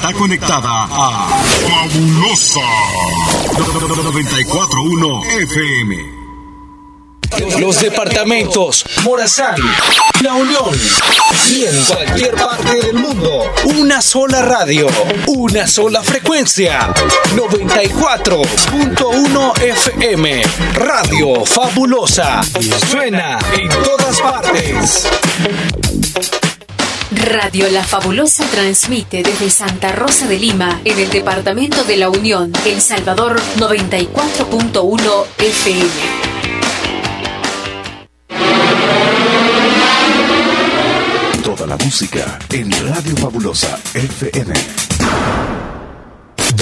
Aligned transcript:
está 0.00 0.12
conectada 0.14 0.84
a 0.84 1.42
Fabulosa 1.68 2.60
941 3.58 5.22
FM. 5.42 6.20
Los 7.58 7.80
departamentos 7.80 8.82
Morazán, 9.04 9.56
La 10.22 10.32
Unión 10.32 10.70
y 11.50 11.66
en 11.66 11.84
cualquier 11.84 12.34
parte 12.34 12.80
del 12.80 12.94
mundo. 12.94 13.52
Una 13.64 14.00
sola 14.00 14.40
radio, 14.40 14.86
una 15.26 15.66
sola 15.66 16.02
frecuencia. 16.02 16.94
94.1 17.34 19.62
FM. 19.62 20.42
Radio 20.76 21.44
Fabulosa. 21.44 22.40
Suena 22.88 23.38
en 23.52 23.68
todas 23.68 24.18
partes. 24.22 25.06
Radio 27.12 27.68
La 27.70 27.82
Fabulosa 27.82 28.44
transmite 28.50 29.22
desde 29.22 29.50
Santa 29.50 29.92
Rosa 29.92 30.28
de 30.28 30.38
Lima, 30.38 30.80
en 30.84 30.98
el 30.98 31.10
departamento 31.10 31.84
de 31.84 31.96
La 31.96 32.08
Unión, 32.08 32.52
El 32.64 32.80
Salvador 32.80 33.40
94.1 33.58 35.26
FM. 35.38 36.30
la 41.66 41.76
música 41.76 42.38
en 42.50 42.70
Radio 42.88 43.16
Fabulosa 43.16 43.78
FM. 43.94 45.59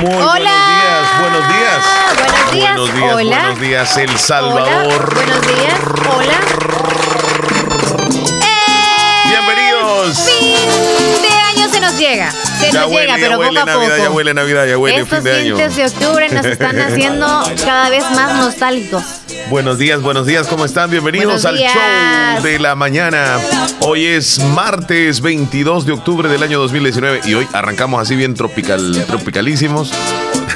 Muy 0.00 0.10
buenos 0.10 0.34
días, 0.38 1.20
buenos 1.20 1.48
días. 1.48 1.84
Buenos 2.16 2.52
días. 2.52 2.76
Buenos 2.76 2.94
días, 2.94 3.14
Hola. 3.14 3.38
buenos 3.38 3.60
días, 3.60 3.96
El 3.96 4.18
Salvador. 4.18 4.84
Hola. 4.84 5.06
Buenos 5.14 5.40
días. 5.46 5.80
Hola. 6.14 6.91
Nos 11.82 11.98
llega. 11.98 12.30
Se 12.30 12.72
Ya 12.72 12.80
nos 12.82 12.90
huele, 12.90 13.00
llega, 13.02 13.14
pero 13.16 13.38
huele 13.38 13.60
poco 13.60 13.70
a 13.70 13.74
Navidad, 13.74 13.96
poco. 13.96 14.04
ya 14.04 14.10
huele 14.10 14.34
Navidad, 14.34 14.66
ya 14.66 14.78
huele 14.78 15.00
Estos 15.00 15.18
fin 15.18 15.24
de 15.24 15.32
año. 15.32 15.56
de 15.56 15.84
octubre 15.84 16.28
nos 16.30 16.46
están 16.46 16.80
haciendo 16.80 17.26
cada 17.64 17.90
vez 17.90 18.04
más 18.12 18.36
nostálgicos. 18.36 19.02
Buenos 19.50 19.78
días, 19.78 20.00
buenos 20.00 20.26
días, 20.26 20.46
¿cómo 20.46 20.64
están? 20.64 20.90
Bienvenidos 20.90 21.42
Buenos 21.42 21.44
al 21.44 21.56
días. 21.58 21.72
show 21.74 22.42
de 22.42 22.58
la 22.58 22.74
mañana. 22.74 23.38
Hoy 23.80 24.06
es 24.06 24.38
martes 24.38 25.20
22 25.20 25.84
de 25.84 25.92
octubre 25.92 26.28
del 26.28 26.42
año 26.42 26.58
2019 26.60 27.22
y 27.24 27.34
hoy 27.34 27.48
arrancamos 27.52 28.00
así 28.00 28.14
bien 28.14 28.34
tropical, 28.34 29.04
tropicalísimos. 29.06 29.92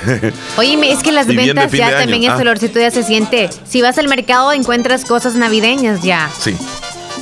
Oye, 0.56 0.78
es 0.92 1.02
que 1.02 1.12
las 1.12 1.26
ventas 1.26 1.72
ya 1.72 1.98
también 1.98 2.30
ah. 2.30 2.36
olorcito 2.36 2.78
ya 2.78 2.90
se 2.90 3.02
siente. 3.02 3.50
Si 3.68 3.82
vas 3.82 3.98
al 3.98 4.08
mercado 4.08 4.52
encuentras 4.52 5.04
cosas 5.04 5.34
navideñas 5.34 6.02
ya. 6.02 6.30
Sí. 6.38 6.56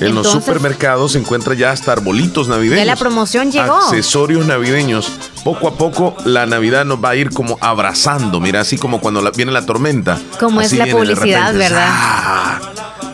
En 0.01 0.15
los 0.15 0.29
supermercados 0.31 1.13
se 1.13 1.19
encuentra 1.19 1.55
ya 1.55 1.71
hasta 1.71 1.93
arbolitos 1.93 2.49
navideños. 2.49 2.79
Ya 2.81 2.85
la 2.85 2.97
promoción 2.97 3.51
llegó. 3.53 3.75
Accesorios 3.75 4.47
navideños. 4.47 5.11
Poco 5.45 5.69
a 5.69 5.75
poco 5.75 6.17
la 6.25 6.47
Navidad 6.47 6.85
nos 6.85 7.03
va 7.03 7.11
a 7.11 7.17
ir 7.17 7.31
como 7.31 7.57
abrazando. 7.61 8.41
Mira, 8.41 8.61
así 8.61 8.77
como 8.79 9.01
cuando 9.01 9.21
la- 9.23 9.31
viene 9.31 9.53
la 9.53 9.65
tormenta. 9.67 10.19
Como 10.41 10.61
es 10.61 10.73
la 10.73 10.87
publicidad. 10.87 11.55
¿verdad? 11.55 11.89
¡Ah! 11.91 12.61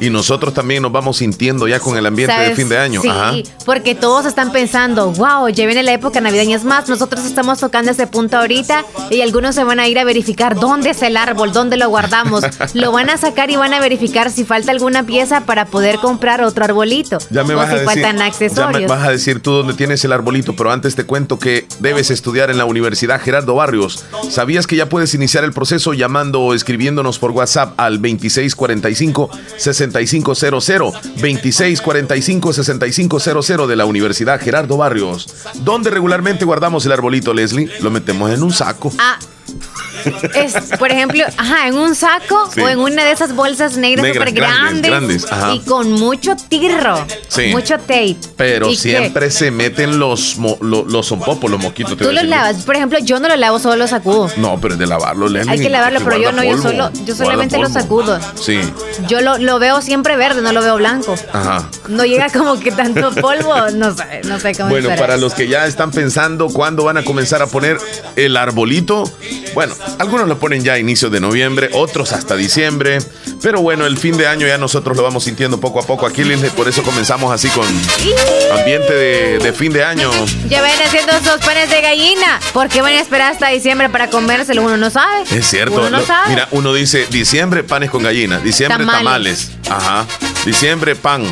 Y 0.00 0.10
nosotros 0.10 0.54
también 0.54 0.82
nos 0.82 0.92
vamos 0.92 1.18
sintiendo 1.18 1.68
ya 1.68 1.78
con 1.78 1.96
el 1.96 2.06
ambiente 2.06 2.34
de 2.40 2.54
fin 2.54 2.68
de 2.68 2.78
año. 2.78 3.02
Sí, 3.02 3.08
Ajá. 3.08 3.32
porque 3.66 3.94
todos 3.94 4.24
están 4.24 4.50
pensando, 4.50 5.12
wow, 5.12 5.48
ya 5.48 5.66
viene 5.66 5.82
la 5.82 5.92
época 5.92 6.20
navideña. 6.20 6.56
Es 6.56 6.64
más, 6.64 6.88
nosotros 6.88 7.24
estamos 7.24 7.58
tocando 7.58 7.90
ese 7.90 8.06
punto 8.06 8.38
ahorita 8.38 8.84
y 9.10 9.20
algunos 9.20 9.54
se 9.54 9.64
van 9.64 9.78
a 9.78 9.88
ir 9.88 9.98
a 9.98 10.04
verificar 10.04 10.58
dónde 10.58 10.90
es 10.90 11.02
el 11.02 11.16
árbol, 11.16 11.52
dónde 11.52 11.76
lo 11.76 11.88
guardamos. 11.88 12.44
lo 12.74 12.92
van 12.92 13.10
a 13.10 13.18
sacar 13.18 13.50
y 13.50 13.56
van 13.56 13.74
a 13.74 13.80
verificar 13.80 14.30
si 14.30 14.44
falta 14.44 14.72
alguna 14.72 15.04
pieza 15.04 15.42
para 15.42 15.66
poder 15.66 15.96
comprar 15.96 16.42
otro 16.42 16.64
arbolito. 16.64 17.18
Ya 17.30 17.44
me 17.44 17.54
o 17.54 17.58
vas 17.58 17.68
si 17.68 17.74
a 17.74 17.78
decir, 17.80 17.86
faltan 17.86 18.16
ya 18.16 18.22
me 18.22 18.28
accesorios. 18.28 18.90
vas 18.90 19.06
a 19.06 19.10
decir 19.10 19.40
tú 19.40 19.52
dónde 19.52 19.74
tienes 19.74 20.04
el 20.04 20.12
arbolito, 20.12 20.56
pero 20.56 20.72
antes 20.72 20.94
te 20.94 21.04
cuento 21.04 21.38
que 21.38 21.66
debes 21.78 22.10
estudiar 22.10 22.50
en 22.50 22.56
la 22.56 22.64
Universidad 22.64 23.20
Gerardo 23.20 23.54
Barrios. 23.54 24.04
¿Sabías 24.30 24.66
que 24.66 24.76
ya 24.76 24.88
puedes 24.88 25.14
iniciar 25.14 25.44
el 25.44 25.52
proceso 25.52 25.92
llamando 25.92 26.40
o 26.40 26.54
escribiéndonos 26.54 27.18
por 27.18 27.32
WhatsApp 27.32 27.78
al 27.78 27.98
2645-6500? 29.92 30.92
2645-6500 31.16 33.66
de 33.66 33.76
la 33.76 33.84
Universidad 33.84 34.40
Gerardo 34.40 34.76
Barrios, 34.76 35.28
donde 35.62 35.90
regularmente 35.90 36.44
guardamos 36.44 36.86
el 36.86 36.92
arbolito, 36.92 37.34
Leslie, 37.34 37.70
lo 37.80 37.90
metemos 37.90 38.30
en 38.30 38.42
un 38.42 38.52
saco. 38.52 38.92
Ah. 38.98 39.18
Es, 40.34 40.54
por 40.78 40.90
ejemplo, 40.90 41.24
ajá, 41.36 41.68
en 41.68 41.74
un 41.74 41.94
saco 41.94 42.50
Sí. 42.54 42.60
o 42.60 42.68
en 42.68 42.78
una 42.78 43.04
de 43.04 43.12
esas 43.12 43.34
bolsas 43.34 43.76
negras 43.76 44.02
Negras, 44.04 44.28
súper 44.28 44.34
grandes, 44.34 44.90
grandes, 44.90 45.22
grandes, 45.26 45.32
ajá. 45.32 45.54
y 45.54 45.60
con 45.60 45.92
mucho 45.92 46.36
tirro, 46.48 47.04
Sí. 47.28 47.46
mucho 47.52 47.78
tape. 47.78 48.16
Pero 48.36 48.72
siempre 48.74 49.30
se 49.30 49.50
meten 49.50 49.98
los, 49.98 50.36
mo- 50.38 50.58
lo- 50.60 50.84
los 50.84 51.06
zompopos, 51.08 51.50
los 51.50 51.60
mosquitos. 51.60 51.96
te 51.96 52.04
Tú 52.04 52.12
los 52.12 52.24
lavas, 52.24 52.56
por 52.64 52.76
ejemplo, 52.76 52.98
yo 53.00 53.20
no 53.20 53.28
lo 53.28 53.36
lavo, 53.36 53.58
solo 53.58 53.76
lo 53.76 53.86
sacudo. 53.86 54.30
No, 54.36 54.60
pero 54.60 54.74
es 54.74 54.80
de 54.80 54.86
lavarlo. 54.86 55.26
Hay 55.48 55.58
que 55.60 55.68
lavarlo, 55.70 56.00
pero 56.04 56.18
yo 56.18 56.32
no, 56.32 56.42
yo 56.44 56.58
solo, 56.58 56.90
yo 57.04 57.14
solamente 57.14 57.56
lo 57.58 57.64
polvo. 57.68 57.80
sacudo. 57.80 58.20
Sí, 58.40 58.60
Yo 59.08 59.20
lo, 59.20 59.38
lo 59.38 59.58
veo 59.58 59.80
siempre 59.80 60.16
verde, 60.16 60.42
no 60.42 60.52
lo 60.52 60.60
veo 60.62 60.76
blanco. 60.76 61.14
ajá. 61.32 61.68
No 61.88 62.04
llega 62.04 62.28
como 62.30 62.58
que 62.60 62.70
tanto 62.72 63.10
polvo, 63.14 63.54
no 63.74 63.94
sé, 63.94 64.20
no 64.24 64.38
sé 64.38 64.54
cómo 64.54 64.68
Bueno, 64.70 64.90
para 64.96 65.16
los 65.16 65.34
que 65.34 65.48
ya 65.48 65.66
están 65.66 65.90
pensando 65.90 66.48
cuándo 66.48 66.84
van 66.84 66.96
a 66.98 67.04
comenzar 67.04 67.42
a 67.42 67.46
poner 67.46 67.78
el 68.16 68.36
arbolito, 68.36 69.10
bueno, 69.54 69.74
algunos 69.98 70.28
lo 70.28 70.38
ponen 70.38 70.62
ya 70.64 70.74
a 70.74 70.78
inicios 70.78 71.10
de 71.12 71.20
noviembre, 71.20 71.70
otros 71.72 72.12
hasta 72.12 72.36
diciembre, 72.36 72.98
pero 73.42 73.60
bueno, 73.60 73.86
el 73.86 73.98
fin 73.98 74.16
de 74.16 74.26
año 74.26 74.46
ya 74.46 74.56
nosotros 74.58 74.96
lo 74.96 75.02
vamos 75.02 75.24
sintiendo 75.24 75.60
poco 75.60 75.80
a 75.80 75.82
poco 75.86 76.06
aquí, 76.06 76.24
Leslie, 76.24 76.50
por 76.50 76.68
eso 76.68 76.82
comenzamos 76.82 77.32
así 77.32 77.48
con 77.48 77.66
ambiente 78.58 78.92
de, 78.92 79.38
de 79.38 79.52
fin 79.52 79.72
de 79.72 79.84
año. 79.84 80.10
Ya 80.48 80.62
ven 80.62 80.72
haciendo 80.84 81.12
esos 81.12 81.40
panes 81.44 81.70
de 81.70 81.80
gallina. 81.80 82.40
¿Por 82.52 82.68
qué 82.68 82.80
van 82.82 82.92
a 82.94 83.00
esperar 83.00 83.32
hasta 83.32 83.48
diciembre 83.48 83.88
para 83.88 84.08
comérselo? 84.10 84.62
Uno 84.62 84.76
no 84.76 84.90
sabe. 84.90 85.22
Es 85.30 85.46
cierto. 85.46 85.80
Uno 85.80 85.90
no 85.90 85.98
lo- 86.00 86.06
sabe. 86.06 86.30
Mira, 86.30 86.48
uno 86.52 86.72
dice 86.72 87.06
diciembre 87.10 87.62
panes 87.64 87.90
con 87.90 88.02
gallina, 88.02 88.38
diciembre 88.38 88.78
tamales. 88.86 89.04
Tamales. 89.04 89.50
Ajá. 89.68 90.06
Diciembre 90.44 90.96
pan. 90.96 91.22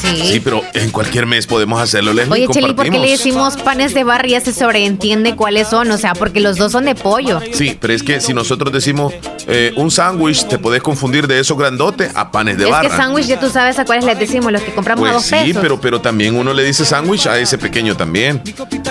Sí. 0.00 0.32
Sí, 0.32 0.40
pero 0.40 0.62
en 0.74 0.90
cualquier 0.90 1.26
mes 1.26 1.46
podemos 1.46 1.80
hacerlo, 1.80 2.12
Leslie. 2.12 2.32
Oye, 2.32 2.48
Cheli, 2.52 2.74
¿por 2.74 2.88
qué 2.90 2.98
le 2.98 3.10
decimos 3.10 3.56
panes 3.56 3.94
de 3.94 4.04
barra 4.04 4.26
y 4.26 4.32
ya 4.32 4.40
se 4.40 4.52
sobreentiende 4.52 5.34
cuáles 5.34 5.68
son? 5.68 5.90
O 5.90 5.98
sea, 5.98 6.14
porque 6.14 6.40
los 6.40 6.58
dos 6.58 6.72
son 6.72 6.84
de 6.84 6.94
pollo. 6.94 7.40
Sí, 7.52 7.76
pero 7.80 7.92
es 7.92 8.02
que 8.02 8.20
si 8.20 8.34
nosotros 8.34 8.72
decimos 8.72 9.14
eh, 9.48 9.72
un 9.76 9.90
sándwich, 9.90 10.46
te 10.48 10.58
podés 10.58 10.82
confundir 10.82 11.26
de 11.26 11.38
esos 11.40 11.56
grandote 11.56 12.10
a 12.14 12.30
panes 12.30 12.58
de 12.58 12.64
es 12.64 12.70
barra. 12.70 12.88
que 12.90 12.96
sándwich 12.96 13.26
ya 13.26 13.38
tú 13.40 13.48
sabes 13.48 13.78
a 13.78 13.84
cuáles 13.84 14.04
les 14.04 14.18
decimos, 14.18 14.50
los 14.52 14.62
que 14.62 14.72
compramos 14.72 15.08
a 15.08 15.12
Pues 15.12 15.30
dos 15.30 15.38
sí, 15.40 15.46
pesos. 15.46 15.62
pero, 15.62 15.80
pero 15.80 16.00
también 16.00 16.36
uno 16.36 16.52
le 16.52 16.64
dice 16.64 16.84
sándwich 16.84 17.26
a 17.26 17.38
ese 17.38 17.56
pequeño 17.58 17.96
también. 17.96 18.42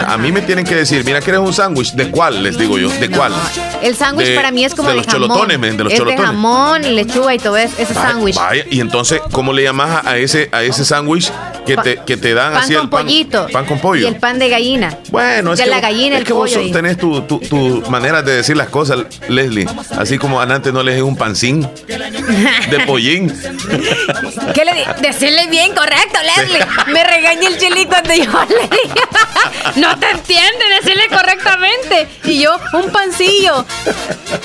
A 0.07 0.17
mí 0.17 0.31
me 0.31 0.41
tienen 0.41 0.65
que 0.65 0.75
decir, 0.75 1.03
mira, 1.05 1.19
¿quieres 1.21 1.41
un 1.41 1.53
sándwich? 1.53 1.93
¿De 1.93 2.09
cuál? 2.11 2.43
Les 2.43 2.57
digo 2.57 2.77
yo, 2.77 2.89
¿de 2.89 3.07
No, 3.09 3.17
cuál? 3.17 3.33
El 3.81 3.95
sándwich 3.95 4.33
para 4.35 4.51
mí 4.51 4.63
es 4.65 4.73
como 4.75 4.89
de 4.89 4.95
de, 4.95 4.97
los 5.01 5.07
jamón. 5.07 5.27
cholotones, 5.29 5.59
men, 5.59 5.77
de 5.77 5.83
los 5.83 5.93
es 5.93 5.99
cholotones. 5.99 6.21
de 6.21 6.25
jamón, 6.35 6.81
lechuga 6.95 7.33
y 7.35 7.39
todo 7.39 7.57
eso, 7.57 7.73
ese 7.77 7.93
sándwich. 7.93 8.35
Vaya, 8.35 8.63
y 8.69 8.79
entonces, 8.79 9.21
¿cómo 9.31 9.51
le 9.53 9.63
llamas 9.63 10.05
a 10.05 10.17
ese, 10.17 10.49
a 10.51 10.63
ese 10.63 10.85
sándwich 10.85 11.31
que 11.65 11.75
te, 11.77 11.97
que 12.05 12.15
te 12.17 12.33
dan 12.33 12.53
Pan 12.53 12.63
así 12.63 12.73
con 12.73 12.83
el 12.83 12.89
pan? 12.89 13.01
pollito. 13.05 13.47
Pan 13.51 13.65
con 13.65 13.79
pollo. 13.79 14.03
Y 14.03 14.05
el 14.07 14.15
pan 14.17 14.39
de 14.39 14.49
gallina. 14.49 14.97
Bueno, 15.11 15.53
es 15.53 15.59
que, 15.61 15.65
la 15.67 15.75
vos- 15.77 15.81
gallina, 15.81 16.15
es 16.15 16.21
el 16.21 16.27
que 16.27 16.33
vos 16.33 16.51
pollo 16.51 16.61
y- 16.65 16.71
tenés 16.71 16.97
tu, 16.97 17.21
tu, 17.21 17.39
tu 17.39 17.83
manera 17.89 18.21
de 18.21 18.35
decir 18.37 18.55
las 18.55 18.69
cosas, 18.69 18.99
Leslie. 19.27 19.67
Así 19.97 20.17
como 20.17 20.39
antes 20.51 20.71
no 20.71 20.83
les 20.83 20.97
es 20.97 21.01
un 21.01 21.15
pancín 21.15 21.67
de 22.69 22.79
pollín. 22.85 23.33
¿Qué 24.53 24.65
le? 24.65 24.85
Decirle 25.01 25.47
bien, 25.47 25.73
correcto, 25.73 26.19
Leslie. 26.21 26.65
Me 26.93 27.03
regaña 27.03 27.47
el 27.49 27.57
chili 27.57 27.85
cuando 27.85 28.13
yo 28.13 28.23
le 28.49 28.61
digo. 28.63 28.95
No 29.75 29.97
te 29.99 30.11
entiende 30.11 30.65
decirle 30.81 31.07
correctamente. 31.09 32.07
Y 32.23 32.41
yo, 32.41 32.57
un 32.73 32.91
pancillo. 32.91 33.65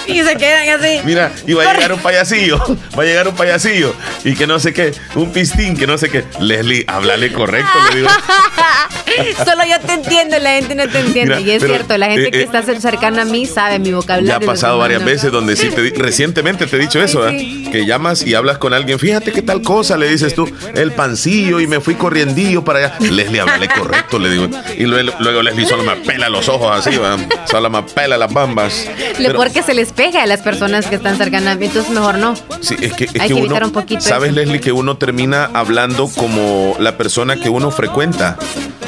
Y 0.07 0.23
se 0.23 0.37
quedan 0.37 0.81
así. 0.81 1.01
Mira, 1.05 1.33
y 1.47 1.53
va 1.53 1.71
a 1.71 1.75
llegar 1.75 1.93
un 1.93 2.01
payasillo, 2.01 2.59
va 2.99 3.03
a 3.03 3.07
llegar 3.07 3.29
un 3.29 3.35
payasillo 3.35 3.95
y 4.25 4.35
que 4.35 4.47
no 4.47 4.59
sé 4.59 4.73
qué, 4.73 4.93
un 5.15 5.33
pistín, 5.33 5.77
que 5.77 5.87
no 5.87 5.99
sé 5.99 6.11
qué. 6.11 6.25
Leslie, 6.41 6.85
habla 6.87 7.11
Hablale 7.11 7.33
correcto, 7.33 7.71
le 7.91 7.97
digo. 7.97 8.09
Solo 9.45 9.65
yo 9.65 9.81
te 9.81 9.95
entiendo, 9.95 10.39
la 10.39 10.53
gente 10.53 10.75
no 10.75 10.89
te 10.89 11.01
entiende. 11.01 11.41
y 11.41 11.51
es 11.51 11.63
cierto, 11.65 11.99
la 11.99 12.07
gente 12.07 12.29
eh, 12.29 12.31
que 12.31 12.41
eh, 12.41 12.45
está 12.45 12.63
cercana 12.63 13.23
a 13.23 13.25
mí 13.25 13.47
sabe 13.47 13.79
mi 13.79 13.93
vocabulario. 13.93 14.39
Ya 14.39 14.45
ha 14.45 14.47
pasado 14.47 14.79
varias 14.79 15.05
veces 15.05 15.33
donde 15.33 15.57
sí 15.57 15.71
te 15.71 15.83
recientemente 15.97 16.67
te 16.67 16.77
he 16.77 16.79
dicho 16.79 17.03
eso, 17.03 17.29
¿eh? 17.29 17.69
que 17.71 17.87
llamas 17.87 18.27
y 18.27 18.35
hablas 18.35 18.59
con 18.59 18.75
alguien, 18.75 18.99
fíjate 18.99 19.33
qué 19.33 19.43
tal 19.43 19.63
cosa, 19.63 19.97
le 19.97 20.09
dices 20.09 20.35
tú, 20.35 20.51
el 20.75 20.93
pancillo 20.93 21.61
y 21.61 21.67
me 21.67 21.81
fui 21.81 21.95
corriendillo 21.95 22.65
para 22.65 22.79
allá. 22.79 22.99
Leslie, 23.01 23.41
háblale 23.41 23.69
correcto, 23.69 24.19
le 24.19 24.31
digo. 24.31 24.49
Y 24.77 24.85
luego, 24.85 25.13
luego 25.21 25.43
Leslie 25.43 25.67
solo 25.67 25.83
me 25.83 25.97
pela 25.97 26.29
los 26.29 26.49
ojos 26.49 26.87
así, 26.87 26.97
¿va? 26.97 27.17
solo 27.51 27.71
me 27.71 27.83
pela 27.83 28.19
las 28.19 28.33
bambas. 28.33 28.87
Lo 29.19 29.35
porque 29.35 29.63
se 29.63 29.75
les 29.75 29.93
pega 29.93 30.23
a 30.23 30.27
las 30.27 30.41
personas 30.41 30.87
que 30.87 30.97
están 30.97 31.17
cercanas 31.17 31.59
entonces 31.61 31.93
mejor 31.93 32.19
no. 32.19 32.35
Sí, 32.61 32.77
es 32.81 32.93
que, 32.93 33.09
Hay 33.21 33.29
que, 33.29 33.35
uno, 33.35 33.55
un 33.65 33.73
poquito. 33.73 34.01
¿Sabes, 34.01 34.33
Leslie, 34.33 34.61
que 34.61 34.73
uno 34.73 34.97
termina 34.97 35.51
hablando 35.53 36.09
como 36.09 36.77
la 36.79 36.97
persona 36.97 37.37
que 37.37 37.49
uno 37.49 37.71
frecuenta? 37.71 38.37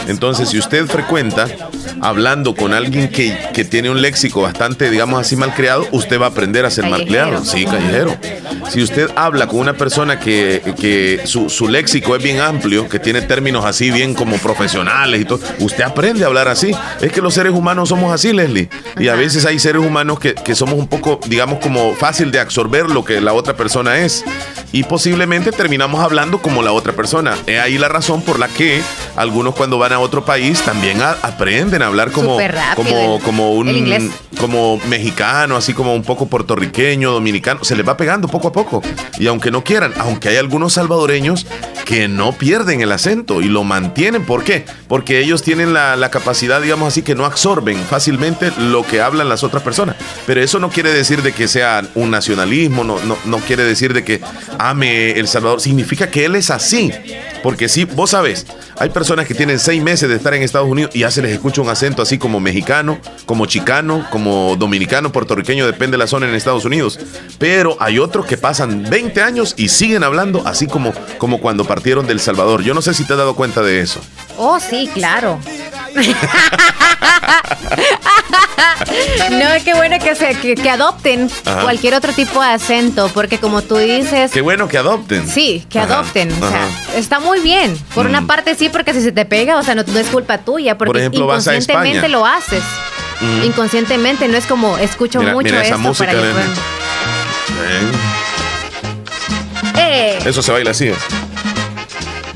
Entonces, 0.08 0.48
si 0.48 0.58
usted 0.58 0.86
frecuenta 0.86 1.46
hablando 2.00 2.54
con 2.54 2.74
alguien 2.74 3.08
que, 3.08 3.36
que 3.54 3.64
tiene 3.64 3.90
un 3.90 4.02
léxico 4.02 4.42
bastante, 4.42 4.90
digamos 4.90 5.20
así, 5.20 5.36
mal 5.36 5.54
creado, 5.54 5.86
usted 5.92 6.20
va 6.20 6.26
a 6.26 6.28
aprender 6.30 6.64
a 6.64 6.70
ser 6.70 6.88
mal 6.92 7.06
creado. 7.06 7.44
Sí, 7.44 7.64
callejero. 7.64 8.16
Si 8.70 8.82
usted 8.82 9.10
habla 9.16 9.46
con 9.46 9.60
una 9.60 9.74
persona 9.74 10.18
que, 10.18 10.62
que 10.78 11.22
su, 11.24 11.48
su, 11.48 11.68
léxico 11.68 12.14
es 12.16 12.22
bien 12.22 12.40
amplio, 12.40 12.88
que 12.88 12.98
tiene 12.98 13.22
términos 13.22 13.64
así 13.64 13.90
bien 13.90 14.14
como 14.14 14.36
profesionales 14.36 15.20
y 15.20 15.24
todo, 15.24 15.40
usted 15.60 15.84
aprende 15.84 16.24
a 16.24 16.26
hablar 16.28 16.48
así. 16.48 16.72
Es 17.00 17.12
que 17.12 17.20
los 17.20 17.34
seres 17.34 17.52
humanos 17.52 17.88
somos 17.88 18.12
así, 18.12 18.32
Leslie. 18.32 18.68
Y 18.98 19.08
a 19.08 19.14
veces 19.14 19.44
hay 19.46 19.58
seres 19.58 19.82
humanos 19.82 20.18
que, 20.18 20.34
que 20.34 20.54
somos 20.54 20.74
un 20.74 20.86
poco, 20.86 21.20
digamos, 21.26 21.58
como 21.58 21.94
fácil 21.94 22.30
de 22.30 22.40
absorber 22.40 22.90
lo 22.90 23.04
que 23.04 23.20
la 23.20 23.32
otra 23.32 23.56
persona 23.56 23.98
es. 23.98 24.24
Y 24.72 24.84
posiblemente 24.84 25.52
terminamos 25.52 26.00
hablando 26.00 26.40
como 26.40 26.62
la 26.62 26.72
otra 26.72 26.94
persona. 26.94 27.36
Es 27.46 27.60
ahí 27.60 27.76
la 27.78 27.88
razón 27.88 28.22
por 28.22 28.38
la 28.38 28.48
que 28.48 28.82
algunos 29.16 29.54
cuando 29.54 29.78
van 29.78 29.92
a 29.92 29.98
otro 29.98 30.24
país 30.24 30.62
también 30.62 31.00
aprenden 31.02 31.82
a 31.82 31.86
hablar 31.88 32.10
como, 32.10 32.38
como, 32.74 33.20
como 33.20 33.52
un 33.52 34.10
como 34.38 34.78
mexicano, 34.88 35.56
así 35.56 35.74
como 35.74 35.94
un 35.94 36.02
poco 36.02 36.26
puertorriqueño, 36.26 37.12
dominicano. 37.12 37.62
Se 37.64 37.76
les 37.76 37.86
va 37.86 37.96
pegando 37.96 38.28
poco 38.28 38.48
a 38.48 38.52
poco. 38.52 38.82
Y 39.18 39.26
aunque 39.26 39.50
no 39.50 39.62
quieran, 39.62 39.92
aunque 39.98 40.30
hay 40.30 40.36
algunos 40.36 40.72
salvadoreños 40.72 41.46
que 41.84 42.08
no 42.08 42.32
pierden 42.32 42.80
el 42.80 42.90
acento 42.92 43.42
y 43.42 43.44
lo 43.44 43.64
mantienen. 43.64 44.24
¿Por 44.24 44.44
qué? 44.44 44.64
Porque 44.88 45.20
ellos 45.20 45.42
tienen 45.42 45.74
la, 45.74 45.96
la 45.96 46.10
capacidad, 46.10 46.60
digamos 46.60 46.88
así, 46.88 47.02
que 47.02 47.14
no 47.14 47.24
absorben 47.24 47.78
fácilmente 47.78 48.50
lo 48.58 48.86
que 48.86 49.00
hablan 49.00 49.28
las 49.28 49.44
otras 49.44 49.62
personas. 49.62 49.96
Pero 50.26 50.40
eso 50.40 50.58
no 50.58 50.70
quiere 50.70 50.92
decir 50.92 51.22
de 51.22 51.32
que 51.32 51.48
sea 51.48 51.82
un 51.94 52.10
nacionalismo, 52.10 52.84
no, 52.84 52.98
no, 53.04 53.16
no 53.24 53.38
quiere 53.38 53.64
decir 53.64 53.92
de 53.92 54.04
que 54.04 54.20
ame 54.70 55.12
El 55.12 55.28
Salvador. 55.28 55.60
Significa 55.60 56.10
que 56.10 56.24
él 56.24 56.36
es 56.36 56.50
así. 56.50 56.92
Porque 57.42 57.68
si 57.68 57.84
vos 57.84 58.10
sabes, 58.10 58.46
hay 58.78 58.90
personas 58.90 59.26
que 59.26 59.34
tienen 59.34 59.58
seis 59.58 59.82
meses 59.82 60.08
de 60.08 60.16
estar 60.16 60.34
en 60.34 60.42
Estados 60.42 60.68
Unidos 60.68 60.92
y 60.94 61.00
ya 61.00 61.10
se 61.10 61.22
les 61.22 61.32
escucha 61.32 61.62
un 61.62 61.68
acento 61.68 62.02
así 62.02 62.18
como 62.18 62.40
mexicano, 62.40 62.98
como 63.26 63.46
chicano, 63.46 64.06
como 64.10 64.56
dominicano, 64.56 65.12
puertorriqueño, 65.12 65.66
depende 65.66 65.92
de 65.92 65.98
la 65.98 66.06
zona 66.06 66.28
en 66.28 66.34
Estados 66.34 66.64
Unidos. 66.64 66.98
Pero 67.38 67.76
hay 67.80 67.98
otros 67.98 68.26
que 68.26 68.36
pasan 68.36 68.88
20 68.88 69.22
años 69.22 69.54
y 69.56 69.68
siguen 69.68 70.04
hablando 70.04 70.42
así 70.46 70.66
como, 70.66 70.92
como 71.18 71.40
cuando 71.40 71.64
partieron 71.64 72.06
del 72.06 72.20
Salvador. 72.20 72.62
Yo 72.62 72.74
no 72.74 72.82
sé 72.82 72.94
si 72.94 73.04
te 73.04 73.12
has 73.12 73.18
dado 73.18 73.34
cuenta 73.34 73.62
de 73.62 73.80
eso. 73.80 74.00
Oh, 74.38 74.58
sí, 74.58 74.88
claro. 74.92 75.38
no, 79.30 79.64
qué 79.64 79.74
bueno 79.74 79.98
que, 79.98 80.14
se, 80.14 80.34
que, 80.34 80.70
adopten 80.70 81.30
cualquier 81.62 81.94
otro 81.94 82.12
tipo 82.12 82.40
de 82.40 82.48
acento, 82.48 83.10
porque 83.12 83.38
como 83.38 83.62
tú 83.62 83.76
dices... 83.76 84.30
Qué 84.30 84.40
bueno 84.40 84.68
que 84.68 84.78
adopten. 84.78 85.28
Sí, 85.28 85.64
que 85.68 85.78
adopten. 85.78 86.32
O 86.32 86.48
sea, 86.48 86.68
está 86.96 87.20
muy 87.20 87.40
bien. 87.40 87.76
Por 87.94 88.06
una 88.06 88.22
mm. 88.22 88.26
parte 88.26 88.54
sí, 88.54 88.68
porque 88.72 88.92
si 88.94 89.02
se 89.02 89.12
te 89.12 89.24
pega, 89.24 89.58
o 89.58 89.62
sea, 89.62 89.74
no, 89.74 89.82
es 89.82 90.06
culpa 90.08 90.38
tuya, 90.38 90.76
porque 90.76 90.88
Por 90.88 90.98
ejemplo, 90.98 91.24
inconscientemente 91.24 92.08
lo 92.08 92.26
haces. 92.26 92.62
Mm. 93.20 93.44
Inconscientemente, 93.44 94.26
no 94.28 94.36
es 94.36 94.46
como 94.46 94.78
escucho 94.78 95.22
mucho 95.22 95.54
esto 95.56 95.92
para 95.94 96.12
que 96.12 96.18
eh. 99.76 100.18
Eso 100.24 100.42
se 100.42 100.52
baila 100.52 100.72
así. 100.72 100.92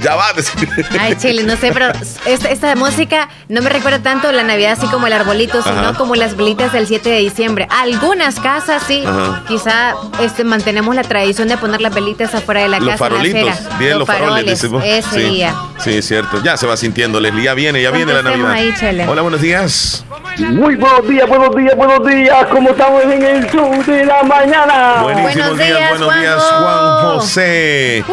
Ya 0.06 0.14
va. 0.14 0.26
Ay, 1.00 1.16
Chile, 1.16 1.42
no 1.42 1.56
sé, 1.56 1.72
pero 1.72 1.88
esta, 2.26 2.76
música 2.76 3.28
no 3.48 3.60
me 3.60 3.70
recuerda 3.70 3.98
tanto 3.98 4.30
la 4.30 4.44
Navidad 4.44 4.74
así 4.78 4.86
como 4.86 5.08
el 5.08 5.12
arbolito, 5.12 5.60
sino 5.64 5.94
como 5.94 6.14
las 6.14 6.36
velitas 6.36 6.72
del 6.72 6.86
7 6.86 7.08
de 7.08 7.18
diciembre. 7.18 7.66
Algunas 7.70 8.38
casas 8.38 8.84
sí, 8.86 9.02
quizá 9.48 9.96
este, 10.20 10.44
mantenemos 10.44 10.94
la 10.94 11.02
tradición 11.02 11.48
de 11.48 11.56
poner 11.56 11.80
las 11.80 11.92
velitas 11.92 12.32
afuera 12.36 12.60
de 12.62 12.68
la 12.68 12.78
los 12.78 12.90
casa. 12.90 12.98
Farolitos, 12.98 13.78
bien, 13.80 13.98
los, 13.98 14.06
faroles, 14.06 14.62
Ese 14.62 15.02
sí. 15.10 15.18
día. 15.18 15.56
Sí, 15.78 15.94
es 15.94 16.06
cierto. 16.06 16.40
Ya 16.40 16.56
se 16.56 16.68
va 16.68 16.76
sintiendo, 16.76 17.18
Leslie. 17.18 17.42
Ya 17.42 17.54
viene, 17.54 17.82
ya 17.82 17.90
viene 17.90 18.14
la 18.14 18.22
Navidad. 18.22 18.52
Ahí, 18.52 18.72
Hola, 19.08 19.22
buenos 19.22 19.40
días. 19.40 20.04
Muy 20.38 20.76
buenos 20.76 21.08
días, 21.08 21.28
buenos 21.28 21.56
días, 21.56 21.76
buenos 21.76 22.06
días. 22.06 22.46
¿Cómo 22.50 22.70
estamos 22.70 23.02
en 23.04 23.22
el 23.22 23.50
show 23.50 23.82
de 23.84 24.04
la 24.04 24.22
mañana? 24.22 25.02
Buenísimos 25.02 25.58
días, 25.58 25.90
buenos 25.98 26.20
días, 26.20 26.42
Juan 26.42 27.02
José. 27.02 28.04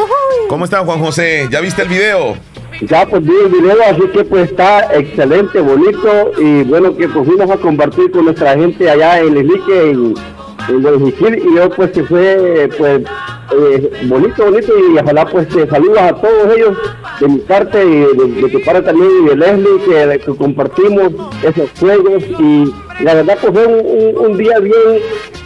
¿Cómo 0.47 0.65
está, 0.65 0.79
Juan 0.79 0.99
José? 0.99 1.47
¿Ya 1.51 1.59
viste 1.59 1.82
el 1.83 1.89
video? 1.89 2.37
Ya 2.81 3.05
pues 3.05 3.23
vi 3.23 3.33
el 3.45 3.49
video, 3.49 3.77
así 3.87 4.01
que 4.13 4.23
pues 4.23 4.49
está 4.49 4.93
excelente, 4.95 5.61
bonito 5.61 6.31
y 6.37 6.63
bueno 6.63 6.95
que 6.97 7.07
pues 7.07 7.27
a 7.49 7.57
compartir 7.57 8.11
con 8.11 8.25
nuestra 8.25 8.55
gente 8.55 8.89
allá 8.89 9.19
en 9.21 9.37
el 9.37 9.49
en, 9.69 10.13
en 10.69 11.37
y 11.37 11.55
yo 11.55 11.69
pues 11.69 11.91
que 11.91 12.03
fue 12.03 12.69
pues 12.77 13.01
eh, 13.55 13.91
bonito, 14.05 14.45
bonito 14.45 14.73
y 14.77 14.97
ojalá 14.97 15.25
pues 15.25 15.47
te 15.49 15.67
saludos 15.67 15.99
a 15.99 16.13
todos 16.13 16.57
ellos 16.57 16.77
de 17.19 17.27
mi 17.27 17.37
parte 17.39 17.85
y 17.85 17.99
de, 18.41 18.49
tu 18.49 18.61
parte 18.63 18.81
también 18.81 19.09
y 19.23 19.29
de 19.29 19.35
Leslie 19.35 20.19
que, 20.19 20.35
compartimos 20.35 21.13
esos 21.43 21.69
juegos 21.79 22.23
y 22.39 22.73
la 23.01 23.13
verdad 23.13 23.37
pues 23.39 23.53
fue 23.53 23.67
un, 23.67 24.37
día 24.37 24.59
bien 24.59 25.01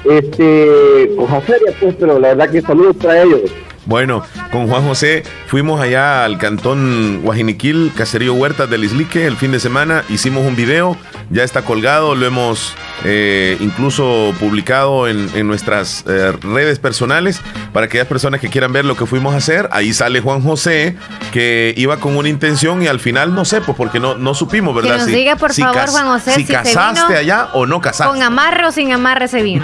este 0.05 1.11
cosa 1.17 1.41
seria 1.41 1.73
pues 1.79 1.95
pero 1.99 2.19
la 2.19 2.29
verdad 2.29 2.49
que 2.49 2.61
saludos 2.61 2.95
para 2.95 3.23
ellos. 3.23 3.51
Bueno, 3.87 4.21
con 4.51 4.67
Juan 4.67 4.83
José 4.85 5.23
fuimos 5.47 5.79
allá 5.79 6.25
al 6.25 6.37
cantón 6.37 7.21
Guajiniquil, 7.23 7.93
Caserío 7.95 8.33
Huertas 8.33 8.69
del 8.69 8.83
Islique, 8.83 9.25
el 9.25 9.37
fin 9.37 9.53
de 9.53 9.61
semana. 9.61 10.03
Hicimos 10.09 10.45
un 10.45 10.57
video, 10.57 10.97
ya 11.29 11.45
está 11.45 11.61
colgado, 11.61 12.13
lo 12.13 12.25
hemos 12.25 12.75
eh, 13.05 13.55
incluso 13.61 14.33
publicado 14.41 15.07
en, 15.07 15.47
nuestras 15.47 16.03
eh, 16.05 16.33
redes 16.41 16.79
personales 16.79 17.39
para 17.71 17.85
aquellas 17.85 18.07
personas 18.07 18.41
que 18.41 18.49
quieran 18.49 18.73
ver 18.73 18.83
lo 18.83 18.97
que 18.97 19.05
fuimos 19.05 19.33
a 19.33 19.37
hacer. 19.37 19.69
Ahí 19.71 19.93
sale 19.93 20.19
Juan 20.19 20.41
José, 20.41 20.97
que 21.31 21.73
iba 21.77 21.95
con 21.95 22.17
una 22.17 22.27
intención 22.27 22.83
y 22.83 22.87
al 22.87 22.99
final 22.99 23.33
no 23.33 23.45
sé, 23.45 23.61
pues 23.61 23.77
porque 23.77 24.01
no, 24.01 24.17
no 24.17 24.33
supimos, 24.33 24.75
¿verdad? 24.75 24.95
Que 24.95 24.97
nos 24.97 25.07
diga, 25.07 25.37
por 25.37 25.53
favor, 25.53 25.87
Juan 25.87 26.07
José, 26.07 26.33
si, 26.35 26.45
casaste 26.45 27.15
allá 27.15 27.51
o 27.53 27.65
no 27.65 27.79
casaste. 27.79 28.11
¿Con 28.11 28.21
amarre 28.21 28.65
o 28.67 28.71
sin 28.73 28.91
amarre 28.91 29.29
se 29.29 29.41
vino? 29.41 29.63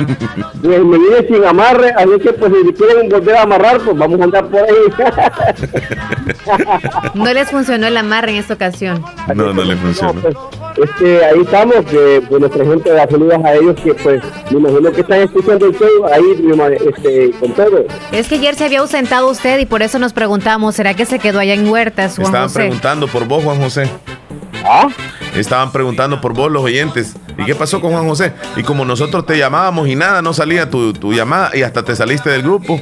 Pues 0.64 0.80
me 0.82 0.98
vine 0.98 1.28
sin 1.28 1.44
amarre, 1.44 1.92
así 1.92 2.20
que 2.24 2.32
pues 2.32 2.54
si 2.66 2.74
quieren 2.74 3.10
volver 3.10 3.36
a 3.36 3.42
amarrar, 3.42 3.82
pues 3.82 3.98
vamos 3.98 4.13
a 4.22 4.24
andar 4.24 4.48
por 4.48 4.62
ahí. 4.62 4.76
no 7.14 7.34
les 7.34 7.50
funcionó 7.50 7.88
el 7.88 7.98
amarre 7.98 8.32
en 8.32 8.38
esta 8.38 8.54
ocasión. 8.54 9.04
No, 9.34 9.54
no 9.54 9.64
les 9.64 9.80
funcionó. 9.80 10.22
Pues, 10.22 10.36
este, 10.90 11.26
ahí 11.26 11.42
estamos, 11.42 11.86
que 11.86 12.24
pues, 12.28 12.42
nuestra 12.42 12.66
gente 12.66 12.90
da 12.92 13.08
saludos 13.08 13.40
a 13.44 13.54
ellos 13.54 13.76
que 13.84 13.94
pues 13.94 14.22
me 14.52 14.60
imagino 14.60 14.92
que 14.92 15.02
están 15.02 15.22
escuchando 15.22 15.66
el 15.68 15.78
show 15.78 16.06
ahí 16.12 16.24
este, 16.86 17.32
con 17.40 17.52
todo. 17.54 17.86
Es 18.12 18.28
que 18.28 18.36
ayer 18.36 18.56
se 18.56 18.66
había 18.66 18.80
ausentado 18.80 19.30
usted 19.30 19.60
y 19.60 19.66
por 19.66 19.82
eso 19.82 20.00
nos 20.00 20.14
preguntamos, 20.14 20.76
¿será 20.76 20.94
que 20.94 21.06
se 21.06 21.20
quedó 21.20 21.40
allá 21.40 21.54
en 21.54 21.68
Huertas, 21.68 22.16
Juan 22.16 22.26
Estaban 22.28 22.52
preguntando 22.52 23.08
por 23.08 23.26
vos, 23.26 23.44
Juan 23.44 23.60
José. 23.60 23.90
¿Ah? 24.66 24.88
Estaban 25.36 25.72
preguntando 25.72 26.22
por 26.22 26.34
vos 26.34 26.52
los 26.52 26.64
oyentes. 26.64 27.16
¿Y 27.38 27.46
qué 27.46 27.56
pasó 27.56 27.82
con 27.82 27.92
Juan 27.92 28.08
José? 28.08 28.34
Y 28.56 28.64
como 28.64 28.86
nosotros 28.86 29.26
te 29.26 29.38
llamábamos 29.38 29.88
y 29.88 29.96
nada, 29.96 30.22
no 30.22 30.34
salía 30.34 30.70
tu, 30.70 30.94
tu 30.94 31.14
llamada 31.14 31.52
y 31.54 31.64
hasta 31.64 31.84
te 31.84 31.96
saliste 31.96 32.30
del 32.30 32.44
grupo 32.44 32.80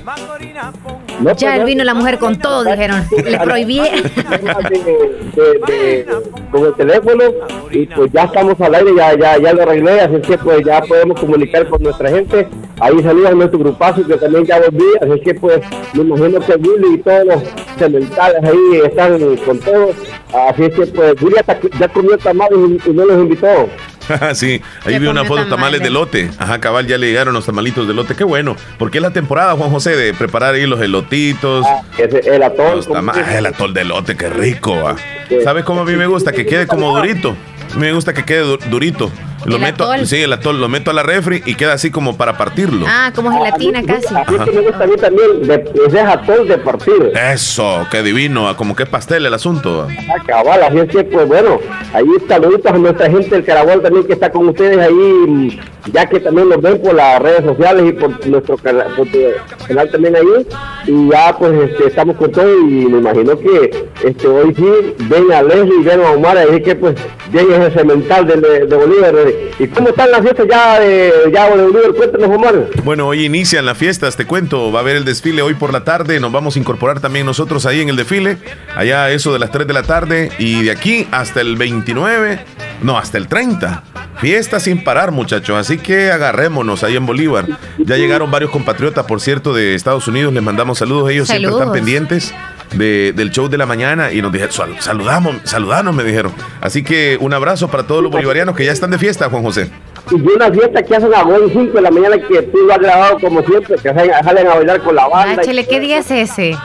ya 1.37 1.55
él 1.55 1.65
vino 1.65 1.83
la 1.83 1.93
mujer 1.93 2.17
con 2.19 2.37
todo, 2.39 2.63
dijeron. 2.71 3.05
Le 3.11 3.39
prohibí. 3.39 3.81
con 6.51 6.65
el 6.65 6.73
teléfono 6.75 7.23
y 7.69 7.85
pues 7.87 8.11
ya 8.11 8.23
estamos 8.23 8.59
al 8.59 8.75
aire, 8.75 8.91
ya, 8.95 9.17
ya, 9.17 9.37
ya 9.37 9.53
lo 9.53 9.63
arreglé, 9.63 10.01
así 10.01 10.21
que 10.21 10.37
pues 10.37 10.65
ya 10.65 10.81
podemos 10.81 11.19
comunicar 11.19 11.67
con 11.69 11.81
nuestra 11.83 12.09
gente. 12.09 12.47
Ahí 12.79 13.01
saludos 13.03 13.31
a 13.31 13.35
nuestro 13.35 13.59
grupazo 13.59 14.05
que 14.05 14.17
también 14.17 14.45
ya 14.45 14.59
volví, 14.59 14.85
así 15.01 15.21
que 15.21 15.35
pues 15.35 15.59
me 15.93 16.01
imagino 16.01 16.39
que 16.39 16.57
Billy 16.57 16.95
y 16.95 16.97
todos 16.97 17.25
los 17.25 17.43
cementales 17.77 18.43
ahí 18.43 18.81
están 18.83 19.37
con 19.37 19.59
todo. 19.59 19.89
Así 20.49 20.63
es 20.63 20.73
que 20.73 20.85
pues 20.87 21.15
Billy 21.15 21.35
ya 21.79 21.87
comió 21.89 22.17
tamales 22.17 22.59
y, 22.85 22.89
y 22.89 22.93
no 22.93 23.05
los 23.05 23.17
invitó. 23.17 23.69
sí, 24.33 24.61
ahí 24.85 24.99
vi 24.99 25.07
una 25.07 25.25
foto 25.25 25.45
tamales. 25.47 25.81
de 25.81 25.89
lote. 25.89 26.29
Ajá, 26.37 26.59
cabal, 26.59 26.87
ya 26.87 26.97
le 26.97 27.07
llegaron 27.07 27.33
los 27.33 27.45
tamalitos 27.45 27.87
de 27.87 27.93
lote. 27.93 28.15
Qué 28.15 28.23
bueno, 28.23 28.55
porque 28.77 28.97
es 28.97 29.01
la 29.01 29.11
temporada, 29.11 29.53
Juan 29.53 29.69
José, 29.69 29.95
de 29.95 30.13
preparar 30.13 30.53
ahí 30.55 30.65
los 30.65 30.81
elotitos. 30.81 31.65
Ah, 31.67 31.81
el 31.97 32.43
atol. 32.43 32.83
el 33.33 33.45
atol 33.45 33.73
de 33.73 33.85
lote, 33.85 34.15
qué 34.15 34.29
rico. 34.29 34.95
¿Sabes 35.43 35.63
cómo 35.63 35.81
a 35.81 35.85
mí 35.85 35.95
me 35.95 36.07
gusta? 36.07 36.31
Que 36.31 36.45
quede 36.45 36.67
como 36.67 36.95
durito. 36.95 37.35
A 37.71 37.75
mí 37.75 37.81
me 37.81 37.93
gusta 37.93 38.13
que 38.13 38.25
quede 38.25 38.57
durito. 38.69 39.11
Lo 39.45 39.55
El 39.55 39.61
meto, 39.61 39.91
atol. 39.91 40.05
sí, 40.05 40.17
el 40.21 40.31
atol, 40.33 40.59
lo 40.61 40.69
meto 40.69 40.91
a 40.91 40.93
la 40.93 41.03
refri 41.03 41.41
y 41.45 41.55
queda 41.55 41.73
así 41.73 41.89
como 41.91 42.15
para 42.17 42.37
partirlo. 42.37 42.85
Ah, 42.87 43.11
como 43.15 43.31
gelatina 43.31 43.81
casi. 43.83 44.13
A 44.13 44.23
mí 44.29 44.37
que 44.45 44.51
me 44.51 44.61
gusta 44.61 44.83
a 44.83 44.87
mí 44.87 44.95
también, 44.97 45.41
de, 45.47 45.71
ese 45.87 45.97
es 45.99 46.05
atol 46.05 46.47
de 46.47 46.57
partido. 46.59 47.07
Eso, 47.33 47.87
qué 47.89 48.03
divino, 48.03 48.47
ah, 48.47 48.55
como 48.55 48.75
que 48.75 48.85
pastel 48.85 49.25
el 49.25 49.33
asunto. 49.33 49.87
Ah, 49.89 50.23
cabal, 50.25 50.61
así 50.63 50.77
es 50.79 50.89
que, 50.89 51.03
pues 51.05 51.27
bueno, 51.27 51.59
ahí 51.93 52.05
saluditos 52.27 52.71
a 52.71 52.77
nuestra 52.77 53.09
gente 53.09 53.29
del 53.29 53.43
Carabol 53.45 53.81
también 53.81 54.05
que 54.05 54.13
está 54.13 54.31
con 54.31 54.47
ustedes 54.49 54.77
ahí, 54.77 54.93
mm, 54.93 55.49
ya 55.91 56.05
que 56.07 56.19
también 56.19 56.47
nos 56.49 56.61
ven 56.61 56.79
por 56.81 56.93
las 56.93 57.19
redes 57.21 57.43
sociales 57.43 57.83
y 57.89 57.91
por 57.93 58.27
nuestro 58.27 58.57
cana- 58.57 58.85
por 58.95 59.07
tu 59.07 59.17
canal 59.67 59.89
también 59.91 60.15
ahí. 60.15 60.47
Y 60.87 61.09
ya, 61.09 61.35
pues, 61.37 61.51
este, 61.71 61.87
estamos 61.87 62.15
con 62.17 62.31
todo 62.31 62.51
y 62.59 62.85
me 62.87 62.99
imagino 62.99 63.37
que 63.37 63.87
este 64.03 64.27
hoy 64.27 64.53
sí 64.55 64.95
ven 65.09 65.31
a 65.31 65.41
Leslie 65.41 65.79
y 65.79 65.83
ven 65.83 66.01
a 66.01 66.11
Omar, 66.11 66.37
ahí 66.37 66.61
que, 66.61 66.75
pues, 66.75 66.95
bien 67.31 67.47
es 67.51 67.73
ese 67.73 67.83
mental 67.83 68.27
de, 68.27 68.35
de, 68.37 68.65
de 68.67 68.75
Bolívar. 68.75 69.15
¿Y 69.59 69.67
cómo 69.67 69.89
están 69.89 70.11
las 70.11 70.21
fiestas 70.21 70.47
ya 70.49 70.79
de, 70.79 71.13
ya 71.33 71.49
de 71.55 71.63
Bolívar? 71.63 71.93
Cuéntanos, 71.93 72.29
Omar. 72.29 72.67
Bueno, 72.83 73.07
hoy 73.07 73.25
inician 73.25 73.65
las 73.65 73.77
fiestas, 73.77 74.17
te 74.17 74.25
cuento, 74.25 74.71
va 74.71 74.79
a 74.79 74.81
haber 74.81 74.95
el 74.95 75.05
desfile 75.05 75.41
hoy 75.41 75.53
por 75.53 75.71
la 75.71 75.83
tarde, 75.83 76.19
nos 76.19 76.31
vamos 76.31 76.55
a 76.55 76.59
incorporar 76.59 76.99
también 76.99 77.25
nosotros 77.25 77.65
ahí 77.65 77.81
en 77.81 77.89
el 77.89 77.95
desfile, 77.95 78.37
allá 78.75 79.09
eso 79.11 79.33
de 79.33 79.39
las 79.39 79.51
3 79.51 79.67
de 79.67 79.73
la 79.73 79.83
tarde 79.83 80.31
y 80.39 80.63
de 80.63 80.71
aquí 80.71 81.07
hasta 81.11 81.41
el 81.41 81.55
29, 81.57 82.39
no, 82.81 82.97
hasta 82.97 83.17
el 83.17 83.27
30. 83.27 83.83
Fiesta 84.19 84.59
sin 84.59 84.83
parar, 84.83 85.11
muchachos, 85.11 85.57
así 85.57 85.77
que 85.77 86.11
agarrémonos 86.11 86.83
ahí 86.83 86.95
en 86.95 87.05
Bolívar. 87.05 87.47
Ya 87.79 87.97
llegaron 87.97 88.29
varios 88.29 88.51
compatriotas, 88.51 89.05
por 89.05 89.19
cierto, 89.19 89.53
de 89.53 89.73
Estados 89.75 90.07
Unidos, 90.07 90.33
les 90.33 90.43
mandamos 90.43 90.77
saludos, 90.77 91.09
ellos 91.09 91.27
siempre 91.27 91.51
están 91.51 91.71
pendientes. 91.71 92.33
De- 92.73 93.13
del 93.15 93.31
show 93.31 93.47
de 93.49 93.57
la 93.57 93.65
mañana 93.65 94.11
y 94.11 94.21
nos 94.21 94.31
dijeron, 94.31 94.51
"Sal- 94.53 94.75
saludamos, 94.79 95.35
saludanos, 95.43 95.93
me 95.95 96.03
dijeron. 96.03 96.33
Así 96.61 96.83
que 96.83 97.17
un 97.19 97.33
abrazo 97.33 97.67
para 97.69 97.83
todos 97.83 98.01
los 98.03 98.11
bolivarianos 98.11 98.55
que 98.55 98.65
ya 98.65 98.71
están 98.71 98.91
de 98.91 98.97
fiesta, 98.97 99.29
Juan 99.29 99.43
José. 99.43 99.69
Y 100.09 100.19
de 100.19 100.27
una 100.33 100.51
fiesta 100.51 100.81
que 100.81 100.95
hacen 100.95 101.13
a 101.13 101.23
buen 101.23 101.49
5 101.51 101.73
de 101.73 101.81
la 101.81 101.91
mañana 101.91 102.15
que 102.17 102.41
tú 102.41 102.57
lo 102.65 102.73
has 102.73 102.79
grabado 102.79 103.19
como 103.19 103.41
siempre, 103.43 103.75
que 103.75 103.93
salen, 103.93 104.47
a 104.47 104.55
bailar 104.55 104.81
con 104.81 104.95
la 104.95 105.07
banda. 105.07 105.41
Ah, 105.45 105.63
¿qué 105.69 105.79
día 105.79 105.99
es 105.99 106.09
ese? 106.11 106.57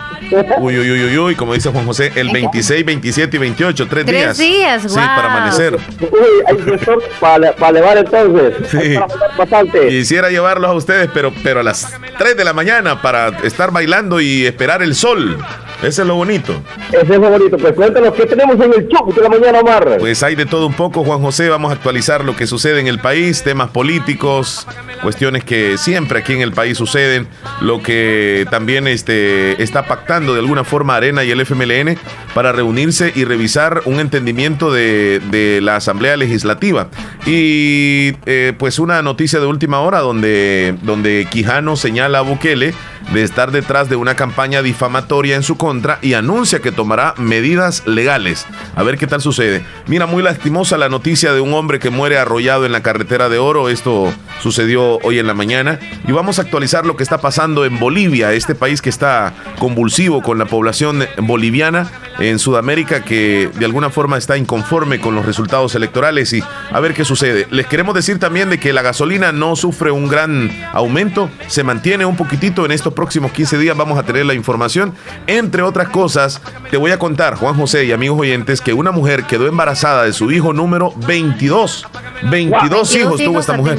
Uy, 0.58 0.78
uy, 0.78 0.90
uy, 0.90 1.04
uy, 1.04 1.18
uy, 1.18 1.34
como 1.36 1.52
dice 1.54 1.70
Juan 1.70 1.84
José, 1.86 2.10
el 2.16 2.30
26, 2.30 2.84
27 2.84 3.36
y 3.36 3.40
28, 3.40 3.86
tres, 3.86 4.06
Tres 4.06 4.38
días. 4.38 4.38
días, 4.38 4.82
Sí, 4.88 4.96
para 4.98 5.26
amanecer. 5.30 5.75
Uy, 6.00 6.08
hay 6.48 6.54
profesor 6.56 7.02
para, 7.20 7.52
para 7.52 7.70
elevar 7.78 7.98
entonces. 7.98 8.54
Sí. 8.70 8.76
Hay 8.78 8.94
para 8.94 9.06
bastante. 9.36 9.88
Quisiera 9.88 10.30
llevarlos 10.30 10.70
a 10.70 10.72
ustedes, 10.75 11.10
pero, 11.12 11.32
pero 11.44 11.60
a 11.60 11.62
las 11.62 11.94
3 12.18 12.36
de 12.36 12.44
la 12.44 12.54
mañana 12.54 13.02
para 13.02 13.28
estar 13.44 13.70
bailando 13.70 14.20
y 14.20 14.46
esperar 14.46 14.82
el 14.82 14.94
sol. 14.94 15.38
Ese 15.83 16.02
es 16.02 16.09
lo 16.09 16.16
bonito. 16.16 16.54
Ese 16.88 17.12
es 17.14 17.18
bonito. 17.18 17.56
Pues 17.59 17.75
cuéntanos 17.75 18.14
qué 18.14 18.26
tenemos 18.26 18.56
en 18.56 18.73
el 18.73 18.88
show 18.88 19.12
de 19.12 19.23
la 19.23 19.28
mañana, 19.28 19.61
Omar. 19.61 19.97
Pues 19.99 20.23
hay 20.23 20.35
de 20.35 20.47
todo 20.47 20.66
un 20.66 20.75
poco, 20.75 21.04
Juan 21.04 21.21
José. 21.21 21.49
Vamos 21.49 21.71
a 21.71 21.75
actualizar 21.75 22.25
lo 22.25 22.35
que 22.35 22.47
sucede 22.47 22.80
en 22.80 22.87
el 22.87 22.99
país, 22.99 23.42
temas 23.42 23.71
políticos, 23.71 24.66
cuestiones 25.02 25.45
que 25.45 25.78
siempre 25.78 26.21
aquí 26.21 26.33
en 26.33 26.40
el 26.40 26.52
país 26.52 26.78
suceden, 26.78 27.28
lo 27.61 27.83
que 27.83 28.47
también 28.50 28.88
este, 28.88 29.62
está 29.62 29.87
pactando 29.87 30.33
de 30.33 30.40
alguna 30.40 30.64
forma 30.64 30.97
Arena 30.97 31.25
y 31.25 31.30
el 31.30 31.40
FMLN 31.40 31.99
para 32.37 32.52
reunirse 32.52 33.14
y 33.14 33.25
revisar 33.25 33.81
un 33.87 33.99
entendimiento 33.99 34.71
de, 34.71 35.59
la 35.62 35.76
Asamblea 35.76 36.19
Legislativa. 36.19 36.88
Y 37.25 38.12
eh, 38.26 38.52
pues 38.59 38.78
una 38.78 39.00
noticia 39.00 39.40
de 39.40 39.47
última 39.47 39.81
hora 39.81 40.00
donde, 40.00 40.76
donde 40.83 41.26
Quijano 41.31 41.76
señala 41.76 42.19
a 42.19 42.21
Bukele 42.21 42.75
de 43.14 43.23
estar 43.23 43.52
detrás 43.52 43.88
de 43.88 43.97
una 43.97 44.16
campaña 44.16 44.61
difamatoria 44.61 45.35
en 45.35 45.43
su 45.43 45.57
contra 45.57 45.99
y 46.02 46.12
anuncia 46.12 46.61
que 46.61 46.73
tomará 46.73 47.14
medidas 47.16 47.87
legales. 47.87 48.45
A 48.75 48.83
ver 48.83 48.99
qué 48.99 49.07
tal 49.07 49.23
sucede. 49.23 49.64
Mira, 49.87 50.05
muy 50.05 50.23
lastimosa 50.23 50.76
la 50.76 50.90
noticia 50.90 51.33
de 51.33 51.40
un 51.40 51.55
hombre 51.55 51.78
que 51.78 51.88
muere 51.88 52.19
arrollado 52.19 52.66
en 52.66 52.73
la 52.73 52.83
carretera 52.83 53.31
de 53.31 53.38
Oro. 53.38 53.71
Esto 53.71 54.12
sucedió 54.43 54.99
hoy 54.99 55.19
en 55.19 55.26
la 55.26 55.33
mañana. 55.35 55.78
Y 56.07 56.12
vamos 56.12 56.38
a 56.38 56.43
actualizar 56.43 56.85
lo 56.85 56.97
que 56.97 57.02
está 57.02 57.19
pasando 57.19 57.64
en 57.64 57.78
Bolivia, 57.78 58.35
este 58.35 58.55
país 58.55 58.83
que 58.83 58.90
está 58.90 59.33
convulsivo 59.59 60.21
con 60.21 60.37
la 60.38 60.45
población 60.45 61.07
boliviana 61.23 61.90
en 62.18 62.38
Sudamérica 62.38 63.02
que 63.04 63.50
de 63.54 63.64
alguna 63.64 63.90
forma 63.90 64.16
está 64.16 64.37
inconforme 64.37 65.00
con 65.00 65.14
los 65.14 65.26
resultados 65.26 65.75
electorales 65.75 66.32
y 66.32 66.42
a 66.70 66.80
ver 66.80 66.94
qué 66.94 67.04
sucede. 67.04 67.46
Les 67.50 67.66
queremos 67.66 67.94
decir 67.94 68.18
también 68.18 68.49
de 68.50 68.58
que 68.58 68.73
la 68.73 68.82
gasolina 68.82 69.32
no 69.32 69.54
sufre 69.56 69.90
un 69.90 70.08
gran 70.08 70.50
aumento, 70.73 71.28
se 71.46 71.62
mantiene 71.64 72.04
un 72.06 72.16
poquitito 72.16 72.64
en 72.64 72.73
estos 72.73 72.94
próximos 72.94 73.32
15 73.32 73.58
días, 73.58 73.76
vamos 73.76 73.99
a 73.99 74.02
tener 74.02 74.25
la 74.26 74.35
información. 74.35 74.94
Entre 75.26 75.62
otras 75.62 75.88
cosas, 75.88 76.40
te 76.70 76.76
voy 76.76 76.90
a 76.90 76.99
contar, 76.99 77.35
Juan 77.37 77.54
José 77.54 77.85
y 77.85 77.92
amigos 77.92 78.20
oyentes, 78.20 78.61
que 78.61 78.73
una 78.73 78.90
mujer 78.92 79.25
quedó 79.25 79.46
embarazada 79.46 80.04
de 80.04 80.12
su 80.12 80.30
hijo 80.30 80.52
número 80.52 80.92
22. 81.06 81.87
22 82.30 82.96
hijos 82.96 83.20
tuvo 83.23 83.40
esta 83.40 83.52
mujer 83.58 83.78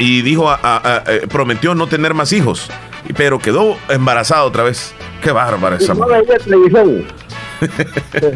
y 0.00 0.22
dijo, 0.22 0.50
a- 0.50 0.58
a- 0.62 0.76
a- 0.76 1.02
eh, 1.06 1.26
prometió 1.28 1.74
no 1.74 1.86
tener 1.86 2.14
más 2.14 2.32
hijos, 2.32 2.68
pero 3.16 3.38
quedó 3.38 3.76
embarazada 3.88 4.44
otra 4.44 4.62
vez. 4.64 4.94
Qué 5.22 5.32
bárbara 5.32 5.76
esa 5.76 5.94
No 5.94 6.00
mujer. 6.00 6.24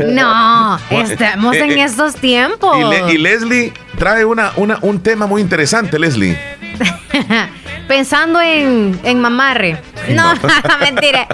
No, 0.08 0.78
estamos 0.90 1.54
eh, 1.56 1.64
en 1.64 1.70
eh, 1.72 1.84
estos 1.84 2.14
tiempos. 2.16 2.76
Y, 2.78 2.84
Le- 2.84 3.12
y 3.14 3.18
Leslie 3.18 3.72
trae 3.98 4.24
una, 4.24 4.52
una, 4.56 4.78
un 4.82 5.00
tema 5.00 5.26
muy 5.26 5.40
interesante, 5.42 5.98
Leslie. 5.98 6.38
Pensando 7.88 8.40
en, 8.40 8.98
en 9.04 9.20
mamarre. 9.20 9.78
No, 10.10 10.32
mentira. 10.80 11.26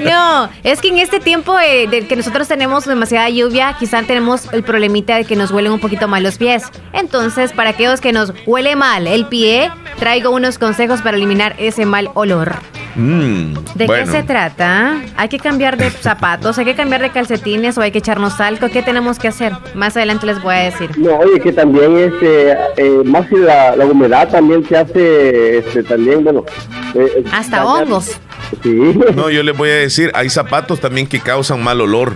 No, 0.00 0.48
es 0.62 0.80
que 0.80 0.88
en 0.88 0.98
este 0.98 1.20
tiempo 1.20 1.58
eh, 1.58 1.86
de 1.88 2.06
que 2.06 2.16
nosotros 2.16 2.48
tenemos 2.48 2.84
demasiada 2.84 3.28
lluvia, 3.28 3.76
quizá 3.78 4.02
tenemos 4.02 4.52
el 4.52 4.62
problemita 4.62 5.16
de 5.16 5.24
que 5.24 5.36
nos 5.36 5.50
huelen 5.50 5.72
un 5.72 5.80
poquito 5.80 6.08
mal 6.08 6.22
los 6.22 6.38
pies. 6.38 6.64
Entonces, 6.92 7.52
para 7.52 7.70
aquellos 7.70 8.00
que 8.00 8.12
nos 8.12 8.32
huele 8.46 8.76
mal 8.76 9.06
el 9.06 9.26
pie, 9.26 9.70
traigo 9.98 10.30
unos 10.30 10.58
consejos 10.58 11.02
para 11.02 11.16
eliminar 11.16 11.54
ese 11.58 11.86
mal 11.86 12.10
olor. 12.14 12.56
Mm, 12.94 13.54
¿De 13.76 13.86
bueno. 13.86 14.04
qué 14.06 14.10
se 14.10 14.22
trata? 14.24 15.00
¿Hay 15.16 15.28
que 15.28 15.38
cambiar 15.38 15.76
de 15.76 15.88
zapatos? 15.90 16.58
¿Hay 16.58 16.64
que 16.64 16.74
cambiar 16.74 17.00
de 17.00 17.10
calcetines? 17.10 17.78
¿O 17.78 17.82
hay 17.82 17.92
que 17.92 17.98
echarnos 17.98 18.40
algo? 18.40 18.68
¿Qué 18.70 18.82
tenemos 18.82 19.18
que 19.20 19.28
hacer? 19.28 19.52
Más 19.74 19.96
adelante 19.96 20.26
les 20.26 20.42
voy 20.42 20.54
a 20.54 20.58
decir. 20.64 20.98
No, 20.98 21.16
oye, 21.18 21.38
que 21.40 21.52
también 21.52 21.96
este, 21.96 22.52
eh, 22.76 23.02
más 23.04 23.28
que 23.28 23.36
la, 23.36 23.76
la 23.76 23.86
humedad 23.86 24.28
también 24.28 24.66
se 24.66 24.76
hace, 24.76 25.62
este, 25.68 25.82
también, 25.84 26.24
bueno. 26.24 26.44
eh, 26.94 27.24
Hasta 27.32 27.58
dañar- 27.64 27.82
hongos. 27.84 28.12
Sí. 28.62 28.70
No, 29.14 29.28
yo 29.30 29.42
les 29.42 29.56
voy 29.56 29.68
a 29.70 29.74
decir, 29.74 30.10
hay 30.14 30.30
zapatos 30.30 30.80
también 30.80 31.06
que 31.06 31.20
causan 31.20 31.62
mal 31.62 31.80
olor. 31.80 32.14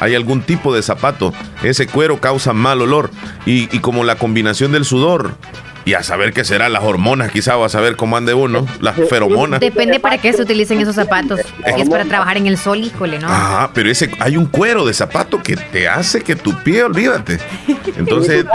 Hay 0.00 0.14
algún 0.14 0.42
tipo 0.42 0.74
de 0.74 0.82
zapato. 0.82 1.32
Ese 1.62 1.86
cuero 1.86 2.20
causa 2.20 2.52
mal 2.52 2.80
olor. 2.82 3.10
Y, 3.46 3.74
y 3.74 3.80
como 3.80 4.04
la 4.04 4.16
combinación 4.16 4.72
del 4.72 4.84
sudor. 4.84 5.34
Y 5.86 5.94
a 5.94 6.02
saber 6.02 6.32
qué 6.34 6.44
será, 6.44 6.68
las 6.68 6.82
hormonas 6.82 7.30
quizá, 7.30 7.56
o 7.56 7.64
a 7.64 7.68
saber 7.68 7.96
cómo 7.96 8.16
ande 8.16 8.34
uno, 8.34 8.66
las 8.80 8.96
feromonas. 9.08 9.60
Depende 9.60 10.00
para 10.00 10.18
qué 10.18 10.32
se 10.32 10.42
utilicen 10.42 10.80
esos 10.80 10.96
zapatos. 10.96 11.40
Si 11.74 11.80
es 11.80 11.88
para 11.88 12.04
trabajar 12.04 12.36
en 12.36 12.46
el 12.46 12.58
sol, 12.58 12.78
híjole, 12.78 13.20
¿no? 13.20 13.28
Ajá, 13.28 13.70
pero 13.72 13.88
ese 13.88 14.10
hay 14.18 14.36
un 14.36 14.46
cuero 14.46 14.84
de 14.84 14.92
zapato 14.92 15.40
que 15.42 15.56
te 15.56 15.88
hace 15.88 16.22
que 16.22 16.36
tu 16.36 16.52
pie, 16.62 16.82
olvídate. 16.82 17.38
Entonces, 17.96 18.44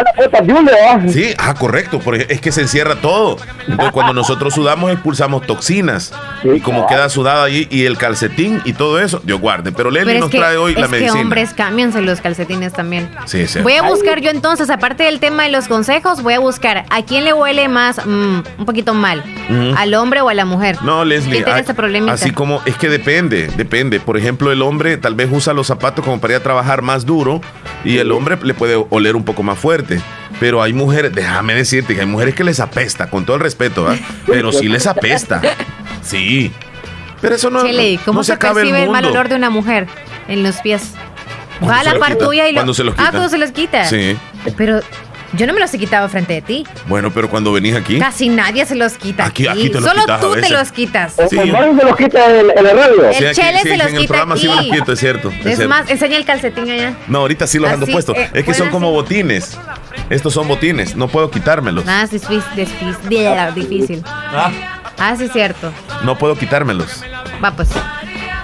Ah, 0.88 1.00
sí, 1.08 1.34
ah, 1.38 1.54
correcto, 1.54 2.00
porque 2.04 2.28
es 2.30 2.42
que 2.42 2.52
se 2.52 2.62
encierra 2.62 2.96
todo. 2.96 3.38
Entonces, 3.62 3.92
cuando 3.92 4.14
nosotros 4.14 4.54
sudamos, 4.54 4.92
expulsamos 4.92 5.46
toxinas. 5.46 6.14
Y 6.44 6.60
como 6.60 6.88
queda 6.88 7.10
sudado 7.10 7.44
allí, 7.44 7.68
y 7.70 7.86
el 7.86 7.98
calcetín 7.98 8.62
y 8.66 8.74
todo 8.74 9.00
eso, 9.00 9.22
Dios 9.24 9.40
guarde. 9.40 9.72
Pero 9.72 9.90
es 9.96 10.20
nos 10.20 10.30
que, 10.30 10.38
trae 10.38 10.58
hoy 10.58 10.74
la 10.74 10.82
es 10.82 10.86
que 10.88 10.92
medicina. 10.92 11.22
hombres, 11.22 11.54
cámbianse 11.54 12.02
los 12.02 12.22
calcetines 12.22 12.74
también. 12.74 13.10
Sí, 13.26 13.48
sí. 13.48 13.60
Voy 13.60 13.74
a 13.74 13.84
buscar 13.84 14.20
yo 14.22 14.30
entonces, 14.32 14.70
aparte 14.70 15.04
del 15.04 15.20
tema 15.20 15.44
de 15.44 15.50
los 15.50 15.68
consejos, 15.68 16.22
voy 16.22 16.34
a 16.34 16.40
buscar 16.40 16.86
a 16.90 17.04
quién 17.04 17.21
le 17.22 17.34
huele 17.34 17.68
más, 17.70 18.06
mm, 18.06 18.40
un 18.58 18.66
poquito 18.66 18.94
mal, 18.94 19.24
al 19.78 19.94
hombre 19.94 20.22
o 20.22 20.30
a 20.30 20.34
la 20.34 20.46
mujer. 20.46 20.78
No, 20.84 21.06
Leslie, 21.06 21.32
¿Quién 21.32 21.44
tiene 21.46 21.58
hay- 21.60 21.64
ese 21.64 21.74
problemita? 21.74 22.14
así 22.14 22.32
como 22.32 22.62
es 22.66 22.76
que 22.76 22.90
depende, 22.90 23.48
depende. 23.56 24.00
Por 24.00 24.18
ejemplo, 24.18 24.52
el 24.52 24.62
hombre 24.62 24.98
tal 24.98 25.16
vez 25.16 25.30
usa 25.32 25.54
los 25.54 25.68
zapatos 25.68 26.04
como 26.04 26.20
para 26.20 26.34
ir 26.34 26.40
a 26.40 26.44
trabajar 26.44 26.82
más 26.82 27.06
duro 27.06 27.42
y 27.86 27.98
el 27.98 28.12
hombre 28.12 28.38
le 28.42 28.54
puede 28.54 28.84
oler 28.90 29.16
un 29.16 29.24
poco 29.24 29.44
más 29.44 29.58
fuerte. 29.60 30.02
Pero 30.40 30.62
hay 30.64 30.74
mujeres, 30.74 31.14
déjame 31.14 31.54
decirte 31.54 31.94
que 31.94 32.02
hay 32.02 32.08
mujeres 32.08 32.34
que 32.34 32.44
les 32.44 32.60
apesta, 32.60 33.10
con 33.10 33.26
todo 33.26 33.36
el 33.38 33.44
respeto, 33.44 33.88
¿ah? 33.88 33.96
pero 34.26 34.52
sí 34.52 34.68
les 34.68 34.88
apesta. 34.88 35.42
Sí. 36.02 36.52
Pero 37.22 37.36
eso 37.36 37.50
no, 37.52 37.62
Chele, 37.64 37.96
no- 37.98 38.02
¿cómo 38.06 38.20
no 38.22 38.24
se, 38.24 38.34
acaba 38.34 38.56
percibe 38.56 38.84
el, 38.84 38.90
mal 38.90 39.04
mundo. 39.04 39.20
olor 39.20 39.30
de 39.30 39.36
una 39.36 39.50
mujer 39.52 39.88
en 40.28 40.42
los 40.42 40.56
pies? 40.58 40.94
A 41.62 41.84
se 41.84 41.92
la 41.94 42.00
par 42.00 42.16
tuya 42.16 42.48
y 42.50 42.54
lo... 42.54 42.58
cuando 42.58 42.74
se 42.74 42.84
los 42.84 42.96
Ah, 42.96 42.98
quita. 42.98 43.12
cuando 43.12 43.30
se 43.30 43.38
los 43.38 43.52
quita. 43.52 43.86
Sí. 43.86 44.18
Pero 44.58 44.80
yo 45.34 45.48
no 45.48 45.54
me 45.54 45.60
los 45.60 45.74
he 45.74 45.78
quitado 45.78 46.08
frente 46.10 46.34
de 46.34 46.42
ti. 46.42 46.64
Bueno, 46.88 47.12
pero 47.12 47.30
cuando 47.30 47.52
venís 47.52 47.76
aquí, 47.76 48.00
Casi 48.00 48.30
nadie 48.30 48.66
se 48.66 48.76
los 48.76 48.94
quita. 48.94 49.26
Aquí- 49.26 49.48
Aquí, 49.48 49.70
te 49.70 49.80
los 49.80 49.84
Solo 49.90 50.02
quitas 50.02 50.18
a 50.18 50.22
tú 50.22 50.34
te 50.34 50.50
los 50.50 50.72
quitas. 50.72 51.14
O- 51.18 51.28
Sí, 51.30 51.38
Omar 51.38 51.66
yo- 51.74 51.80
se 51.80 51.86
los 51.86 51.96
quita 51.98 52.40
en, 52.40 52.46
en 52.50 52.66
radio. 52.78 53.06
El 53.10 53.14
Sí, 53.16 53.26
aquí- 53.26 53.36
chele 53.42 53.60
sí, 53.64 53.70
se 53.70 53.78
los 53.78 53.88
en 53.88 53.96
el 53.96 54.02
quita 54.02 54.08
programa 54.14 54.38
sí 54.38 54.48
me 54.48 54.56
los 54.56 54.66
quito, 54.66 54.92
es 54.94 55.00
cierto. 55.00 55.30
es 55.30 55.36
Es 55.38 55.44
cierto. 55.44 55.70
más, 55.70 55.90
enseña 55.90 56.18
el 56.18 56.26
calcetín 56.26 56.70
allá. 56.70 56.94
No, 57.08 57.20
ahorita 57.20 57.48
sí 57.48 57.60
los 57.60 57.70
ando 57.72 57.84
Así, 57.86 57.92
puestos. 57.94 58.16
eh, 58.18 58.30
es 58.34 58.44
que 58.46 58.54
son 58.54 58.70
como 58.70 58.88
así. 58.88 58.96
botines. 58.96 59.58
Estos 60.10 60.34
son 60.34 60.48
botines, 60.48 60.96
no 60.96 61.08
puedo 61.08 61.32
quitármelos. 61.32 61.86
Nada, 61.86 62.04
es 62.04 62.12
difícil. 62.12 62.42
difícil. 62.56 62.96
difícil. 63.56 64.04
Ah, 64.06 65.16
sí, 65.18 65.24
es 65.26 65.32
cierto. 65.34 65.72
No 66.04 66.18
puedo 66.18 66.36
quitármelos. 66.36 67.02
Va, 67.44 67.52
pues. 67.56 67.70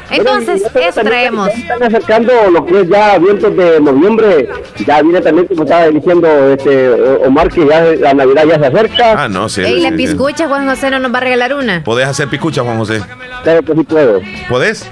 Entonces, 0.10 0.64
eso 0.76 1.02
traemos. 1.02 1.50
Están 1.50 1.84
acercando 1.84 2.34
lo 2.52 2.66
que 2.66 2.82
es 2.82 2.90
ya 2.90 3.18
vientos 3.18 3.56
de 3.58 3.80
noviembre. 3.82 4.50
Ya 4.86 5.02
viene 5.02 5.22
también, 5.22 5.48
como 5.48 5.64
estaba 5.64 5.88
diciendo 5.88 6.28
este 6.54 6.90
Omar, 7.26 7.50
que 7.50 7.66
ya 7.68 7.82
la 8.00 8.14
Navidad 8.14 8.46
ya 8.46 8.60
se 8.60 8.66
acerca. 8.68 9.24
Ah, 9.24 9.28
no, 9.30 9.50
sí. 9.50 9.62
Ey, 9.62 9.82
la 9.82 9.90
sí, 9.90 9.98
sí. 9.98 10.04
piscucha, 10.08 10.48
Juan 10.48 10.68
José 10.68 10.90
no 10.90 11.00
nos 11.00 11.14
va 11.14 11.18
a 11.18 11.22
regalar 11.22 11.54
una. 11.54 11.84
¿Podés 11.84 12.08
hacer 12.08 12.28
picucha, 12.30 12.64
Juan 12.64 12.78
José? 12.78 13.02
Claro 13.44 13.62
que 13.64 13.74
sí 13.74 13.84
puedo. 13.84 14.22
¿Podés? 14.50 14.90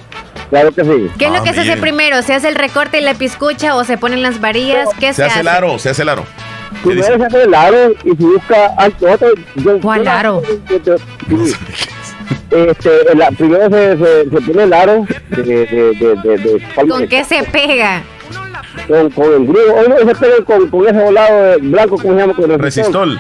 Claro 0.49 0.71
que 0.71 0.83
sí. 0.83 1.09
¿Qué 1.17 1.25
es 1.25 1.31
lo 1.31 1.37
Ah, 1.37 1.43
que 1.43 1.53
se 1.53 1.59
hace 1.61 1.69
bien. 1.69 1.81
primero? 1.81 2.21
¿Se 2.21 2.33
hace 2.33 2.47
el 2.49 2.55
recorte 2.55 2.99
y 2.99 3.01
la 3.01 3.13
piscucha 3.15 3.75
o 3.75 3.83
se 3.83 3.97
ponen 3.97 4.21
las 4.21 4.39
varillas? 4.41 4.89
¿Qué 4.99 5.07
se, 5.07 5.15
Se 5.15 5.23
hace 5.23 5.39
el 5.39 5.47
aro, 5.47 5.79
se 5.79 5.89
hace 5.89 6.01
el 6.03 6.09
aro. 6.09 6.23
Primero 6.83 7.17
se 7.17 7.25
hace 7.25 7.43
el 7.43 7.53
aro 7.55 7.91
y 8.03 8.09
se 8.15 8.23
busca 8.23 8.73
antes 8.77 9.09
otro. 9.11 9.29
yo- 9.55 9.79
¿Cuál 9.81 9.99
yo 9.99 10.03
la- 10.03 10.19
aro? 10.19 10.41
Sí. 10.67 11.53
Este, 12.51 13.15
la- 13.15 13.31
primero 13.31 13.69
se, 13.69 13.97
se, 13.97 14.23
se 14.29 14.41
pone 14.41 14.63
el 14.63 14.73
aro 14.73 15.05
de, 15.29 15.43
de, 15.43 15.65
de, 15.65 16.15
de, 16.23 16.37
de- 16.37 16.87
¿Con 16.87 17.07
qué 17.07 17.23
se 17.23 17.43
pega? 17.43 18.03
con, 18.87 19.09
con 19.11 19.25
el 19.33 19.47
griego. 19.47 19.73
Hoy 19.75 19.87
no 19.89 19.97
se 19.97 20.15
pega 20.15 20.35
con, 20.45 20.69
con 20.69 20.87
ese 20.87 21.03
volado 21.03 21.59
blanco, 21.59 21.97
¿cómo 21.97 22.13
se 22.13 22.19
llama? 22.19 22.33
Con 22.33 22.51
el 22.51 22.59
Resistol. 22.59 23.19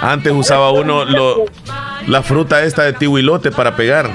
Antes 0.00 0.32
usaba 0.32 0.70
uno 0.72 1.04
lo, 1.04 1.44
la 2.06 2.22
fruta 2.22 2.62
esta 2.64 2.82
de 2.82 2.92
tihuilote 2.92 3.50
para 3.50 3.76
pegar. 3.76 4.10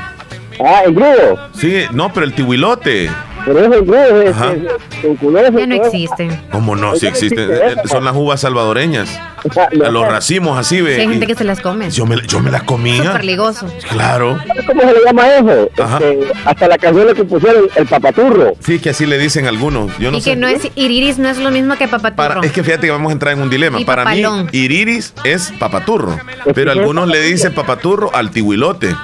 Ah, 0.63 0.83
el 0.85 0.93
griego. 0.93 1.39
Sí, 1.57 1.83
no, 1.91 2.13
pero 2.13 2.25
el 2.25 2.33
tihuilote. 2.33 3.09
Pero 3.45 3.59
ese 3.59 3.75
es 3.79 3.85
griego. 3.87 4.21
es- 4.21 4.35
Ajá. 4.35 4.53
es- 4.53 5.01
con- 5.01 5.15
con 5.17 5.37
ese- 5.37 5.51
Ya 5.59 5.67
no 5.67 5.75
existen. 5.75 6.41
¿Cómo 6.51 6.75
no? 6.75 6.91
Sí 6.93 6.97
Oye, 7.05 7.07
existen. 7.09 7.49
Son 7.85 8.03
las 8.05 8.15
uvas 8.15 8.41
salvadoreñas. 8.41 9.09
No, 9.73 9.89
Los 9.89 10.07
racimos 10.07 10.55
así, 10.59 10.75
Sí, 10.75 10.81
ve. 10.83 11.01
hay 11.01 11.07
gente 11.07 11.25
que 11.25 11.33
se 11.33 11.43
las 11.43 11.61
come. 11.61 11.89
Yo 11.89 12.05
me, 12.05 12.15
yo 12.27 12.39
me 12.41 12.51
las 12.51 12.61
comía. 12.61 13.03
Súper 13.05 13.25
ligoso. 13.25 13.65
Claro. 13.89 14.37
¿Sabes 14.45 14.65
¿Cómo 14.67 14.81
se 14.81 14.87
le 14.93 14.99
llama 15.03 15.27
eso? 15.35 15.69
Ajá. 15.81 15.97
Este, 15.97 16.31
hasta 16.45 16.67
la 16.67 16.77
canción 16.77 17.07
le 17.07 17.15
compusieron 17.15 17.63
el 17.75 17.87
papaturro. 17.87 18.53
Sí, 18.59 18.77
que 18.77 18.91
así 18.91 19.07
le 19.07 19.17
dicen 19.17 19.47
algunos. 19.47 19.97
Yo 19.97 20.11
no 20.11 20.17
y 20.19 20.21
sé. 20.21 20.29
que 20.31 20.35
no 20.35 20.47
es 20.47 20.69
iriris, 20.75 21.17
no 21.17 21.27
es 21.27 21.39
lo 21.39 21.49
mismo 21.49 21.75
que 21.75 21.87
papaturro. 21.87 22.15
Para- 22.35 22.41
es 22.45 22.51
que 22.51 22.63
fíjate 22.63 22.85
que 22.85 22.91
vamos 22.91 23.09
a 23.09 23.13
entrar 23.13 23.33
en 23.33 23.41
un 23.41 23.49
dilema. 23.49 23.79
Y 23.81 23.85
Para 23.85 24.03
papalón. 24.03 24.43
mí, 24.45 24.49
iriris 24.51 25.15
es 25.23 25.51
papaturro. 25.57 26.19
Pero 26.53 26.71
algunos 26.71 27.07
le 27.07 27.19
dicen 27.21 27.51
papaturro 27.55 28.13
al 28.13 28.29
tihuilote. 28.29 28.95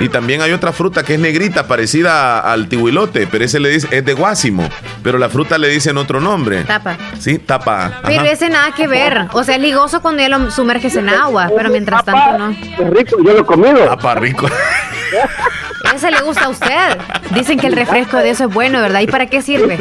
Y 0.00 0.08
también 0.08 0.42
hay 0.42 0.52
otra 0.52 0.72
fruta 0.72 1.02
que 1.02 1.14
es 1.14 1.20
negrita, 1.20 1.66
parecida 1.66 2.38
al 2.40 2.68
tihuilote, 2.68 3.26
pero 3.26 3.44
ese 3.44 3.58
le 3.58 3.70
dice, 3.70 3.88
es 3.90 4.04
de 4.04 4.14
guásimo. 4.14 4.68
Pero 5.02 5.18
la 5.18 5.28
fruta 5.28 5.58
le 5.58 5.68
dicen 5.68 5.96
otro 5.98 6.20
nombre. 6.20 6.64
Tapa. 6.64 6.96
Sí, 7.18 7.38
tapa. 7.38 8.00
Pero 8.04 8.20
ajá. 8.20 8.30
ese 8.30 8.48
nada 8.48 8.72
que 8.72 8.86
ver. 8.86 9.26
O 9.32 9.42
sea, 9.42 9.56
es 9.56 9.60
ligoso 9.60 10.00
cuando 10.00 10.22
ya 10.22 10.28
lo 10.28 10.50
sumerges 10.50 10.94
en 10.96 11.08
agua, 11.08 11.50
pero 11.56 11.70
mientras 11.70 12.04
tanto 12.04 12.38
no. 12.38 12.50
Es 12.50 12.90
rico, 12.90 13.16
yo 13.24 13.32
lo 13.32 13.40
he 13.40 13.44
comido. 13.44 13.78
Tapa 13.86 14.14
rico. 14.14 14.48
Ese 15.94 16.10
le 16.10 16.20
gusta 16.20 16.44
a 16.44 16.48
usted. 16.48 16.98
Dicen 17.34 17.58
que 17.58 17.66
el 17.66 17.72
refresco 17.74 18.18
de 18.18 18.30
eso 18.30 18.44
es 18.48 18.54
bueno, 18.54 18.80
¿verdad? 18.80 19.00
¿Y 19.00 19.06
para 19.06 19.26
qué 19.26 19.42
sirve? 19.42 19.78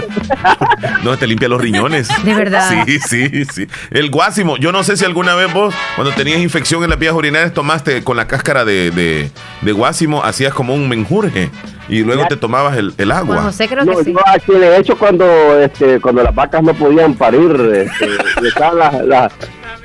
No, 1.03 1.17
te 1.17 1.27
limpia 1.27 1.47
los 1.47 1.61
riñones. 1.61 2.07
De 2.23 2.33
verdad. 2.33 2.85
Sí, 2.85 2.99
sí, 2.99 3.45
sí. 3.45 3.67
El 3.91 4.09
guásimo. 4.09 4.57
Yo 4.57 4.71
no 4.71 4.83
sé 4.83 4.97
si 4.97 5.05
alguna 5.05 5.35
vez 5.35 5.53
vos, 5.53 5.73
cuando 5.95 6.13
tenías 6.13 6.39
infección 6.39 6.83
en 6.83 6.89
las 6.89 6.99
vías 6.99 7.13
urinarias, 7.13 7.53
tomaste 7.53 8.03
con 8.03 8.17
la 8.17 8.27
cáscara 8.27 8.65
de, 8.65 8.91
de, 8.91 9.31
de 9.61 9.71
guásimo, 9.71 10.23
hacías 10.23 10.53
como 10.53 10.73
un 10.73 10.87
menjurje. 10.89 11.49
Y 11.89 12.03
luego 12.03 12.25
te 12.27 12.35
tomabas 12.35 12.75
el, 12.77 12.93
el 12.97 13.11
agua. 13.11 13.43
José 13.43 13.67
creo 13.67 13.85
No, 13.85 13.97
que 13.97 14.03
sí. 14.05 14.11
yo 14.13 14.19
aquí 14.27 14.51
le 14.51 14.67
he 14.75 14.79
hecho 14.79 14.97
cuando, 14.97 15.57
este, 15.59 16.01
cuando 16.01 16.21
las 16.23 16.35
vacas 16.35 16.61
no 16.61 16.73
podían 16.73 17.13
parir, 17.13 17.51
este, 17.73 18.09
le 18.41 18.49
echaban 18.49 18.77
la, 18.79 18.91
la, 19.03 19.31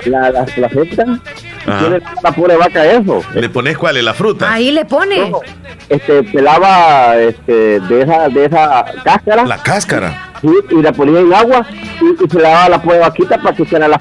la, 0.06 0.30
la 0.30 0.44
placenta. 0.44 1.04
Y 1.66 1.70
Ajá. 1.70 1.80
tiene 1.80 2.00
la 2.22 2.32
pobre 2.32 2.56
vaca 2.56 2.84
eso. 2.84 3.22
¿Le 3.34 3.48
pones 3.48 3.78
cuál? 3.78 3.96
¿En 3.96 4.04
la 4.04 4.14
fruta? 4.14 4.52
Ahí 4.52 4.70
le 4.72 4.84
pone. 4.84 5.30
No, 5.30 5.40
este, 5.88 6.22
pelaba 6.24 7.16
este, 7.18 7.80
de 7.80 8.02
esa, 8.02 8.28
de 8.28 8.44
esa 8.46 8.84
cáscara 9.04 9.44
La 9.44 9.58
cáscara. 9.58 10.32
sí, 10.40 10.48
y 10.70 10.82
la 10.82 10.92
ponía 10.92 11.20
en 11.20 11.32
agua 11.32 11.66
y, 12.02 12.24
y 12.24 12.28
se 12.28 12.36
le 12.36 12.42
daba 12.42 12.68
la 12.68 12.82
pobre 12.82 12.98
vaquita 12.98 13.38
para 13.38 13.54
que 13.56 13.62
hicieran 13.62 13.90
las, 13.90 14.00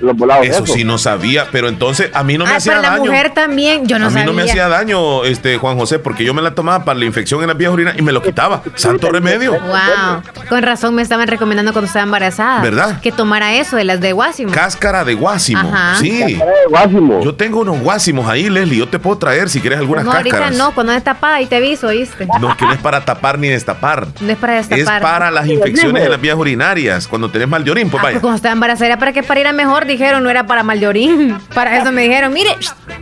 los 0.00 0.16
volados. 0.16 0.46
Eso 0.46 0.66
sí 0.66 0.84
no 0.84 0.98
sabía, 0.98 1.46
pero 1.52 1.68
entonces 1.68 2.10
a 2.14 2.24
mí 2.24 2.36
no 2.38 2.44
me 2.44 2.52
Ah, 2.52 2.56
hacía 2.56 2.72
para 2.74 2.82
la 2.82 2.90
daño. 2.96 3.04
mujer 3.10 3.30
también. 3.34 3.86
Yo 3.86 3.98
no 3.98 4.06
a 4.06 4.08
mí 4.08 4.12
sabía. 4.14 4.26
no 4.26 4.32
me 4.32 4.42
hacía 4.42 4.68
daño, 4.68 5.24
este 5.24 5.58
Juan 5.58 5.76
José, 5.78 5.98
porque 5.98 6.24
yo 6.24 6.34
me 6.34 6.42
la 6.42 6.54
tomaba 6.54 6.84
para 6.84 6.98
la 6.98 7.04
infección 7.04 7.40
en 7.42 7.48
las 7.48 7.56
vías 7.56 7.72
urinarias 7.72 8.00
y 8.00 8.02
me 8.04 8.12
lo 8.12 8.22
quitaba. 8.22 8.62
Santo 8.74 9.10
remedio. 9.10 9.52
Wow. 9.52 10.22
Con 10.48 10.62
razón 10.62 10.94
me 10.94 11.02
estaban 11.02 11.28
recomendando 11.28 11.72
cuando 11.72 11.86
estaba 11.86 12.04
embarazada. 12.04 12.62
¿Verdad? 12.62 13.00
Que 13.00 13.12
tomara 13.12 13.54
eso 13.54 13.76
de 13.76 13.84
las 13.84 14.00
de 14.00 14.12
guásimo. 14.12 14.52
Cáscara 14.52 15.04
de 15.04 15.14
guásimo. 15.14 15.60
Ajá. 15.60 15.96
Sí. 16.00 16.20
Cáscara 16.20 16.50
de 16.50 16.66
guásimo. 16.68 17.20
Yo 17.22 17.34
tengo 17.34 17.60
unos 17.60 17.80
guásimos 17.80 18.28
ahí, 18.28 18.48
Leslie. 18.48 18.78
Yo 18.78 18.88
te 18.88 18.98
puedo 18.98 19.18
traer 19.18 19.48
si 19.50 19.60
quieres 19.60 19.78
algunas 19.78 20.04
no, 20.04 20.12
ahorita 20.12 20.36
cáscaras. 20.38 20.58
no, 20.58 20.74
cuando 20.74 20.92
es 20.92 21.04
tapada 21.04 21.40
y 21.40 21.46
te 21.46 21.56
aviso, 21.56 21.88
¿oíste? 21.88 22.26
No, 22.40 22.56
que 22.56 22.64
no 22.64 22.72
es 22.72 22.80
para 22.80 23.04
tapar 23.04 23.38
ni 23.38 23.48
destapar. 23.48 24.06
No 24.20 24.30
es 24.32 24.38
para 24.38 24.58
Es 24.58 24.68
destapar. 24.68 25.02
para 25.02 25.30
las 25.30 25.46
infecciones 25.46 26.04
en 26.04 26.10
las 26.10 26.20
vías 26.20 26.36
urinarias. 26.36 27.06
Cuando 27.18 27.32
tenés 27.32 27.48
mal 27.48 27.64
de 27.64 27.70
orín, 27.72 27.90
pues 27.90 28.00
Ah, 28.00 28.04
vaya. 28.04 28.14
pues 28.14 28.22
cuando 28.22 28.36
estaba 28.36 28.52
embarazada 28.52 28.86
era 28.86 28.96
para 28.96 29.12
que 29.12 29.24
pariera 29.24 29.52
mejor, 29.52 29.86
dijeron, 29.86 30.22
no 30.22 30.30
era 30.30 30.46
para 30.46 30.62
mal 30.62 30.78
de 30.78 30.86
orín. 30.86 31.36
Para 31.54 31.76
eso 31.76 31.90
me 31.90 32.02
dijeron, 32.02 32.32
mire, 32.32 32.50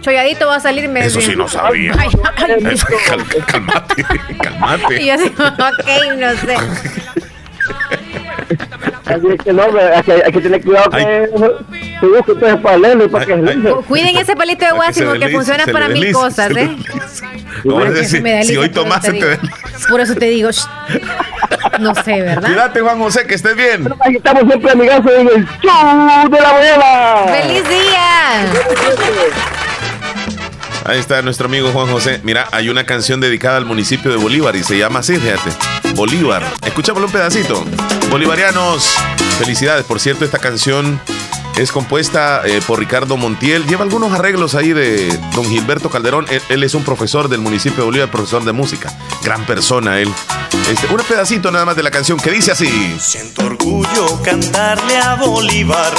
cholladito 0.00 0.46
va 0.46 0.56
a 0.56 0.60
salir. 0.60 0.88
Me 0.88 1.04
Eso 1.04 1.20
sí 1.20 1.36
no 1.36 1.46
sabía. 1.46 1.92
Ay, 1.98 2.08
ay, 2.38 2.64
Es- 2.72 2.82
cal- 2.84 3.44
calmate, 3.46 4.06
Y 4.30 4.34
calmate. 4.36 5.04
yo 5.04 5.12
así, 5.12 5.24
ok, 5.38 6.16
no 6.16 6.30
sé. 6.32 6.56
Así 9.06 9.26
es 9.28 9.40
que 9.40 9.52
no, 9.52 9.62
hay 9.62 10.02
que, 10.02 10.12
hay 10.12 10.32
que 10.32 10.40
tener 10.40 10.64
cuidado 10.64 10.90
que 10.90 10.96
Ay. 10.96 11.96
se 12.00 12.06
busque 12.06 12.32
entonces 12.32 12.60
para 12.60 12.76
leerlo 12.76 13.04
y 13.04 13.08
para 13.08 13.24
Ay, 13.24 13.62
que 13.62 13.70
Cuiden 13.86 14.16
ese 14.16 14.34
palito 14.34 14.64
de 14.64 14.72
Para 14.72 14.92
que 14.92 15.28
funciona 15.28 15.64
se 15.64 15.72
para 15.72 15.88
mil 15.88 16.12
cosas, 16.12 16.50
¿eh? 16.56 16.76
No, 17.64 17.80
si 18.04 18.20
lisa, 18.20 18.60
hoy 18.60 18.68
tomaste, 18.68 19.12
te 19.12 19.36
te. 19.36 19.48
Por 19.88 20.00
eso 20.00 20.14
te 20.14 20.26
digo, 20.26 20.50
shh. 20.50 20.66
no 21.80 21.94
sé, 21.94 22.22
¿verdad? 22.22 22.48
Cuídate, 22.48 22.80
Juan 22.80 22.98
José, 22.98 23.26
que 23.26 23.34
estés 23.34 23.56
bien. 23.56 23.88
Aquí 24.00 24.16
estamos 24.16 24.44
siempre 24.44 24.72
amigazos 24.72 25.12
en 25.16 25.28
el 25.28 25.46
show 25.62 26.28
de 26.30 26.40
la 26.40 26.50
abuela. 26.50 27.26
¡Feliz 27.28 27.68
día! 27.68 28.46
Ahí 30.84 30.98
está 30.98 31.22
nuestro 31.22 31.46
amigo 31.46 31.70
Juan 31.70 31.88
José. 31.88 32.20
Mira, 32.22 32.46
hay 32.52 32.68
una 32.68 32.84
canción 32.84 33.20
dedicada 33.20 33.56
al 33.56 33.64
municipio 33.64 34.10
de 34.10 34.16
Bolívar 34.16 34.54
y 34.54 34.62
se 34.62 34.78
llama 34.78 35.00
así, 35.00 35.16
fíjate. 35.16 35.50
Bolívar. 35.94 36.44
Escuchámoslo 36.64 37.06
un 37.06 37.12
pedacito. 37.12 37.64
Bolivarianos, 38.10 38.94
felicidades. 39.38 39.84
Por 39.84 40.00
cierto, 40.00 40.24
esta 40.24 40.38
canción 40.38 41.00
es 41.56 41.72
compuesta 41.72 42.42
eh, 42.44 42.60
por 42.66 42.78
Ricardo 42.78 43.16
Montiel. 43.16 43.66
Lleva 43.66 43.82
algunos 43.84 44.12
arreglos 44.12 44.54
ahí 44.54 44.72
de 44.72 45.08
don 45.34 45.46
Gilberto 45.46 45.90
Calderón. 45.90 46.26
Él, 46.30 46.42
él 46.50 46.62
es 46.64 46.74
un 46.74 46.84
profesor 46.84 47.28
del 47.28 47.40
municipio 47.40 47.78
de 47.78 47.84
Bolívar, 47.84 48.10
profesor 48.10 48.44
de 48.44 48.52
música. 48.52 48.92
Gran 49.22 49.44
persona 49.46 50.00
él. 50.00 50.10
Este, 50.70 50.86
un 50.92 51.00
pedacito 51.08 51.52
nada 51.52 51.64
más 51.64 51.76
de 51.76 51.82
la 51.84 51.90
canción 51.90 52.18
que 52.18 52.30
dice 52.30 52.50
así. 52.50 52.96
Siento 52.98 53.46
orgullo 53.46 54.20
cantarle 54.24 54.96
a 54.96 55.14
Bolívar, 55.14 55.92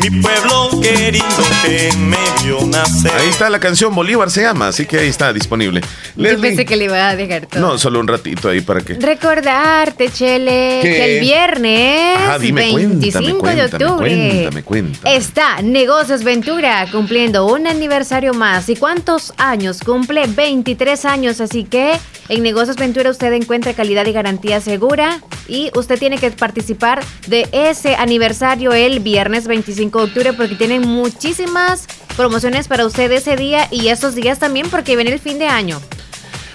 mi 0.00 0.10
pueblo 0.22 0.80
querido 0.80 1.24
que 1.62 1.90
me 1.98 2.16
vio 2.42 2.66
nacer. 2.66 3.12
Ahí 3.12 3.28
está 3.28 3.50
la 3.50 3.60
canción 3.60 3.94
Bolívar 3.94 4.30
se 4.30 4.42
llama, 4.42 4.68
así 4.68 4.86
que 4.86 4.98
ahí 4.98 5.08
está 5.08 5.32
disponible. 5.32 5.82
Yo 6.16 6.22
Leslie. 6.22 6.40
pensé 6.48 6.64
que 6.64 6.76
le 6.76 6.84
iba 6.86 7.08
a 7.08 7.16
dejar 7.16 7.46
todo. 7.46 7.60
No, 7.60 7.78
solo 7.78 8.00
un 8.00 8.08
ratito 8.08 8.48
ahí 8.48 8.62
para 8.62 8.80
que. 8.80 8.94
Recordarte, 8.94 10.10
Chele, 10.10 10.80
¿Qué? 10.82 10.88
que 10.88 11.14
el 11.16 11.20
viernes 11.20 12.18
Ajá, 12.18 12.38
dime, 12.38 12.74
25 12.74 13.40
cuéntame, 13.40 13.62
de 13.62 13.68
cuéntame, 13.68 13.84
octubre 13.84 14.10
cuéntame, 14.10 14.62
cuéntame. 14.62 15.03
Está 15.04 15.60
Negocios 15.62 16.24
Ventura 16.24 16.86
cumpliendo 16.90 17.46
un 17.46 17.66
aniversario 17.66 18.32
más. 18.32 18.68
¿Y 18.68 18.76
cuántos 18.76 19.32
años? 19.36 19.80
Cumple 19.80 20.26
23 20.26 21.04
años, 21.04 21.40
así 21.40 21.64
que 21.64 21.92
en 22.28 22.42
Negocios 22.42 22.76
Ventura 22.76 23.10
usted 23.10 23.32
encuentra 23.32 23.74
calidad 23.74 24.06
y 24.06 24.12
garantía 24.12 24.60
segura 24.60 25.20
y 25.46 25.70
usted 25.74 25.98
tiene 25.98 26.18
que 26.18 26.30
participar 26.30 27.02
de 27.26 27.48
ese 27.52 27.96
aniversario 27.96 28.72
el 28.72 29.00
viernes 29.00 29.46
25 29.46 29.98
de 29.98 30.04
octubre 30.04 30.32
porque 30.32 30.54
tienen 30.54 30.88
muchísimas 30.88 31.86
promociones 32.16 32.66
para 32.68 32.86
usted 32.86 33.12
ese 33.12 33.36
día 33.36 33.68
y 33.70 33.88
esos 33.88 34.14
días 34.14 34.38
también 34.38 34.70
porque 34.70 34.96
viene 34.96 35.12
el 35.12 35.20
fin 35.20 35.38
de 35.38 35.48
año. 35.48 35.80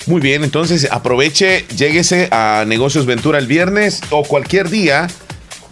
Muy 0.07 0.21
bien, 0.21 0.43
entonces 0.43 0.87
aproveche, 0.89 1.67
lléguese 1.77 2.29
a 2.31 2.63
Negocios 2.65 3.05
Ventura 3.05 3.37
el 3.37 3.45
viernes 3.45 4.01
o 4.09 4.23
cualquier 4.23 4.69
día, 4.69 5.07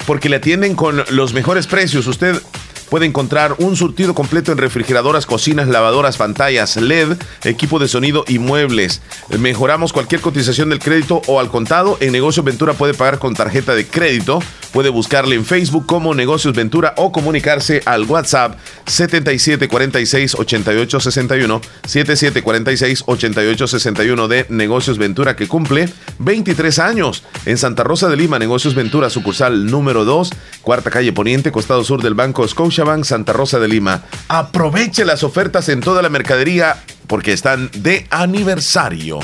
porque 0.06 0.30
le 0.30 0.36
atienden 0.36 0.76
con 0.76 1.04
los 1.10 1.34
mejores 1.34 1.66
precios. 1.66 2.06
Usted 2.06 2.40
puede 2.90 3.06
encontrar 3.06 3.56
un 3.60 3.76
surtido 3.76 4.14
completo 4.14 4.52
en 4.52 4.58
refrigeradoras, 4.58 5.26
cocinas, 5.26 5.68
lavadoras, 5.68 6.18
pantallas, 6.18 6.78
LED, 6.78 7.18
equipo 7.44 7.80
de 7.80 7.88
sonido 7.88 8.24
y 8.28 8.40
muebles. 8.40 9.02
Mejoramos 9.38 9.94
cualquier 9.94 10.22
cotización 10.22 10.70
del 10.70 10.80
crédito 10.80 11.22
o 11.28 11.40
al 11.40 11.50
contado. 11.50 11.98
En 12.00 12.12
Negocios 12.12 12.46
Ventura 12.46 12.74
puede 12.74 12.94
pagar 12.94 13.20
con 13.20 13.34
tarjeta 13.34 13.76
de 13.76 13.88
crédito. 13.88 14.42
Puede 14.72 14.90
buscarle 14.90 15.36
en 15.36 15.46
Facebook 15.46 15.86
como 15.86 16.14
Negocios 16.14 16.54
Ventura 16.54 16.94
o 16.98 17.12
comunicarse 17.12 17.82
al 17.86 18.04
WhatsApp 18.04 18.58
7746-8861, 18.86 21.62
7746-8861 21.88 24.28
de 24.28 24.46
Negocios 24.50 24.98
Ventura 24.98 25.36
que 25.36 25.48
cumple 25.48 25.90
23 26.20 26.80
años 26.80 27.24
en 27.46 27.58
Santa 27.58 27.84
Rosa 27.84 28.10
de 28.10 28.18
Lima, 28.18 28.40
Negocios 28.40 28.76
Ventura, 28.76 29.10
sucursal 29.10 29.66
número 29.66 30.06
2, 30.06 30.30
cuarta 30.62 30.92
calle 30.92 31.14
Poniente, 31.14 31.52
costado 31.52 31.84
sur 31.84 32.04
del 32.04 32.14
Banco 32.14 32.44
Scotiabank, 32.78 33.06
Santa 33.06 33.34
Rosa 33.34 33.58
de 33.58 33.68
Lima. 33.68 34.04
Aproveche 34.28 35.04
las 35.04 35.24
ofertas 35.24 35.68
en 35.70 35.80
toda 35.80 36.04
la 36.04 36.10
mercadería 36.10 36.78
porque 37.08 37.34
están 37.34 37.72
de 37.74 38.06
aniversario. 38.12 39.18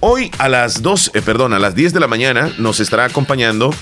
Hoy 0.00 0.30
a 0.38 0.48
las 0.48 0.80
2, 0.80 1.10
eh, 1.12 1.20
perdón, 1.20 1.52
a 1.52 1.58
las 1.58 1.74
10 1.74 1.92
de 1.92 2.00
la 2.00 2.08
mañana 2.08 2.50
nos 2.56 2.80
estará 2.80 3.04
acompañando 3.04 3.74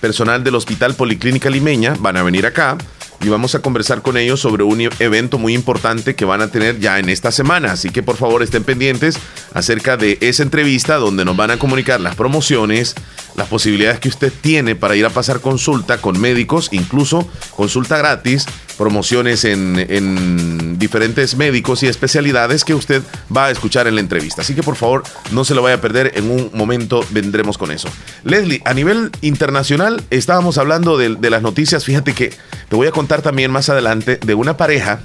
personal 0.00 0.44
del 0.44 0.54
Hospital 0.54 0.94
Policlínica 0.94 1.50
Limeña. 1.50 1.96
Van 1.98 2.16
a 2.16 2.22
venir 2.22 2.46
acá 2.46 2.78
y 3.20 3.28
vamos 3.28 3.54
a 3.54 3.60
conversar 3.60 4.00
con 4.00 4.16
ellos 4.16 4.38
sobre 4.38 4.62
un 4.62 4.80
evento 4.80 5.36
muy 5.36 5.54
importante 5.54 6.14
que 6.14 6.24
van 6.24 6.40
a 6.40 6.48
tener 6.48 6.78
ya 6.78 7.00
en 7.00 7.08
esta 7.08 7.32
semana. 7.32 7.72
Así 7.72 7.90
que 7.90 8.02
por 8.02 8.16
favor 8.16 8.42
estén 8.42 8.62
pendientes 8.62 9.18
acerca 9.52 9.96
de 9.96 10.18
esa 10.20 10.42
entrevista 10.42 10.96
donde 10.96 11.24
nos 11.24 11.36
van 11.36 11.50
a 11.50 11.58
comunicar 11.58 12.00
las 12.00 12.14
promociones, 12.14 12.94
las 13.40 13.48
posibilidades 13.48 13.98
que 14.00 14.10
usted 14.10 14.30
tiene 14.42 14.76
para 14.76 14.96
ir 14.96 15.06
a 15.06 15.10
pasar 15.10 15.40
consulta 15.40 15.98
con 15.98 16.20
médicos, 16.20 16.68
incluso 16.72 17.26
consulta 17.56 17.96
gratis, 17.96 18.44
promociones 18.76 19.46
en, 19.46 19.78
en, 19.88 20.78
diferentes 20.78 21.36
médicos 21.36 21.82
y 21.82 21.86
especialidades 21.86 22.64
que 22.64 22.74
usted 22.74 23.02
va 23.34 23.46
a 23.46 23.50
escuchar 23.50 23.86
en 23.86 23.94
la 23.94 24.02
entrevista. 24.02 24.42
Así 24.42 24.54
que 24.54 24.62
por 24.62 24.76
favor 24.76 25.04
no 25.32 25.46
se 25.46 25.54
lo 25.54 25.62
vaya 25.62 25.76
a 25.76 25.80
perder, 25.80 26.12
en 26.16 26.30
un 26.30 26.50
momento 26.52 27.02
vendremos 27.10 27.56
con 27.56 27.70
eso. 27.70 27.88
Leslie, 28.24 28.60
a 28.66 28.74
nivel 28.74 29.10
internacional 29.22 30.02
estábamos 30.10 30.58
hablando 30.58 30.98
de, 30.98 31.30
las 31.30 31.40
noticias, 31.40 31.82
fíjate 31.84 32.12
que 32.12 32.34
te 32.68 32.76
voy 32.76 32.88
a 32.88 32.92
contar 32.92 33.22
también 33.22 33.50
más 33.50 33.70
adelante 33.70 34.18
de 34.18 34.34
una 34.34 34.58
pareja 34.58 35.00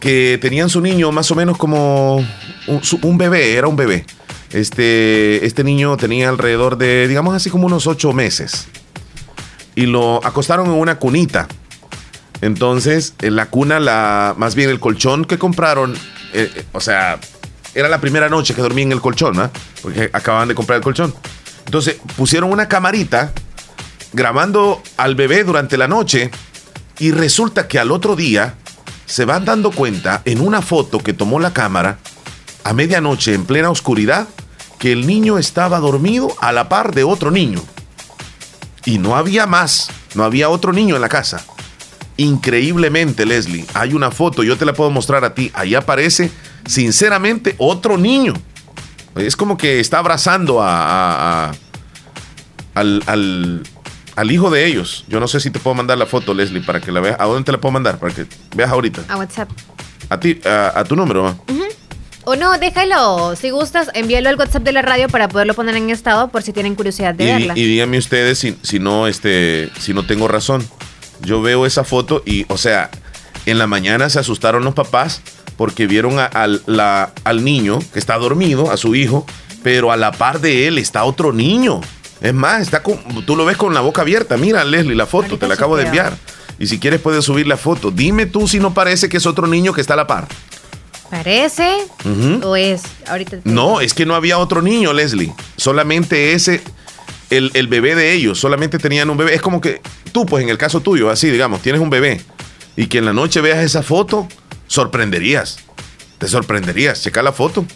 que 0.00 0.38
tenían 0.40 0.70
su 0.70 0.80
niño 0.80 1.12
más 1.12 1.30
o 1.30 1.34
menos 1.34 1.58
como 1.58 2.26
un 3.02 3.18
bebé, 3.18 3.54
era 3.54 3.68
un 3.68 3.76
bebé 3.76 4.06
este, 4.52 5.46
este 5.46 5.64
niño 5.64 5.96
tenía 5.96 6.28
alrededor 6.28 6.76
de, 6.76 7.08
digamos 7.08 7.34
así 7.34 7.50
como 7.50 7.66
unos 7.66 7.86
ocho 7.86 8.12
meses. 8.12 8.68
Y 9.74 9.86
lo 9.86 10.24
acostaron 10.24 10.66
en 10.66 10.72
una 10.72 10.98
cunita. 10.98 11.48
Entonces, 12.42 13.14
en 13.20 13.36
la 13.36 13.46
cuna, 13.46 13.80
la, 13.80 14.34
más 14.36 14.54
bien 14.54 14.68
el 14.68 14.80
colchón 14.80 15.24
que 15.24 15.38
compraron, 15.38 15.94
eh, 16.34 16.50
eh, 16.54 16.64
o 16.72 16.80
sea, 16.80 17.18
era 17.74 17.88
la 17.88 18.00
primera 18.00 18.28
noche 18.28 18.54
que 18.54 18.60
dormí 18.60 18.82
en 18.82 18.92
el 18.92 19.00
colchón, 19.00 19.38
¿ah? 19.38 19.50
Porque 19.80 20.10
acababan 20.12 20.48
de 20.48 20.54
comprar 20.54 20.76
el 20.76 20.82
colchón. 20.82 21.14
Entonces, 21.64 21.96
pusieron 22.16 22.52
una 22.52 22.68
camarita 22.68 23.32
grabando 24.12 24.82
al 24.98 25.14
bebé 25.14 25.44
durante 25.44 25.78
la 25.78 25.88
noche 25.88 26.30
y 26.98 27.12
resulta 27.12 27.66
que 27.68 27.78
al 27.78 27.90
otro 27.90 28.16
día 28.16 28.56
se 29.06 29.24
van 29.24 29.44
dando 29.44 29.70
cuenta 29.70 30.20
en 30.24 30.40
una 30.40 30.60
foto 30.60 30.98
que 30.98 31.12
tomó 31.12 31.40
la 31.40 31.52
cámara 31.52 31.98
a 32.64 32.72
medianoche 32.74 33.34
en 33.34 33.44
plena 33.44 33.70
oscuridad 33.70 34.28
que 34.82 34.90
el 34.90 35.06
niño 35.06 35.38
estaba 35.38 35.78
dormido 35.78 36.34
a 36.40 36.50
la 36.50 36.68
par 36.68 36.92
de 36.92 37.04
otro 37.04 37.30
niño. 37.30 37.62
Y 38.84 38.98
no 38.98 39.14
había 39.14 39.46
más, 39.46 39.88
no 40.16 40.24
había 40.24 40.48
otro 40.48 40.72
niño 40.72 40.96
en 40.96 41.02
la 41.02 41.08
casa. 41.08 41.44
Increíblemente, 42.16 43.24
Leslie, 43.24 43.64
hay 43.74 43.94
una 43.94 44.10
foto, 44.10 44.42
yo 44.42 44.58
te 44.58 44.64
la 44.64 44.72
puedo 44.72 44.90
mostrar 44.90 45.24
a 45.24 45.34
ti, 45.34 45.52
ahí 45.54 45.76
aparece, 45.76 46.32
sinceramente, 46.66 47.54
otro 47.58 47.96
niño. 47.96 48.34
Es 49.14 49.36
como 49.36 49.56
que 49.56 49.78
está 49.78 50.00
abrazando 50.00 50.60
a, 50.60 51.52
al, 52.74 53.62
al, 54.16 54.32
hijo 54.32 54.50
de 54.50 54.66
ellos. 54.66 55.04
Yo 55.06 55.20
no 55.20 55.28
sé 55.28 55.38
si 55.38 55.52
te 55.52 55.60
puedo 55.60 55.76
mandar 55.76 55.96
la 55.96 56.06
foto, 56.06 56.34
Leslie, 56.34 56.60
para 56.60 56.80
que 56.80 56.90
la 56.90 56.98
veas. 56.98 57.20
¿A 57.20 57.26
dónde 57.26 57.44
te 57.44 57.52
la 57.52 57.60
puedo 57.60 57.72
mandar? 57.72 58.00
Para 58.00 58.12
que 58.12 58.26
veas 58.56 58.72
ahorita. 58.72 59.02
A 59.08 59.16
WhatsApp. 59.16 59.48
A 60.08 60.18
ti, 60.18 60.40
a, 60.44 60.82
tu 60.82 60.96
número. 60.96 61.36
O 62.24 62.36
no, 62.36 62.56
déjalo. 62.58 63.34
Si 63.36 63.50
gustas, 63.50 63.90
envíalo 63.94 64.28
al 64.28 64.36
WhatsApp 64.36 64.62
de 64.62 64.72
la 64.72 64.82
radio 64.82 65.08
para 65.08 65.28
poderlo 65.28 65.54
poner 65.54 65.76
en 65.76 65.90
estado 65.90 66.28
por 66.28 66.42
si 66.42 66.52
tienen 66.52 66.74
curiosidad 66.74 67.14
de 67.14 67.24
y, 67.24 67.26
verla. 67.26 67.52
Y 67.56 67.64
díganme 67.64 67.98
ustedes 67.98 68.38
si, 68.38 68.56
si, 68.62 68.78
no, 68.78 69.08
este, 69.08 69.70
si 69.80 69.92
no 69.92 70.06
tengo 70.06 70.28
razón. 70.28 70.66
Yo 71.22 71.42
veo 71.42 71.66
esa 71.66 71.84
foto 71.84 72.22
y, 72.24 72.46
o 72.48 72.58
sea, 72.58 72.90
en 73.46 73.58
la 73.58 73.66
mañana 73.66 74.08
se 74.08 74.18
asustaron 74.18 74.64
los 74.64 74.74
papás 74.74 75.20
porque 75.56 75.86
vieron 75.86 76.18
al, 76.18 76.62
la, 76.66 77.12
al 77.24 77.44
niño 77.44 77.78
que 77.92 77.98
está 77.98 78.16
dormido, 78.18 78.70
a 78.70 78.76
su 78.76 78.94
hijo, 78.94 79.26
pero 79.62 79.92
a 79.92 79.96
la 79.96 80.12
par 80.12 80.40
de 80.40 80.66
él 80.66 80.78
está 80.78 81.04
otro 81.04 81.32
niño. 81.32 81.80
Es 82.20 82.34
más, 82.34 82.62
está 82.62 82.84
con, 82.84 82.98
tú 83.26 83.34
lo 83.34 83.44
ves 83.44 83.56
con 83.56 83.74
la 83.74 83.80
boca 83.80 84.02
abierta. 84.02 84.36
Mira, 84.36 84.64
Leslie, 84.64 84.94
la 84.94 85.06
foto, 85.06 85.38
te 85.38 85.48
la 85.48 85.54
acabo 85.54 85.76
de 85.76 85.86
enviar. 85.86 86.16
Y 86.58 86.68
si 86.68 86.78
quieres 86.78 87.00
puedes 87.00 87.24
subir 87.24 87.48
la 87.48 87.56
foto. 87.56 87.90
Dime 87.90 88.26
tú 88.26 88.46
si 88.46 88.60
no 88.60 88.74
parece 88.74 89.08
que 89.08 89.16
es 89.16 89.26
otro 89.26 89.48
niño 89.48 89.72
que 89.72 89.80
está 89.80 89.94
a 89.94 89.96
la 89.96 90.06
par. 90.06 90.28
¿Parece? 91.12 91.76
¿O 92.42 92.56
es? 92.56 92.84
Ahorita 93.06 93.36
no, 93.44 93.82
es 93.82 93.92
que 93.92 94.06
no 94.06 94.14
había 94.14 94.38
otro 94.38 94.62
niño, 94.62 94.94
Leslie. 94.94 95.34
Solamente 95.58 96.32
ese, 96.32 96.62
el, 97.28 97.50
el, 97.52 97.66
bebé 97.66 97.94
de 97.94 98.14
ellos. 98.14 98.40
Solamente 98.40 98.78
tenían 98.78 99.10
un 99.10 99.18
bebé. 99.18 99.34
Es 99.34 99.42
como 99.42 99.60
que 99.60 99.82
tú, 100.10 100.24
pues 100.24 100.42
en 100.42 100.48
el 100.48 100.56
caso 100.56 100.80
tuyo, 100.80 101.10
así, 101.10 101.28
digamos, 101.28 101.60
tienes 101.60 101.82
un 101.82 101.90
bebé. 101.90 102.22
Y 102.76 102.86
que 102.86 102.96
en 102.96 103.04
la 103.04 103.12
noche 103.12 103.42
veas 103.42 103.58
esa 103.58 103.82
foto, 103.82 104.26
sorprenderías. 104.68 105.58
Te 106.16 106.28
sorprenderías. 106.28 107.02
Checa 107.02 107.22
la 107.22 107.32
foto. 107.32 107.66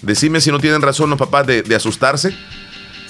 Decime 0.00 0.40
si 0.40 0.50
no 0.50 0.58
tienen 0.58 0.80
razón 0.80 1.10
los 1.10 1.18
papás 1.18 1.46
de, 1.46 1.60
de 1.60 1.74
asustarse. 1.74 2.34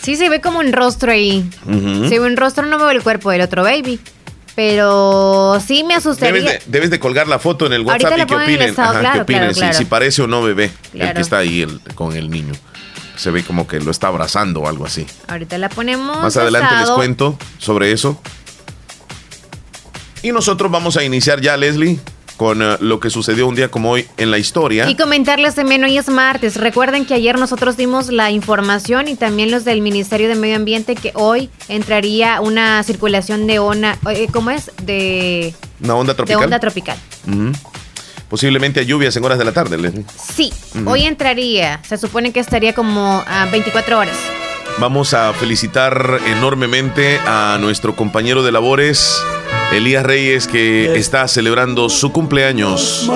Sí, 0.02 0.16
se 0.16 0.28
ve 0.28 0.40
como 0.40 0.58
un 0.58 0.72
rostro 0.72 1.12
ahí. 1.12 1.48
Se 1.64 2.18
ve 2.18 2.26
un 2.26 2.36
rostro, 2.36 2.66
no 2.66 2.76
veo 2.76 2.90
el 2.90 3.04
cuerpo 3.04 3.30
del 3.30 3.42
otro 3.42 3.62
baby. 3.62 4.00
Pero 4.56 5.60
sí 5.64 5.84
me 5.84 5.94
asustaría. 5.94 6.58
Debes 6.66 6.90
de, 6.90 6.98
colgar 6.98 7.28
la 7.28 7.38
foto 7.38 7.66
en 7.66 7.74
el 7.74 7.82
WhatsApp 7.82 8.18
y 8.18 8.26
que 8.26 8.34
opinen, 8.34 8.74
ajá, 8.76 9.20
opinen 9.20 9.54
si, 9.54 9.84
parece 9.84 10.22
o 10.22 10.26
no 10.26 10.42
bebé 10.42 10.72
el 10.94 11.12
que 11.12 11.20
está 11.20 11.38
ahí 11.38 11.66
con 11.94 12.16
el 12.16 12.30
niño. 12.30 12.54
Se 13.16 13.30
ve 13.30 13.44
como 13.44 13.66
que 13.66 13.80
lo 13.80 13.90
está 13.90 14.08
abrazando 14.08 14.62
o 14.62 14.68
algo 14.68 14.86
así. 14.86 15.06
Ahorita 15.28 15.58
la 15.58 15.68
ponemos. 15.68 16.20
Más 16.22 16.36
adelante 16.38 16.74
les 16.74 16.90
cuento 16.90 17.38
sobre 17.58 17.92
eso. 17.92 18.20
Y 20.22 20.32
nosotros 20.32 20.70
vamos 20.72 20.96
a 20.96 21.04
iniciar 21.04 21.42
ya, 21.42 21.56
Leslie, 21.58 22.00
con 22.36 22.62
uh, 22.62 22.76
lo 22.80 23.00
que 23.00 23.10
sucedió 23.10 23.46
un 23.46 23.54
día 23.54 23.70
como 23.70 23.90
hoy 23.90 24.06
en 24.16 24.30
la 24.30 24.38
historia. 24.38 24.88
Y 24.88 24.96
comentarles 24.96 25.54
también 25.54 25.82
hoy 25.84 25.98
es 25.98 26.08
martes. 26.08 26.56
Recuerden 26.56 27.04
que 27.06 27.14
ayer 27.14 27.38
nosotros 27.38 27.76
dimos 27.76 28.08
la 28.08 28.30
información 28.30 29.08
y 29.08 29.16
también 29.16 29.50
los 29.50 29.64
del 29.64 29.80
Ministerio 29.80 30.28
de 30.28 30.34
Medio 30.34 30.56
Ambiente 30.56 30.94
que 30.94 31.12
hoy 31.14 31.50
entraría 31.68 32.40
una 32.40 32.82
circulación 32.82 33.46
de 33.46 33.58
onda, 33.58 33.98
eh, 34.10 34.28
¿cómo 34.32 34.50
es? 34.50 34.70
De 34.82 35.54
una 35.82 35.94
onda 35.94 36.14
tropical. 36.14 36.38
De 36.38 36.44
onda 36.44 36.60
tropical. 36.60 36.98
Uh 37.26 37.30
-huh. 37.30 37.56
Posiblemente 38.28 38.84
lluvias 38.84 39.16
en 39.16 39.24
horas 39.24 39.38
de 39.38 39.44
la 39.44 39.52
tarde, 39.52 39.78
Leslie. 39.78 40.04
Sí, 40.16 40.52
uh 40.74 40.78
-huh. 40.78 40.90
hoy 40.90 41.04
entraría. 41.04 41.80
Se 41.84 41.96
supone 41.96 42.32
que 42.32 42.40
estaría 42.40 42.74
como 42.74 43.22
a 43.26 43.46
24 43.46 43.98
horas. 43.98 44.16
Vamos 44.78 45.14
a 45.14 45.32
felicitar 45.32 46.20
enormemente 46.26 47.18
a 47.24 47.56
nuestro 47.60 47.96
compañero 47.96 48.42
de 48.42 48.52
labores, 48.52 49.22
Elías 49.72 50.04
Reyes, 50.04 50.46
que 50.46 50.96
está 50.96 51.28
celebrando 51.28 51.88
su 51.88 52.12
cumpleaños. 52.12 53.10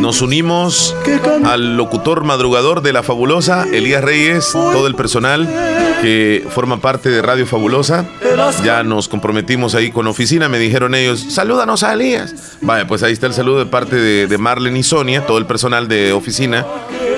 Nos 0.00 0.22
unimos 0.22 0.94
al 1.44 1.76
locutor 1.76 2.24
madrugador 2.24 2.82
de 2.82 2.92
La 2.92 3.02
Fabulosa, 3.02 3.66
Elías 3.70 4.02
Reyes, 4.02 4.52
todo 4.52 4.86
el 4.86 4.94
personal 4.94 5.48
que 6.02 6.44
forma 6.50 6.80
parte 6.80 7.10
de 7.10 7.22
Radio 7.22 7.46
Fabulosa. 7.46 8.06
Ya 8.64 8.82
nos 8.82 9.08
comprometimos 9.08 9.74
ahí 9.74 9.90
con 9.90 10.06
oficina, 10.06 10.48
me 10.48 10.58
dijeron 10.58 10.94
ellos, 10.94 11.24
salúdanos 11.28 11.82
a 11.82 11.92
Elías. 11.92 12.56
Vaya, 12.60 12.86
pues 12.86 13.02
ahí 13.02 13.12
está 13.12 13.26
el 13.26 13.34
saludo 13.34 13.58
de 13.58 13.66
parte 13.66 13.96
de, 13.96 14.26
de 14.26 14.38
Marlene 14.38 14.78
y 14.78 14.82
Sonia, 14.82 15.26
todo 15.26 15.38
el 15.38 15.46
personal 15.46 15.88
de 15.88 16.12
oficina, 16.12 16.66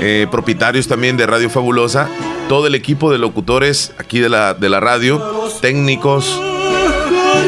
eh, 0.01 0.27
propietarios 0.31 0.89
también 0.89 1.17
de 1.17 1.27
Radio 1.27 1.49
Fabulosa, 1.49 2.09
todo 2.49 2.67
el 2.67 2.75
equipo 2.75 3.11
de 3.11 3.19
locutores 3.19 3.93
aquí 3.99 4.21
de 4.21 4.29
la, 4.29 4.53
de 4.55 4.69
la 4.69 4.81
radio, 4.81 5.23
técnicos, 5.63 6.41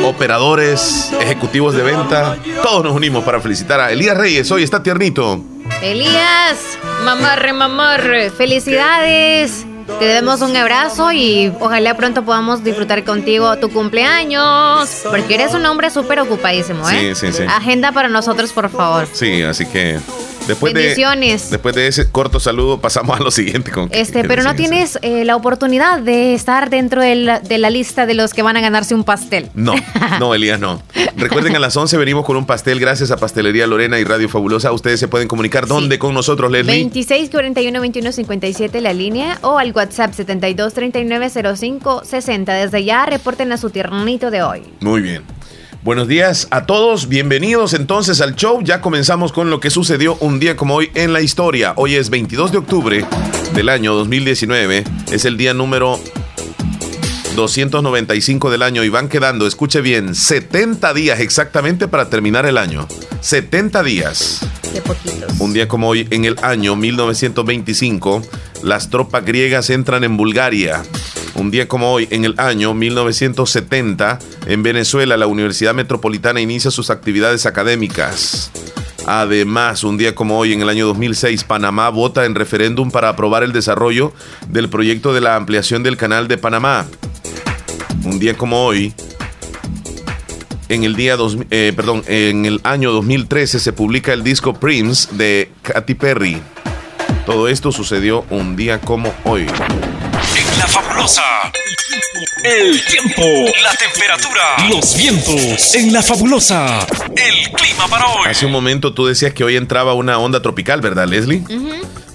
operadores, 0.05 1.13
ejecutivos 1.21 1.75
de 1.75 1.83
venta, 1.83 2.37
todos 2.63 2.85
nos 2.85 2.93
unimos 2.95 3.25
para 3.25 3.41
felicitar 3.41 3.81
a 3.81 3.91
Elías 3.91 4.17
Reyes. 4.17 4.51
Hoy 4.51 4.63
está 4.63 4.83
tiernito. 4.83 5.41
Elías, 5.83 6.79
mamarre, 7.05 7.53
mamarre, 7.53 8.31
felicidades. 8.31 9.67
Te 9.99 10.13
damos 10.13 10.41
un 10.43 10.55
abrazo 10.57 11.13
y 11.13 11.53
ojalá 11.61 11.97
pronto 11.97 12.25
podamos 12.25 12.65
disfrutar 12.65 13.05
contigo 13.05 13.57
tu 13.57 13.71
cumpleaños. 13.71 15.03
Porque 15.09 15.35
eres 15.35 15.55
un 15.55 15.65
hombre 15.65 15.91
súper 15.91 16.21
ocupadísimo, 16.21 16.89
¿eh? 16.91 17.15
Sí, 17.15 17.27
sí, 17.27 17.33
sí. 17.33 17.43
Agenda 17.49 17.93
para 17.93 18.09
nosotros, 18.09 18.53
por 18.53 18.69
favor. 18.69 19.09
Sí, 19.13 19.43
así 19.43 19.65
que 19.67 19.99
Después 20.47 20.73
Bendiciones. 20.73 21.45
De, 21.45 21.51
después 21.57 21.75
de 21.75 21.89
ese 21.89 22.11
corto 22.11 22.41
saludo 22.41 22.81
pasamos 22.81 23.19
a 23.19 23.23
lo 23.23 23.31
siguiente. 23.31 23.71
Con 23.71 23.89
este, 23.93 24.25
pero 24.25 24.43
no 24.43 24.55
tienes 24.55 24.99
eh, 25.03 25.25
la 25.25 25.37
oportunidad 25.37 26.01
de 26.01 26.35
estar 26.35 26.71
dentro 26.71 27.03
de 27.03 27.15
la, 27.17 27.41
de 27.41 27.59
la, 27.59 27.71
lista 27.71 28.07
de 28.07 28.15
los 28.15 28.33
que 28.33 28.43
van 28.43 28.57
a 28.57 28.61
ganarse 28.61 28.95
un 28.95 29.05
pastel. 29.05 29.51
No, 29.55 29.75
no, 30.21 30.35
Elías, 30.35 30.61
no. 30.61 30.83
Recuerden, 31.17 31.57
a 31.57 31.59
las 31.59 31.77
11 31.77 31.97
venimos 31.97 32.25
con 32.25 32.37
un 32.37 32.47
pastel 32.47 32.79
gracias 32.79 33.11
a 33.11 33.17
Pastelería 33.17 33.67
Lorena 33.67 33.99
y 33.99 34.05
Radio 34.05 34.29
Fabulosa. 34.29 34.73
Ustedes 34.73 35.01
se 35.01 35.09
pueden 35.09 35.29
comunicar. 35.29 35.67
¿Dónde 35.67 35.97
sí. 35.97 35.99
con 35.99 36.15
nosotros, 36.15 36.51
Leslie? 36.51 36.75
26 36.75 37.31
41 37.31 37.81
21 37.81 38.13
57 38.13 38.81
la 38.81 38.93
línea 38.93 39.39
o 39.43 39.59
al 39.59 39.73
WhatsApp 39.73 40.13
72 40.13 40.75
39 40.75 41.31
05 41.57 42.05
60. 42.05 42.55
Desde 42.55 42.85
ya 42.85 43.07
reporten 43.07 43.53
a 43.53 43.57
su 43.57 43.71
tiernito 43.71 44.31
de 44.31 44.43
hoy. 44.43 44.63
Muy 44.81 45.01
bien. 45.01 45.23
Buenos 45.87 46.09
días 46.09 46.49
a 46.51 46.67
todos, 46.67 47.09
bienvenidos 47.09 47.73
entonces 47.73 48.21
al 48.21 48.35
show. 48.35 48.61
Ya 48.61 48.81
comenzamos 48.81 49.31
con 49.31 49.51
lo 49.51 49.61
que 49.61 49.71
sucedió 49.71 50.17
un 50.17 50.41
día 50.41 50.57
como 50.57 50.75
hoy 50.75 50.91
en 50.97 51.13
la 51.13 51.21
historia. 51.21 51.75
Hoy 51.77 51.95
es 51.95 52.11
22 52.11 52.51
de 52.51 52.59
octubre 52.59 53.05
del 53.55 53.69
año 53.69 53.95
2019. 53.95 54.83
Es 55.13 55.25
el 55.27 55.37
día 55.37 55.55
número 55.55 56.01
295 57.37 58.51
del 58.51 58.63
año 58.65 58.83
y 58.83 58.89
van 58.89 59.09
quedando, 59.09 59.47
escuche 59.47 59.81
bien, 59.81 60.17
70 60.17 60.93
días 60.93 61.21
exactamente 61.21 61.87
para 61.87 62.11
terminar 62.11 62.47
el 62.47 62.59
año. 62.59 62.89
70 63.21 63.85
días. 63.85 64.41
Qué 64.73 64.81
poquitos. 64.81 65.39
Un 65.39 65.53
día 65.53 65.69
como 65.69 65.89
hoy 65.89 66.09
en 66.11 66.25
el 66.25 66.37
año 66.43 66.75
1925 66.75 68.23
las 68.65 68.91
tropas 68.91 69.25
griegas 69.25 69.71
entran 69.71 70.03
en 70.03 70.17
Bulgaria. 70.17 70.83
Un 71.39 71.51
día 71.51 71.69
como 71.69 71.93
hoy, 71.93 72.09
en 72.11 72.25
el 72.25 72.35
año 72.39 72.73
1970, 72.73 74.19
en 74.47 74.63
Venezuela, 74.63 75.19
la 75.19 75.27
Universidad 75.27 75.75
Metropolitana 75.75 76.41
inicia 76.41 76.71
sus 76.71 76.89
actividades 76.89 77.45
académicas. 77.45 78.51
Además, 79.07 79.85
un 79.85 79.99
día 79.99 80.15
como 80.15 80.39
hoy, 80.39 80.55
en 80.55 80.63
el 80.63 80.69
año 80.71 80.87
2006, 80.87 81.45
Panamá 81.45 81.91
vota 81.91 82.25
en 82.25 82.35
referéndum 82.35 82.91
para 82.91 83.11
aprobar 83.11 83.43
el 83.43 83.53
desarrollo 83.53 84.15
del 84.49 84.71
proyecto 84.71 85.13
de 85.13 85.21
la 85.21 85.37
ampliación 85.37 85.83
del 85.83 85.99
canal 85.99 86.27
de 86.27 86.39
Panamá. 86.39 86.87
Un 88.03 88.19
día 88.19 88.35
como 88.35 88.65
hoy, 88.65 88.95
en 90.71 90.85
el 90.85 90.97
día 90.97 91.17
eh, 91.51 91.73
perdón, 91.77 92.03
en 92.07 92.47
el 92.47 92.61
año 92.65 92.93
2013 92.93 93.61
se 93.61 93.73
publica 93.75 94.15
el 94.15 94.25
disco 94.25 94.55
Prince 94.55 95.15
de 95.15 95.53
Katy 95.63 95.95
Perry. 95.95 96.41
Todo 97.27 97.49
esto 97.49 97.73
sucedió 97.73 98.25
un 98.31 98.57
día 98.57 98.81
como 98.81 99.13
hoy. 99.25 99.47
La 100.59 100.67
fabulosa. 100.67 101.23
El 102.43 102.85
tiempo, 102.85 103.23
la 103.63 103.75
temperatura, 103.75 104.69
los 104.71 104.97
vientos. 104.97 105.75
En 105.75 105.93
la 105.93 106.03
fabulosa. 106.03 106.87
El 107.17 107.53
clima 107.53 107.89
para 107.89 108.07
hoy. 108.07 108.29
Hace 108.29 108.47
un 108.47 108.53
momento 108.53 108.95
tú 108.95 109.07
decías 109.07 109.33
que 109.33 109.45
hoy 109.45 109.57
entraba 109.57 109.95
una 109.95 110.19
onda 110.19 110.43
tropical, 110.43 110.81
¿verdad, 110.81 111.07
Leslie? 111.07 111.43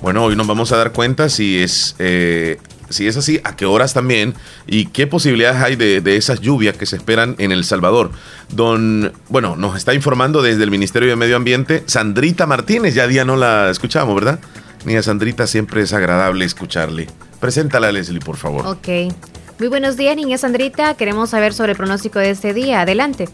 Bueno, 0.02 0.24
hoy 0.26 0.36
nos 0.36 0.48
vamos 0.48 0.72
a 0.72 0.78
dar 0.78 0.92
cuenta 0.92 1.30
si 1.30 1.62
es 1.62 1.96
eh, 2.00 2.58
si 2.92 3.08
es 3.08 3.18
así, 3.18 3.40
¿a 3.44 3.56
qué 3.56 3.66
horas 3.66 3.94
también? 3.94 4.36
¿Y 4.68 4.86
qué 4.88 5.08
posibilidades 5.08 5.62
hay 5.62 5.76
de, 5.76 6.16
esas 6.16 6.42
lluvias 6.42 6.78
que 6.78 6.86
se 6.86 6.96
esperan 6.96 7.36
en 7.40 7.52
El 7.52 7.64
Salvador? 7.64 8.12
Don, 8.50 9.14
bueno, 9.30 9.56
nos 9.56 9.78
está 9.78 9.94
informando 9.94 10.42
desde 10.42 10.64
el 10.64 10.72
Ministerio 10.72 11.10
de 11.10 11.16
Medio 11.16 11.36
Ambiente 11.36 11.84
Sandrita 11.88 12.46
Martínez, 12.46 12.94
ya 12.94 13.08
día 13.08 13.26
no 13.26 13.36
la 13.36 13.70
escuchamos, 13.70 14.14
¿verdad? 14.14 14.40
Ni 14.86 14.96
a 14.96 15.04
Sandrita 15.04 15.48
siempre 15.48 15.82
es 15.82 15.94
agradable 15.94 16.46
escucharle. 16.46 17.08
Preséntala, 17.40 17.92
Leslie, 17.92 18.20
por 18.20 18.38
favor. 18.38 18.66
Ok. 18.66 19.14
Muy 19.60 19.68
buenos 19.68 19.96
días, 19.96 20.16
niña 20.16 20.38
Sandrita. 20.38 20.96
Queremos 20.96 21.30
saber 21.30 21.54
sobre 21.54 21.74
el 21.74 21.78
pronóstico 21.78 22.18
de 22.20 22.32
este 22.32 22.54
día. 22.54 22.82
Adelante. 22.82 23.30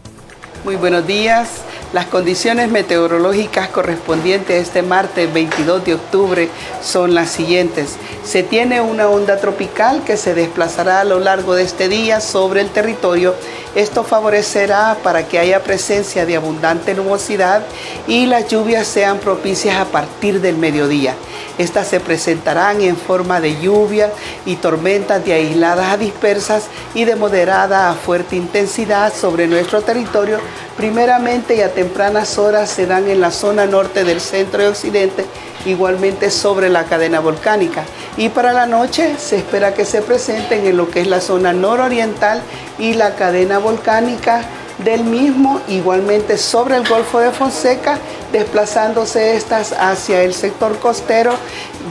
Muy 0.64 0.74
buenos 0.74 1.06
días. 1.06 1.48
Las 1.92 2.06
condiciones 2.06 2.68
meteorológicas 2.68 3.68
correspondientes 3.68 4.56
a 4.56 4.60
este 4.60 4.82
martes 4.82 5.32
22 5.32 5.84
de 5.84 5.94
octubre 5.94 6.48
son 6.82 7.14
las 7.14 7.30
siguientes. 7.30 7.96
Se 8.24 8.42
tiene 8.42 8.80
una 8.80 9.08
onda 9.08 9.36
tropical 9.38 10.02
que 10.04 10.16
se 10.16 10.34
desplazará 10.34 11.00
a 11.00 11.04
lo 11.04 11.20
largo 11.20 11.54
de 11.54 11.62
este 11.62 11.88
día 11.88 12.20
sobre 12.20 12.60
el 12.60 12.70
territorio. 12.70 13.36
Esto 13.76 14.02
favorecerá 14.02 14.98
para 15.02 15.28
que 15.28 15.38
haya 15.38 15.62
presencia 15.62 16.26
de 16.26 16.36
abundante 16.36 16.92
nubosidad 16.94 17.62
y 18.08 18.26
las 18.26 18.48
lluvias 18.48 18.86
sean 18.86 19.18
propicias 19.18 19.76
a 19.76 19.84
partir 19.84 20.40
del 20.40 20.56
mediodía. 20.56 21.14
Estas 21.58 21.88
se 21.88 21.98
presentarán 21.98 22.80
en 22.80 22.96
forma 22.96 23.40
de 23.40 23.60
lluvia 23.60 24.10
y 24.46 24.56
tormentas 24.56 25.24
de 25.24 25.34
aisladas 25.34 25.92
a 25.92 25.96
dispersas 25.96 26.68
y 26.94 27.04
de 27.04 27.16
moderada 27.16 27.90
a 27.90 27.94
fuerte 27.94 28.36
intensidad 28.36 29.12
sobre 29.12 29.48
nuestro 29.48 29.82
territorio 29.82 30.38
primeramente 30.76 31.56
y 31.56 31.60
a 31.60 31.74
tempranas 31.74 32.38
horas 32.38 32.70
se 32.70 32.86
dan 32.86 33.08
en 33.08 33.20
la 33.20 33.32
zona 33.32 33.66
norte 33.66 34.04
del 34.04 34.20
centro 34.20 34.62
y 34.62 34.66
occidente, 34.66 35.26
igualmente 35.66 36.30
sobre 36.30 36.68
la 36.68 36.84
cadena 36.84 37.18
volcánica. 37.18 37.84
Y 38.16 38.28
para 38.28 38.52
la 38.52 38.66
noche 38.66 39.16
se 39.18 39.38
espera 39.38 39.74
que 39.74 39.84
se 39.84 40.02
presenten 40.02 40.64
en 40.64 40.76
lo 40.76 40.88
que 40.88 41.00
es 41.00 41.08
la 41.08 41.20
zona 41.20 41.52
nororiental 41.52 42.40
y 42.78 42.94
la 42.94 43.16
cadena 43.16 43.58
volcánica 43.58 44.44
del 44.84 45.04
mismo, 45.04 45.60
igualmente 45.68 46.38
sobre 46.38 46.76
el 46.76 46.88
Golfo 46.88 47.18
de 47.18 47.30
Fonseca, 47.32 47.98
desplazándose 48.32 49.36
estas 49.36 49.72
hacia 49.72 50.22
el 50.22 50.34
sector 50.34 50.78
costero, 50.78 51.32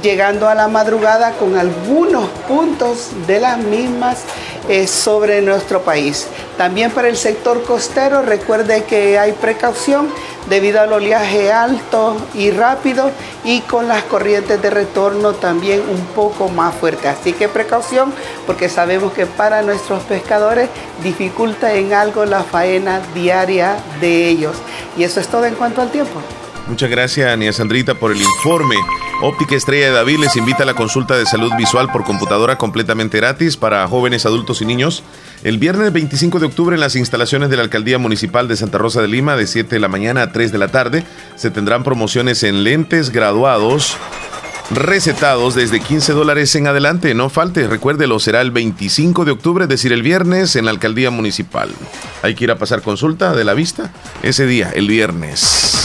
llegando 0.02 0.48
a 0.48 0.56
la 0.56 0.68
madrugada 0.68 1.34
con 1.34 1.58
algunos 1.58 2.30
puntos 2.48 3.12
de 3.26 3.40
las 3.40 3.58
mismas 3.58 4.24
eh, 4.70 4.88
sobre 4.88 5.42
nuestro 5.42 5.82
país. 5.82 6.28
También 6.58 6.92
para 6.92 7.08
el 7.08 7.18
sector 7.18 7.64
costero, 7.64 8.22
recuerde 8.22 8.84
que 8.84 9.18
hay 9.18 9.32
precaución 9.34 10.10
debido 10.50 10.82
al 10.82 10.94
oleaje 10.94 11.52
alto 11.52 12.18
y 12.34 12.52
rápido 12.52 13.12
y 13.44 13.62
con 13.62 13.88
las 13.88 14.04
corrientes 14.04 14.62
de 14.62 14.70
retorno 14.70 15.34
también 15.34 15.82
un 15.90 16.06
poco 16.08 16.50
más 16.50 16.76
fuertes. 16.76 17.18
Así 17.20 17.34
que 17.34 17.48
precaución 17.48 18.14
porque 18.46 18.70
sabemos 18.70 19.14
que 19.14 19.26
para 19.26 19.62
nuestros 19.62 20.04
pescadores 20.04 20.70
dificulta 21.04 21.74
en 21.74 21.94
algo 21.94 22.26
la 22.26 22.44
faena 22.44 23.02
diaria 23.14 23.78
de 24.02 24.28
ellos. 24.28 24.58
Y 24.98 25.04
eso 25.04 25.20
es 25.20 25.28
todo 25.28 25.46
en 25.46 25.56
cuanto 25.56 25.82
al 25.82 25.92
tiempo. 25.92 26.22
Muchas 26.68 26.90
gracias, 26.90 27.32
Ania 27.32 27.54
Sandrita, 27.54 27.96
por 27.96 28.12
el 28.12 28.22
informe. 28.22 28.76
Óptica 29.22 29.56
Estrella 29.56 29.88
de 29.88 29.94
David 29.94 30.20
les 30.20 30.36
invita 30.36 30.64
a 30.64 30.66
la 30.66 30.74
consulta 30.74 31.18
de 31.18 31.26
salud 31.26 31.52
visual 31.58 31.90
por 31.92 32.04
computadora 32.04 32.58
completamente 32.58 33.18
gratis 33.18 33.56
para 33.56 33.88
jóvenes, 33.88 34.26
adultos 34.26 34.62
y 34.62 34.66
niños. 34.66 35.02
El 35.44 35.60
viernes 35.60 35.94
25 35.94 36.40
de 36.40 36.46
octubre 36.46 36.76
en 36.76 36.82
las 36.82 36.96
instalaciones 36.96 37.50
de 37.50 37.56
la 37.56 37.64
Alcaldía 37.64 37.98
Municipal 37.98 38.48
de 38.48 38.58
Santa 38.58 38.78
Rosa 38.78 39.02
de 39.02 39.08
Lima 39.08 39.38
de 39.38 39.48
7 39.48 39.76
de 39.76 39.80
la 39.80 39.88
mañana 39.88 40.24
a 40.24 40.32
3 40.32 40.52
de 40.52 40.58
la 40.58 40.68
tarde 40.68 41.04
se 41.36 41.52
tendrán 41.52 41.84
promociones 41.84 42.44
en 42.44 42.64
lentes 42.64 43.12
graduados 43.12 43.98
recetados 44.70 45.56
desde 45.56 45.80
15 45.80 46.12
dólares 46.12 46.54
en 46.56 46.68
adelante. 46.68 47.14
No 47.14 47.30
falte, 47.30 47.68
recuérdelo, 47.68 48.20
será 48.20 48.42
el 48.42 48.52
25 48.52 49.24
de 49.24 49.32
octubre, 49.32 49.64
es 49.64 49.70
decir, 49.70 49.94
el 49.94 50.02
viernes 50.02 50.56
en 50.56 50.66
la 50.66 50.72
Alcaldía 50.72 51.12
Municipal. 51.12 51.70
Hay 52.22 52.36
que 52.36 52.44
ir 52.44 52.52
a 52.52 52.58
pasar 52.58 52.82
consulta 52.82 53.34
de 53.34 53.46
la 53.46 53.54
vista 53.54 53.92
ese 54.22 54.46
día, 54.46 54.72
el 54.76 54.88
viernes. 54.88 55.77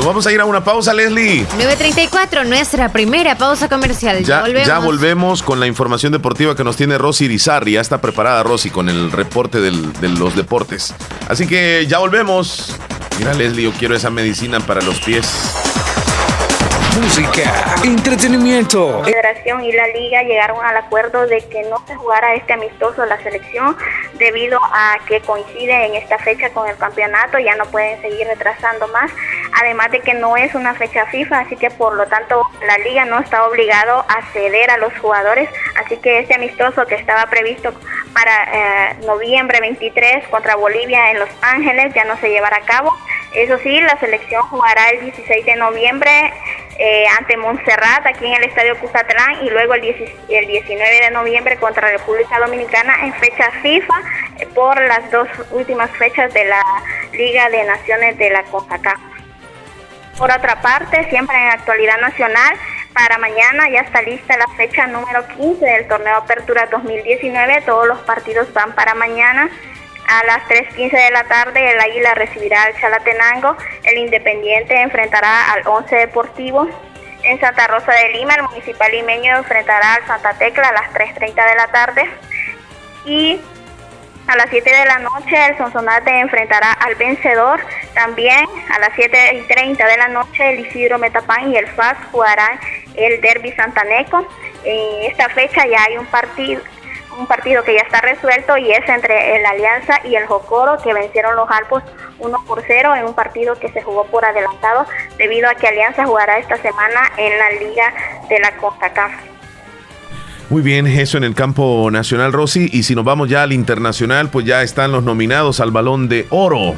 Nos 0.00 0.06
vamos 0.06 0.26
a 0.26 0.32
ir 0.32 0.40
a 0.40 0.46
una 0.46 0.64
pausa, 0.64 0.94
Leslie. 0.94 1.44
9.34, 1.58 2.46
nuestra 2.46 2.88
primera 2.88 3.36
pausa 3.36 3.68
comercial. 3.68 4.24
Ya, 4.24 4.48
ya, 4.64 4.78
volvemos. 4.78 5.42
con 5.42 5.60
la 5.60 5.66
información 5.66 6.10
deportiva 6.10 6.56
que 6.56 6.64
nos 6.64 6.76
tiene 6.76 6.96
Rosy 6.96 7.26
Irizarry. 7.26 7.72
Ya 7.72 7.82
está 7.82 8.00
preparada 8.00 8.42
Rosy 8.42 8.70
con 8.70 8.88
el 8.88 9.12
reporte 9.12 9.60
de 9.60 10.08
los 10.08 10.34
deportes. 10.34 10.94
Así 11.28 11.46
que 11.46 11.86
ya 11.86 11.98
volvemos. 11.98 12.74
Mira, 13.18 13.34
Leslie, 13.34 13.64
yo 13.64 13.72
quiero 13.72 13.94
esa 13.94 14.08
medicina 14.08 14.58
para 14.60 14.80
los 14.80 14.98
pies 15.00 15.26
música, 16.98 17.76
entretenimiento. 17.84 18.98
La 18.98 19.04
federación 19.04 19.64
y 19.64 19.72
la 19.72 19.86
liga 19.88 20.22
llegaron 20.22 20.64
al 20.64 20.76
acuerdo 20.76 21.26
de 21.26 21.40
que 21.48 21.62
no 21.64 21.82
se 21.86 21.94
jugara 21.94 22.34
este 22.34 22.52
amistoso 22.52 23.04
la 23.06 23.22
selección 23.22 23.76
debido 24.18 24.58
a 24.62 24.96
que 25.06 25.20
coincide 25.20 25.86
en 25.86 25.94
esta 25.94 26.18
fecha 26.18 26.50
con 26.50 26.68
el 26.68 26.76
campeonato, 26.76 27.38
ya 27.38 27.56
no 27.56 27.64
pueden 27.66 28.00
seguir 28.02 28.26
retrasando 28.26 28.88
más, 28.88 29.10
además 29.54 29.90
de 29.90 30.00
que 30.00 30.14
no 30.14 30.36
es 30.36 30.54
una 30.54 30.74
fecha 30.74 31.06
FIFA, 31.06 31.40
así 31.40 31.56
que 31.56 31.70
por 31.70 31.94
lo 31.94 32.06
tanto 32.06 32.42
la 32.66 32.78
liga 32.78 33.04
no 33.04 33.18
está 33.18 33.44
obligado 33.46 34.04
a 34.08 34.22
ceder 34.32 34.70
a 34.70 34.78
los 34.78 34.96
jugadores, 34.98 35.48
así 35.76 35.96
que 35.98 36.20
este 36.20 36.34
amistoso 36.34 36.86
que 36.86 36.94
estaba 36.94 37.26
previsto 37.26 37.72
para 38.12 38.92
eh, 38.92 38.96
noviembre 39.06 39.60
23 39.60 40.28
contra 40.28 40.56
Bolivia 40.56 41.10
en 41.10 41.18
Los 41.18 41.30
Ángeles 41.42 41.94
ya 41.94 42.04
no 42.04 42.16
se 42.18 42.30
llevará 42.30 42.58
a 42.58 42.66
cabo. 42.66 42.96
Eso 43.34 43.58
sí, 43.58 43.80
la 43.80 43.96
selección 44.00 44.42
jugará 44.42 44.88
el 44.90 45.02
16 45.02 45.46
de 45.46 45.56
noviembre 45.56 46.32
eh, 46.78 47.04
ante 47.18 47.36
Montserrat 47.36 48.06
aquí 48.06 48.26
en 48.26 48.34
el 48.34 48.44
Estadio 48.44 48.76
Cuzatlán 48.78 49.44
y 49.44 49.50
luego 49.50 49.74
el, 49.74 49.82
19 49.82 51.00
de 51.00 51.10
noviembre 51.10 51.56
contra 51.56 51.90
República 51.90 52.40
Dominicana 52.40 53.04
en 53.04 53.12
fecha 53.14 53.50
FIFA 53.62 54.02
eh, 54.38 54.46
por 54.54 54.80
las 54.80 55.10
dos 55.10 55.28
últimas 55.52 55.90
fechas 55.92 56.32
de 56.32 56.44
la 56.46 56.62
Liga 57.12 57.50
de 57.50 57.64
Naciones 57.64 58.18
de 58.18 58.30
la 58.30 58.42
CONCACAF. 58.44 59.09
Por 60.20 60.30
otra 60.30 60.60
parte, 60.60 61.08
siempre 61.08 61.34
en 61.34 61.48
actualidad 61.48 61.98
nacional, 61.98 62.54
para 62.92 63.16
mañana 63.16 63.70
ya 63.70 63.80
está 63.80 64.02
lista 64.02 64.36
la 64.36 64.48
fecha 64.48 64.86
número 64.86 65.26
15 65.26 65.64
del 65.64 65.88
torneo 65.88 66.14
Apertura 66.14 66.66
2019. 66.66 67.62
Todos 67.62 67.88
los 67.88 67.98
partidos 68.00 68.52
van 68.52 68.74
para 68.74 68.94
mañana. 68.94 69.48
A 70.06 70.26
las 70.26 70.42
3.15 70.46 70.90
de 70.90 71.10
la 71.10 71.24
tarde 71.24 71.72
el 71.72 71.80
Águila 71.80 72.12
recibirá 72.12 72.64
al 72.64 72.78
Chalatenango, 72.78 73.56
el 73.84 73.96
Independiente 73.96 74.82
enfrentará 74.82 75.52
al 75.52 75.66
Once 75.66 75.96
Deportivo. 75.96 76.68
En 77.22 77.40
Santa 77.40 77.66
Rosa 77.68 77.92
de 77.92 78.10
Lima 78.10 78.34
el 78.34 78.42
Municipal 78.42 78.92
Limeño 78.92 79.38
enfrentará 79.38 79.94
al 79.94 80.06
Santa 80.06 80.34
Tecla 80.34 80.68
a 80.68 80.72
las 80.72 80.92
3.30 80.92 81.48
de 81.48 81.54
la 81.54 81.66
tarde. 81.68 82.10
Y 83.06 83.40
a 84.30 84.36
las 84.36 84.46
7 84.50 84.70
de 84.70 84.84
la 84.84 84.98
noche 85.00 85.46
el 85.48 85.58
Sonsonate 85.58 86.20
enfrentará 86.20 86.72
al 86.72 86.94
vencedor. 86.94 87.60
También 87.94 88.46
a 88.72 88.78
las 88.78 88.90
7 88.94 89.34
y 89.34 89.42
30 89.42 89.84
de 89.84 89.96
la 89.96 90.08
noche 90.08 90.50
el 90.50 90.60
Isidro 90.66 90.98
Metapán 90.98 91.50
y 91.50 91.56
el 91.56 91.66
FAS 91.66 91.96
jugarán 92.12 92.60
el 92.94 93.20
Derby 93.20 93.50
Santaneco. 93.52 94.26
En 94.62 95.10
esta 95.10 95.28
fecha 95.30 95.66
ya 95.66 95.82
hay 95.82 95.96
un 95.96 96.06
partido 96.06 96.62
un 97.18 97.26
partido 97.26 97.64
que 97.64 97.74
ya 97.74 97.82
está 97.82 98.00
resuelto 98.00 98.56
y 98.56 98.70
es 98.70 98.88
entre 98.88 99.36
el 99.36 99.44
Alianza 99.44 100.00
y 100.04 100.14
el 100.14 100.26
Jocoro 100.26 100.78
que 100.78 100.94
vencieron 100.94 101.34
los 101.36 101.50
Alpos 101.50 101.82
1 102.20 102.44
por 102.46 102.62
0 102.64 102.94
en 102.94 103.04
un 103.04 103.14
partido 103.14 103.58
que 103.58 103.68
se 103.72 103.82
jugó 103.82 104.06
por 104.06 104.24
adelantado 104.24 104.86
debido 105.18 105.50
a 105.50 105.54
que 105.54 105.66
Alianza 105.66 106.06
jugará 106.06 106.38
esta 106.38 106.56
semana 106.56 107.12
en 107.16 107.36
la 107.36 107.50
Liga 107.50 107.92
de 108.28 108.38
la 108.38 108.52
CONCACAF. 108.52 109.29
Muy 110.50 110.62
bien, 110.62 110.88
eso 110.88 111.16
en 111.16 111.22
el 111.22 111.36
campo 111.36 111.88
nacional, 111.92 112.32
Rosy. 112.32 112.68
Y 112.72 112.82
si 112.82 112.96
nos 112.96 113.04
vamos 113.04 113.28
ya 113.28 113.44
al 113.44 113.52
internacional, 113.52 114.30
pues 114.30 114.44
ya 114.44 114.62
están 114.62 114.90
los 114.90 115.04
nominados 115.04 115.60
al 115.60 115.70
balón 115.70 116.08
de 116.08 116.26
oro. 116.30 116.74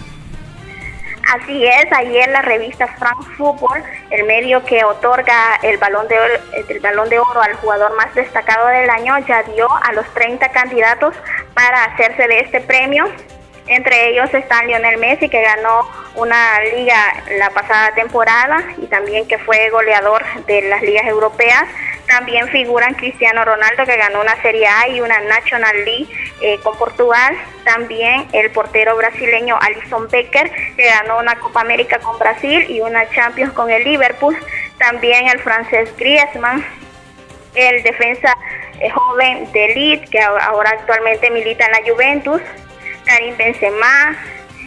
Así 1.33 1.65
es, 1.65 1.91
ayer 1.91 2.29
la 2.29 2.43
revista 2.43 2.87
Frank 2.99 3.23
Football, 3.39 3.83
el 4.11 4.27
medio 4.27 4.63
que 4.67 4.85
otorga 4.85 5.57
el 5.63 5.79
balón 5.79 6.07
de 6.07 6.19
oro, 6.19 6.35
el 6.69 6.81
balón 6.81 7.09
de 7.09 7.19
oro 7.19 7.41
al 7.41 7.55
jugador 7.55 7.97
más 7.97 8.15
destacado 8.15 8.69
del 8.69 8.91
año, 8.91 9.19
ya 9.27 9.43
dio 9.45 9.67
a 9.83 9.95
los 9.95 10.05
30 10.13 10.51
candidatos 10.51 11.15
para 11.55 11.85
hacerse 11.85 12.29
de 12.29 12.41
este 12.41 12.61
premio. 12.61 13.07
Entre 13.69 14.11
ellos 14.11 14.29
están 14.35 14.67
Lionel 14.67 14.99
Messi, 14.99 15.31
que 15.31 15.41
ganó 15.41 15.89
una 16.17 16.61
liga 16.77 16.97
la 17.39 17.49
pasada 17.49 17.95
temporada 17.95 18.63
y 18.77 18.87
también 18.89 19.27
que 19.27 19.39
fue 19.39 19.71
goleador 19.71 20.23
de 20.47 20.61
las 20.69 20.83
ligas 20.83 21.07
europeas. 21.07 21.65
También 22.13 22.47
figuran 22.49 22.93
Cristiano 22.93 23.43
Ronaldo, 23.43 23.87
que 23.87 23.97
ganó 23.97 24.21
una 24.21 24.37
Serie 24.43 24.67
A 24.67 24.87
y 24.87 25.01
una 25.01 25.19
National 25.21 25.75
League 25.83 26.09
eh, 26.43 26.59
con 26.63 26.77
Portugal. 26.77 27.35
También 27.65 28.29
el 28.35 28.51
portero 28.51 28.95
brasileño 28.99 29.57
Alison 29.59 30.09
Becker, 30.09 30.53
que 30.77 30.91
ganó 30.91 31.21
una 31.21 31.37
Copa 31.37 31.63
América 31.63 32.01
con 32.01 32.19
Brasil 32.19 32.67
y 32.69 32.81
una 32.81 33.09
Champions 33.09 33.55
con 33.55 33.71
el 33.71 33.83
Liverpool. 33.85 34.37
También 34.77 35.27
el 35.29 35.39
francés 35.39 35.89
Griezmann, 35.97 36.63
el 37.55 37.83
defensa 37.83 38.37
eh, 38.79 38.91
joven 38.91 39.51
de 39.53 39.69
Leeds, 39.69 40.11
que 40.11 40.21
ahora 40.21 40.69
actualmente 40.69 41.31
milita 41.31 41.65
en 41.65 41.73
la 41.73 41.91
Juventus. 41.91 42.43
Karim 43.07 43.39
Benzema, 43.39 44.19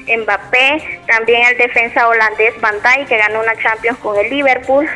Mbappé, 0.08 1.01
también 1.05 1.45
el 1.45 1.58
defensa 1.58 2.08
holandés 2.08 2.60
Van 2.60 2.77
Dijk, 2.81 3.08
que 3.08 3.17
ganó 3.17 3.41
una 3.41 3.55
Champions 3.58 3.99
con 3.99 4.17
el 4.17 4.31
Liverpool. 4.31 4.89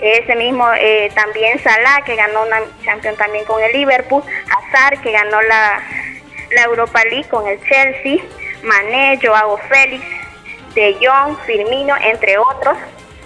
Ese 0.00 0.34
mismo 0.34 0.66
eh, 0.78 1.10
también 1.14 1.58
Salah, 1.62 2.02
que 2.04 2.16
ganó 2.16 2.42
una 2.42 2.60
Champions 2.84 3.18
también 3.18 3.44
con 3.44 3.62
el 3.62 3.72
Liverpool. 3.72 4.22
Hazard, 4.46 5.00
que 5.02 5.12
ganó 5.12 5.40
la, 5.42 5.82
la 6.52 6.62
Europa 6.62 7.02
League 7.04 7.28
con 7.28 7.46
el 7.46 7.60
Chelsea. 7.64 8.22
Mané, 8.62 9.18
Joao 9.22 9.58
Félix, 9.68 10.04
De 10.74 10.96
Jong, 11.00 11.36
Firmino, 11.46 11.94
entre 12.02 12.38
otros. 12.38 12.76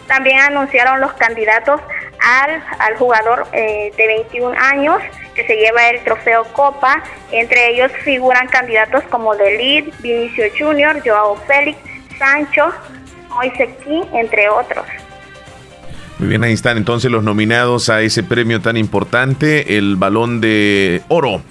También 0.06 0.40
anunciaron 0.40 1.00
los 1.00 1.12
candidatos 1.14 1.80
al, 2.20 2.62
al 2.78 2.96
jugador 2.96 3.46
eh, 3.52 3.92
de 3.96 4.06
21 4.06 4.54
años 4.58 5.00
que 5.34 5.46
se 5.46 5.56
lleva 5.56 5.90
el 5.90 6.02
trofeo 6.04 6.44
Copa. 6.52 7.02
Entre 7.30 7.70
ellos 7.70 7.90
figuran 8.04 8.48
candidatos 8.48 9.02
como 9.04 9.34
Delid, 9.34 9.92
Vinicio 10.00 10.46
Junior, 10.58 11.00
Joao 11.04 11.37
Félix, 11.46 11.78
Sancho, 12.18 12.72
Moise 13.28 13.68
entre 14.12 14.48
otros. 14.48 14.87
Muy 16.24 16.30
bien, 16.30 16.44
ahí 16.44 16.54
están 16.54 16.78
entonces 16.78 17.10
los 17.10 17.22
nominados 17.22 17.90
a 17.90 18.00
ese 18.00 18.22
premio 18.22 18.62
tan 18.62 18.78
importante, 18.78 19.76
el 19.76 19.96
balón 19.96 20.40
de 20.40 21.02
oro. 21.08 21.42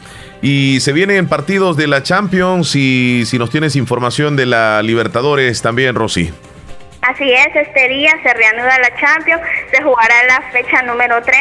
Y 0.41 0.79
se 0.79 0.93
vienen 0.93 1.29
partidos 1.29 1.77
de 1.77 1.86
la 1.86 2.01
Champions 2.01 2.75
y 2.75 3.23
si 3.27 3.38
nos 3.38 3.51
tienes 3.51 3.75
información 3.75 4.36
de 4.36 4.47
la 4.47 4.81
Libertadores 4.81 5.62
también, 5.62 5.93
Rosy. 5.93 6.33
Así 7.03 7.31
es, 7.31 7.55
este 7.55 7.88
día 7.88 8.13
se 8.23 8.33
reanuda 8.33 8.79
la 8.79 8.99
Champions, 8.99 9.43
se 9.71 9.83
jugará 9.83 10.15
la 10.27 10.41
fecha 10.51 10.81
número 10.81 11.21
3. 11.21 11.38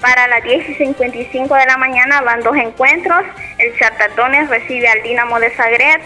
Para 0.00 0.28
las 0.28 0.44
10 0.44 0.68
y 0.68 0.74
55 0.74 1.56
de 1.56 1.66
la 1.66 1.76
mañana 1.76 2.20
van 2.20 2.40
dos 2.42 2.56
encuentros. 2.56 3.24
El 3.58 3.76
Chartatones 3.80 4.48
recibe 4.48 4.86
al 4.86 5.02
Dinamo 5.02 5.40
de 5.40 5.50
Zagreb 5.50 6.00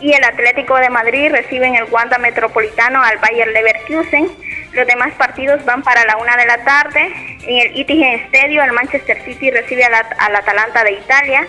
y 0.00 0.14
el 0.14 0.24
Atlético 0.24 0.76
de 0.76 0.88
Madrid 0.88 1.30
recibe 1.30 1.66
en 1.66 1.74
el 1.74 1.84
Wanda 1.90 2.16
Metropolitano 2.16 3.02
al 3.02 3.18
Bayer 3.18 3.48
Leverkusen. 3.48 4.49
Los 4.72 4.86
demás 4.86 5.12
partidos 5.14 5.64
van 5.64 5.82
para 5.82 6.04
la 6.04 6.16
una 6.16 6.36
de 6.36 6.46
la 6.46 6.64
tarde. 6.64 7.12
En 7.42 7.68
el 7.68 7.76
Itigen 7.76 8.20
Stadium 8.26 8.64
el 8.64 8.72
Manchester 8.72 9.22
City 9.24 9.50
recibe 9.50 9.84
al, 9.84 9.94
al 9.94 10.36
Atalanta 10.36 10.84
de 10.84 10.92
Italia, 10.92 11.46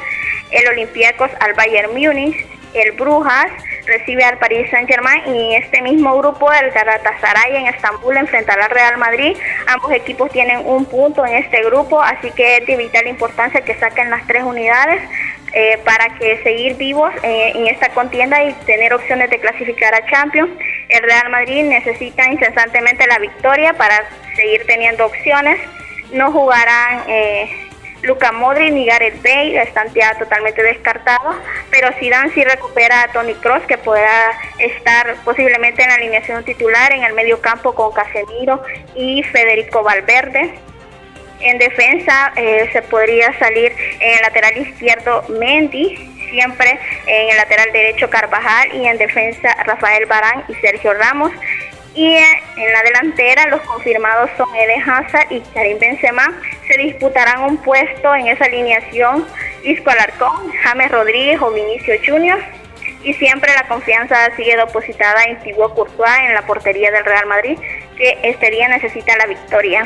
el 0.51 0.67
Olympiacos 0.67 1.29
al 1.39 1.53
Bayern 1.53 1.93
Múnich, 1.93 2.45
el 2.73 2.93
Brujas 2.93 3.51
recibe 3.85 4.23
al 4.23 4.37
Paris 4.37 4.69
Saint-Germain 4.69 5.35
y 5.35 5.55
este 5.55 5.81
mismo 5.81 6.17
grupo, 6.17 6.51
el 6.53 6.71
Galatasaray 6.71 7.57
en 7.57 7.67
Estambul, 7.67 8.15
enfrentará 8.15 8.65
al 8.65 8.71
Real 8.71 8.97
Madrid. 8.97 9.35
Ambos 9.67 9.91
equipos 9.91 10.31
tienen 10.31 10.61
un 10.65 10.85
punto 10.85 11.25
en 11.25 11.35
este 11.35 11.63
grupo, 11.63 12.01
así 12.01 12.31
que 12.31 12.57
es 12.57 12.65
de 12.65 12.77
vital 12.77 13.07
importancia 13.07 13.61
que 13.61 13.75
saquen 13.75 14.09
las 14.09 14.25
tres 14.27 14.43
unidades 14.43 15.01
eh, 15.53 15.79
para 15.83 16.17
que 16.17 16.41
seguir 16.43 16.75
vivos 16.75 17.11
eh, 17.23 17.51
en 17.55 17.67
esta 17.67 17.89
contienda 17.89 18.41
y 18.43 18.53
tener 18.65 18.93
opciones 18.93 19.29
de 19.29 19.39
clasificar 19.39 19.93
a 19.93 20.05
Champions. 20.05 20.51
El 20.87 21.03
Real 21.03 21.29
Madrid 21.29 21.63
necesita 21.63 22.25
incesantemente 22.31 23.05
la 23.07 23.19
victoria 23.19 23.73
para 23.73 24.03
seguir 24.35 24.65
teniendo 24.65 25.05
opciones. 25.05 25.59
No 26.13 26.31
jugarán 26.31 27.03
eh, 27.07 27.49
Luca 28.03 28.31
Modri 28.31 28.71
ni 28.71 28.85
Gareth 28.85 29.21
Bale 29.21 29.61
están 29.61 29.93
ya 29.93 30.17
totalmente 30.17 30.63
descartados, 30.63 31.35
pero 31.69 31.91
Zidane 31.99 32.31
sí 32.31 32.43
recupera 32.43 33.03
a 33.03 33.07
Tony 33.09 33.35
Cross 33.35 33.63
que 33.67 33.77
podrá 33.77 34.31
estar 34.57 35.15
posiblemente 35.23 35.83
en 35.83 35.89
la 35.89 35.95
alineación 35.95 36.43
titular 36.43 36.91
en 36.93 37.03
el 37.03 37.13
medio 37.13 37.41
campo 37.41 37.75
con 37.75 37.91
Casemiro 37.91 38.63
y 38.95 39.21
Federico 39.23 39.83
Valverde. 39.83 40.70
En 41.41 41.57
defensa 41.57 42.33
eh, 42.35 42.69
se 42.71 42.81
podría 42.83 43.37
salir 43.39 43.73
en 43.99 44.15
el 44.15 44.21
lateral 44.21 44.57
izquierdo 44.57 45.23
Mendy, 45.29 45.95
siempre 46.29 46.79
en 47.07 47.29
el 47.29 47.37
lateral 47.37 47.71
derecho 47.71 48.09
Carvajal 48.09 48.73
y 48.75 48.87
en 48.87 48.97
defensa 48.97 49.55
Rafael 49.65 50.05
Barán 50.05 50.43
y 50.47 50.53
Sergio 50.55 50.93
Ramos. 50.93 51.31
Y 51.93 52.13
en 52.15 52.71
la 52.73 52.83
delantera 52.83 53.47
los 53.47 53.61
confirmados 53.61 54.29
son 54.37 54.47
Eden 54.55 54.81
Hazard 54.81 55.29
y 55.29 55.41
Karim 55.53 55.77
Benzema. 55.77 56.31
Se 56.67 56.77
disputarán 56.77 57.41
un 57.43 57.57
puesto 57.57 58.15
en 58.15 58.27
esa 58.27 58.45
alineación 58.45 59.27
Isco 59.63 59.89
Alarcón, 59.89 60.51
James 60.63 60.89
Rodríguez 60.89 61.41
o 61.41 61.51
Vinicio 61.51 61.95
Junior. 62.05 62.39
Y 63.03 63.13
siempre 63.15 63.51
la 63.55 63.67
confianza 63.67 64.15
sigue 64.35 64.55
depositada 64.55 65.23
en 65.23 65.39
Thibaut 65.39 65.73
Courtois 65.73 66.19
en 66.27 66.33
la 66.33 66.43
portería 66.43 66.91
del 66.91 67.03
Real 67.03 67.25
Madrid, 67.25 67.57
que 67.97 68.17
este 68.23 68.51
día 68.51 68.67
necesita 68.69 69.17
la 69.17 69.25
victoria. 69.25 69.83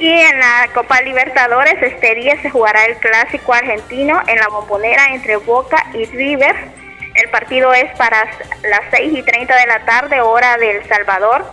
Y 0.00 0.10
en 0.10 0.38
la 0.40 0.68
Copa 0.74 1.00
Libertadores 1.02 1.80
este 1.80 2.14
día 2.16 2.40
se 2.42 2.50
jugará 2.50 2.86
el 2.86 2.96
clásico 2.96 3.54
argentino 3.54 4.20
en 4.26 4.38
la 4.38 4.48
bombonera 4.48 5.04
entre 5.12 5.36
Boca 5.36 5.86
y 5.94 6.06
River 6.06 6.80
el 7.14 7.28
partido 7.28 7.72
es 7.74 7.90
para 7.96 8.24
las 8.62 8.80
6 8.92 9.12
y 9.12 9.22
30 9.22 9.54
de 9.54 9.66
la 9.66 9.84
tarde, 9.84 10.20
hora 10.20 10.56
del 10.58 10.86
Salvador. 10.88 11.44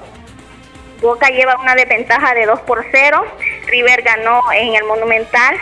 Boca 1.01 1.27
lleva 1.29 1.59
una 1.59 1.75
desventaja 1.75 2.33
de 2.33 2.45
2 2.45 2.61
por 2.61 2.85
0. 2.91 3.25
River 3.65 4.01
ganó 4.01 4.41
en 4.53 4.75
el 4.75 4.83
Monumental. 4.85 5.57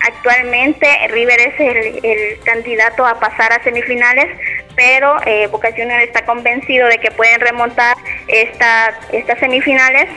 Actualmente 0.00 0.86
River 1.08 1.40
es 1.40 1.60
el, 1.60 2.40
candidato 2.44 3.06
a 3.06 3.18
pasar 3.20 3.52
a 3.52 3.62
semifinales, 3.62 4.26
pero 4.74 5.16
eh, 5.24 5.46
Boca 5.46 5.70
Juniors 5.70 6.02
está 6.02 6.24
convencido 6.24 6.88
de 6.88 6.98
que 6.98 7.10
pueden 7.10 7.40
remontar 7.40 7.96
esta, 8.28 8.98
estas 9.12 9.38
semifinales 9.38 10.08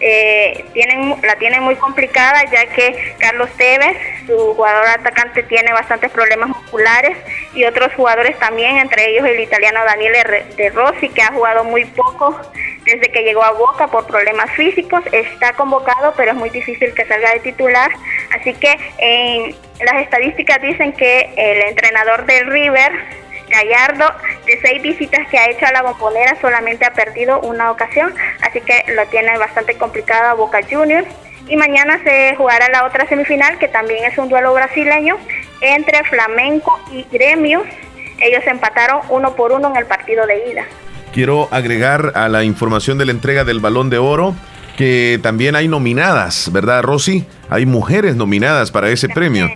eh, 0.00 0.64
tienen, 0.72 1.20
la 1.22 1.36
tienen 1.36 1.62
muy 1.62 1.76
complicada 1.76 2.44
ya 2.50 2.66
que 2.66 3.14
Carlos 3.18 3.50
Tevez, 3.56 3.96
su 4.26 4.54
jugador 4.54 4.86
atacante, 4.88 5.42
tiene 5.44 5.72
bastantes 5.72 6.10
problemas 6.10 6.48
musculares 6.48 7.16
y 7.54 7.64
otros 7.64 7.92
jugadores 7.94 8.38
también, 8.38 8.76
entre 8.76 9.10
ellos 9.10 9.26
el 9.26 9.40
italiano 9.40 9.84
Daniele 9.84 10.44
De 10.56 10.70
Rossi, 10.70 11.08
que 11.08 11.22
ha 11.22 11.32
jugado 11.32 11.64
muy 11.64 11.84
poco 11.84 12.38
desde 12.84 13.10
que 13.10 13.22
llegó 13.22 13.44
a 13.44 13.52
Boca 13.52 13.88
por 13.88 14.06
problemas 14.06 14.50
físicos. 14.52 15.02
Está 15.12 15.52
convocado, 15.54 16.14
pero 16.16 16.32
es 16.32 16.36
muy 16.36 16.50
difícil 16.50 16.94
que 16.94 17.04
salga 17.06 17.32
de 17.32 17.40
titular. 17.40 17.90
Así 18.38 18.54
que 18.54 18.76
en 18.98 19.54
las 19.84 20.02
estadísticas 20.02 20.60
dicen 20.62 20.92
que 20.92 21.30
el 21.36 21.62
entrenador 21.62 22.24
del 22.26 22.46
River 22.46 22.92
Gallardo, 23.48 24.06
de 24.44 24.60
seis 24.60 24.82
visitas 24.82 25.26
que 25.28 25.38
ha 25.38 25.50
hecho 25.50 25.66
a 25.66 25.72
la 25.72 25.82
bombonera, 25.82 26.36
solamente 26.40 26.84
ha 26.84 26.92
perdido 26.92 27.40
una 27.40 27.70
ocasión, 27.70 28.12
así 28.42 28.60
que 28.60 28.84
lo 28.94 29.06
tiene 29.06 29.36
bastante 29.38 29.76
complicado 29.76 30.30
a 30.30 30.34
Boca 30.34 30.60
Juniors. 30.68 31.06
Y 31.48 31.56
mañana 31.56 32.00
se 32.02 32.34
jugará 32.36 32.68
la 32.70 32.84
otra 32.86 33.08
semifinal, 33.08 33.58
que 33.58 33.68
también 33.68 34.04
es 34.04 34.18
un 34.18 34.28
duelo 34.28 34.52
brasileño, 34.52 35.16
entre 35.60 36.02
Flamenco 36.04 36.80
y 36.90 37.06
Gremio. 37.12 37.62
Ellos 38.20 38.42
empataron 38.46 39.00
uno 39.10 39.36
por 39.36 39.52
uno 39.52 39.68
en 39.70 39.76
el 39.76 39.86
partido 39.86 40.26
de 40.26 40.50
ida. 40.50 40.64
Quiero 41.12 41.48
agregar 41.52 42.12
a 42.16 42.28
la 42.28 42.42
información 42.42 42.98
de 42.98 43.06
la 43.06 43.12
entrega 43.12 43.44
del 43.44 43.60
balón 43.60 43.90
de 43.90 43.98
oro 43.98 44.34
que 44.76 45.18
también 45.22 45.56
hay 45.56 45.68
nominadas, 45.68 46.52
¿verdad, 46.52 46.82
Rosy? 46.82 47.24
Hay 47.48 47.64
mujeres 47.64 48.16
nominadas 48.16 48.70
para 48.70 48.90
ese 48.90 49.08
premio 49.08 49.48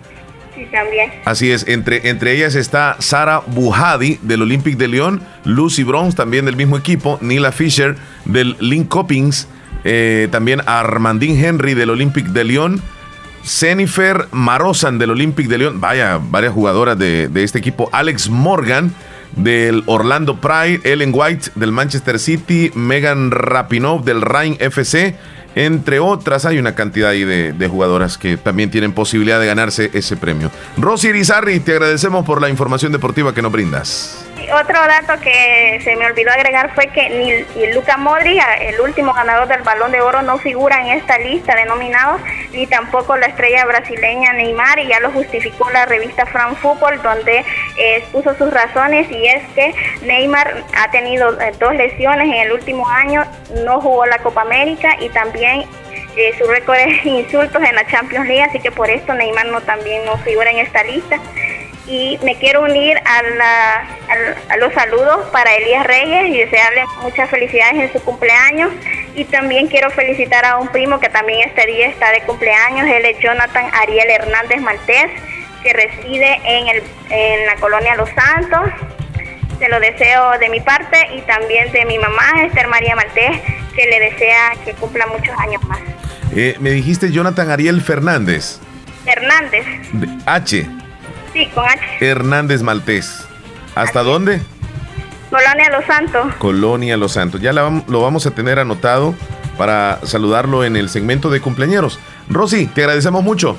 también. 0.71 1.11
Así 1.25 1.51
es, 1.51 1.67
entre, 1.67 2.09
entre 2.09 2.35
ellas 2.35 2.55
está 2.55 2.95
Sara 2.99 3.41
Buhadi 3.45 4.19
del 4.21 4.41
Olympic 4.41 4.77
de 4.77 4.87
Lyon, 4.87 5.21
Lucy 5.43 5.83
Bronze 5.83 6.15
también 6.15 6.45
del 6.45 6.55
mismo 6.55 6.77
equipo, 6.77 7.17
Nila 7.21 7.51
Fisher 7.51 7.95
del 8.25 8.55
Link 8.59 8.87
Coppings, 8.87 9.47
eh, 9.83 10.27
también 10.31 10.61
Armandine 10.65 11.47
Henry 11.47 11.73
del 11.73 11.89
Olympic 11.89 12.27
de 12.27 12.43
Lyon, 12.43 12.81
Jennifer 13.43 14.27
Marosan 14.31 14.99
del 14.99 15.11
Olympic 15.11 15.47
de 15.47 15.57
Lyon, 15.57 15.81
vaya, 15.81 16.19
varias 16.21 16.53
jugadoras 16.53 16.97
de, 16.97 17.27
de 17.27 17.43
este 17.43 17.59
equipo, 17.59 17.89
Alex 17.91 18.29
Morgan 18.29 18.93
del 19.35 19.83
Orlando 19.85 20.39
Pride, 20.39 20.81
Ellen 20.83 21.11
White 21.13 21.51
del 21.55 21.71
Manchester 21.71 22.19
City, 22.19 22.71
Megan 22.75 23.31
Rapinoe 23.31 24.01
del 24.03 24.21
Rhein 24.21 24.57
FC, 24.59 25.15
entre 25.55 25.99
otras, 25.99 26.45
hay 26.45 26.57
una 26.59 26.75
cantidad 26.75 27.09
ahí 27.09 27.23
de, 27.23 27.67
jugadoras 27.67 28.17
que 28.17 28.37
también 28.37 28.71
tienen 28.71 28.93
posibilidad 28.93 29.39
de 29.39 29.47
ganarse 29.47 29.91
ese 29.93 30.17
premio. 30.17 30.51
Rosy 30.77 31.09
Irizarri, 31.09 31.59
te 31.59 31.73
agradecemos 31.73 32.25
por 32.25 32.41
la 32.41 32.49
información 32.49 32.91
deportiva 32.91 33.33
que 33.33 33.41
nos 33.41 33.51
brindas. 33.51 34.30
Otro 34.49 34.79
dato 34.87 35.21
que 35.21 35.79
se 35.83 35.95
me 35.95 36.05
olvidó 36.05 36.31
agregar 36.31 36.73
fue 36.73 36.87
que 36.87 37.09
ni, 37.09 37.67
Luca 37.73 37.97
Modric, 37.97 38.41
el 38.59 38.79
último 38.81 39.13
ganador 39.13 39.47
del 39.47 39.61
Balón 39.61 39.91
de 39.91 40.01
Oro, 40.01 40.21
no 40.21 40.37
figura 40.37 40.79
en 40.81 40.97
esta 40.99 41.17
lista 41.17 41.55
de 41.55 41.65
nominados, 41.65 42.21
ni 42.51 42.67
tampoco 42.67 43.17
la 43.17 43.27
estrella 43.27 43.65
brasileña 43.65 44.33
Neymar, 44.33 44.79
y 44.79 44.87
ya 44.87 44.99
lo 44.99 45.11
justificó 45.11 45.69
la 45.71 45.85
revista 45.85 46.25
Fran 46.25 46.55
Football, 46.55 47.01
donde 47.01 47.39
eh, 47.77 47.95
expuso 47.97 48.35
sus 48.35 48.51
razones, 48.51 49.09
y 49.11 49.27
es 49.27 49.43
que 49.55 49.73
Neymar 50.03 50.63
ha 50.77 50.91
tenido 50.91 51.39
eh, 51.41 51.51
dos 51.59 51.75
lesiones 51.75 52.27
en 52.27 52.35
el 52.35 52.51
último 52.51 52.87
año, 52.87 53.23
no 53.65 53.81
jugó 53.81 54.05
la 54.05 54.19
Copa 54.19 54.41
América 54.41 54.95
y 54.99 55.09
también 55.09 55.65
eh, 56.15 56.33
su 56.37 56.45
récord 56.49 56.77
es 56.77 57.05
insultos 57.05 57.61
en 57.63 57.75
la 57.75 57.85
Champions 57.87 58.27
League, 58.27 58.43
así 58.43 58.59
que 58.59 58.71
por 58.71 58.89
esto 58.89 59.13
Neymar 59.13 59.47
no 59.47 59.61
también 59.61 60.05
no 60.05 60.17
figura 60.17 60.51
en 60.51 60.59
esta 60.59 60.83
lista 60.83 61.19
y 61.87 62.19
me 62.23 62.37
quiero 62.37 62.61
unir 62.61 62.97
a, 62.97 63.81
a, 64.49 64.57
los 64.57 64.73
saludos 64.73 65.27
para 65.31 65.55
Elías 65.55 65.85
Reyes 65.85 66.27
y 66.27 66.37
desearle 66.37 66.83
muchas 67.01 67.29
felicidades 67.29 67.75
en 67.75 67.91
su 67.91 68.03
cumpleaños. 68.03 68.71
Y 69.15 69.25
también 69.25 69.67
quiero 69.67 69.89
felicitar 69.89 70.45
a 70.45 70.57
un 70.57 70.67
primo 70.69 70.99
que 70.99 71.09
también 71.09 71.47
este 71.47 71.65
día 71.65 71.87
está 71.87 72.11
de 72.11 72.21
cumpleaños, 72.21 72.87
él 72.87 73.05
es 73.05 73.19
Jonathan 73.19 73.65
Ariel 73.73 74.09
Hernández 74.09 74.61
Maltés, 74.61 75.11
que 75.63 75.73
reside 75.73 76.39
en, 76.45 76.67
el, 76.67 76.83
en 77.09 77.45
la 77.45 77.55
colonia 77.55 77.95
Los 77.95 78.09
Santos. 78.09 78.71
Se 79.59 79.69
lo 79.69 79.79
deseo 79.79 80.39
de 80.39 80.49
mi 80.49 80.59
parte 80.59 80.97
y 81.15 81.21
también 81.21 81.71
de 81.71 81.85
mi 81.85 81.99
mamá, 81.99 82.43
Esther 82.45 82.67
María 82.67 82.95
Maltés, 82.95 83.39
que 83.75 83.85
le 83.85 83.99
desea 83.99 84.53
que 84.65 84.73
cumpla 84.73 85.05
muchos 85.07 85.37
años 85.37 85.61
más. 85.63 85.79
Eh, 86.35 86.55
me 86.59 86.71
dijiste 86.71 87.11
Jonathan 87.11 87.51
Ariel 87.51 87.81
Fernández. 87.81 88.59
Hernández. 89.05 89.65
H. 90.25 90.80
Sí, 91.33 91.47
con 91.53 91.65
H. 91.65 91.79
Hernández 92.01 92.61
Maltés. 92.61 93.25
¿Hasta 93.75 94.03
dónde? 94.03 94.41
Colonia 95.29 95.69
Los 95.69 95.85
Santos. 95.85 96.35
Colonia 96.35 96.97
Los 96.97 97.13
Santos. 97.13 97.41
Ya 97.41 97.53
lo 97.53 98.01
vamos 98.01 98.25
a 98.25 98.31
tener 98.31 98.59
anotado 98.59 99.15
para 99.57 99.99
saludarlo 100.03 100.63
en 100.63 100.75
el 100.75 100.89
segmento 100.89 101.29
de 101.29 101.39
cumpleaños. 101.39 101.99
Rosy, 102.29 102.67
te 102.67 102.81
agradecemos 102.81 103.23
mucho. 103.23 103.57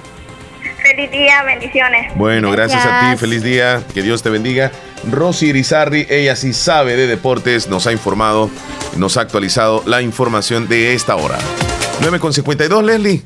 Feliz 0.82 1.10
día, 1.10 1.42
bendiciones. 1.44 2.12
Bueno, 2.16 2.50
gracias. 2.50 2.84
a 2.84 3.12
ti, 3.12 3.16
feliz 3.16 3.42
día, 3.42 3.82
que 3.94 4.02
Dios 4.02 4.22
te 4.22 4.28
bendiga. 4.28 4.72
Rosy 5.10 5.46
Irizarri, 5.50 6.06
ella 6.10 6.36
sí 6.36 6.52
sabe 6.52 6.96
de 6.96 7.06
deportes, 7.06 7.68
nos 7.68 7.86
ha 7.86 7.92
informado, 7.92 8.50
nos 8.96 9.16
ha 9.16 9.20
actualizado 9.20 9.82
la 9.86 10.02
información 10.02 10.68
de 10.68 10.94
esta 10.94 11.16
hora. 11.16 11.38
9.52, 12.00 12.82
Leslie. 12.82 13.22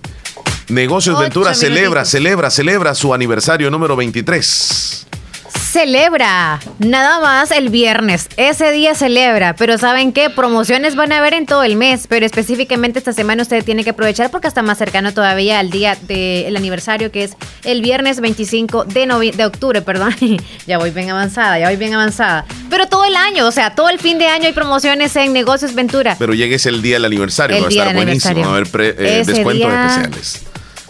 Negocios 0.69 1.19
Ventura 1.19 1.55
celebra, 1.55 2.05
celebra, 2.05 2.51
celebra 2.51 2.95
su 2.95 3.15
aniversario 3.15 3.71
número 3.71 3.97
23 3.97 5.07
celebra. 5.77 6.59
Nada 6.79 7.21
más 7.21 7.51
el 7.51 7.69
viernes. 7.69 8.29
Ese 8.39 8.73
día 8.73 8.95
celebra. 8.95 9.55
Pero 9.57 9.77
¿saben 9.77 10.15
qué? 10.15 10.31
Promociones 10.31 10.97
van 10.97 11.13
a 11.13 11.19
haber 11.19 11.35
en 11.35 11.45
todo 11.45 11.65
el 11.65 11.77
mes. 11.77 12.07
Pero 12.09 12.25
específicamente 12.25 12.99
esta 12.99 13.13
semana 13.13 13.43
usted 13.43 13.63
tiene 13.63 13.85
que 13.85 13.91
aprovechar 13.91 14.31
porque 14.31 14.49
está 14.49 14.63
más 14.63 14.79
cercano 14.79 15.13
todavía 15.13 15.59
al 15.59 15.71
día 15.71 15.95
del 16.09 16.57
aniversario 16.57 17.13
que 17.13 17.25
es 17.25 17.37
el 17.65 17.83
viernes 17.83 18.21
25 18.21 18.87
de, 18.87 19.33
de 19.37 19.45
octubre. 19.45 19.83
Perdón. 19.83 20.17
ya 20.67 20.79
voy 20.79 20.93
bien 20.93 21.11
avanzada, 21.11 21.59
ya 21.59 21.69
voy 21.69 21.77
bien 21.77 21.93
avanzada. 21.93 22.47
Pero 22.71 22.87
todo 22.87 23.05
el 23.05 23.15
año, 23.15 23.47
o 23.47 23.53
sea, 23.53 23.75
todo 23.75 23.91
el 23.91 23.99
fin 23.99 24.19
de 24.19 24.29
año 24.29 24.47
hay 24.47 24.55
promociones 24.55 25.15
en 25.17 25.35
Negocios 25.35 25.75
Ventura. 25.75 26.17
Pero 26.19 26.33
llegue 26.33 26.57
el 26.65 26.81
día 26.81 26.97
del 26.97 27.05
aniversario. 27.05 27.61
va 27.61 27.67
a 27.67 27.69
estar 27.69 27.95
buenísimo. 27.95 28.41
Va 28.41 28.47
a 28.47 28.57
haber 28.57 28.69
eh, 28.81 29.25
descuentos 29.27 29.71
especiales. 29.71 30.46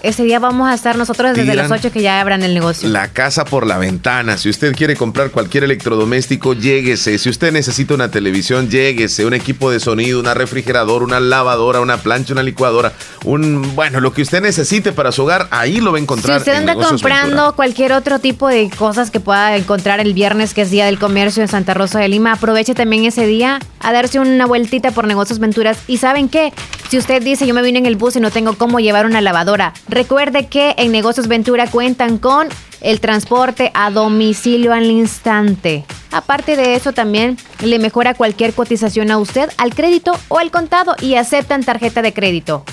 Ese 0.06 0.22
día 0.22 0.38
vamos 0.38 0.68
a 0.68 0.74
estar 0.74 0.96
nosotros 0.96 1.34
desde 1.34 1.56
las 1.56 1.68
8 1.68 1.90
que 1.90 2.00
ya 2.00 2.20
abran 2.20 2.44
el 2.44 2.54
negocio. 2.54 2.88
La 2.88 3.08
casa 3.08 3.44
por 3.44 3.66
la 3.66 3.76
ventana. 3.76 4.38
Si 4.38 4.48
usted 4.48 4.72
quiere 4.72 4.94
comprar 4.94 5.32
cualquier 5.32 5.64
electrodoméstico, 5.64 6.54
lléguese. 6.54 7.18
Si 7.18 7.28
usted 7.28 7.50
necesita 7.50 7.94
una 7.94 8.08
televisión, 8.08 8.70
lléguese. 8.70 9.26
Un 9.26 9.34
equipo 9.34 9.68
de 9.68 9.80
sonido, 9.80 10.20
una 10.20 10.32
refrigeradora, 10.32 11.04
una 11.04 11.18
lavadora, 11.18 11.80
una 11.80 11.96
plancha, 11.96 12.34
una 12.34 12.44
licuadora. 12.44 12.92
Un, 13.24 13.74
bueno, 13.74 13.98
lo 13.98 14.12
que 14.12 14.22
usted 14.22 14.40
necesite 14.40 14.92
para 14.92 15.10
su 15.10 15.24
hogar, 15.24 15.48
ahí 15.50 15.80
lo 15.80 15.90
va 15.90 15.98
a 15.98 16.00
encontrar. 16.00 16.36
Si 16.38 16.50
usted 16.50 16.54
anda 16.54 16.76
comprando 16.76 17.56
cualquier 17.56 17.92
otro 17.92 18.20
tipo 18.20 18.46
de 18.46 18.70
cosas 18.70 19.10
que 19.10 19.18
pueda 19.18 19.56
encontrar 19.56 19.98
el 19.98 20.14
viernes, 20.14 20.54
que 20.54 20.62
es 20.62 20.70
Día 20.70 20.86
del 20.86 21.00
Comercio 21.00 21.42
en 21.42 21.48
Santa 21.48 21.74
Rosa 21.74 21.98
de 21.98 22.06
Lima, 22.06 22.34
aproveche 22.34 22.76
también 22.76 23.06
ese 23.06 23.26
día 23.26 23.58
a 23.80 23.92
darse 23.92 24.20
una 24.20 24.46
vueltita 24.46 24.92
por 24.92 25.08
Negocios 25.08 25.40
Venturas. 25.40 25.78
Y 25.88 25.96
¿saben 25.96 26.28
qué? 26.28 26.52
Si 26.88 26.98
usted 26.98 27.22
dice, 27.22 27.46
yo 27.46 27.54
me 27.54 27.62
vine 27.62 27.78
en 27.80 27.86
el 27.86 27.96
bus 27.96 28.16
y 28.16 28.20
no 28.20 28.30
tengo 28.30 28.54
cómo 28.54 28.78
llevar 28.78 29.06
una 29.06 29.20
lavadora, 29.20 29.72
Recuerde 29.88 30.46
que 30.46 30.74
en 30.78 30.92
Negocios 30.92 31.26
Ventura 31.28 31.68
cuentan 31.68 32.18
con 32.18 32.48
el 32.80 33.00
transporte 33.00 33.70
a 33.74 33.90
domicilio 33.90 34.72
al 34.72 34.84
instante. 34.84 35.84
Aparte 36.12 36.56
de 36.56 36.74
eso, 36.74 36.92
también 36.92 37.38
le 37.62 37.78
mejora 37.78 38.14
cualquier 38.14 38.52
cotización 38.52 39.10
a 39.10 39.18
usted 39.18 39.48
al 39.56 39.74
crédito 39.74 40.12
o 40.28 40.38
al 40.38 40.50
contado 40.50 40.94
y 41.00 41.14
aceptan 41.14 41.64
tarjeta 41.64 42.02
de 42.02 42.12
crédito. 42.12 42.64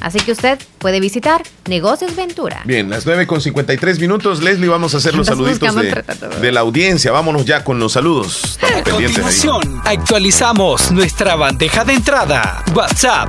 Así 0.00 0.18
que 0.18 0.32
usted 0.32 0.58
puede 0.78 0.98
visitar 0.98 1.42
Negocios 1.68 2.16
Ventura. 2.16 2.62
Bien, 2.64 2.90
las 2.90 3.06
9 3.06 3.28
con 3.28 3.40
53 3.40 4.00
minutos. 4.00 4.42
Leslie, 4.42 4.68
vamos 4.68 4.94
a 4.94 4.96
hacer 4.96 5.14
los 5.14 5.28
saluditos 5.28 5.72
de, 5.76 6.52
la 6.52 6.60
audiencia. 6.60 7.12
Vámonos 7.12 7.44
ya 7.44 7.62
con 7.62 7.78
los 7.78 7.92
saludos. 7.92 8.58
a 8.60 8.82
continuación, 8.82 9.80
actualizamos 9.84 10.90
nuestra 10.90 11.36
bandeja 11.36 11.84
de 11.84 11.92
entrada. 11.92 12.64
WhatsApp 12.74 13.28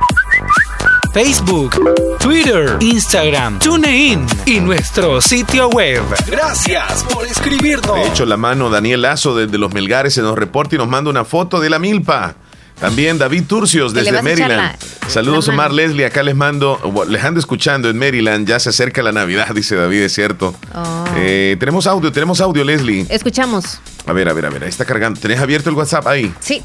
Facebook, 1.14 1.76
Twitter, 2.18 2.76
Instagram, 2.80 3.60
TuneIn 3.60 4.26
y 4.46 4.58
nuestro 4.58 5.20
sitio 5.20 5.68
web. 5.68 6.02
Gracias 6.26 7.04
por 7.04 7.24
escribirnos. 7.24 7.94
De 7.94 8.08
hecho, 8.08 8.26
la 8.26 8.36
mano 8.36 8.68
Daniel 8.68 9.02
Lazo 9.02 9.36
desde 9.36 9.56
Los 9.56 9.72
Melgares 9.72 10.14
se 10.14 10.22
nos 10.22 10.36
reporta 10.36 10.74
y 10.74 10.78
nos 10.78 10.88
manda 10.88 11.10
una 11.10 11.24
foto 11.24 11.60
de 11.60 11.70
la 11.70 11.78
milpa. 11.78 12.34
También 12.80 13.16
David 13.16 13.44
Turcios 13.46 13.94
desde 13.94 14.20
Maryland. 14.22 14.76
Saludos 15.06 15.46
Omar 15.46 15.72
Leslie, 15.72 16.04
acá 16.04 16.24
les 16.24 16.34
mando, 16.34 16.80
les 17.08 17.22
ando 17.22 17.38
escuchando 17.38 17.88
en 17.88 17.96
Maryland, 17.96 18.48
ya 18.48 18.58
se 18.58 18.70
acerca 18.70 19.00
la 19.00 19.12
Navidad, 19.12 19.46
dice 19.54 19.76
David, 19.76 20.00
es 20.00 20.12
cierto. 20.12 20.52
Oh. 20.74 21.04
Eh, 21.16 21.56
tenemos 21.60 21.86
audio, 21.86 22.10
tenemos 22.10 22.40
audio 22.40 22.64
Leslie. 22.64 23.06
Escuchamos. 23.08 23.80
A 24.04 24.12
ver, 24.12 24.28
a 24.28 24.32
ver, 24.32 24.46
a 24.46 24.50
ver, 24.50 24.64
ahí 24.64 24.68
está 24.68 24.84
cargando. 24.84 25.20
¿Tenés 25.20 25.38
abierto 25.38 25.70
el 25.70 25.76
WhatsApp 25.76 26.08
ahí? 26.08 26.34
Sí. 26.40 26.60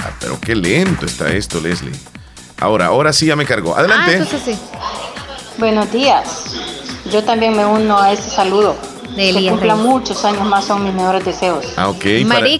Ah, 0.00 0.10
pero 0.20 0.38
qué 0.38 0.54
lento 0.54 1.06
está 1.06 1.32
esto, 1.32 1.58
Leslie. 1.58 1.92
Ahora, 2.58 2.86
ahora 2.86 3.12
sí 3.12 3.26
ya 3.26 3.36
me 3.36 3.44
cargó. 3.44 3.76
Adelante. 3.76 4.20
Ah, 4.22 4.38
sí. 4.44 4.56
Buenos 5.58 5.90
días. 5.92 6.56
Yo 7.10 7.22
también 7.22 7.56
me 7.56 7.64
uno 7.64 7.98
a 7.98 8.12
ese 8.12 8.30
saludo. 8.30 8.76
De 9.16 9.32
que 9.32 9.48
cumpla 9.48 9.76
muchos 9.76 10.24
años 10.24 10.44
más 10.44 10.64
son 10.64 10.82
mis 10.82 10.92
mejores 10.92 11.24
deseos. 11.24 11.64
Ah, 11.76 11.88
ok. 11.88 12.04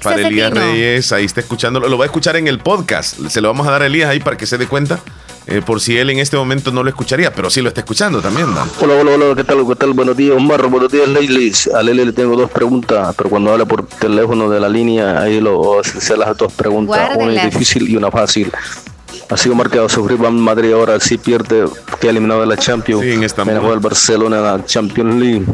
para, 0.02 0.20
Elías 0.20 0.52
Reyes, 0.52 1.10
ahí 1.12 1.24
está 1.24 1.40
escuchando. 1.40 1.80
Lo 1.80 1.98
va 1.98 2.04
a 2.04 2.06
escuchar 2.06 2.36
en 2.36 2.46
el 2.46 2.60
podcast. 2.60 3.18
Se 3.28 3.40
lo 3.40 3.48
vamos 3.48 3.66
a 3.66 3.72
dar 3.72 3.82
a 3.82 3.86
Elías 3.86 4.08
ahí 4.08 4.20
para 4.20 4.36
que 4.36 4.46
se 4.46 4.56
dé 4.56 4.68
cuenta. 4.68 5.00
Eh, 5.46 5.60
por 5.60 5.80
si 5.80 5.98
él 5.98 6.08
en 6.08 6.20
este 6.20 6.36
momento 6.38 6.70
no 6.70 6.82
lo 6.82 6.88
escucharía, 6.88 7.32
pero 7.32 7.50
sí 7.50 7.60
lo 7.60 7.68
está 7.68 7.80
escuchando 7.80 8.22
también, 8.22 8.54
Dan. 8.54 8.68
Hola, 8.80 8.94
hola, 8.94 9.12
hola, 9.12 9.34
¿qué 9.36 9.44
tal? 9.44 9.66
¿Qué 9.68 9.76
tal? 9.76 9.92
Buenos 9.92 10.16
días, 10.16 10.36
Omar. 10.36 10.66
Buenos 10.68 10.90
días, 10.90 11.06
Leilis. 11.06 11.68
A 11.68 11.82
Lele 11.82 12.06
le 12.06 12.12
tengo 12.12 12.34
dos 12.34 12.50
preguntas, 12.50 13.14
pero 13.14 13.28
cuando 13.28 13.52
habla 13.52 13.66
por 13.66 13.86
teléfono 13.86 14.48
de 14.48 14.60
la 14.60 14.70
línea, 14.70 15.20
ahí 15.20 15.40
lo 15.40 15.82
se 15.82 16.16
las 16.16 16.36
dos 16.36 16.52
preguntas. 16.52 17.10
Una 17.16 17.44
difícil 17.44 17.90
y 17.90 17.96
una 17.96 18.10
fácil 18.10 18.50
ha 19.28 19.36
sido 19.36 19.54
marcado 19.54 19.88
sufrir 19.88 20.18
Madrid 20.18 20.72
ahora 20.72 20.98
sí 21.00 21.18
pierde 21.18 21.66
que 22.00 22.08
ha 22.08 22.10
eliminado 22.10 22.40
de 22.40 22.46
la 22.46 22.56
Champions. 22.56 23.02
Sí, 23.02 23.12
en 23.12 23.24
esta 23.24 23.42
el 23.42 23.80
Barcelona 23.80 24.38
en 24.38 24.42
la 24.42 24.64
Champions 24.64 25.14
League. 25.16 25.46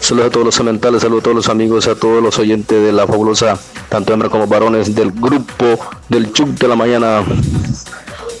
Saludos 0.00 0.28
a 0.28 0.30
todos 0.30 0.46
los 0.46 0.54
cementales 0.54 1.02
saludos 1.02 1.20
a 1.20 1.24
todos 1.24 1.36
los 1.36 1.48
amigos 1.48 1.86
a 1.86 1.94
todos 1.94 2.22
los 2.22 2.38
oyentes 2.38 2.82
de 2.82 2.90
la 2.90 3.06
fabulosa 3.06 3.58
tanto 3.90 4.14
hembras 4.14 4.32
como 4.32 4.46
varones 4.46 4.94
del 4.94 5.12
grupo 5.12 5.78
del 6.08 6.32
Chuc 6.32 6.48
de 6.48 6.68
la 6.68 6.76
mañana. 6.76 7.22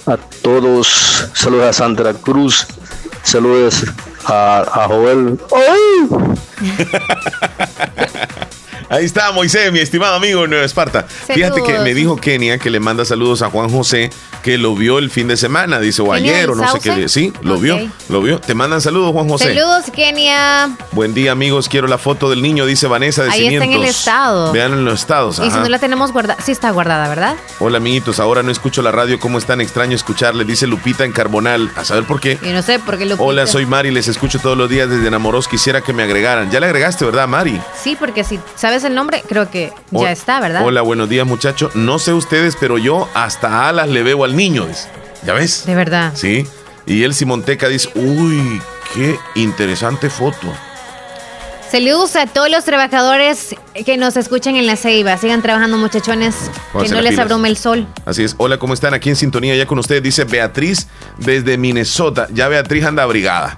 A 0.06 0.16
todos 0.42 1.28
saludos 1.34 1.66
a 1.66 1.72
Sandra 1.72 2.14
Cruz 2.14 2.66
saludos 3.22 3.84
a, 4.24 4.64
a 4.72 4.88
Joel 4.88 5.38
Ahí 8.90 9.04
está 9.04 9.30
Moisés, 9.30 9.70
mi 9.70 9.78
estimado 9.78 10.16
amigo 10.16 10.42
en 10.42 10.50
Nueva 10.50 10.66
Esparta. 10.66 11.04
Fíjate 11.04 11.62
que 11.62 11.78
me 11.78 11.94
dijo 11.94 12.16
Kenia 12.16 12.58
que 12.58 12.70
le 12.70 12.80
manda 12.80 13.04
saludos 13.04 13.40
a 13.40 13.48
Juan 13.48 13.70
José 13.70 14.10
que 14.42 14.58
lo 14.58 14.74
vio 14.74 14.98
el 14.98 15.10
fin 15.10 15.28
de 15.28 15.36
semana, 15.36 15.78
dice, 15.78 16.02
o 16.02 16.12
ayer, 16.12 16.50
o 16.50 16.54
no 16.54 16.66
sé 16.72 16.80
qué. 16.80 17.08
Sí, 17.08 17.32
lo 17.42 17.58
vio, 17.58 17.78
lo 18.08 18.20
vio. 18.20 18.40
Te 18.40 18.54
mandan 18.54 18.80
saludos, 18.80 19.12
Juan 19.12 19.28
José. 19.28 19.54
Saludos, 19.54 19.84
Kenia. 19.92 20.76
Buen 20.92 21.14
día, 21.14 21.32
amigos. 21.32 21.68
Quiero 21.68 21.86
la 21.86 21.98
foto 21.98 22.30
del 22.30 22.42
niño, 22.42 22.66
dice 22.66 22.86
Vanessa 22.86 23.22
de 23.22 23.30
Ahí 23.30 23.46
está 23.46 23.64
en 23.64 23.72
el 23.74 23.84
estado. 23.84 24.52
Vean 24.52 24.72
en 24.72 24.84
los 24.84 25.00
estados. 25.00 25.38
Y 25.38 25.50
si 25.50 25.58
no 25.58 25.68
la 25.68 25.78
tenemos 25.78 26.12
guardada, 26.12 26.42
sí 26.42 26.52
está 26.52 26.70
guardada, 26.70 27.08
¿verdad? 27.08 27.36
Hola, 27.58 27.76
amiguitos. 27.76 28.18
Ahora 28.18 28.42
no 28.42 28.50
escucho 28.50 28.82
la 28.82 28.90
radio. 28.90 29.20
¿Cómo 29.20 29.38
están? 29.38 29.60
Extraño 29.60 29.94
escucharle, 29.94 30.44
dice 30.44 30.66
Lupita 30.66 31.04
en 31.04 31.12
Carbonal. 31.12 31.70
A 31.76 31.84
saber 31.84 32.04
por 32.04 32.20
qué. 32.20 32.38
Y 32.42 32.48
no 32.48 32.62
sé 32.62 32.78
por 32.78 32.98
qué 32.98 33.04
Lupita. 33.04 33.22
Hola, 33.22 33.46
soy 33.46 33.66
Mari. 33.66 33.90
Les 33.90 34.08
escucho 34.08 34.38
todos 34.38 34.56
los 34.56 34.68
días 34.68 34.88
desde 34.88 35.06
Enamoros. 35.06 35.46
Quisiera 35.46 35.80
que 35.82 35.92
me 35.92 36.02
agregaran. 36.02 36.50
Ya 36.50 36.60
le 36.60 36.66
agregaste, 36.66 37.04
¿verdad, 37.04 37.28
Mari? 37.28 37.60
Sí, 37.80 37.96
porque 37.98 38.24
si 38.24 38.40
sabes 38.56 38.79
el 38.84 38.94
nombre, 38.94 39.22
creo 39.28 39.50
que 39.50 39.72
ya 39.90 40.12
está, 40.12 40.40
¿verdad? 40.40 40.64
Hola, 40.64 40.82
buenos 40.82 41.08
días, 41.08 41.26
muchachos. 41.26 41.74
No 41.74 41.98
sé 41.98 42.12
ustedes, 42.12 42.56
pero 42.58 42.78
yo 42.78 43.08
hasta 43.14 43.68
alas 43.68 43.88
le 43.88 44.02
veo 44.02 44.24
al 44.24 44.36
niño. 44.36 44.66
¿Ya 45.24 45.34
ves? 45.34 45.64
De 45.66 45.74
verdad. 45.74 46.12
Sí. 46.14 46.46
Y 46.86 47.04
el 47.04 47.14
Simonteca 47.14 47.68
dice, 47.68 47.90
uy, 47.94 48.60
qué 48.94 49.18
interesante 49.34 50.10
foto. 50.10 50.52
Saludos 51.70 52.16
a 52.16 52.26
todos 52.26 52.50
los 52.50 52.64
trabajadores 52.64 53.54
que 53.86 53.96
nos 53.96 54.16
escuchan 54.16 54.56
en 54.56 54.66
la 54.66 54.74
Ceiba. 54.74 55.16
Sigan 55.16 55.40
trabajando, 55.40 55.76
muchachones. 55.76 56.34
que 56.80 56.88
no 56.88 57.00
les 57.00 57.16
abrume 57.16 57.48
el 57.48 57.56
sol. 57.56 57.86
Así 58.04 58.24
es. 58.24 58.34
Hola, 58.38 58.58
¿cómo 58.58 58.74
están? 58.74 58.92
Aquí 58.92 59.08
en 59.08 59.14
sintonía 59.14 59.54
ya 59.54 59.66
con 59.66 59.78
ustedes. 59.78 60.02
Dice 60.02 60.24
Beatriz 60.24 60.88
desde 61.18 61.56
Minnesota. 61.58 62.26
Ya 62.32 62.48
Beatriz 62.48 62.84
anda 62.84 63.04
abrigada. 63.04 63.56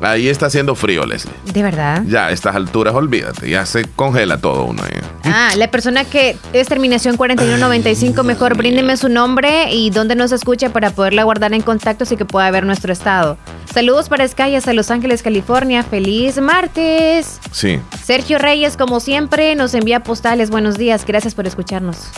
Ahí 0.00 0.28
está 0.28 0.46
haciendo 0.46 0.74
frío, 0.74 1.04
Leslie. 1.06 1.34
¿De 1.52 1.62
verdad? 1.62 2.02
Ya, 2.06 2.26
a 2.26 2.30
estas 2.30 2.54
alturas, 2.54 2.94
olvídate, 2.94 3.48
ya 3.48 3.64
se 3.66 3.84
congela 3.84 4.38
todo 4.38 4.64
uno 4.64 4.82
ahí. 4.82 5.00
Ah, 5.24 5.50
la 5.56 5.70
persona 5.70 6.04
que 6.04 6.36
es 6.52 6.68
terminación 6.68 7.16
4195, 7.16 8.22
mejor 8.22 8.56
bríndeme 8.56 8.96
su 8.96 9.08
nombre 9.08 9.72
y 9.72 9.90
dónde 9.90 10.14
nos 10.14 10.32
escucha 10.32 10.70
para 10.70 10.90
poderla 10.90 11.24
guardar 11.24 11.52
en 11.54 11.62
contacto 11.62 12.04
y 12.10 12.16
que 12.16 12.24
pueda 12.24 12.50
ver 12.50 12.64
nuestro 12.64 12.92
estado. 12.92 13.38
Saludos 13.72 14.08
para 14.08 14.26
Sky 14.26 14.54
hasta 14.54 14.72
Los 14.72 14.90
Ángeles, 14.90 15.22
California. 15.22 15.82
Feliz 15.82 16.38
martes. 16.40 17.40
Sí. 17.50 17.80
Sergio 18.04 18.38
Reyes, 18.38 18.76
como 18.76 19.00
siempre, 19.00 19.54
nos 19.54 19.74
envía 19.74 20.00
postales. 20.00 20.50
Buenos 20.50 20.78
días, 20.78 21.04
gracias 21.06 21.34
por 21.34 21.46
escucharnos. 21.46 22.08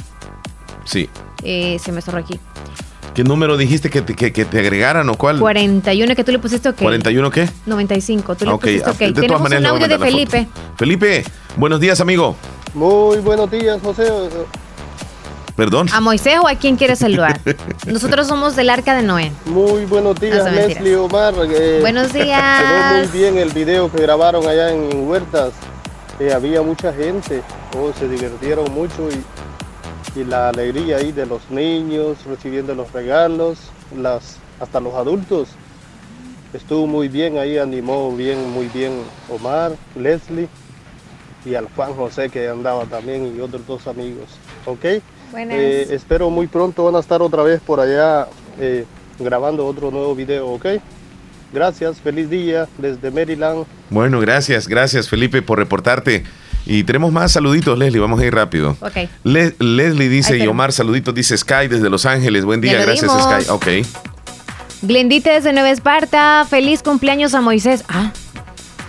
Sí. 0.85 1.09
Eh, 1.43 1.79
se 1.83 1.93
me 1.93 2.01
cerró 2.03 2.19
aquí. 2.19 2.39
¿Qué 3.15 3.25
número 3.25 3.57
dijiste 3.57 3.91
que 3.91 4.03
te, 4.03 4.15
que, 4.15 4.45
te 4.45 4.59
agregaran 4.59 5.09
o 5.09 5.17
cuál? 5.17 5.39
41, 5.39 6.15
que 6.15 6.25
tú 6.25 6.33
le 6.33 6.39
pusiste 6.39 6.69
ok. 6.69 6.79
¿41 6.79 7.31
qué? 7.31 7.49
95, 7.67 8.37
tú 8.37 8.45
le 8.45 8.53
pusiste 8.53 8.91
ok. 8.91 9.15
Tenemos 9.15 9.41
un 9.51 9.67
audio 9.67 9.89
de 9.89 9.99
Felipe. 9.99 10.49
Felipe, 10.77 11.25
buenos 11.57 11.81
días, 11.81 12.01
amigo. 12.01 12.37
Muy 12.75 13.19
buenos 13.19 13.51
días, 13.51 13.81
José. 13.83 14.05
Perdón. 15.57 15.89
¿A 15.93 16.01
Moisés 16.01 16.39
o 16.41 16.47
a 16.47 16.55
quién 16.55 16.77
quieres 16.77 17.01
saludar? 17.01 17.41
Nosotros 17.87 18.29
somos 18.29 18.55
del 18.55 18.71
Arca 18.71 18.95
de 18.95 19.03
Noé. 19.03 19.33
Muy 19.47 19.87
buenos 19.87 20.21
días, 20.21 20.45
Leslie 20.53 20.95
Omar. 20.95 21.35
Eh, 21.51 21.79
buenos 21.81 22.13
días. 22.13 22.63
Quedó 22.63 22.99
muy 22.99 23.07
bien 23.09 23.39
el 23.39 23.51
video 23.51 23.91
que 23.91 24.01
grabaron 24.01 24.47
allá 24.47 24.71
en 24.71 25.09
Huertas. 25.09 25.53
Eh, 26.21 26.33
había 26.33 26.63
mucha 26.63 26.93
gente. 26.93 27.43
Oh, 27.77 27.93
se 27.99 28.09
divirtieron 28.09 28.73
mucho 28.73 29.09
y 29.11 29.21
y 30.19 30.25
la 30.25 30.49
alegría 30.49 30.97
ahí 30.97 31.13
de 31.13 31.27
los 31.27 31.49
niños 31.51 32.19
recibiendo 32.27 32.75
los 32.75 32.93
regalos, 32.93 33.59
las, 33.97 34.39
hasta 34.59 34.81
los 34.81 34.95
adultos. 34.95 35.49
Estuvo 36.53 36.87
muy 36.87 37.09
bien 37.09 37.39
ahí, 37.39 37.59
animó 37.59 38.15
bien, 38.17 38.51
muy 38.51 38.67
bien 38.69 39.03
Omar, 39.29 39.73
Leslie 39.95 40.49
y 41.45 41.55
al 41.55 41.69
Juan 41.77 41.95
José 41.95 42.31
que 42.31 42.49
andaba 42.49 42.85
también 42.87 43.37
y 43.37 43.41
otros 43.41 43.67
dos 43.67 43.87
amigos. 43.87 44.29
¿Ok? 44.67 44.85
Eh, 44.85 45.87
espero 45.91 46.31
muy 46.31 46.47
pronto 46.47 46.85
van 46.85 46.97
a 46.97 47.01
estar 47.01 47.23
otra 47.23 47.43
vez 47.43 47.61
por 47.61 47.79
allá 47.81 48.27
eh, 48.59 48.87
grabando 49.19 49.67
otro 49.67 49.91
nuevo 49.91 50.15
video, 50.15 50.49
¿ok? 50.49 50.67
Gracias, 51.53 52.01
feliz 52.01 52.29
día 52.29 52.67
desde 52.79 53.11
Maryland. 53.11 53.67
Bueno, 53.91 54.21
gracias, 54.21 54.67
gracias 54.67 55.09
Felipe 55.09 55.43
por 55.43 55.59
reportarte. 55.59 56.25
Y 56.71 56.85
tenemos 56.85 57.11
más 57.11 57.33
saluditos, 57.33 57.79
Leslie, 57.79 57.99
vamos 57.99 58.21
a 58.21 58.27
ir 58.27 58.35
rápido. 58.35 58.77
Ok. 58.81 59.09
Leslie 59.25 60.09
dice, 60.11 60.37
y 60.37 60.47
Omar, 60.47 60.71
saluditos, 60.71 61.15
dice 61.15 61.37
Sky 61.39 61.67
desde 61.67 61.89
Los 61.89 62.05
Ángeles. 62.05 62.45
Buen 62.45 62.61
día, 62.61 62.79
gracias 62.79 63.11
Sky. 63.11 63.51
Ok. 63.51 63.67
Glendita 64.83 65.33
desde 65.33 65.55
Nueva 65.55 65.71
Esparta, 65.71 66.47
feliz 66.49 66.83
cumpleaños 66.83 67.33
a 67.33 67.41
Moisés. 67.41 67.85
Ah, 67.89 68.13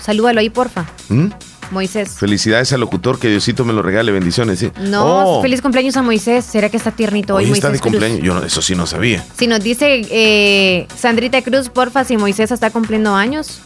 salúdalo 0.02 0.42
ahí, 0.42 0.50
porfa. 0.50 0.86
¿Mm? 1.08 1.28
Moisés. 1.72 2.16
Felicidades 2.18 2.74
al 2.74 2.80
locutor, 2.80 3.20
que 3.20 3.30
Diosito 3.30 3.66
me 3.66 3.74
lo 3.74 3.82
regale, 3.82 4.12
bendiciones. 4.12 4.60
¿sí? 4.60 4.72
No, 4.82 5.38
oh. 5.38 5.42
feliz 5.42 5.62
cumpleaños 5.62 5.98
a 5.98 6.02
Moisés. 6.02 6.46
¿Será 6.46 6.70
que 6.70 6.78
está 6.78 6.92
tiernito 6.92 7.36
hoy, 7.36 7.46
hoy 7.46 7.52
está 7.52 7.70
de 7.70 7.80
cumpleaños. 7.80 8.22
Yo 8.22 8.44
eso 8.44 8.62
sí 8.62 8.76
no 8.76 8.86
sabía. 8.86 9.26
Si 9.38 9.48
nos 9.48 9.62
dice 9.62 10.02
eh, 10.10 10.88
Sandrita 10.96 11.42
Cruz, 11.42 11.70
porfa, 11.70 12.04
si 12.04 12.18
Moisés 12.18 12.52
está 12.52 12.70
cumpliendo 12.72 13.16
años 13.16 13.62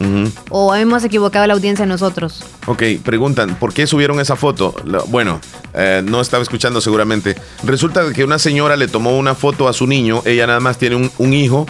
o 0.49 0.75
hemos 0.75 1.03
equivocado 1.03 1.47
la 1.47 1.53
audiencia 1.53 1.85
nosotros. 1.85 2.43
Ok, 2.67 2.83
preguntan, 3.03 3.55
¿por 3.55 3.73
qué 3.73 3.87
subieron 3.87 4.19
esa 4.19 4.35
foto? 4.35 4.73
Bueno, 5.07 5.39
eh, 5.73 6.01
no 6.03 6.21
estaba 6.21 6.43
escuchando 6.43 6.81
seguramente. 6.81 7.35
Resulta 7.63 8.11
que 8.13 8.23
una 8.23 8.39
señora 8.39 8.75
le 8.75 8.87
tomó 8.87 9.17
una 9.17 9.35
foto 9.35 9.67
a 9.67 9.73
su 9.73 9.87
niño, 9.87 10.21
ella 10.25 10.47
nada 10.47 10.59
más 10.59 10.77
tiene 10.77 10.95
un, 10.95 11.11
un 11.17 11.33
hijo 11.33 11.65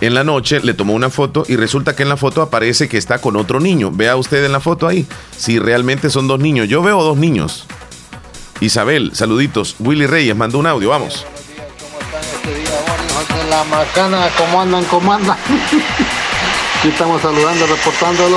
en 0.00 0.14
la 0.14 0.24
noche 0.24 0.60
le 0.60 0.74
tomó 0.74 0.94
una 0.94 1.10
foto 1.10 1.44
y 1.48 1.56
resulta 1.56 1.96
que 1.96 2.02
en 2.02 2.08
la 2.08 2.16
foto 2.16 2.42
aparece 2.42 2.88
que 2.88 2.98
está 2.98 3.18
con 3.18 3.36
otro 3.36 3.60
niño. 3.60 3.90
Vea 3.92 4.16
usted 4.16 4.44
en 4.44 4.52
la 4.52 4.60
foto 4.60 4.86
ahí 4.86 5.06
si 5.36 5.58
realmente 5.58 6.10
son 6.10 6.28
dos 6.28 6.38
niños. 6.40 6.68
Yo 6.68 6.82
veo 6.82 7.02
dos 7.02 7.16
niños. 7.16 7.66
Isabel, 8.60 9.12
saluditos. 9.14 9.76
Willy 9.78 10.06
Reyes 10.06 10.36
mandó 10.36 10.58
un 10.58 10.66
audio, 10.66 10.90
vamos. 10.90 11.26
La 13.50 13.64
macana, 13.64 14.28
¿cómo 14.36 14.60
andan? 14.60 14.84
¿Cómo 14.84 15.12
andan? 15.12 15.36
Aquí 16.78 16.88
estamos 16.88 17.22
saludando, 17.22 17.66
reportándolo 17.66 18.36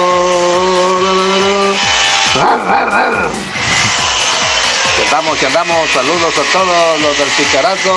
andamos, 5.09 5.39
que 5.39 5.45
andamos. 5.47 5.89
Saludos 5.89 6.33
a 6.37 6.53
todos 6.53 7.01
los 7.01 7.17
del 7.17 7.27
Picarazo 7.29 7.95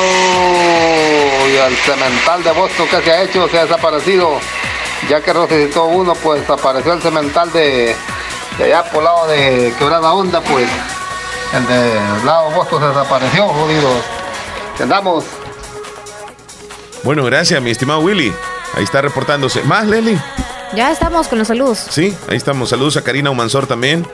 y 1.53 1.59
al 1.59 1.77
cemental 1.77 2.43
de 2.43 2.51
Boston 2.53 2.89
que 2.89 3.03
se 3.03 3.11
ha 3.11 3.23
hecho, 3.23 3.49
se 3.49 3.59
ha 3.59 3.63
desaparecido. 3.65 4.41
Ya 5.09 5.21
que 5.21 5.33
resucitó 5.33 5.85
uno, 5.85 6.15
pues 6.15 6.49
apareció 6.49 6.95
el 6.95 7.03
cemental 7.03 7.53
de, 7.53 7.95
allá 8.59 8.85
por 8.85 9.01
el 9.01 9.05
lado 9.05 9.27
de 9.27 9.75
Quebrada 9.79 10.13
Onda, 10.15 10.41
pues 10.41 10.67
el 11.53 11.67
de 11.67 12.25
lado 12.25 12.49
de 12.49 12.57
Boston 12.57 12.81
se 12.81 12.89
desapareció, 12.89 13.49
jodidos. 13.49 14.05
Que 14.77 14.85
andamos. 14.85 15.25
Bueno, 17.03 17.25
gracias, 17.25 17.61
mi 17.61 17.71
estimado 17.71 18.01
Willy. 18.01 18.33
Ahí 18.75 18.85
está 18.85 19.03
reportándose. 19.03 19.63
¿Más, 19.65 19.87
Leli? 19.87 20.19
Ya 20.75 20.91
estamos 20.91 21.29
con 21.29 21.39
los 21.39 21.49
saludos. 21.49 21.85
Sí, 21.91 22.17
ahí 22.29 22.37
estamos. 22.37 22.71
Saludos 22.71 22.97
a 22.97 23.03
Karina 23.03 23.31
Humansor 23.31 23.67
también 23.67 24.07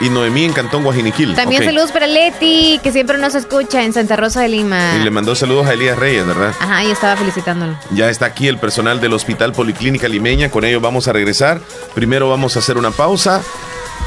y 0.00 0.08
Noemí 0.08 0.44
en 0.44 0.52
Cantón 0.52 0.82
Guajiniquil. 0.82 1.34
También 1.34 1.64
saludos 1.64 1.92
para 1.92 2.06
Leti, 2.06 2.80
que 2.82 2.90
siempre 2.90 3.18
nos 3.18 3.34
escucha 3.34 3.84
en 3.84 3.92
Santa 3.92 4.16
Rosa 4.16 4.40
de 4.40 4.48
Lima. 4.48 4.96
Y 4.96 5.04
le 5.04 5.10
mandó 5.10 5.34
saludos 5.34 5.66
a 5.66 5.74
Elías 5.74 5.98
Reyes, 5.98 6.26
¿verdad? 6.26 6.54
Ajá, 6.58 6.84
y 6.84 6.90
estaba 6.90 7.16
felicitándolo. 7.16 7.76
Ya 7.90 8.08
está 8.08 8.26
aquí 8.26 8.48
el 8.48 8.58
personal 8.58 9.00
del 9.00 9.12
Hospital 9.12 9.52
Policlínica 9.52 10.08
Limeña, 10.08 10.50
con 10.50 10.64
ellos 10.64 10.80
vamos 10.80 11.06
a 11.08 11.12
regresar. 11.12 11.60
Primero 11.94 12.28
vamos 12.28 12.56
a 12.56 12.60
hacer 12.60 12.78
una 12.78 12.90
pausa. 12.90 13.42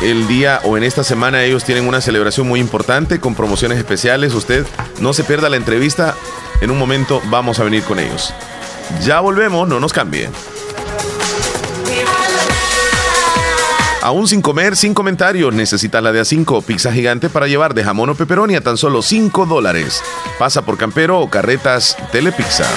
El 0.01 0.27
día 0.27 0.59
o 0.63 0.75
en 0.75 0.83
esta 0.83 1.03
semana 1.03 1.43
ellos 1.43 1.63
tienen 1.63 1.87
una 1.87 2.01
celebración 2.01 2.47
muy 2.47 2.59
importante 2.59 3.19
con 3.19 3.35
promociones 3.35 3.77
especiales. 3.77 4.33
Usted 4.33 4.65
no 4.99 5.13
se 5.13 5.23
pierda 5.23 5.49
la 5.49 5.57
entrevista. 5.57 6.15
En 6.61 6.71
un 6.71 6.79
momento 6.79 7.21
vamos 7.25 7.59
a 7.59 7.63
venir 7.63 7.83
con 7.83 7.99
ellos. 7.99 8.33
Ya 9.03 9.19
volvemos, 9.19 9.67
no 9.67 9.79
nos 9.79 9.93
cambie. 9.93 10.29
Aún 14.03 14.27
sin 14.27 14.41
comer, 14.41 14.75
sin 14.75 14.93
comentarios, 14.93 15.53
necesitas 15.53 16.03
la 16.03 16.11
de 16.11 16.19
A5, 16.19 16.61
pizza 16.65 16.91
gigante 16.91 17.29
para 17.29 17.47
llevar 17.47 17.73
de 17.73 17.85
jamón 17.85 18.09
o 18.09 18.15
peperoni 18.15 18.53
a 18.53 18.61
tan 18.61 18.75
solo 18.75 19.01
5 19.01 19.45
dólares. 19.45 20.03
Pasa 20.37 20.65
por 20.65 20.77
Campero 20.77 21.21
o 21.21 21.29
Carretas 21.29 21.95
Telepizza. 22.11 22.67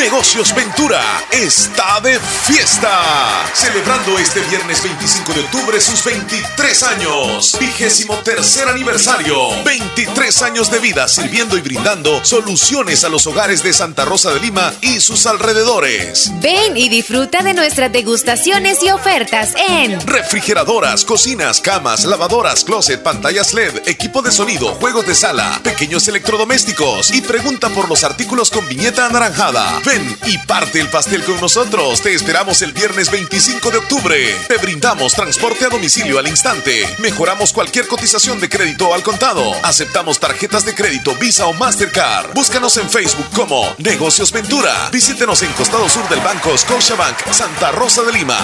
Negocios 0.00 0.54
Ventura 0.54 1.02
está 1.30 2.00
de 2.00 2.18
fiesta. 2.18 3.44
Celebrando 3.52 4.18
este 4.18 4.40
viernes 4.40 4.82
25 4.82 5.34
de 5.34 5.40
octubre 5.40 5.78
sus 5.78 6.02
23 6.02 6.82
años. 6.84 7.58
Vigésimo 7.60 8.14
tercer 8.20 8.66
aniversario. 8.66 9.36
23 9.62 10.42
años 10.42 10.70
de 10.70 10.78
vida 10.78 11.06
sirviendo 11.06 11.58
y 11.58 11.60
brindando 11.60 12.24
soluciones 12.24 13.04
a 13.04 13.10
los 13.10 13.26
hogares 13.26 13.62
de 13.62 13.74
Santa 13.74 14.06
Rosa 14.06 14.32
de 14.32 14.40
Lima 14.40 14.72
y 14.80 15.00
sus 15.00 15.26
alrededores. 15.26 16.32
Ven 16.40 16.78
y 16.78 16.88
disfruta 16.88 17.42
de 17.42 17.52
nuestras 17.52 17.92
degustaciones 17.92 18.82
y 18.82 18.88
ofertas 18.90 19.52
en 19.68 20.00
refrigeradoras, 20.06 21.04
cocinas, 21.04 21.60
camas, 21.60 22.06
lavadoras, 22.06 22.64
closet, 22.64 23.02
pantallas 23.02 23.52
LED, 23.52 23.82
equipo 23.86 24.22
de 24.22 24.32
sonido, 24.32 24.74
juegos 24.76 25.06
de 25.06 25.14
sala, 25.14 25.60
pequeños 25.62 26.08
electrodomésticos 26.08 27.10
y 27.10 27.20
pregunta 27.20 27.68
por 27.68 27.86
los 27.86 28.02
artículos 28.02 28.50
con 28.50 28.66
viñeta 28.66 29.04
anaranjada. 29.04 29.78
Ven 29.90 30.16
y 30.26 30.38
parte 30.38 30.80
el 30.80 30.88
pastel 30.88 31.24
con 31.24 31.40
nosotros. 31.40 32.00
Te 32.00 32.14
esperamos 32.14 32.62
el 32.62 32.72
viernes 32.72 33.10
25 33.10 33.72
de 33.72 33.78
octubre. 33.78 34.36
Te 34.46 34.56
brindamos 34.58 35.14
transporte 35.14 35.64
a 35.64 35.68
domicilio 35.68 36.20
al 36.20 36.28
instante. 36.28 36.86
Mejoramos 36.98 37.52
cualquier 37.52 37.88
cotización 37.88 38.38
de 38.38 38.48
crédito 38.48 38.94
al 38.94 39.02
contado. 39.02 39.52
Aceptamos 39.64 40.20
tarjetas 40.20 40.64
de 40.64 40.76
crédito 40.76 41.16
Visa 41.16 41.46
o 41.46 41.54
Mastercard. 41.54 42.34
Búscanos 42.34 42.76
en 42.76 42.88
Facebook 42.88 43.30
como 43.34 43.74
Negocios 43.78 44.30
Ventura. 44.30 44.90
Visítenos 44.92 45.42
en 45.42 45.52
costado 45.54 45.88
sur 45.88 46.08
del 46.08 46.20
Banco 46.20 46.56
Scotiabank, 46.56 47.18
Santa 47.32 47.72
Rosa 47.72 48.02
de 48.02 48.12
Lima. 48.12 48.38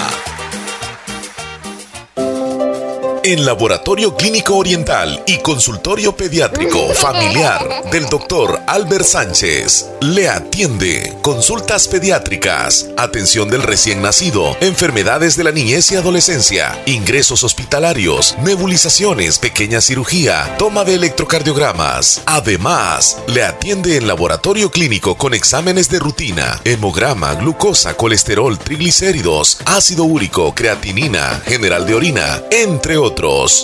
En 3.23 3.45
Laboratorio 3.45 4.15
Clínico 4.15 4.55
Oriental 4.55 5.21
y 5.25 5.37
Consultorio 5.39 6.15
Pediátrico 6.15 6.93
Familiar 6.93 7.83
del 7.91 8.05
Dr. 8.05 8.61
Albert 8.67 9.05
Sánchez 9.05 9.87
le 10.01 10.29
atiende 10.29 11.17
consultas 11.21 11.87
pediátricas, 11.87 12.87
atención 12.97 13.49
del 13.49 13.63
recién 13.63 14.01
nacido, 14.01 14.55
enfermedades 14.61 15.35
de 15.35 15.43
la 15.43 15.51
niñez 15.51 15.91
y 15.91 15.95
adolescencia, 15.95 16.81
ingresos 16.85 17.43
hospitalarios, 17.43 18.35
nebulizaciones, 18.43 19.39
pequeña 19.39 19.81
cirugía, 19.81 20.55
toma 20.57 20.83
de 20.83 20.95
electrocardiogramas. 20.95 22.21
Además, 22.25 23.17
le 23.27 23.43
atiende 23.43 23.97
en 23.97 24.07
laboratorio 24.07 24.71
clínico 24.71 25.17
con 25.17 25.33
exámenes 25.33 25.89
de 25.89 25.99
rutina, 25.99 26.61
hemograma, 26.63 27.33
glucosa, 27.35 27.95
colesterol, 27.95 28.57
triglicéridos, 28.57 29.59
ácido 29.65 30.05
úrico, 30.05 30.53
creatinina, 30.53 31.41
general 31.45 31.85
de 31.85 31.95
orina, 31.95 32.41
entre 32.51 32.97
otros 32.97 33.06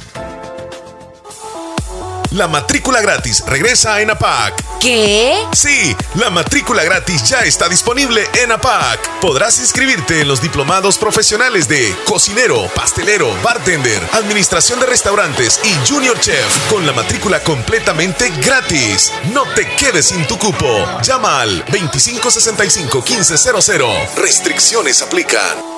La 2.32 2.46
matrícula 2.46 3.00
gratis 3.00 3.42
regresa 3.46 3.94
a 3.94 4.02
ENAPAC. 4.02 4.78
¿Qué? 4.80 5.34
Sí, 5.54 5.96
la 6.16 6.28
matrícula 6.28 6.84
gratis 6.84 7.24
ya 7.24 7.40
está 7.40 7.70
disponible 7.70 8.22
en 8.34 8.52
APAC. 8.52 9.20
Podrás 9.20 9.58
inscribirte 9.58 10.20
en 10.20 10.28
los 10.28 10.42
diplomados 10.42 10.98
profesionales 10.98 11.68
de 11.68 11.96
cocinero, 12.04 12.68
pastelero, 12.74 13.34
bartender, 13.42 14.06
administración 14.12 14.78
de 14.78 14.86
restaurantes 14.86 15.58
y 15.64 15.88
junior 15.88 16.20
chef 16.20 16.68
con 16.68 16.86
la 16.86 16.92
matrícula 16.92 17.42
completamente 17.42 18.30
gratis. 18.44 19.10
No 19.32 19.44
te 19.54 19.66
quedes 19.76 20.06
sin 20.08 20.26
tu 20.26 20.38
cupo. 20.38 20.86
Llama 21.02 21.40
al 21.40 21.64
2565 21.64 23.04
1500. 23.08 24.16
Restricciones 24.16 25.00
aplican. 25.00 25.77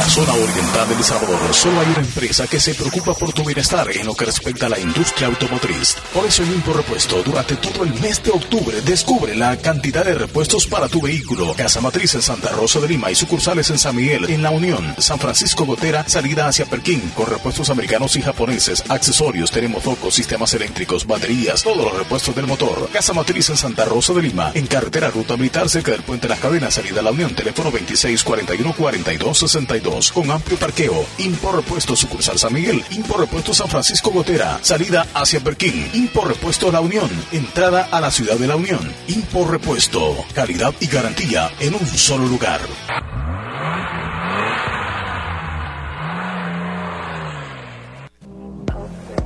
La 0.00 0.08
zona 0.08 0.32
oriental 0.32 0.88
del 0.88 1.04
Salvador 1.04 1.52
solo 1.54 1.78
hay 1.78 1.88
una 1.88 1.98
empresa 1.98 2.46
que 2.46 2.58
se 2.58 2.74
preocupa 2.74 3.12
por 3.12 3.34
tu 3.34 3.44
bienestar 3.44 3.86
en 3.90 4.06
lo 4.06 4.14
que 4.14 4.24
respecta 4.24 4.64
a 4.64 4.70
la 4.70 4.78
industria 4.78 5.26
automotriz. 5.26 5.94
Por 6.14 6.24
eso 6.24 6.42
en 6.42 6.54
Impo 6.54 6.72
Repuesto, 6.72 7.22
durante 7.22 7.56
todo 7.56 7.84
el 7.84 7.92
mes 8.00 8.22
de 8.22 8.30
octubre, 8.30 8.80
descubre 8.80 9.36
la 9.36 9.58
cantidad 9.58 10.02
de 10.02 10.14
repuestos 10.14 10.66
para 10.66 10.88
tu 10.88 11.02
vehículo. 11.02 11.52
Casa 11.54 11.82
Matriz 11.82 12.14
en 12.14 12.22
Santa 12.22 12.48
Rosa 12.48 12.80
de 12.80 12.88
Lima 12.88 13.10
y 13.10 13.14
sucursales 13.14 13.68
en 13.68 13.78
San 13.78 13.94
Miguel, 13.94 14.30
en 14.30 14.42
La 14.42 14.50
Unión, 14.50 14.94
San 14.96 15.18
Francisco 15.18 15.66
Gotera, 15.66 16.08
salida 16.08 16.48
hacia 16.48 16.64
Perquín, 16.64 17.12
con 17.14 17.26
repuestos 17.26 17.68
americanos 17.68 18.16
y 18.16 18.22
japoneses, 18.22 18.82
accesorios, 18.88 19.50
tenemos 19.50 19.82
focos, 19.82 20.14
sistemas 20.14 20.54
eléctricos, 20.54 21.06
baterías, 21.06 21.62
todos 21.62 21.84
los 21.84 21.98
repuestos 21.98 22.34
del 22.34 22.46
motor. 22.46 22.88
Casa 22.90 23.12
Matriz 23.12 23.50
en 23.50 23.58
Santa 23.58 23.84
Rosa 23.84 24.14
de 24.14 24.22
Lima, 24.22 24.50
en 24.54 24.66
carretera 24.66 25.10
Ruta 25.10 25.36
Militar, 25.36 25.68
cerca 25.68 25.92
del 25.92 26.02
Puente 26.02 26.26
de 26.26 26.30
las 26.30 26.40
Cadenas, 26.40 26.72
salida 26.72 27.00
a 27.00 27.02
La 27.02 27.10
Unión, 27.10 27.34
teléfono 27.34 27.70
26 27.70 28.24
41 28.24 28.74
con 30.12 30.30
amplio 30.30 30.58
parqueo. 30.58 31.04
Impor 31.18 31.56
Repuesto 31.56 31.96
Sucursal 31.96 32.38
San 32.38 32.52
Miguel. 32.54 32.84
Impor 32.90 33.20
Repuesto 33.20 33.52
San 33.52 33.68
Francisco 33.68 34.10
Gotera. 34.10 34.58
Salida 34.62 35.06
hacia 35.14 35.40
Perquín. 35.40 35.90
Impor 35.92 36.28
Repuesto 36.28 36.70
La 36.70 36.80
Unión. 36.80 37.10
Entrada 37.32 37.88
a 37.90 38.00
la 38.00 38.10
ciudad 38.10 38.36
de 38.36 38.46
La 38.46 38.56
Unión. 38.56 38.80
Impor 39.08 39.50
Repuesto. 39.50 40.16
Calidad 40.34 40.74
y 40.80 40.86
garantía 40.86 41.50
en 41.58 41.74
un 41.74 41.86
solo 41.86 42.26
lugar. 42.26 42.60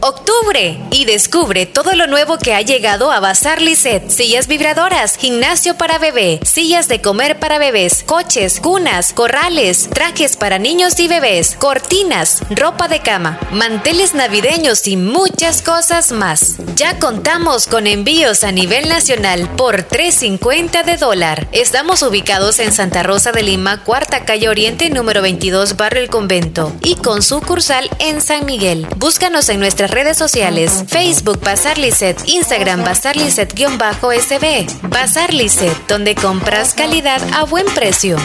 Octubre 0.05 0.79
y 0.91 1.07
descubre 1.07 1.65
todo 1.65 1.95
lo 1.95 2.07
nuevo 2.07 2.37
que 2.37 2.53
ha 2.53 2.61
llegado 2.61 3.11
a 3.11 3.21
Bazar 3.21 3.63
Lisset. 3.63 4.11
Sillas 4.11 4.49
vibradoras, 4.49 5.17
gimnasio 5.17 5.79
para 5.79 5.99
bebé, 5.99 6.41
sillas 6.45 6.89
de 6.89 7.01
comer 7.01 7.39
para 7.39 7.59
bebés, 7.59 8.05
coches, 8.05 8.61
cunas, 8.61 9.15
corrales, 9.15 9.89
trajes 9.89 10.37
para 10.37 10.59
niños 10.59 11.01
y 11.01 11.09
bebés, 11.09 11.57
cortinas, 11.59 12.43
ropa 12.51 12.87
de 12.87 13.01
cama, 13.01 13.41
manteles 13.51 14.13
navideños 14.13 14.87
y 14.87 14.99
muchas 14.99 15.63
cosas 15.63 16.13
más. 16.13 16.57
Ya 16.77 16.99
contamos 16.99 17.67
con 17.67 17.87
envíos 17.87 18.45
a 18.45 18.53
nivel 18.53 18.91
nacional 18.91 19.49
por 19.57 19.89
3.50 19.89 20.85
de 20.85 20.99
dólar. 20.99 21.49
Estamos 21.53 22.03
ubicados 22.03 22.59
en 22.59 22.75
Santa 22.75 23.03
Rosa 23.03 23.33
de 23.33 23.43
Lima, 23.43 23.83
cuarta 23.85 24.27
calle 24.27 24.51
Oriente, 24.51 24.91
número 24.91 25.23
22, 25.23 25.79
barrio 25.79 26.03
El 26.03 26.11
Convento, 26.11 26.75
y 26.83 26.97
con 26.97 27.23
sucursal 27.23 27.89
en 28.01 28.21
San 28.21 28.45
Miguel. 28.45 28.87
Búscanos 28.97 29.49
en 29.49 29.61
nuestras 29.61 29.94
redes 29.95 30.17
sociales, 30.19 30.85
Facebook 30.89 31.41
Bazar 31.41 31.79
Lisset, 31.79 32.19
Instagram 32.27 32.85
Bazar 32.85 33.17
Lisset-SB. 33.17 34.67
Bazar 34.89 35.33
Lisset, 35.33 35.87
donde 35.87 36.15
compras 36.15 36.75
calidad 36.75 37.23
a 37.33 37.45
buen 37.45 37.67
precio. 37.75 38.17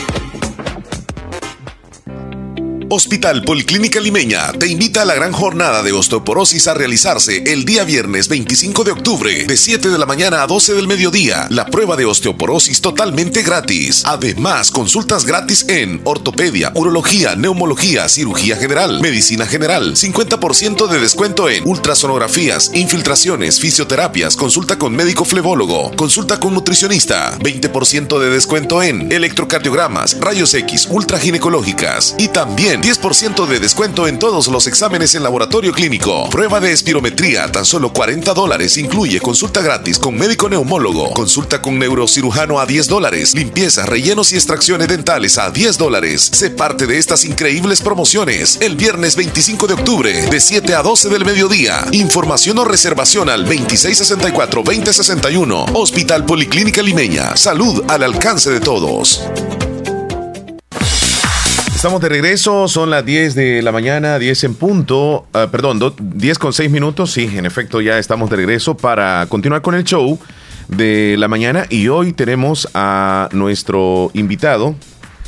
Hospital 2.92 3.44
Policlínica 3.44 4.00
Limeña 4.00 4.52
te 4.54 4.68
invita 4.68 5.04
a 5.04 5.06
la 5.06 5.14
gran 5.14 5.32
jornada 5.32 5.84
de 5.84 5.92
osteoporosis 5.92 6.68
a 6.68 6.74
realizarse 6.74 7.44
el 7.46 7.64
día 7.64 7.84
viernes 7.84 8.28
25 8.30 8.84
de 8.84 8.92
octubre 8.92 9.46
de 9.46 9.58
7 9.58 9.90
de 9.90 9.98
la 10.00 10.08
mañana 10.08 10.42
a 10.42 10.48
12 10.48 10.74
del 10.74 10.88
mediodía. 10.88 11.46
La 11.52 11.68
prueba 11.68 11.96
de 11.96 12.06
osteoporosis 12.06 12.82
totalmente 12.82 13.44
gratis. 13.44 14.02
Además, 14.06 14.72
consultas 14.72 15.26
gratis 15.26 15.66
en 15.68 16.02
ortopedia, 16.04 16.72
urología, 16.74 17.36
neumología, 17.36 18.10
cirugía 18.10 18.56
general, 18.56 19.00
medicina 19.02 19.46
general, 19.46 19.94
50% 19.94 20.88
de 20.88 21.00
descuento 21.00 21.48
en 21.48 21.68
ultrasonografías, 21.68 22.72
infiltraciones, 22.74 23.60
fisioterapias, 23.60 24.36
consulta 24.36 24.80
con 24.80 24.96
médico 24.96 25.26
flebólogo, 25.26 25.92
consulta 25.96 26.40
con 26.40 26.56
nutricionista, 26.56 27.38
20% 27.38 28.18
de 28.18 28.30
descuento 28.32 28.82
en 28.82 29.12
electrocardiogramas, 29.12 30.20
rayos 30.20 30.56
X, 30.56 30.88
ultraginecológicas. 30.90 32.16
Y 32.18 32.30
también 32.30 32.79
10% 32.82 33.48
de 33.48 33.60
descuento 33.60 34.08
en 34.08 34.20
todos 34.20 34.48
los 34.48 34.68
exámenes 34.68 35.16
en 35.16 35.24
laboratorio 35.24 35.72
clínico. 35.72 36.30
Prueba 36.30 36.60
de 36.60 36.72
espirometría, 36.72 37.52
tan 37.52 37.66
solo 37.66 37.92
40 37.94 38.34
dólares. 38.34 38.78
Incluye 38.78 39.20
consulta 39.20 39.62
gratis 39.62 40.00
con 40.00 40.16
médico 40.16 40.50
neumólogo, 40.50 41.14
consulta 41.14 41.62
con 41.62 41.80
neurocirujano 41.80 42.60
a 42.60 42.66
10 42.66 42.88
dólares, 42.88 43.36
limpieza, 43.36 43.86
rellenos 43.86 44.32
y 44.32 44.36
extracciones 44.36 44.88
dentales 44.88 45.38
a 45.38 45.52
10 45.52 45.78
dólares. 45.78 46.30
Sé 46.34 46.50
parte 46.50 46.88
de 46.88 46.98
estas 46.98 47.26
increíbles 47.26 47.82
promociones 47.82 48.58
el 48.62 48.76
viernes 48.76 49.16
25 49.16 49.68
de 49.68 49.74
octubre, 49.74 50.28
de 50.28 50.40
7 50.40 50.76
a 50.76 50.82
12 50.82 51.10
del 51.10 51.26
mediodía. 51.26 51.86
Información 51.92 52.58
o 52.60 52.66
reservación 52.66 53.30
al 53.30 53.46
2664-2061. 53.46 55.72
Hospital 55.74 56.26
Policlínica 56.26 56.82
Limeña. 56.82 57.36
Salud 57.36 57.84
al 57.88 58.04
alcance 58.04 58.50
de 58.50 58.60
todos. 58.60 59.22
Estamos 61.80 62.02
de 62.02 62.10
regreso, 62.10 62.68
son 62.68 62.90
las 62.90 63.06
10 63.06 63.36
de 63.36 63.62
la 63.62 63.72
mañana, 63.72 64.20
10 64.20 64.44
en 64.44 64.56
punto, 64.56 65.28
uh, 65.34 65.50
perdón, 65.50 65.80
10 65.98 66.38
con 66.38 66.52
6 66.52 66.70
minutos, 66.70 67.14
sí, 67.14 67.30
en 67.34 67.46
efecto 67.46 67.80
ya 67.80 67.98
estamos 67.98 68.30
de 68.30 68.36
regreso 68.36 68.76
para 68.76 69.26
continuar 69.30 69.62
con 69.62 69.76
el 69.76 69.86
show 69.86 70.20
de 70.68 71.16
la 71.18 71.30
mañana 71.30 71.68
y 71.70 71.88
hoy 71.88 72.12
tenemos 72.12 72.68
a 72.74 73.30
nuestro 73.32 74.12
invitado 74.14 74.76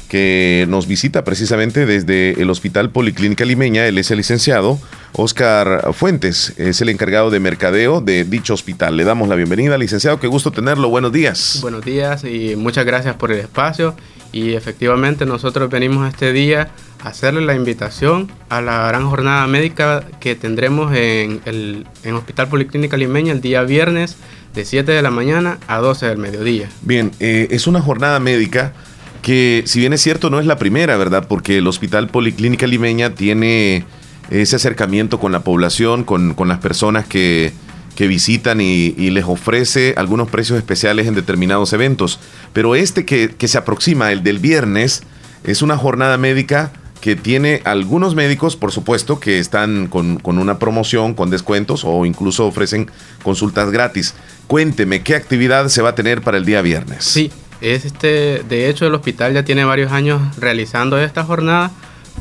que 0.10 0.66
nos 0.68 0.88
visita 0.88 1.24
precisamente 1.24 1.86
desde 1.86 2.42
el 2.42 2.50
Hospital 2.50 2.90
Policlínica 2.90 3.46
Limeña, 3.46 3.86
él 3.86 3.98
es 3.98 4.12
el 4.12 4.18
licenciado 4.18 4.78
Oscar 5.14 5.94
Fuentes, 5.94 6.54
es 6.58 6.82
el 6.82 6.90
encargado 6.90 7.30
de 7.30 7.40
mercadeo 7.40 8.02
de 8.02 8.26
dicho 8.26 8.54
hospital. 8.54 8.98
Le 8.98 9.06
damos 9.06 9.30
la 9.30 9.36
bienvenida, 9.36 9.78
licenciado, 9.78 10.20
qué 10.20 10.28
gusto 10.28 10.52
tenerlo, 10.52 10.90
buenos 10.90 11.14
días. 11.14 11.60
Buenos 11.62 11.86
días 11.86 12.26
y 12.26 12.58
muchas 12.58 12.86
gracias 12.86 13.16
por 13.16 13.32
el 13.32 13.40
espacio 13.40 13.96
y 14.32 14.54
efectivamente 14.54 15.26
nosotros 15.26 15.70
venimos 15.70 16.08
este 16.08 16.32
día 16.34 16.70
a 17.04 17.10
hacerle 17.10 17.42
la 17.42 17.56
invitación 17.56 18.32
a 18.50 18.62
la 18.62 18.88
gran 18.88 19.10
jornada 19.10 19.46
médica 19.48 20.04
que 20.20 20.36
tendremos 20.36 20.96
en 20.96 21.42
el 21.46 21.86
en 22.04 22.16
Hospital 22.16 22.48
Policlínica 22.48 22.98
Limeña 22.98 23.34
el 23.34 23.42
día 23.42 23.64
viernes 23.64 24.18
de 24.54 24.66
7 24.66 24.92
de 24.92 25.02
la 25.02 25.12
mañana 25.12 25.58
a 25.68 25.80
12 25.80 26.08
del 26.08 26.18
mediodía. 26.18 26.70
Bien, 26.82 27.12
eh, 27.20 27.48
es 27.52 27.68
una 27.68 27.82
jornada 27.82 28.20
médica 28.20 28.74
que 29.22 29.64
si 29.66 29.80
bien 29.80 29.94
es 29.94 30.02
cierto 30.02 30.30
no 30.30 30.40
es 30.40 30.46
la 30.46 30.58
primera, 30.58 30.98
¿verdad? 30.98 31.28
Porque 31.28 31.58
el 31.58 31.68
Hospital 31.68 32.08
Policlínica 32.08 32.68
Limeña 32.68 33.16
tiene 33.16 33.86
ese 34.30 34.56
acercamiento 34.56 35.20
con 35.20 35.32
la 35.32 35.42
población, 35.42 36.04
con, 36.04 36.34
con 36.34 36.48
las 36.48 36.60
personas 36.60 37.06
que, 37.06 37.54
que 37.96 38.08
visitan 38.08 38.62
y, 38.62 38.92
les 39.12 39.26
ofrece 39.26 39.94
algunos 39.98 40.30
precios 40.30 40.58
especiales 40.58 41.08
en 41.08 41.16
determinados 41.16 41.74
eventos. 41.74 42.20
Pero 42.54 42.76
este 42.76 43.06
que, 43.06 43.30
que, 43.30 43.48
se 43.48 43.58
aproxima, 43.58 44.12
el 44.12 44.24
del 44.24 44.40
viernes, 44.40 45.04
es 45.44 45.62
una 45.62 45.78
jornada 45.78 46.18
médica 46.18 46.72
que 47.02 47.16
tiene 47.16 47.62
algunos 47.66 48.14
médicos, 48.16 48.56
por 48.56 48.72
supuesto, 48.72 49.20
que 49.20 49.40
están 49.40 49.88
con, 49.88 50.18
con 50.20 50.38
una 50.38 50.60
promoción, 50.60 51.16
con 51.16 51.32
descuentos 51.32 51.82
o 51.84 52.06
incluso 52.06 52.46
ofrecen 52.46 52.90
consultas 53.24 53.72
gratis. 53.72 54.14
Cuénteme, 54.48 55.02
¿qué 55.02 55.16
actividad 55.16 55.68
se 55.70 55.82
va 55.82 55.90
a 55.90 55.96
tener 55.96 56.22
para 56.22 56.38
el 56.38 56.46
día 56.46 56.62
viernes? 56.62 57.04
Sí, 57.04 57.32
es 57.60 57.86
este, 57.86 58.44
de 58.48 58.70
hecho 58.70 58.86
el 58.86 58.94
hospital 58.94 59.34
ya 59.34 59.44
tiene 59.44 59.66
varios 59.66 59.92
años 59.92 60.22
realizando 60.38 61.00
esta 61.00 61.24
jornada, 61.24 61.72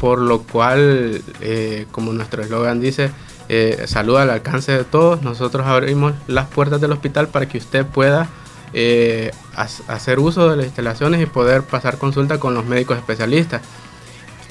por 0.00 0.18
lo 0.18 0.42
cual, 0.42 1.20
eh, 1.42 1.86
como 1.92 2.12
nuestro 2.14 2.42
eslogan 2.42 2.80
dice, 2.80 3.10
eh, 3.52 3.88
salud 3.88 4.16
al 4.16 4.30
alcance 4.30 4.70
de 4.70 4.84
todos. 4.84 5.22
Nosotros 5.22 5.66
abrimos 5.66 6.12
las 6.28 6.46
puertas 6.46 6.80
del 6.80 6.92
hospital 6.92 7.26
para 7.26 7.48
que 7.48 7.58
usted 7.58 7.84
pueda 7.84 8.28
eh, 8.72 9.32
hacer 9.88 10.20
uso 10.20 10.48
de 10.48 10.56
las 10.56 10.66
instalaciones 10.66 11.20
y 11.20 11.26
poder 11.26 11.64
pasar 11.64 11.98
consulta 11.98 12.38
con 12.38 12.54
los 12.54 12.64
médicos 12.64 12.96
especialistas. 12.96 13.60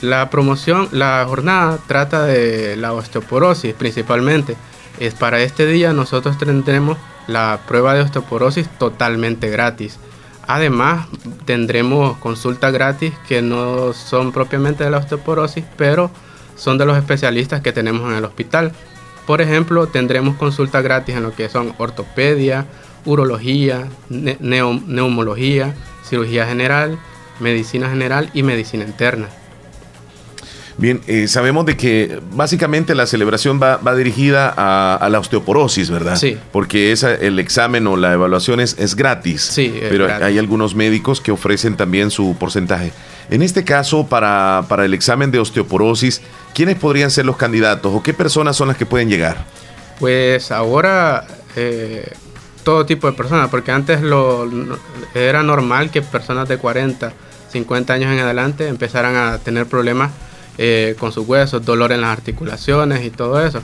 La 0.01 0.29
promoción, 0.29 0.89
la 0.91 1.23
jornada 1.25 1.79
trata 1.87 2.25
de 2.25 2.75
la 2.75 2.91
osteoporosis 2.91 3.73
principalmente. 3.73 4.57
Es 4.99 5.13
para 5.13 5.39
este 5.39 5.65
día 5.65 5.93
nosotros 5.93 6.37
tendremos 6.37 6.97
la 7.27 7.61
prueba 7.69 7.93
de 7.93 8.01
osteoporosis 8.01 8.67
totalmente 8.79 9.49
gratis. 9.49 9.97
Además, 10.45 11.07
tendremos 11.45 12.17
consulta 12.17 12.69
gratis 12.69 13.13
que 13.29 13.41
no 13.41 13.93
son 13.93 14.33
propiamente 14.33 14.83
de 14.83 14.89
la 14.89 14.97
osteoporosis, 14.97 15.63
pero 15.77 16.11
son 16.59 16.77
de 16.77 16.85
los 16.85 16.97
especialistas 16.97 17.61
que 17.61 17.71
tenemos 17.71 18.09
en 18.11 18.17
el 18.17 18.25
hospital. 18.25 18.73
Por 19.29 19.41
ejemplo, 19.41 19.85
tendremos 19.85 20.37
consulta 20.37 20.81
gratis 20.81 21.15
en 21.15 21.21
lo 21.21 21.35
que 21.35 21.49
son 21.49 21.75
ortopedia, 21.77 22.65
urología, 23.05 23.87
ne 24.09 24.35
neumología, 24.39 25.75
cirugía 26.03 26.47
general, 26.47 26.97
medicina 27.39 27.91
general 27.91 28.31
y 28.33 28.41
medicina 28.41 28.85
interna. 28.85 29.29
Bien, 30.79 31.01
eh, 31.07 31.27
sabemos 31.27 31.65
de 31.65 31.75
que 31.75 32.21
básicamente 32.31 32.95
la 32.95 33.05
celebración 33.05 33.59
va, 33.61 33.77
va 33.77 33.95
dirigida 33.95 34.53
a, 34.55 34.95
a, 34.95 35.09
la 35.09 35.19
osteoporosis, 35.19 35.89
¿verdad? 35.89 36.15
Sí. 36.15 36.37
Porque 36.53 36.93
esa, 36.93 37.13
el 37.13 37.37
examen 37.37 37.85
o 37.85 37.97
la 37.97 38.13
evaluación 38.13 38.61
es, 38.61 38.77
es 38.79 38.95
gratis. 38.95 39.41
Sí, 39.41 39.73
es 39.75 39.89
pero 39.89 40.05
gratis. 40.05 40.25
hay 40.25 40.37
algunos 40.37 40.75
médicos 40.75 41.19
que 41.19 41.33
ofrecen 41.33 41.75
también 41.75 42.11
su 42.11 42.33
porcentaje. 42.39 42.93
En 43.29 43.41
este 43.41 43.65
caso, 43.65 44.07
para, 44.07 44.63
para 44.69 44.85
el 44.85 44.93
examen 44.93 45.31
de 45.31 45.39
osteoporosis, 45.39 46.21
¿quiénes 46.53 46.77
podrían 46.77 47.11
ser 47.11 47.25
los 47.25 47.35
candidatos 47.35 47.93
o 47.93 48.01
qué 48.01 48.13
personas 48.13 48.55
son 48.55 48.69
las 48.69 48.77
que 48.77 48.85
pueden 48.85 49.09
llegar? 49.09 49.45
Pues 49.99 50.49
ahora 50.49 51.27
eh, 51.57 52.09
todo 52.63 52.85
tipo 52.85 53.07
de 53.07 53.13
personas, 53.13 53.49
porque 53.49 53.73
antes 53.73 54.01
lo, 54.01 54.49
era 55.13 55.43
normal 55.43 55.91
que 55.91 56.01
personas 56.01 56.47
de 56.47 56.57
40, 56.57 57.11
50 57.51 57.93
años 57.93 58.13
en 58.13 58.19
adelante 58.19 58.69
empezaran 58.69 59.17
a 59.17 59.39
tener 59.39 59.65
problemas 59.65 60.11
eh, 60.61 60.95
con 60.99 61.11
sus 61.11 61.27
huesos, 61.27 61.65
dolor 61.65 61.91
en 61.91 62.01
las 62.01 62.11
articulaciones 62.11 63.03
y 63.03 63.09
todo 63.09 63.43
eso. 63.43 63.61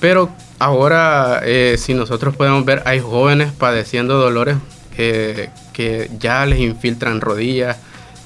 Pero 0.00 0.28
ahora, 0.58 1.40
eh, 1.44 1.76
si 1.78 1.94
nosotros 1.94 2.36
podemos 2.36 2.64
ver, 2.64 2.82
hay 2.84 3.00
jóvenes 3.00 3.52
padeciendo 3.52 4.18
dolores 4.18 4.56
que 4.96 6.10
ya 6.20 6.44
les 6.44 6.60
infiltran 6.60 7.20
rodillas, 7.20 7.78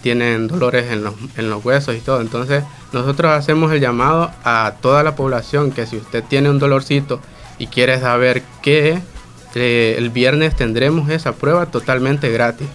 tienen 0.03 0.49
dolores 0.49 0.91
en 0.91 1.05
los, 1.05 1.15
en 1.37 1.51
los 1.51 1.65
huesos 1.65 1.97
y 1.97 2.01
todo. 2.01 2.21
Entonces, 2.21 2.65
nosotros 2.93 3.33
hacemos 3.33 3.73
el 3.73 3.81
llamado 3.81 4.31
a 4.45 4.75
toda 4.81 5.03
la 5.03 5.17
población 5.17 5.71
que 5.73 5.87
si 5.87 5.97
usted 5.97 6.25
tiene 6.25 6.51
un 6.51 6.59
dolorcito 6.59 7.21
y 7.59 7.67
quiere 7.67 8.01
saber 8.01 8.43
qué, 8.63 9.01
eh, 9.55 9.95
el 9.99 10.11
viernes 10.11 10.55
tendremos 10.57 11.11
esa 11.11 11.33
prueba 11.33 11.67
totalmente 11.67 12.31
gratis. 12.31 12.69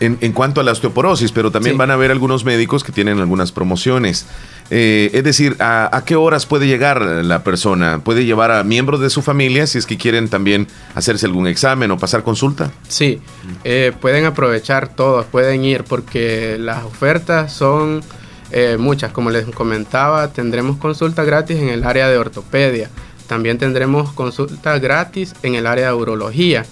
En, 0.00 0.16
en, 0.22 0.32
cuanto 0.32 0.60
a 0.60 0.64
la 0.64 0.72
osteoporosis, 0.72 1.30
pero 1.30 1.50
también 1.50 1.74
sí. 1.74 1.78
van 1.78 1.90
a 1.90 1.94
haber 1.94 2.10
algunos 2.10 2.44
médicos 2.44 2.82
que 2.82 2.90
tienen 2.90 3.20
algunas 3.20 3.52
promociones. 3.52 4.26
Eh, 4.70 5.10
es 5.12 5.24
decir, 5.24 5.56
¿a, 5.58 5.94
¿a, 5.94 6.04
qué 6.04 6.16
horas 6.16 6.46
puede 6.46 6.66
llegar 6.66 7.02
la 7.02 7.44
persona? 7.44 8.00
¿Puede 8.02 8.24
llevar 8.24 8.50
a 8.50 8.62
miembros 8.64 9.00
de 9.00 9.10
su 9.10 9.20
familia 9.20 9.66
si 9.66 9.78
es 9.78 9.84
que 9.84 9.98
quieren 9.98 10.28
también 10.28 10.68
hacerse 10.94 11.26
algún 11.26 11.48
examen 11.48 11.90
o 11.90 11.98
pasar 11.98 12.22
consulta? 12.22 12.70
Sí, 12.88 13.20
eh, 13.64 13.92
pueden 14.00 14.24
aprovechar 14.24 14.88
todos, 14.88 15.26
pueden 15.26 15.64
ir 15.64 15.84
porque 15.84 16.56
las 16.58 16.84
ofertas 16.84 17.52
son 17.52 18.02
eh, 18.52 18.76
muchas. 18.78 19.12
Como 19.12 19.30
les 19.30 19.44
comentaba, 19.46 20.28
tendremos 20.28 20.76
consulta 20.76 21.24
gratis 21.24 21.58
en 21.58 21.68
el 21.68 21.84
área 21.84 22.08
de 22.08 22.16
ortopedia. 22.16 22.90
También 23.26 23.58
tendremos 23.58 24.12
consulta 24.12 24.78
gratis 24.78 25.34
en 25.42 25.54
el 25.54 25.66
área 25.66 25.88
de 25.88 25.94
urología. 25.94 26.64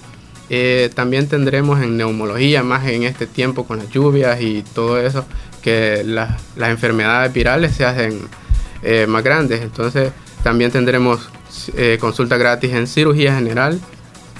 Eh, 0.51 0.90
también 0.94 1.28
tendremos 1.28 1.82
en 1.82 1.96
neumología, 1.96 2.62
más 2.62 2.86
en 2.86 3.03
este 3.03 3.26
tiempo 3.26 3.66
con 3.66 3.78
las 3.78 3.90
lluvias 3.90 4.40
y 4.40 4.62
todo 4.74 4.99
eso, 4.99 5.26
que 5.62 6.03
las 6.05 6.40
enfermedades 6.57 7.32
virales 7.32 7.74
se 7.74 7.84
hacen 7.84 8.20
eh, 8.82 9.07
más 9.07 9.22
grandes. 9.22 9.61
Entonces 9.61 10.12
también 10.42 10.70
tendremos 10.70 11.28
eh, 11.76 11.99
consulta 12.01 12.36
gratis 12.36 12.72
en 12.72 12.86
cirugía 12.86 13.34
general, 13.34 13.80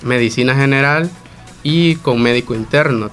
medicina 0.02 0.54
general 0.54 1.11
y 1.62 1.96
con 1.96 2.22
médico 2.22 2.54
interno. 2.54 3.11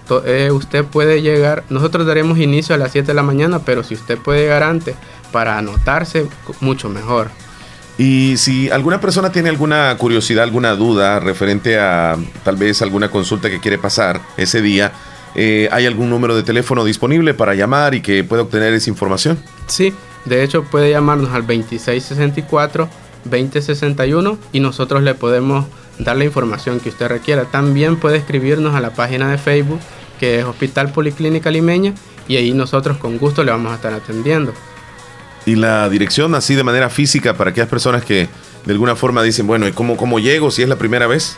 usted 0.51 0.85
puede 0.85 1.21
llegar, 1.21 1.63
nosotros 1.69 2.05
daremos 2.05 2.37
inicio 2.39 2.75
a 2.75 2.77
las 2.77 2.91
7 2.91 3.07
de 3.07 3.13
la 3.13 3.23
mañana, 3.23 3.59
pero 3.59 3.83
si 3.83 3.95
usted 3.95 4.17
puede 4.17 4.41
llegar 4.41 4.63
antes 4.63 4.95
para 5.31 5.57
anotarse, 5.57 6.27
mucho 6.61 6.87
mejor. 6.87 7.29
Y 7.97 8.35
si 8.37 8.69
alguna 8.69 8.99
persona 8.99 9.31
tiene 9.31 9.47
alguna 9.49 9.95
curiosidad, 9.97 10.43
alguna 10.43 10.75
duda 10.75 11.19
referente 11.19 11.79
a 11.79 12.17
tal 12.43 12.57
vez 12.57 12.81
alguna 12.81 13.09
consulta 13.09 13.49
que 13.49 13.61
quiere 13.61 13.77
pasar 13.77 14.19
ese 14.35 14.61
día, 14.61 14.91
eh, 15.35 15.69
¿hay 15.71 15.85
algún 15.85 16.09
número 16.09 16.35
de 16.35 16.43
teléfono 16.43 16.83
disponible 16.83 17.33
para 17.33 17.55
llamar 17.55 17.95
y 17.95 18.01
que 18.01 18.25
pueda 18.25 18.41
obtener 18.41 18.73
esa 18.73 18.89
información? 18.89 19.37
Sí, 19.67 19.93
de 20.25 20.43
hecho 20.43 20.63
puede 20.63 20.89
llamarnos 20.89 21.33
al 21.33 21.47
2664-2061 21.47 24.37
y 24.51 24.59
nosotros 24.59 25.01
le 25.03 25.13
podemos 25.13 25.65
dar 25.97 26.17
la 26.17 26.25
información 26.25 26.81
que 26.81 26.89
usted 26.89 27.07
requiera. 27.07 27.45
También 27.45 27.95
puede 27.95 28.17
escribirnos 28.17 28.75
a 28.75 28.81
la 28.81 28.93
página 28.93 29.31
de 29.31 29.37
Facebook 29.37 29.79
que 30.19 30.39
es 30.39 30.45
Hospital 30.45 30.91
Policlínica 30.91 31.51
Limeña 31.51 31.93
y 32.27 32.37
ahí 32.37 32.53
nosotros 32.53 32.97
con 32.97 33.17
gusto 33.17 33.43
le 33.43 33.51
vamos 33.51 33.71
a 33.71 33.75
estar 33.75 33.93
atendiendo 33.93 34.53
y 35.45 35.55
la 35.55 35.89
dirección 35.89 36.35
así 36.35 36.55
de 36.55 36.63
manera 36.63 36.89
física 36.89 37.35
para 37.35 37.51
aquellas 37.51 37.69
personas 37.69 38.03
que 38.03 38.27
de 38.65 38.71
alguna 38.71 38.95
forma 38.95 39.21
dicen, 39.21 39.47
bueno, 39.47 39.67
¿y 39.67 39.71
cómo, 39.71 39.95
cómo 39.95 40.19
llego 40.19 40.51
si 40.51 40.63
es 40.63 40.69
la 40.69 40.75
primera 40.75 41.07
vez? 41.07 41.37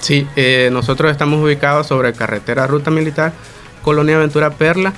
Sí, 0.00 0.26
eh, 0.36 0.68
nosotros 0.72 1.10
estamos 1.10 1.42
ubicados 1.42 1.86
sobre 1.86 2.12
carretera 2.12 2.66
Ruta 2.66 2.90
Militar, 2.90 3.32
Colonia 3.82 4.16
Aventura 4.16 4.50
Perla, 4.50 4.92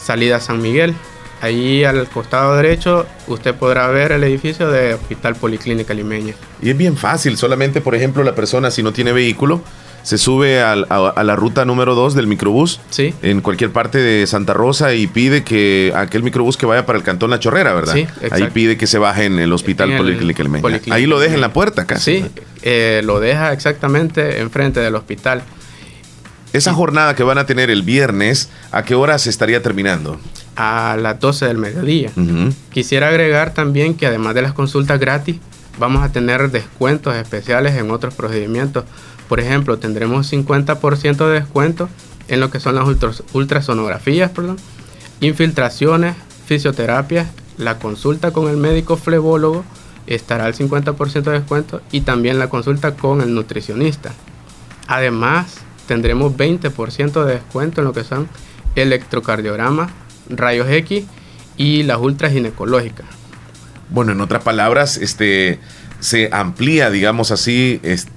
salida 0.00 0.40
San 0.40 0.62
Miguel. 0.62 0.94
Ahí 1.40 1.84
al 1.84 2.08
costado 2.08 2.56
derecho 2.56 3.06
usted 3.26 3.54
podrá 3.54 3.88
ver 3.88 4.12
el 4.12 4.24
edificio 4.24 4.70
de 4.70 4.94
Hospital 4.94 5.34
Policlínica 5.34 5.92
Limeña. 5.92 6.34
Y 6.62 6.70
es 6.70 6.76
bien 6.76 6.96
fácil, 6.96 7.36
solamente 7.36 7.80
por 7.80 7.94
ejemplo 7.94 8.22
la 8.22 8.34
persona 8.34 8.70
si 8.70 8.82
no 8.82 8.92
tiene 8.92 9.12
vehículo, 9.12 9.60
se 10.04 10.18
sube 10.18 10.60
a, 10.60 10.76
la 10.76 11.36
ruta 11.36 11.64
número 11.64 11.94
2 11.94 12.14
del 12.14 12.26
microbús 12.26 12.78
sí. 12.90 13.14
en 13.22 13.40
cualquier 13.40 13.72
parte 13.72 13.98
de 13.98 14.26
Santa 14.26 14.52
Rosa 14.52 14.94
y 14.94 15.06
pide 15.06 15.44
que 15.44 15.92
aquel 15.96 16.22
microbús 16.22 16.58
que 16.58 16.66
vaya 16.66 16.84
para 16.84 16.98
el 16.98 17.04
cantón 17.04 17.30
La 17.30 17.40
Chorrera, 17.40 17.72
¿verdad? 17.72 17.94
Sí, 17.94 18.06
Ahí 18.30 18.48
pide 18.52 18.76
que 18.76 18.86
se 18.86 18.98
baje 18.98 19.24
en 19.24 19.38
el 19.38 19.52
hospital 19.52 19.96
Policlínica 19.96 20.44
Ahí 20.94 21.06
lo 21.06 21.18
deja 21.18 21.34
en 21.34 21.40
la 21.40 21.54
puerta 21.54 21.86
casi. 21.86 22.18
Sí, 22.18 22.30
eh, 22.62 23.00
lo 23.04 23.18
deja 23.18 23.54
exactamente 23.54 24.40
enfrente 24.40 24.80
del 24.80 24.94
hospital. 24.94 25.42
Esa 26.52 26.74
jornada 26.74 27.16
que 27.16 27.22
van 27.22 27.38
a 27.38 27.46
tener 27.46 27.70
el 27.70 27.82
viernes, 27.82 28.50
¿a 28.72 28.84
qué 28.84 28.94
hora 28.94 29.18
se 29.18 29.30
estaría 29.30 29.62
terminando? 29.62 30.20
A 30.54 30.98
las 31.00 31.18
12 31.18 31.46
del 31.46 31.58
mediodía. 31.58 32.12
Quisiera 32.70 33.08
agregar 33.08 33.54
también 33.54 33.94
que 33.94 34.06
además 34.06 34.34
de 34.34 34.42
las 34.42 34.52
consultas 34.52 35.00
gratis, 35.00 35.36
vamos 35.78 36.04
a 36.04 36.12
tener 36.12 36.50
descuentos 36.50 37.16
especiales 37.16 37.74
en 37.74 37.90
otros 37.90 38.14
procedimientos 38.14 38.84
por 39.34 39.40
ejemplo, 39.40 39.80
tendremos 39.80 40.32
50% 40.32 41.26
de 41.26 41.40
descuento 41.40 41.88
en 42.28 42.38
lo 42.38 42.52
que 42.52 42.60
son 42.60 42.76
las 42.76 42.86
ultrasonografías, 43.32 44.30
perdón, 44.30 44.58
infiltraciones, 45.20 46.14
fisioterapias, 46.46 47.26
la 47.58 47.80
consulta 47.80 48.30
con 48.30 48.48
el 48.48 48.56
médico 48.56 48.96
flebólogo 48.96 49.64
estará 50.06 50.44
al 50.44 50.54
50% 50.54 51.22
de 51.22 51.32
descuento 51.32 51.82
y 51.90 52.02
también 52.02 52.38
la 52.38 52.48
consulta 52.48 52.94
con 52.94 53.22
el 53.22 53.34
nutricionista. 53.34 54.12
Además, 54.86 55.56
tendremos 55.88 56.36
20% 56.36 57.24
de 57.24 57.32
descuento 57.32 57.80
en 57.80 57.86
lo 57.88 57.92
que 57.92 58.04
son 58.04 58.28
electrocardiogramas, 58.76 59.90
rayos 60.28 60.68
X 60.70 61.06
y 61.56 61.82
las 61.82 61.98
ultraginecológicas. 61.98 63.06
Bueno, 63.90 64.12
en 64.12 64.20
otras 64.20 64.44
palabras, 64.44 64.96
este 64.96 65.58
se 65.98 66.28
amplía, 66.32 66.90
digamos 66.90 67.32
así, 67.32 67.80
este, 67.82 68.12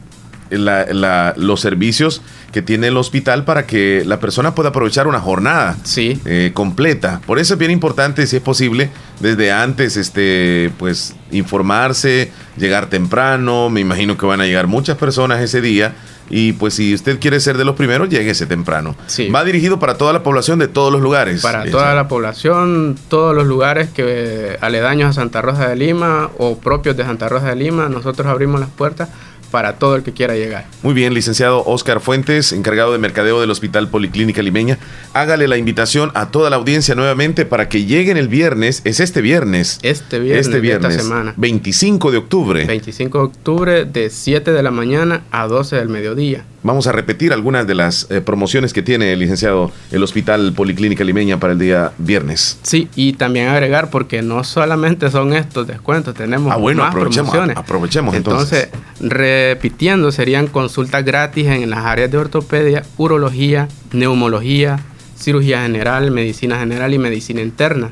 los 0.50 1.60
servicios 1.60 2.22
que 2.52 2.62
tiene 2.62 2.88
el 2.88 2.98
hospital 2.98 3.44
para 3.44 3.66
que 3.68 4.04
la 4.06 4.20
persona 4.20 4.56
pueda 4.56 4.70
aprovechar 4.70 5.08
una 5.08 5.20
jornada 5.20 5.76
sí. 5.84 6.20
Eh, 6.26 6.52
completa. 6.54 7.22
Por 7.26 7.40
eso 7.40 7.54
es 7.56 7.60
bien 7.60 7.72
importante, 7.72 8.26
si 8.26 8.38
es 8.38 8.42
posible, 8.42 8.90
desde 9.20 9.52
antes, 9.52 9.98
este, 9.98 10.72
pues, 10.78 11.16
informarse, 11.32 12.32
llegar 12.58 12.88
temprano. 12.88 13.70
Me 13.70 13.82
imagino 13.82 14.18
que 14.18 14.26
van 14.26 14.42
a 14.42 14.46
llegar 14.46 14.68
muchas 14.68 14.98
personas 14.98 15.42
ese 15.42 15.62
día. 15.62 15.96
Y 16.30 16.54
pues 16.54 16.74
si 16.74 16.94
usted 16.94 17.20
quiere 17.20 17.40
ser 17.40 17.58
de 17.58 17.64
los 17.64 17.76
primeros, 17.76 18.10
lléguese 18.10 18.46
temprano. 18.46 18.96
Sí. 19.08 19.30
Va 19.30 19.44
dirigido 19.44 19.80
para 19.80 19.98
toda 19.98 20.12
la 20.14 20.24
población 20.24 20.60
de 20.60 20.68
todos 20.68 20.92
los 20.92 21.02
lugares. 21.02 21.42
Para 21.42 21.64
toda 21.70 21.94
la 21.96 22.08
población, 22.08 22.98
todos 23.08 23.34
los 23.34 23.48
lugares 23.48 23.90
que 23.90 24.58
aledaños 24.62 25.12
a 25.12 25.14
Santa 25.14 25.42
Rosa 25.42 25.70
de 25.70 25.76
Lima 25.76 26.30
o 26.38 26.58
propios 26.58 26.98
de 26.98 27.04
Santa 27.04 27.30
Rosa 27.30 27.48
de 27.50 27.56
Lima, 27.56 27.88
nosotros 27.88 28.28
abrimos 28.28 28.60
las 28.60 28.70
puertas 28.70 29.10
para 29.58 29.80
todo 29.80 29.96
el 29.96 30.04
que 30.04 30.14
quiera 30.14 30.36
llegar. 30.36 30.68
Muy 30.84 30.94
bien, 30.94 31.16
licenciado 31.16 31.64
Oscar 31.66 32.00
Fuentes, 32.00 32.52
encargado 32.52 32.92
de 32.92 33.00
mercadeo 33.00 33.42
del 33.42 33.50
Hospital 33.50 33.90
Policlínica 33.90 34.44
Limeña. 34.44 34.78
Hágale 35.14 35.48
la 35.48 35.58
invitación 35.58 36.12
a 36.14 36.30
toda 36.30 36.52
la 36.52 36.58
audiencia 36.58 36.94
nuevamente 36.94 37.44
para 37.44 37.68
que 37.68 37.86
lleguen 37.86 38.18
el 38.18 38.28
viernes, 38.28 38.84
es 38.84 39.00
este 39.00 39.20
viernes. 39.20 39.80
Este 39.82 40.20
viernes, 40.20 40.46
este 40.46 40.60
viernes 40.60 40.92
esta 40.92 41.04
semana. 41.04 41.34
25 41.38 42.12
de 42.12 42.18
octubre. 42.20 42.66
25 42.66 43.18
de 43.18 43.24
octubre 43.24 43.86
de 43.86 44.12
7 44.12 44.52
de 44.52 44.62
la 44.62 44.70
mañana 44.70 45.24
a 45.32 45.48
12 45.48 45.78
del 45.78 45.90
mediodía. 45.90 46.46
Vamos 46.68 46.86
a 46.86 46.92
repetir 46.92 47.32
algunas 47.32 47.66
de 47.66 47.76
las 47.76 48.08
eh, 48.10 48.20
promociones 48.20 48.74
que 48.74 48.82
tiene 48.82 49.14
el 49.14 49.20
licenciado 49.20 49.72
el 49.90 50.04
Hospital 50.04 50.52
Policlínica 50.52 51.06
Limeña 51.06 51.40
para 51.40 51.54
el 51.54 51.60
día 51.60 51.94
viernes. 51.98 52.60
Sí, 52.62 52.90
y 52.94 53.14
también 53.14 53.48
agregar, 53.48 53.90
porque 53.90 54.22
no 54.22 54.44
solamente 54.44 55.10
son 55.10 55.32
estos 55.32 55.66
descuentos, 55.66 56.14
tenemos 56.14 56.52
ah, 56.52 56.58
bueno, 56.58 56.84
más 56.84 56.90
aprovechemos, 56.90 57.32
promociones. 57.32 57.58
aprovechemos 57.58 58.16
entonces. 58.16 58.64
Entonces, 58.66 59.10
repitiendo, 59.18 60.12
serían 60.12 60.48
consultas 60.48 61.06
gratis 61.06 61.48
en 61.48 61.70
las 61.70 61.86
áreas 61.86 62.12
de 62.12 62.18
ortopedia, 62.18 62.84
urología, 62.98 63.70
neumología, 63.94 64.82
cirugía 65.18 65.62
general, 65.62 66.12
medicina 66.12 66.60
general 66.60 66.94
y 66.94 66.98
medicina 66.98 67.42
interna. 67.42 67.92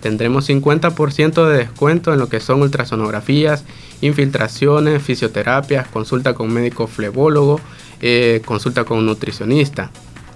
Tendremos 0.00 0.48
50% 0.48 1.46
de 1.46 1.58
descuento 1.58 2.12
en 2.12 2.18
lo 2.18 2.28
que 2.28 2.40
son 2.40 2.60
ultrasonografías, 2.62 3.62
infiltraciones, 4.00 5.00
fisioterapias, 5.00 5.86
consulta 5.86 6.34
con 6.34 6.52
médico 6.52 6.88
flebólogo, 6.88 7.60
eh, 8.00 8.42
consulta 8.44 8.84
con 8.84 8.98
un 8.98 9.06
nutricionista. 9.06 9.90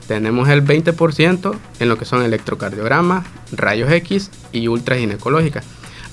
Tenemos 0.06 0.48
el 0.48 0.64
20% 0.64 1.56
en 1.78 1.88
lo 1.88 1.96
que 1.96 2.04
son 2.04 2.22
electrocardiogramas, 2.22 3.26
rayos 3.52 3.92
X 3.92 4.30
y 4.52 4.66
ultraginecológica. 4.66 5.62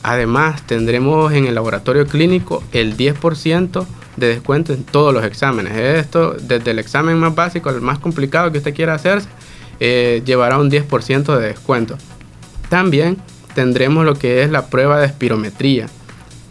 Además, 0.03 0.61
tendremos 0.67 1.33
en 1.33 1.47
el 1.47 1.55
laboratorio 1.55 2.05
clínico 2.05 2.63
el 2.71 2.95
10% 2.95 3.85
de 4.15 4.27
descuento 4.27 4.73
en 4.73 4.83
todos 4.83 5.13
los 5.13 5.23
exámenes. 5.23 5.75
Esto, 5.75 6.33
desde 6.33 6.71
el 6.71 6.79
examen 6.79 7.17
más 7.17 7.33
básico 7.33 7.69
al 7.69 7.81
más 7.81 7.99
complicado 7.99 8.51
que 8.51 8.59
usted 8.59 8.75
quiera 8.75 8.93
hacerse, 8.93 9.29
eh, 9.79 10.21
llevará 10.25 10.57
un 10.59 10.69
10% 10.69 11.37
de 11.37 11.47
descuento. 11.47 11.97
También 12.69 13.17
tendremos 13.55 14.05
lo 14.05 14.15
que 14.15 14.43
es 14.43 14.51
la 14.51 14.67
prueba 14.67 14.99
de 14.99 15.07
espirometría. 15.07 15.87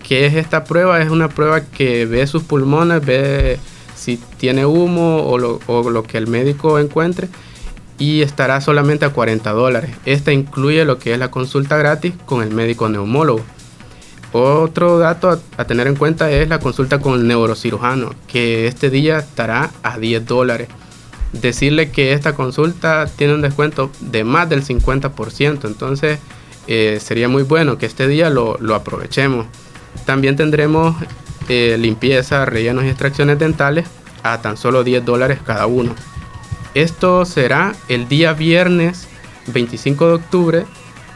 ¿Qué 0.06 0.26
es 0.26 0.34
esta 0.34 0.64
prueba? 0.64 1.00
Es 1.00 1.10
una 1.10 1.28
prueba 1.28 1.62
que 1.62 2.06
ve 2.06 2.26
sus 2.26 2.44
pulmones, 2.44 3.04
ve 3.04 3.58
si 3.96 4.18
tiene 4.36 4.66
humo 4.66 5.24
o 5.24 5.38
lo, 5.38 6.02
que 6.04 6.18
el 6.18 6.26
médico 6.26 6.78
encuentre 6.78 7.28
y 7.98 8.22
estará 8.22 8.60
solamente 8.60 9.06
a 9.06 9.10
40 9.10 9.50
dólares. 9.52 9.90
Esta 10.04 10.32
incluye 10.32 10.84
lo 10.84 10.98
que 10.98 11.12
es 11.12 11.18
la 11.18 11.30
consulta 11.30 11.76
gratis 11.76 12.14
con 12.26 12.42
el 12.42 12.50
médico 12.50 12.88
neumólogo. 12.88 13.42
Otro 14.32 14.98
dato 14.98 15.40
a, 15.56 15.64
tener 15.64 15.86
en 15.86 15.96
cuenta 15.96 16.30
es 16.30 16.48
la 16.48 16.60
consulta 16.60 16.98
con 16.98 17.14
el 17.14 17.26
neurocirujano, 17.26 18.14
que 18.26 18.66
este 18.66 18.90
día 18.90 19.18
estará 19.18 19.70
a 19.82 19.98
10 19.98 20.26
dólares. 20.26 20.68
Decirle 21.32 21.90
que 21.90 22.12
esta 22.12 22.34
consulta 22.34 23.06
tiene 23.06 23.34
un 23.34 23.40
descuento 23.40 23.90
de 24.00 24.24
más 24.24 24.48
del 24.48 24.62
50%, 24.62 25.64
entonces 25.64 26.18
eh, 26.66 26.98
sería 27.00 27.28
muy 27.28 27.44
bueno 27.44 27.78
que 27.78 27.86
este 27.86 28.08
día 28.08 28.28
lo, 28.28 28.58
lo 28.60 28.74
aprovechemos. 28.74 29.46
También 30.04 30.36
tendremos 30.36 30.96
eh, 31.48 31.76
limpieza, 31.78 32.44
rellenos 32.44 32.84
y 32.84 32.88
extracciones 32.88 33.38
dentales 33.38 33.86
a 34.22 34.40
tan 34.40 34.56
solo 34.56 34.84
10 34.84 35.04
dólares 35.04 35.38
cada 35.44 35.66
uno. 35.66 35.94
Esto 36.74 37.24
será 37.24 37.74
el 37.88 38.08
día 38.08 38.32
viernes 38.32 39.08
25 39.46 40.08
de 40.08 40.14
octubre 40.14 40.66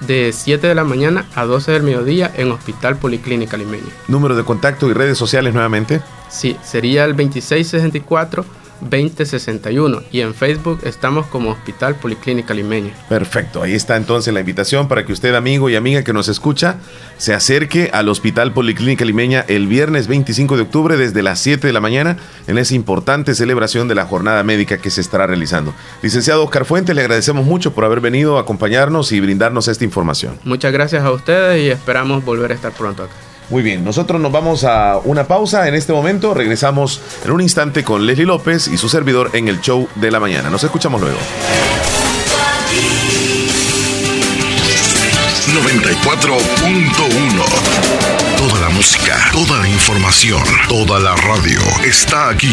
de 0.00 0.32
7 0.32 0.66
de 0.66 0.74
la 0.74 0.84
mañana 0.84 1.26
a 1.34 1.44
12 1.44 1.72
del 1.72 1.82
mediodía 1.82 2.32
en 2.34 2.50
Hospital 2.52 2.96
Policlínica 2.96 3.56
Limeña. 3.56 3.90
¿Número 4.08 4.34
de 4.34 4.44
contacto 4.44 4.88
y 4.88 4.94
redes 4.94 5.18
sociales 5.18 5.52
nuevamente? 5.52 6.00
Sí, 6.28 6.56
sería 6.62 7.04
el 7.04 7.16
2664 7.16 8.44
2061 8.80 10.02
y 10.10 10.20
en 10.20 10.34
Facebook 10.34 10.80
estamos 10.84 11.26
como 11.26 11.50
Hospital 11.50 11.96
Policlínica 11.96 12.54
Limeña. 12.54 12.92
Perfecto, 13.08 13.62
ahí 13.62 13.74
está 13.74 13.96
entonces 13.96 14.32
la 14.32 14.40
invitación 14.40 14.88
para 14.88 15.04
que 15.04 15.12
usted, 15.12 15.34
amigo 15.34 15.70
y 15.70 15.76
amiga 15.76 16.02
que 16.02 16.12
nos 16.12 16.28
escucha, 16.28 16.76
se 17.18 17.34
acerque 17.34 17.90
al 17.92 18.08
Hospital 18.08 18.52
Policlínica 18.52 19.04
Limeña 19.04 19.44
el 19.48 19.66
viernes 19.66 20.06
25 20.08 20.56
de 20.56 20.62
octubre 20.62 20.96
desde 20.96 21.22
las 21.22 21.38
7 21.40 21.66
de 21.66 21.72
la 21.72 21.80
mañana 21.80 22.16
en 22.46 22.58
esa 22.58 22.74
importante 22.74 23.34
celebración 23.34 23.88
de 23.88 23.94
la 23.94 24.06
jornada 24.06 24.42
médica 24.42 24.78
que 24.78 24.90
se 24.90 25.00
estará 25.00 25.26
realizando. 25.26 25.74
Licenciado 26.02 26.44
Oscar 26.44 26.64
Fuente, 26.64 26.94
le 26.94 27.02
agradecemos 27.02 27.44
mucho 27.44 27.72
por 27.72 27.84
haber 27.84 28.00
venido 28.00 28.38
a 28.38 28.42
acompañarnos 28.42 29.12
y 29.12 29.20
brindarnos 29.20 29.68
esta 29.68 29.84
información. 29.84 30.38
Muchas 30.44 30.72
gracias 30.72 31.04
a 31.04 31.10
ustedes 31.10 31.62
y 31.62 31.70
esperamos 31.70 32.24
volver 32.24 32.52
a 32.52 32.54
estar 32.54 32.72
pronto 32.72 33.04
acá. 33.04 33.29
Muy 33.50 33.62
bien, 33.62 33.84
nosotros 33.84 34.20
nos 34.20 34.30
vamos 34.30 34.62
a 34.62 35.00
una 35.04 35.24
pausa 35.24 35.66
en 35.66 35.74
este 35.74 35.92
momento. 35.92 36.34
Regresamos 36.34 37.00
en 37.24 37.32
un 37.32 37.40
instante 37.40 37.82
con 37.82 38.06
Leslie 38.06 38.26
López 38.26 38.68
y 38.68 38.76
su 38.76 38.88
servidor 38.88 39.30
en 39.32 39.48
el 39.48 39.60
show 39.60 39.88
de 39.96 40.10
la 40.12 40.20
mañana. 40.20 40.50
Nos 40.50 40.62
escuchamos 40.62 41.00
luego. 41.00 41.18
94.1 45.50 47.44
Toda 47.44 47.90
la 47.90 47.99
toda 49.32 49.58
la 49.58 49.68
información, 49.68 50.42
toda 50.66 50.98
la 51.00 51.14
radio 51.14 51.60
está 51.84 52.30
aquí. 52.30 52.50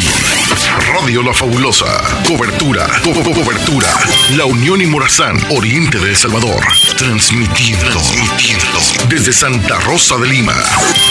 Radio 0.94 1.24
La 1.24 1.34
Fabulosa. 1.34 1.86
Cobertura, 2.28 2.86
cobertura. 3.02 3.88
La 4.36 4.44
Unión 4.44 4.82
y 4.82 4.88
Morazán, 4.88 5.42
Oriente 5.52 6.00
de 6.00 6.10
El 6.10 6.18
Salvador. 6.18 6.62
Transmitiendo, 6.98 7.86
transmitiendo. 7.86 8.78
Desde 9.08 9.32
Santa 9.32 9.80
Rosa 9.80 10.18
de 10.18 10.28
Lima, 10.28 10.54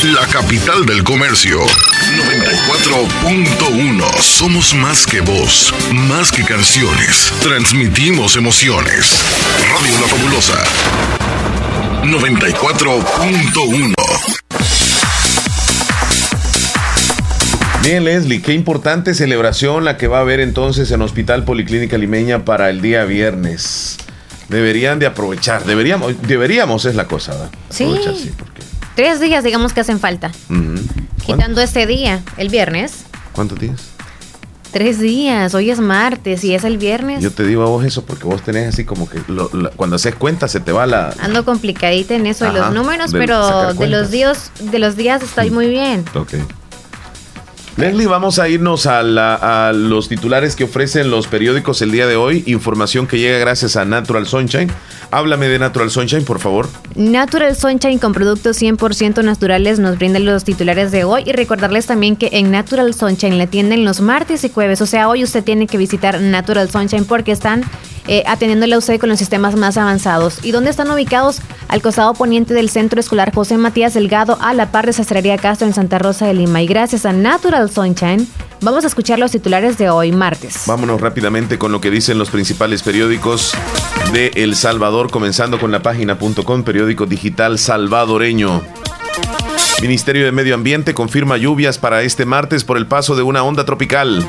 la 0.03 0.27
capital 0.27 0.85
del 0.85 1.03
comercio. 1.03 1.65
94.1. 1.65 4.21
Somos 4.21 4.75
más 4.75 5.07
que 5.07 5.21
voz, 5.21 5.73
más 5.93 6.31
que 6.31 6.45
canciones. 6.45 7.33
Transmitimos 7.41 8.37
emociones. 8.37 9.25
Radio 9.73 9.99
La 9.99 10.09
Fabulosa. 10.09 10.63
94.1 12.05 13.97
Bien, 17.87 18.03
Leslie, 18.03 18.43
qué 18.43 18.53
importante 18.53 19.15
celebración 19.15 19.85
la 19.85 19.97
que 19.97 20.09
va 20.09 20.19
a 20.19 20.23
haber 20.23 20.41
entonces 20.41 20.91
en 20.91 21.03
Hospital 21.03 21.45
Policlínica 21.45 21.97
Limeña 21.97 22.45
para 22.45 22.69
el 22.69 22.81
día 22.81 23.05
viernes. 23.05 23.99
Deberían 24.49 24.99
de 24.99 25.07
aprovechar, 25.07 25.65
deberíamos, 25.65 26.21
deberíamos 26.23 26.85
es 26.85 26.97
la 26.97 27.07
cosa, 27.07 27.35
¿verdad? 27.35 27.51
Sí. 27.71 27.87
Tres 28.97 29.21
días, 29.21 29.45
digamos 29.45 29.73
que 29.73 29.83
hacen 29.83 30.01
falta. 30.01 30.33
Quitando 31.25 31.61
ese 31.61 31.87
día, 31.87 32.25
el 32.39 32.49
viernes. 32.49 33.05
¿Cuántos 33.31 33.61
días? 33.61 33.81
Tres 34.73 34.99
días, 34.99 35.55
hoy 35.55 35.71
es 35.71 35.79
martes 35.79 36.43
y 36.43 36.57
es 36.57 36.65
el 36.65 36.79
viernes. 36.79 37.23
Yo 37.23 37.31
te 37.31 37.45
digo 37.45 37.63
a 37.63 37.67
vos 37.67 37.85
eso 37.85 38.05
porque 38.05 38.25
vos 38.25 38.43
tenés 38.43 38.67
así 38.67 38.85
como 38.85 39.09
que 39.09 39.21
cuando 39.77 39.95
haces 39.95 40.17
cuenta 40.17 40.49
se 40.49 40.59
te 40.59 40.73
va 40.73 40.87
la... 40.87 41.15
Ando 41.21 41.45
complicadita 41.45 42.17
en 42.17 42.27
eso 42.27 42.47
de 42.47 42.53
los 42.59 42.73
números, 42.75 43.13
pero 43.13 43.75
de 43.75 43.87
los 43.87 44.11
días, 44.11 44.51
de 44.59 44.81
los 44.81 44.97
días 44.97 45.23
estoy 45.23 45.53
muy 45.53 45.69
bien. 45.69 46.05
Ok. 46.17 46.35
Leslie, 47.77 48.07
vamos 48.07 48.39
a 48.39 48.49
irnos 48.49 48.87
a, 48.87 49.73
los 49.75 50.09
titulares 50.09 50.57
que 50.57 50.65
ofrecen 50.65 51.11
los 51.11 51.27
periódicos 51.27 51.83
el 51.83 51.93
día 51.93 52.07
de 52.07 52.17
hoy. 52.17 52.43
Información 52.47 53.07
que 53.07 53.19
llega 53.19 53.37
gracias 53.37 53.77
a 53.77 53.85
Natural 53.85 54.27
Sunshine. 54.27 54.71
Háblame 55.11 55.47
de 55.49 55.59
Natural 55.59 55.91
Sunshine, 55.91 56.25
por 56.25 56.39
favor. 56.39 56.71
Natural 56.95 57.55
Sunshine 57.55 57.99
con 57.99 58.15
productos 58.15 58.63
100% 58.63 59.23
naturales 59.23 59.79
nos 59.79 59.99
brinda 59.99 60.19
los 60.19 60.45
titulares 60.45 60.91
de 60.91 61.05
hoy 61.05 61.25
y 61.27 61.33
recordarles 61.33 61.85
también 61.85 62.17
que 62.17 62.31
en 62.33 62.51
Natural 62.51 62.95
Sunshine 62.95 63.37
la 63.37 63.45
atienden 63.45 63.85
los 63.85 64.01
martes 64.01 64.43
y 64.45 64.49
jueves. 64.49 64.81
O 64.81 64.87
sea, 64.87 65.11
hoy 65.11 65.23
usted 65.23 65.45
tiene 65.45 65.67
que 65.67 65.77
visitar 65.77 66.19
Natural 66.19 66.71
Sunshine 66.71 67.05
porque 67.05 67.33
están 67.33 67.63
eh, 68.09 68.23
atendiéndole 68.27 68.75
a 68.75 68.79
usted 68.79 69.01
con 69.01 69.09
los 69.09 69.19
sistemas 69.19 69.57
más 69.57 69.77
avanzados. 69.77 70.45
¿Y 70.45 70.53
dónde 70.53 70.71
están 70.71 70.91
ubicados? 70.91 71.41
Al 71.69 71.83
costado 71.83 72.15
poniente 72.15 72.55
del 72.55 72.71
Centro 72.71 73.01
Escolar 73.01 73.35
José 73.35 73.57
Matías 73.59 73.95
Delgado, 73.95 74.39
a 74.41 74.55
la 74.55 74.71
par 74.71 74.87
de 74.87 74.93
Sastrería 74.93 75.37
Castro 75.39 75.67
en 75.67 75.75
Santa 75.75 75.99
Rosa 75.99 76.27
de 76.27 76.35
Lima. 76.35 76.63
Y 76.63 76.67
gracias 76.67 77.07
a 77.07 77.13
Natural 77.13 77.71
Sunshine, 77.71 78.27
vamos 78.61 78.85
a 78.85 78.87
escuchar 78.87 79.19
los 79.19 79.33
titulares 79.33 79.79
de 79.79 79.91
hoy, 79.91 80.13
martes. 80.13 80.63
Vámonos 80.67 81.01
rápidamente 81.01 81.59
con 81.59 81.73
lo 81.73 81.81
que 81.81 81.91
dicen 81.91 82.19
los 82.19 82.31
principales 82.31 82.83
periódicos 82.83 83.53
de 84.13 84.31
El 84.35 84.55
Salvador, 84.55 85.11
comenzando 85.11 85.59
con 85.59 85.73
la 85.73 85.83
página.com, 85.83 86.63
periódico 86.63 87.07
digital 87.07 87.59
salvadoreño. 87.59 88.63
Ministerio 89.83 90.25
de 90.25 90.33
Medio 90.33 90.55
Ambiente 90.55 90.95
confirma 90.95 91.37
lluvias 91.37 91.79
para 91.79 92.03
este 92.03 92.25
martes 92.25 92.65
por 92.65 92.79
el 92.79 92.87
paso 92.87 93.15
de 93.15 93.23
una 93.23 93.43
onda 93.43 93.65
tropical. 93.65 94.27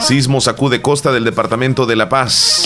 Sismo 0.00 0.40
sacude 0.40 0.80
costa 0.80 1.12
del 1.12 1.24
departamento 1.24 1.84
de 1.84 1.96
La 1.96 2.08
Paz. 2.08 2.61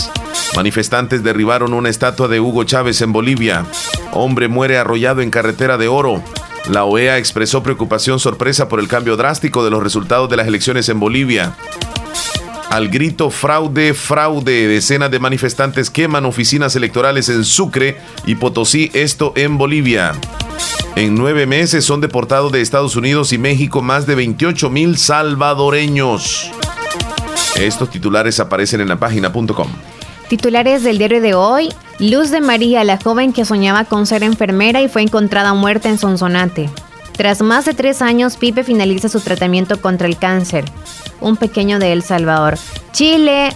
Manifestantes 0.57 1.23
derribaron 1.23 1.75
una 1.75 1.91
estatua 1.91 2.29
de 2.29 2.41
Hugo 2.41 2.65
Chávez 2.65 3.03
en 3.03 3.13
Bolivia. 3.13 3.67
Hombre 4.13 4.49
muere 4.49 4.79
arrollado 4.79 5.21
en 5.21 5.31
carretera 5.31 5.77
de 5.77 5.87
oro. 5.87 6.23
La 6.71 6.85
OEA 6.85 7.19
expresó 7.19 7.63
preocupación 7.63 8.19
sorpresa 8.19 8.67
por 8.67 8.81
el 8.81 8.89
cambio 8.89 9.19
drástico 9.19 9.63
de 9.63 9.71
los 9.71 9.83
resultados 9.83 10.31
de 10.31 10.39
las 10.39 10.47
elecciones 10.47 10.89
en 10.89 10.99
Bolivia. 10.99 11.55
Al 12.71 12.89
grito 12.89 13.29
fraude, 13.29 13.93
fraude, 13.93 14.67
decenas 14.67 15.11
de 15.11 15.21
manifestantes 15.21 15.91
queman 15.91 16.25
oficinas 16.25 16.75
electorales 16.75 17.29
en 17.29 17.45
Sucre 17.45 17.99
y 18.25 18.37
Potosí, 18.37 18.91
esto 18.95 19.35
en 19.37 19.59
Bolivia. 19.59 20.15
En 20.97 21.17
nueve 21.17 21.45
meses 21.45 21.85
son 21.85 22.01
deportados 22.01 22.51
de 22.51 22.63
Estados 22.63 22.97
Unidos 22.97 23.35
y 23.35 23.39
México 23.39 23.83
más 23.83 24.07
de 24.07 24.15
28 24.15 24.71
mil 24.71 24.97
salvadoreños. 24.97 26.51
Estos 27.57 27.91
titulares 27.91 28.41
aparecen 28.41 28.81
en 28.81 28.89
la 28.89 28.97
página.com. 28.97 29.69
Titulares 30.29 30.83
del 30.83 30.99
diario 30.99 31.21
de 31.21 31.35
hoy. 31.35 31.73
Luz 31.99 32.31
de 32.31 32.41
María, 32.41 32.83
la 32.85 32.99
joven 32.99 33.33
que 33.33 33.45
soñaba 33.45 33.85
con 33.85 34.07
ser 34.07 34.23
enfermera 34.23 34.83
y 34.83 34.89
fue 34.89 35.03
encontrada 35.03 35.55
muerta 35.55 35.89
en 35.89 35.99
Sonsonate. 35.99 36.69
Tras 37.17 37.41
más 37.43 37.65
de 37.65 37.75
tres 37.75 38.03
años, 38.03 38.37
Pipe 38.37 38.65
finaliza 38.65 39.09
su 39.09 39.21
tratamiento 39.21 39.81
contra 39.81 40.07
el 40.07 40.19
cáncer. 40.19 40.65
Un 41.21 41.37
pequeño 41.37 41.79
de 41.79 41.93
El 41.93 42.03
Salvador. 42.03 42.59
Chile, 42.93 43.51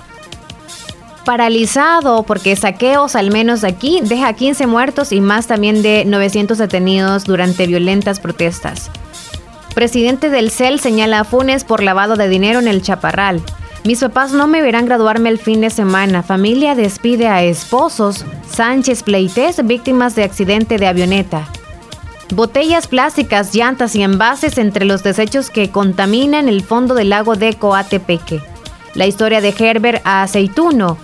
paralizado 1.25 2.23
porque 2.23 2.57
saqueos, 2.57 3.17
al 3.17 3.31
menos 3.31 3.65
aquí, 3.65 4.01
deja 4.03 4.33
15 4.33 4.67
muertos 4.67 5.13
y 5.13 5.21
más 5.21 5.47
también 5.47 5.83
de 5.83 6.05
900 6.07 6.57
detenidos 6.57 7.25
durante 7.25 7.67
violentas 7.67 8.21
protestas. 8.21 8.91
Presidente 9.75 10.31
del 10.31 10.51
CEL 10.51 10.81
señala 10.81 11.21
a 11.21 11.25
Funes 11.25 11.65
por 11.65 11.83
lavado 11.83 12.17
de 12.17 12.29
dinero 12.29 12.61
en 12.61 12.69
el 12.69 12.81
Chaparral. 12.81 13.43
Mis 13.83 14.01
papás 14.01 14.33
no 14.33 14.47
me 14.47 14.61
verán 14.61 14.85
graduarme 14.85 15.31
el 15.31 15.39
fin 15.39 15.63
de 15.63 15.71
semana. 15.71 16.23
Familia 16.23 16.75
despide 16.75 17.29
a 17.29 17.43
esposos. 17.43 18.27
Sánchez 18.47 19.03
Pleites, 19.03 19.67
víctimas 19.67 20.15
de 20.15 20.25
accidente 20.25 20.77
de 20.77 20.87
avioneta. 20.87 21.49
Botellas 22.35 22.87
plásticas, 22.87 23.55
llantas 23.55 23.97
y 23.97 24.03
envases 24.03 24.59
entre 24.59 24.85
los 24.85 25.03
desechos 25.03 25.49
que 25.49 25.71
contaminan 25.71 26.49
el 26.49 26.63
fondo 26.63 26.95
del 26.95 27.09
lago 27.09 27.37
de 27.37 27.55
Coatepeque. 27.55 28.43
La 28.95 29.07
historia 29.07 29.41
de 29.41 29.55
Herbert 29.59 30.03
a 30.05 30.23
Aceituno. 30.23 30.99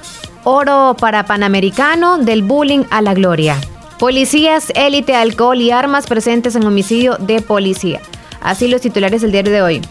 Oro 0.45 0.97
para 1.01 1.25
Panamericano, 1.25 2.19
del 2.19 2.43
bullying 2.43 2.85
a 2.91 3.01
la 3.01 3.15
gloria. 3.15 3.57
Policías, 3.99 4.71
élite, 4.75 5.17
alcohol 5.17 5.61
y 5.61 5.71
armas 5.71 6.07
presentes 6.07 6.55
en 6.55 6.67
homicidio 6.67 7.17
de 7.17 7.41
policía. 7.41 8.01
Así 8.43 8.69
los 8.69 8.83
titulares 8.83 9.23
del 9.23 9.33
diario 9.33 9.53
de 9.53 9.63
hoy. 9.63 9.83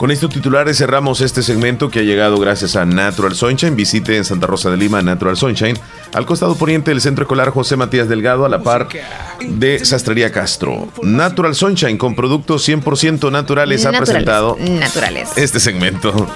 Con 0.00 0.10
estos 0.10 0.30
titulares 0.30 0.78
cerramos 0.78 1.20
este 1.20 1.42
segmento 1.42 1.90
que 1.90 1.98
ha 1.98 2.02
llegado 2.02 2.38
gracias 2.38 2.74
a 2.74 2.86
Natural 2.86 3.34
Sunshine. 3.34 3.76
Visite 3.76 4.16
en 4.16 4.24
Santa 4.24 4.46
Rosa 4.46 4.70
de 4.70 4.78
Lima 4.78 5.02
Natural 5.02 5.36
Sunshine, 5.36 5.78
al 6.14 6.24
costado 6.24 6.54
poniente 6.54 6.90
del 6.90 7.02
Centro 7.02 7.24
Escolar 7.24 7.50
José 7.50 7.76
Matías 7.76 8.08
Delgado, 8.08 8.46
a 8.46 8.48
la 8.48 8.62
par 8.62 8.88
de 9.46 9.84
Sastrería 9.84 10.32
Castro. 10.32 10.88
Natural 11.02 11.54
Sunshine 11.54 11.98
con 11.98 12.14
productos 12.14 12.66
100% 12.66 13.30
naturales, 13.30 13.84
ha 13.84 13.92
presentado 13.92 14.56
naturales. 14.58 15.36
este 15.36 15.60
segmento. 15.60 16.32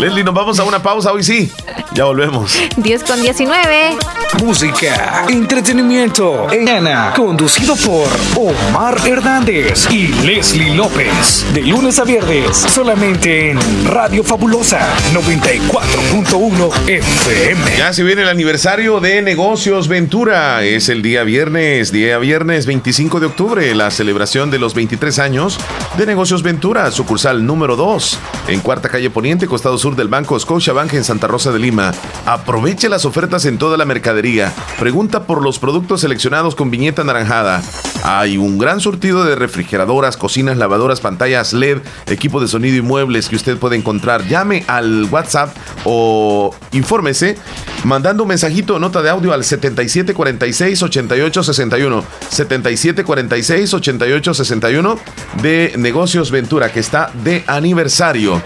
Leslie, 0.00 0.24
nos 0.24 0.34
vamos 0.34 0.58
a 0.58 0.64
una 0.64 0.82
pausa 0.82 1.12
hoy 1.12 1.22
sí. 1.22 1.52
Ya 1.94 2.06
volvemos. 2.06 2.58
10 2.78 3.04
con 3.04 3.22
19. 3.22 3.96
Música, 4.42 5.26
entretenimiento, 5.28 6.48
Ana, 6.48 7.12
conducido 7.14 7.76
por 7.76 8.08
Omar 8.34 8.96
Hernández 9.06 9.86
y 9.92 10.08
Leslie 10.08 10.74
López. 10.74 11.46
De 11.54 11.62
lunes 11.62 12.00
a 12.00 12.04
viernes, 12.04 12.56
solamente 12.56 13.03
en 13.04 13.58
Radio 13.86 14.24
Fabulosa 14.24 14.80
94.1 15.12 16.88
FM. 16.88 17.76
Ya 17.76 17.92
se 17.92 18.02
viene 18.02 18.22
el 18.22 18.28
aniversario 18.28 18.98
de 19.00 19.20
Negocios 19.20 19.88
Ventura. 19.88 20.62
Es 20.64 20.88
el 20.88 21.02
día 21.02 21.22
viernes, 21.22 21.92
día 21.92 22.16
viernes 22.16 22.64
25 22.64 23.20
de 23.20 23.26
octubre, 23.26 23.74
la 23.74 23.90
celebración 23.90 24.50
de 24.50 24.58
los 24.58 24.72
23 24.72 25.18
años 25.18 25.60
de 25.98 26.06
Negocios 26.06 26.42
Ventura, 26.42 26.90
sucursal 26.92 27.44
número 27.44 27.76
2, 27.76 28.18
en 28.48 28.60
Cuarta 28.60 28.88
Calle 28.88 29.10
Poniente, 29.10 29.46
costado 29.46 29.76
sur 29.76 29.96
del 29.96 30.08
Banco 30.08 30.40
Scotiabank 30.40 30.94
en 30.94 31.04
Santa 31.04 31.26
Rosa 31.26 31.52
de 31.52 31.58
Lima. 31.58 31.92
Aproveche 32.24 32.88
las 32.88 33.04
ofertas 33.04 33.44
en 33.44 33.58
toda 33.58 33.76
la 33.76 33.84
mercadería. 33.84 34.50
Pregunta 34.78 35.26
por 35.26 35.42
los 35.42 35.58
productos 35.58 36.00
seleccionados 36.00 36.54
con 36.54 36.70
viñeta 36.70 37.02
anaranjada. 37.02 37.62
Hay 38.02 38.38
un 38.38 38.58
gran 38.58 38.80
surtido 38.80 39.24
de 39.24 39.34
refrigeradoras, 39.34 40.16
cocinas, 40.16 40.56
lavadoras, 40.56 41.00
pantallas 41.00 41.52
LED, 41.52 41.78
equipo 42.06 42.40
de 42.40 42.48
sonido 42.48 42.76
y 42.76 42.82
que 43.28 43.36
usted 43.36 43.58
puede 43.58 43.76
encontrar. 43.76 44.26
Llame 44.26 44.64
al 44.66 45.04
WhatsApp 45.10 45.54
o 45.84 46.54
infórmese 46.72 47.36
mandando 47.84 48.24
un 48.24 48.30
mensajito 48.30 48.78
nota 48.78 49.02
de 49.02 49.10
audio 49.10 49.32
al 49.32 49.42
7746-8861. 49.42 52.02
7746-8861 52.30 54.98
de 55.42 55.74
Negocios 55.76 56.30
Ventura, 56.30 56.72
que 56.72 56.80
está 56.80 57.10
de 57.24 57.44
aniversario. 57.46 58.40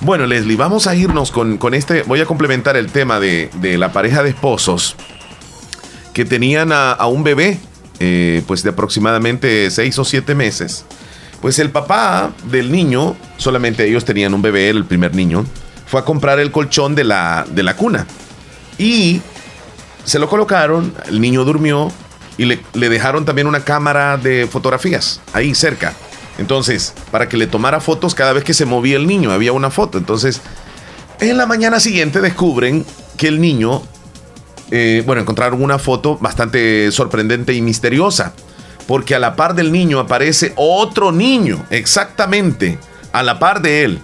Bueno, 0.00 0.26
Leslie, 0.26 0.56
vamos 0.56 0.86
a 0.86 0.94
irnos 0.94 1.32
con, 1.32 1.74
este. 1.74 2.02
Voy 2.02 2.20
a 2.20 2.26
complementar 2.26 2.76
el 2.76 2.92
tema 2.92 3.18
de, 3.18 3.50
la 3.78 3.92
pareja 3.92 4.22
de 4.22 4.30
esposos 4.30 4.94
que 6.12 6.24
tenían 6.24 6.70
a, 6.72 7.04
un 7.06 7.24
bebé, 7.24 7.58
eh, 8.00 8.42
pues 8.46 8.62
de 8.62 8.70
aproximadamente 8.70 9.70
seis 9.70 9.98
o 9.98 10.04
siete 10.04 10.34
meses. 10.34 10.84
Pues 11.40 11.58
el 11.58 11.70
papá 11.70 12.32
del 12.44 12.72
niño, 12.72 13.16
solamente 13.36 13.86
ellos 13.86 14.04
tenían 14.04 14.34
un 14.34 14.42
bebé, 14.42 14.70
el 14.70 14.84
primer 14.84 15.14
niño, 15.14 15.44
fue 15.86 16.00
a 16.00 16.04
comprar 16.04 16.40
el 16.40 16.50
colchón 16.50 16.94
de 16.94 17.04
la, 17.04 17.46
de 17.48 17.62
la 17.62 17.76
cuna. 17.76 18.06
Y 18.76 19.22
se 20.04 20.18
lo 20.18 20.28
colocaron, 20.28 20.92
el 21.06 21.20
niño 21.20 21.44
durmió 21.44 21.92
y 22.36 22.44
le, 22.44 22.60
le 22.74 22.88
dejaron 22.88 23.24
también 23.24 23.46
una 23.46 23.60
cámara 23.60 24.16
de 24.16 24.46
fotografías 24.50 25.20
ahí 25.32 25.54
cerca. 25.54 25.94
Entonces, 26.38 26.94
para 27.10 27.28
que 27.28 27.36
le 27.36 27.46
tomara 27.46 27.80
fotos 27.80 28.14
cada 28.14 28.32
vez 28.32 28.44
que 28.44 28.54
se 28.54 28.64
movía 28.64 28.96
el 28.96 29.06
niño, 29.06 29.32
había 29.32 29.52
una 29.52 29.70
foto. 29.70 29.98
Entonces, 29.98 30.40
en 31.20 31.36
la 31.36 31.46
mañana 31.46 31.80
siguiente 31.80 32.20
descubren 32.20 32.86
que 33.16 33.26
el 33.26 33.40
niño, 33.40 33.82
eh, 34.70 35.02
bueno, 35.04 35.22
encontraron 35.22 35.60
una 35.62 35.78
foto 35.78 36.16
bastante 36.16 36.92
sorprendente 36.92 37.54
y 37.54 37.60
misteriosa. 37.60 38.34
Porque 38.88 39.14
a 39.14 39.20
la 39.20 39.36
par 39.36 39.54
del 39.54 39.70
niño 39.70 40.00
aparece 40.00 40.52
otro 40.56 41.12
niño, 41.12 41.64
exactamente, 41.70 42.78
a 43.12 43.22
la 43.22 43.38
par 43.38 43.62
de 43.62 43.84
él. 43.84 44.00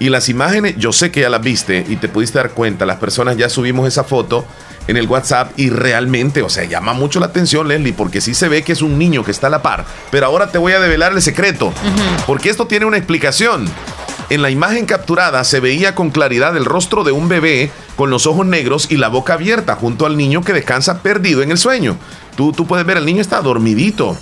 Y 0.00 0.08
las 0.08 0.28
imágenes, 0.28 0.74
yo 0.78 0.92
sé 0.92 1.12
que 1.12 1.20
ya 1.20 1.30
las 1.30 1.42
viste 1.42 1.86
y 1.88 1.94
te 1.94 2.08
pudiste 2.08 2.38
dar 2.38 2.50
cuenta, 2.50 2.84
las 2.86 2.96
personas 2.96 3.36
ya 3.36 3.48
subimos 3.48 3.86
esa 3.86 4.02
foto 4.02 4.44
en 4.88 4.96
el 4.96 5.06
WhatsApp 5.06 5.52
y 5.56 5.70
realmente, 5.70 6.42
o 6.42 6.48
sea, 6.48 6.64
llama 6.64 6.92
mucho 6.92 7.20
la 7.20 7.26
atención, 7.26 7.68
Leslie, 7.68 7.92
porque 7.92 8.20
sí 8.20 8.34
se 8.34 8.48
ve 8.48 8.62
que 8.62 8.72
es 8.72 8.82
un 8.82 8.98
niño 8.98 9.22
que 9.22 9.30
está 9.30 9.46
a 9.46 9.50
la 9.50 9.62
par. 9.62 9.84
Pero 10.10 10.26
ahora 10.26 10.50
te 10.50 10.58
voy 10.58 10.72
a 10.72 10.80
develar 10.80 11.12
el 11.12 11.22
secreto, 11.22 11.72
porque 12.26 12.50
esto 12.50 12.66
tiene 12.66 12.86
una 12.86 12.96
explicación. 12.96 13.66
En 14.30 14.40
la 14.40 14.50
imagen 14.50 14.86
capturada 14.86 15.44
se 15.44 15.60
veía 15.60 15.94
con 15.94 16.10
claridad 16.10 16.56
el 16.56 16.64
rostro 16.64 17.04
de 17.04 17.12
un 17.12 17.28
bebé 17.28 17.70
con 17.96 18.08
los 18.08 18.26
ojos 18.26 18.46
negros 18.46 18.86
y 18.90 18.96
la 18.96 19.08
boca 19.08 19.34
abierta 19.34 19.76
junto 19.76 20.06
al 20.06 20.16
niño 20.16 20.42
que 20.42 20.54
descansa 20.54 21.02
perdido 21.02 21.42
en 21.42 21.50
el 21.50 21.58
sueño. 21.58 21.98
Tú, 22.36 22.52
tú 22.52 22.66
puedes 22.66 22.86
ver, 22.86 22.96
el 22.96 23.06
niño 23.06 23.20
está 23.20 23.40
dormidito, 23.40 24.16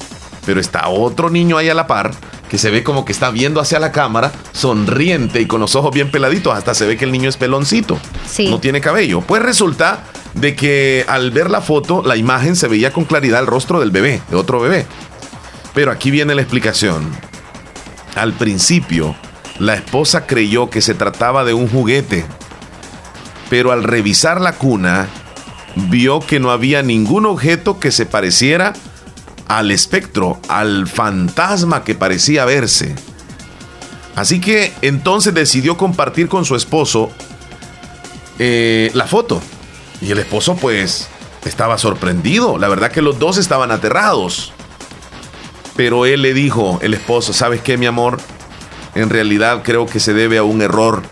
pero 0.45 0.61
está 0.61 0.89
otro 0.89 1.31
niño 1.31 1.57
ahí 1.57 1.69
a 1.69 1.75
la 1.75 1.87
par 1.87 2.13
que 2.51 2.59
se 2.59 2.71
ve 2.71 2.83
como 2.83 3.05
que 3.05 3.13
está 3.13 3.31
viendo 3.31 3.61
hacia 3.61 3.79
la 3.79 3.93
cámara, 3.93 4.33
sonriente 4.53 5.41
y 5.41 5.47
con 5.47 5.61
los 5.61 5.77
ojos 5.77 5.95
bien 5.95 6.11
peladitos. 6.11 6.53
Hasta 6.53 6.75
se 6.75 6.85
ve 6.85 6.97
que 6.97 7.05
el 7.05 7.13
niño 7.13 7.29
es 7.29 7.37
peloncito. 7.37 7.97
Sí. 8.29 8.51
No 8.51 8.59
tiene 8.59 8.81
cabello. 8.81 9.21
Pues 9.21 9.41
resulta 9.41 10.03
de 10.35 10.57
que 10.57 11.05
al 11.07 11.31
ver 11.31 11.49
la 11.49 11.61
foto, 11.61 12.03
la 12.05 12.17
imagen 12.17 12.57
se 12.57 12.67
veía 12.67 12.93
con 12.93 13.05
claridad 13.05 13.39
el 13.41 13.47
rostro 13.47 13.79
del 13.79 13.93
bebé, 13.93 14.21
de 14.29 14.37
otro 14.37 14.61
bebé. 14.61 14.85
Pero 15.75 15.93
aquí 15.93 16.11
viene 16.11 16.35
la 16.35 16.43
explicación. 16.43 17.09
Al 18.17 18.33
principio, 18.33 19.15
la 19.61 19.75
esposa 19.75 20.27
creyó 20.27 20.71
que 20.71 20.81
se 20.81 20.95
trataba 20.95 21.45
de 21.45 21.55
un 21.55 21.69
juguete, 21.69 22.27
pero 23.49 23.71
al 23.71 23.85
revisar 23.85 24.41
la 24.41 24.55
cuna, 24.55 25.07
vio 25.77 26.21
que 26.21 26.41
no 26.41 26.51
había 26.51 26.83
ningún 26.83 27.27
objeto 27.27 27.79
que 27.79 27.91
se 27.91 28.07
pareciera 28.07 28.73
al 29.49 29.71
espectro, 29.71 30.39
al 30.49 30.87
fantasma 30.87 31.83
que 31.85 31.95
parecía 31.95 32.45
verse. 32.45 32.95
Así 34.17 34.41
que 34.41 34.73
entonces 34.83 35.35
decidió 35.35 35.77
compartir 35.77 36.29
con 36.29 36.45
su 36.45 36.57
esposo 36.57 37.11
eh, 38.39 38.91
la 38.95 39.07
foto. 39.07 39.41
Y 40.01 40.11
el 40.11 40.19
esposo 40.19 40.57
pues 40.57 41.09
estaba 41.45 41.79
sorprendido. 41.79 42.59
La 42.59 42.69
verdad 42.69 42.91
que 42.91 43.03
los 43.03 43.19
dos 43.19 43.39
estaban 43.39 43.71
aterrados. 43.71 44.53
Pero 45.77 46.07
él 46.07 46.23
le 46.23 46.35
dijo, 46.35 46.79
el 46.83 46.95
esposo, 46.95 47.33
¿sabes 47.33 47.61
qué, 47.61 47.77
mi 47.77 47.87
amor? 47.87 48.19
En 48.95 49.09
realidad 49.09 49.63
creo 49.63 49.87
que 49.87 50.01
se 50.01 50.13
debe 50.15 50.39
a 50.39 50.43
un 50.43 50.63
error. 50.63 51.03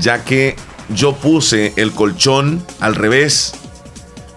Ya 0.00 0.24
que 0.24 0.56
yo 0.88 1.14
puse 1.14 1.72
el 1.76 1.92
colchón 1.92 2.64
al 2.80 2.94
revés. 2.94 3.54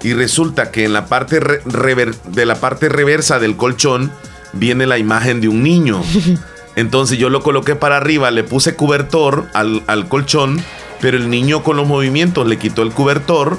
Y 0.04 0.14
resulta 0.14 0.72
que 0.72 0.86
en 0.86 0.94
la 0.94 1.08
parte 1.08 1.40
de 1.40 2.46
la 2.46 2.56
parte 2.56 2.88
reversa 2.88 3.40
del 3.40 3.58
colchón 3.58 4.12
viene 4.54 4.86
la 4.86 4.98
imagen 4.98 5.42
de 5.42 5.48
un 5.48 5.64
niño. 5.64 6.04
Entonces 6.76 7.18
yo 7.18 7.30
lo 7.30 7.42
coloqué 7.42 7.76
para 7.76 7.98
arriba, 7.98 8.30
le 8.30 8.44
puse 8.44 8.76
cubertor 8.76 9.48
al, 9.54 9.84
al 9.88 10.08
colchón 10.08 10.64
pero 11.00 11.18
el 11.18 11.30
niño 11.30 11.64
con 11.64 11.78
los 11.78 11.88
movimientos 11.88 12.48
le 12.48 12.58
quitó 12.58 12.82
el 12.82 12.92
cubertor 12.92 13.58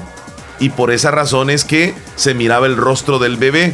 y 0.59 0.69
por 0.69 0.91
esa 0.91 1.11
razón 1.11 1.49
es 1.49 1.63
que 1.63 1.93
se 2.15 2.33
miraba 2.33 2.67
el 2.67 2.75
rostro 2.75 3.19
del 3.19 3.37
bebé. 3.37 3.73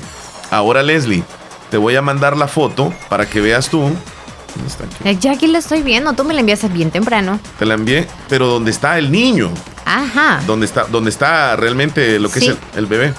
Ahora 0.52 0.84
Leslie, 0.84 1.24
te 1.72 1.78
voy 1.78 1.96
a 1.96 2.02
mandar 2.02 2.38
la 2.38 2.48
foto 2.48 2.94
para 3.10 3.28
que 3.28 3.42
veas 3.42 3.70
tú. 3.70 3.92
¿Dónde 4.56 4.70
está 4.70 4.86
aquí? 4.86 5.20
Ya 5.20 5.32
aquí 5.34 5.48
la 5.48 5.60
estoy 5.60 5.82
viendo, 5.82 6.14
tú 6.14 6.24
me 6.24 6.34
la 6.34 6.40
enviaste 6.40 6.68
bien 6.70 6.92
temprano. 6.92 7.40
Te 7.60 7.66
la 7.66 7.76
envié, 7.76 8.08
pero 8.30 8.48
¿dónde 8.48 8.72
está 8.72 8.98
el 8.98 9.12
niño? 9.12 9.52
Ajá. 9.86 10.42
¿Dónde 10.48 10.66
está, 10.66 10.86
dónde 10.86 11.10
está 11.10 11.56
realmente 11.56 12.20
lo 12.20 12.30
que 12.30 12.40
es 12.40 12.56
el, 12.76 12.86
bebé? 12.86 13.14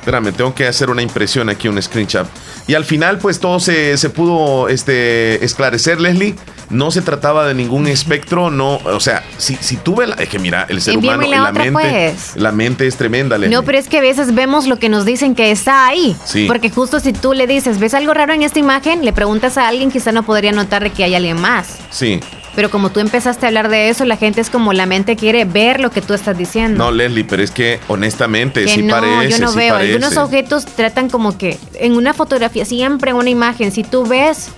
Espérame, 0.00 0.32
tengo 0.32 0.54
que 0.54 0.66
hacer 0.66 0.90
una 0.90 1.02
impresión 1.02 1.48
aquí, 1.48 1.68
un 1.68 1.80
screenshot. 1.80 2.26
Y 2.66 2.74
al 2.74 2.84
final, 2.84 3.18
pues 3.18 3.38
todo 3.38 3.60
se, 3.60 3.96
se 3.96 4.10
pudo 4.10 4.68
este, 4.68 5.44
esclarecer, 5.44 6.00
Leslie 6.00 6.34
no 6.70 6.90
se 6.90 7.02
trataba 7.02 7.46
de 7.46 7.54
ningún 7.54 7.86
espectro, 7.96 8.50
no, 8.50 8.76
o 8.76 9.00
sea, 9.00 9.24
si, 9.38 9.56
si 9.56 9.76
tuve 9.76 10.06
la, 10.06 10.14
es 10.16 10.28
que 10.28 10.38
mira, 10.38 10.66
el 10.68 10.80
ser 10.80 10.98
humano 10.98 11.26
la, 11.26 11.52
mente, 11.52 11.70
pues. 11.72 12.36
la 12.36 12.52
mente 12.52 12.86
es 12.86 12.96
tremenda. 12.96 13.38
No, 13.38 13.62
pero 13.62 13.78
es 13.78 13.88
que 13.88 13.98
a 13.98 14.00
veces 14.00 14.34
vemos 14.34 14.66
lo 14.66 14.78
que 14.78 14.88
nos 14.88 15.04
dicen 15.04 15.34
que 15.34 15.50
está 15.50 15.86
ahí. 15.86 16.16
Porque 16.46 16.70
justo 16.70 17.00
si 17.00 17.12
tú 17.12 17.32
le 17.32 17.46
dices, 17.46 17.78
¿ves 17.78 17.94
algo 17.94 18.14
raro 18.14 18.32
en 18.32 18.42
esta 18.42 18.58
imagen? 18.58 19.04
Le 19.04 19.12
preguntas 19.12 19.58
a 19.58 19.68
alguien, 19.68 19.90
quizá 19.90 20.12
no 20.12 20.22
podría 20.22 20.52
notar 20.52 20.90
que 20.90 21.04
hay 21.04 21.14
alguien 21.14 21.40
más. 21.40 21.78
Sí. 21.90 22.20
Pero 22.54 22.70
como 22.70 22.90
tú 22.90 23.00
empezaste 23.00 23.44
a 23.44 23.48
hablar 23.48 23.68
de 23.68 23.90
eso, 23.90 24.06
la 24.06 24.16
gente 24.16 24.40
es 24.40 24.48
como 24.48 24.72
la 24.72 24.86
mente 24.86 25.14
quiere 25.14 25.44
ver 25.44 25.78
lo 25.78 25.90
que 25.90 26.00
tú 26.00 26.14
estás 26.14 26.38
diciendo. 26.38 26.84
No, 26.84 26.90
Leslie, 26.90 27.24
pero 27.24 27.42
es 27.42 27.50
que 27.50 27.80
honestamente 27.88 28.64
que 28.64 28.68
sí 28.68 28.82
no, 28.82 28.94
parece. 28.94 29.38
Yo 29.38 29.44
no 29.44 29.52
veo. 29.52 29.76
Algunos 29.76 30.16
objetos 30.16 30.64
tratan 30.64 31.10
como 31.10 31.36
que 31.36 31.58
en 31.74 31.96
una 31.96 32.14
fotografía, 32.14 32.64
siempre 32.64 33.10
en 33.10 33.18
una 33.18 33.28
imagen, 33.28 33.72
si 33.72 33.84
tú 33.84 34.06
ves 34.06 34.50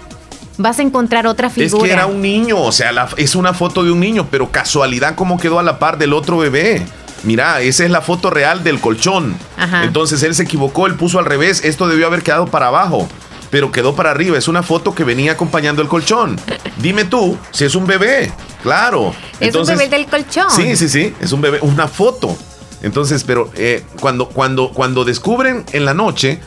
vas 0.59 0.79
a 0.79 0.83
encontrar 0.83 1.27
otra 1.27 1.49
figura. 1.49 1.85
Es 1.85 1.89
que 1.89 1.93
era 1.93 2.07
un 2.07 2.21
niño, 2.21 2.61
o 2.61 2.73
sea, 2.73 3.09
es 3.17 3.35
una 3.35 3.55
foto 3.55 3.85
de 3.85 3.91
un 3.91 4.01
niño, 4.01 4.29
pero 4.31 4.51
casualidad 4.51 5.15
cómo 5.15 5.39
quedó 5.39 5.59
a 5.59 5.63
la 5.63 5.79
par 5.79 5.97
del 5.97 6.13
otro 6.13 6.37
bebé. 6.37 6.85
Mira, 7.23 7.61
esa 7.63 7.85
es 7.85 7.91
la 7.91 8.01
foto 8.01 8.31
real 8.31 8.63
del 8.63 8.81
colchón. 8.81 9.37
Entonces 9.83 10.23
él 10.23 10.35
se 10.35 10.43
equivocó, 10.43 10.87
él 10.87 10.95
puso 10.95 11.19
al 11.19 11.25
revés, 11.25 11.65
esto 11.65 11.89
debió 11.89 12.07
haber 12.07 12.23
quedado 12.23 12.47
para 12.47 12.69
abajo, 12.69 13.09
pero 13.51 13.73
quedó 13.73 13.95
para 13.97 14.11
arriba. 14.11 14.37
Es 14.37 14.47
una 14.49 14.63
foto 14.63 14.95
que 14.95 15.05
venía 15.05 15.33
acompañando 15.33 15.83
el 15.83 15.89
colchón. 15.89 16.39
Dime 16.77 17.05
tú 17.05 17.37
si 17.51 17.65
es 17.65 17.75
un 17.75 17.87
bebé. 17.87 18.31
Claro. 18.63 19.15
Es 19.41 19.55
un 19.55 19.67
bebé 19.67 19.89
del 19.89 20.07
colchón. 20.07 20.51
Sí, 20.51 20.77
sí, 20.77 20.89
sí, 20.89 21.15
es 21.21 21.33
un 21.33 21.41
bebé, 21.41 21.59
una 21.63 21.89
foto. 21.89 22.37
Entonces, 22.83 23.25
pero 23.25 23.51
eh, 23.57 23.85
cuando, 24.01 24.29
cuando, 24.29 24.71
cuando 24.71 25.05
descubren 25.05 25.65
en 25.73 25.85
la 25.85 25.95
noche 25.95 26.41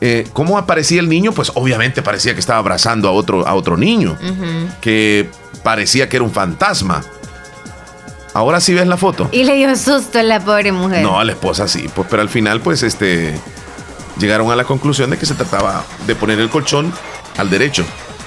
eh, 0.00 0.26
¿cómo 0.32 0.58
aparecía 0.58 1.00
el 1.00 1.08
niño? 1.08 1.32
Pues 1.32 1.52
obviamente 1.54 2.02
parecía 2.02 2.34
que 2.34 2.40
estaba 2.40 2.58
abrazando 2.58 3.08
a 3.08 3.12
otro, 3.12 3.46
a 3.46 3.54
otro 3.54 3.76
niño, 3.76 4.16
que 4.80 5.28
parecía 5.62 6.08
que 6.08 6.16
era 6.16 6.24
un 6.24 6.32
fantasma. 6.32 7.02
Ahora 8.34 8.60
sí 8.60 8.74
ves 8.74 8.86
la 8.86 8.96
foto. 8.96 9.28
Y 9.32 9.42
le 9.44 9.56
dio 9.56 9.74
susto 9.74 10.18
a 10.18 10.22
la 10.22 10.38
pobre 10.38 10.70
mujer. 10.70 11.02
No, 11.02 11.18
a 11.18 11.24
la 11.24 11.32
esposa 11.32 11.66
sí, 11.66 11.88
pues, 11.94 12.06
pero 12.08 12.22
al 12.22 12.28
final, 12.28 12.60
pues, 12.60 12.82
este, 12.82 13.34
llegaron 14.18 14.50
a 14.52 14.56
la 14.56 14.64
conclusión 14.64 15.10
de 15.10 15.18
que 15.18 15.26
se 15.26 15.34
trataba 15.34 15.84
de 16.06 16.14
poner 16.14 16.38
el 16.38 16.48
colchón 16.48 16.92
al 17.36 17.50
derecho. 17.50 17.84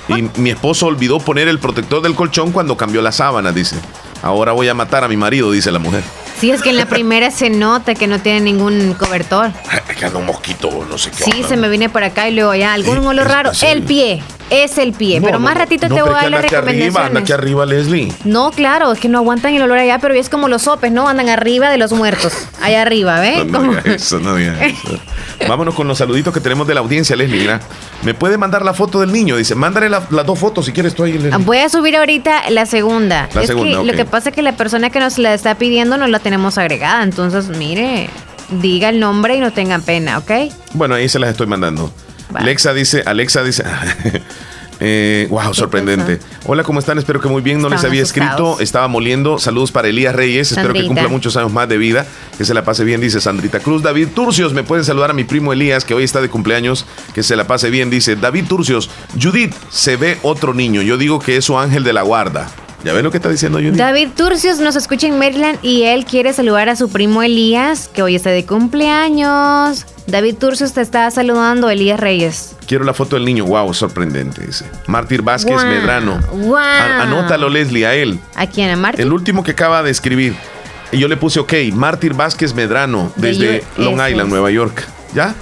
Y 0.10 0.28
mi 0.40 0.50
esposo 0.50 0.88
olvidó 0.88 1.20
poner 1.20 1.48
el 1.48 1.60
protector 1.60 2.02
del 2.02 2.16
colchón 2.16 2.52
cuando 2.52 2.76
cambió 2.76 3.02
la 3.02 3.12
sábana, 3.14 3.54
dice. 3.54 3.78
Ahora 4.22 4.52
voy 4.52 4.68
a 4.68 4.74
matar 4.74 5.04
a 5.04 5.08
mi 5.08 5.16
marido, 5.16 5.52
dice 5.52 5.72
la 5.72 5.80
mujer. 5.80 6.04
Sí, 6.42 6.50
es 6.50 6.64
que 6.64 6.72
en 6.72 6.78
la 6.78 6.88
primera 6.88 7.30
se 7.30 7.52
nota 7.52 7.94
que 7.94 8.08
no 8.08 8.18
tiene 8.20 8.40
ningún 8.40 8.96
cobertor. 8.96 9.52
que 9.96 10.06
anda 10.08 10.18
un 10.18 10.26
mosquito, 10.26 10.88
no 10.90 10.98
sé 10.98 11.12
qué. 11.12 11.24
Sí, 11.24 11.44
se 11.48 11.56
me 11.56 11.70
viene 11.70 11.88
por 11.88 12.04
acá 12.04 12.28
y 12.28 12.34
luego 12.34 12.56
ya 12.56 12.74
algún 12.74 12.98
olor 13.06 13.28
raro. 13.28 13.52
el 13.62 13.84
pie, 13.84 14.24
es 14.50 14.80
el 14.80 14.94
pie. 14.94 15.22
pero 15.22 15.40
más 15.40 15.56
ratito 15.56 15.88
te 15.88 16.02
voy 16.02 16.10
a 16.10 16.14
dar 16.14 16.32
la 16.32 16.42
recomendaciones. 16.42 16.96
Arriba, 16.96 17.06
anda 17.06 17.20
aquí 17.20 17.32
arriba, 17.32 17.66
Leslie. 17.68 18.12
No, 18.24 18.50
claro, 18.50 18.92
es 18.92 19.00
que 19.00 19.08
no 19.08 19.20
aguantan 19.20 19.54
el 19.54 19.62
olor 19.62 19.78
allá, 19.78 20.00
pero 20.00 20.16
es 20.16 20.30
como 20.30 20.48
los 20.48 20.64
sopes, 20.64 20.92
¿no? 20.92 21.08
Andan 21.08 21.30
arriba 21.30 21.70
de 21.70 21.78
los 21.78 21.92
muertos. 21.92 22.34
Allá 22.60 22.82
arriba, 22.82 23.20
¿ves? 23.20 23.46
No, 23.46 23.78
eso, 23.86 24.20
no 24.20 24.36
eso. 24.40 25.00
Vámonos 25.48 25.76
con 25.76 25.88
los 25.88 26.00
saluditos 26.00 26.34
que 26.34 26.40
tenemos 26.40 26.68
de 26.68 26.74
la 26.74 26.80
audiencia, 26.80 27.16
Leslie. 27.16 27.40
Mira, 27.40 27.60
¿me 28.02 28.16
puede 28.16 28.38
mandar 28.38 28.66
la 28.66 28.74
foto 28.74 29.00
del 29.00 29.12
niño? 29.12 29.38
Dice, 29.38 29.54
mándale 29.54 29.90
las 29.90 30.10
dos 30.10 30.40
fotos 30.40 30.66
si 30.66 30.72
quieres 30.72 30.96
tú 30.96 31.04
ahí, 31.04 31.14
Leslie. 31.14 31.38
Voy 31.46 31.60
a 31.60 31.70
subir 31.70 31.96
ahorita 31.96 32.50
la 32.50 32.66
segunda. 32.66 33.30
La 33.34 33.46
segunda, 33.46 33.84
Lo 33.84 33.94
que 33.94 34.06
pasa 34.06 34.30
es 34.30 34.36
que 34.36 34.42
la 34.42 34.54
persona 34.54 34.90
que 34.90 35.00
nos 35.00 35.20
la 35.20 35.36
está 35.36 35.56
pidiendo 35.56 35.98
no 35.98 36.08
la 36.08 36.18
tenemos 36.18 36.31
agregada, 36.58 37.04
entonces, 37.04 37.50
mire. 37.58 38.10
diga 38.50 38.90
el 38.90 39.00
nombre 39.00 39.36
y 39.36 39.40
no 39.40 39.52
tengan 39.52 39.82
pena, 39.82 40.18
¿ok? 40.18 40.32
Bueno, 40.74 40.96
ahí 40.96 41.08
se 41.08 41.20
las 41.20 41.30
estoy 41.32 41.48
mandando. 41.48 41.92
Alexa 42.34 42.74
dice, 42.74 43.04
Alexa 43.06 43.44
dice, 43.44 43.64
Eh, 44.84 45.28
wow, 45.30 45.54
sorprendente. 45.54 46.20
Hola, 46.48 46.64
¿cómo 46.64 46.80
están? 46.80 46.98
Espero 46.98 47.22
que 47.22 47.28
muy 47.28 47.44
bien. 47.44 47.62
No 47.62 47.70
les 47.70 47.84
había 47.84 48.02
escrito. 48.02 48.60
Estaba 48.60 48.88
moliendo. 48.88 49.38
Saludos 49.38 49.72
para 49.72 49.88
Elías 49.88 50.16
Reyes. 50.16 50.52
Espero 50.52 50.74
que 50.74 50.88
cumpla 50.88 51.08
muchos 51.08 51.38
años 51.38 51.54
más 51.54 51.70
de 51.70 51.78
vida. 51.78 52.08
Que 52.36 52.46
se 52.46 52.56
la 52.56 52.64
pase 52.64 52.84
bien, 52.84 53.00
dice 53.00 53.22
Sandrita 53.22 53.60
Cruz. 53.60 53.84
David 53.84 54.08
Turcios, 54.16 54.54
me 54.54 54.64
pueden 54.64 54.84
saludar 54.84 55.12
a 55.12 55.14
mi 55.14 55.24
primo 55.24 55.54
Elías, 55.54 55.86
que 55.86 55.94
hoy 55.94 56.04
está 56.04 56.20
de 56.20 56.30
cumpleaños. 56.30 56.88
Que 57.14 57.22
se 57.22 57.36
la 57.36 57.46
pase 57.46 57.70
bien, 57.70 57.92
dice 57.92 58.16
David 58.16 58.46
Turcios. 58.48 58.90
Judith, 59.22 59.54
se 59.70 59.98
ve 59.98 60.18
otro 60.24 60.56
niño. 60.56 60.82
Yo 60.82 60.98
digo 60.98 61.20
que 61.20 61.38
es 61.38 61.46
su 61.46 61.60
ángel 61.60 61.84
de 61.84 61.94
la 61.94 62.02
guarda. 62.02 62.50
¿Ya 62.84 62.94
ven 62.94 63.04
lo 63.04 63.12
que 63.12 63.18
está 63.18 63.30
diciendo 63.30 63.60
Judith? 63.60 63.76
David 63.76 64.10
Turcios 64.16 64.60
nos 64.60 64.76
escucha 64.76 65.08
en 65.08 65.20
Maryland 65.20 65.60
y 65.62 65.84
él 65.84 66.06
quiere 66.06 66.34
saludar 66.34 66.68
a 66.70 66.76
su 66.76 66.90
primo 66.90 67.22
Elías, 67.22 67.88
que 67.94 68.02
hoy 68.02 68.16
está 68.16 68.32
de 68.32 68.46
cumpleaños. 68.46 69.86
David 70.08 70.36
Turcios 70.38 70.74
te 70.74 70.82
está 70.82 71.10
saludando, 71.12 71.70
Elías 71.70 72.00
Reyes. 72.00 72.56
Quiero 72.66 72.84
la 72.84 72.94
foto 72.94 73.16
del 73.16 73.26
niño. 73.26 73.46
Wow, 73.46 73.74
sorprendente, 73.74 74.46
dice. 74.46 74.66
Mártir 74.88 75.22
Vázquez 75.22 75.64
Medrano. 75.64 76.20
Wow. 76.32 76.58
anótalo, 76.58 77.50
Leslie, 77.50 77.86
a 77.86 77.94
él. 77.94 78.20
¿A 78.36 78.48
quién? 78.48 78.72
¿A 78.72 78.76
Mártir? 78.76 79.06
El 79.06 79.14
último 79.14 79.44
que 79.44 79.52
acaba 79.52 79.84
de 79.84 79.92
escribir. 79.92 80.34
Y 80.92 80.98
yo 80.98 81.08
le 81.08 81.18
puse, 81.18 81.40
ok, 81.40 81.54
Mártir 81.74 82.16
Vázquez 82.16 82.54
Medrano, 82.56 83.12
desde 83.16 83.64
Long 83.78 84.02
Island, 84.06 84.30
Nueva 84.30 84.50
York. 84.50 84.86
¿Ya? 85.14 85.36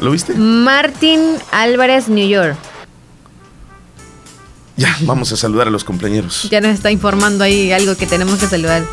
¿Lo 0.00 0.10
viste? 0.10 0.34
Martín 0.34 1.20
Álvarez, 1.52 2.08
New 2.08 2.28
York. 2.28 2.56
Ya, 4.76 4.94
vamos 5.00 5.32
a 5.32 5.36
saludar 5.36 5.68
a 5.68 5.70
los 5.70 5.84
compañeros. 5.84 6.48
Ya 6.50 6.60
nos 6.60 6.72
está 6.72 6.90
informando 6.90 7.44
ahí 7.44 7.72
algo 7.72 7.96
que 7.96 8.06
tenemos 8.06 8.38
que 8.38 8.46
saludar. 8.46 8.84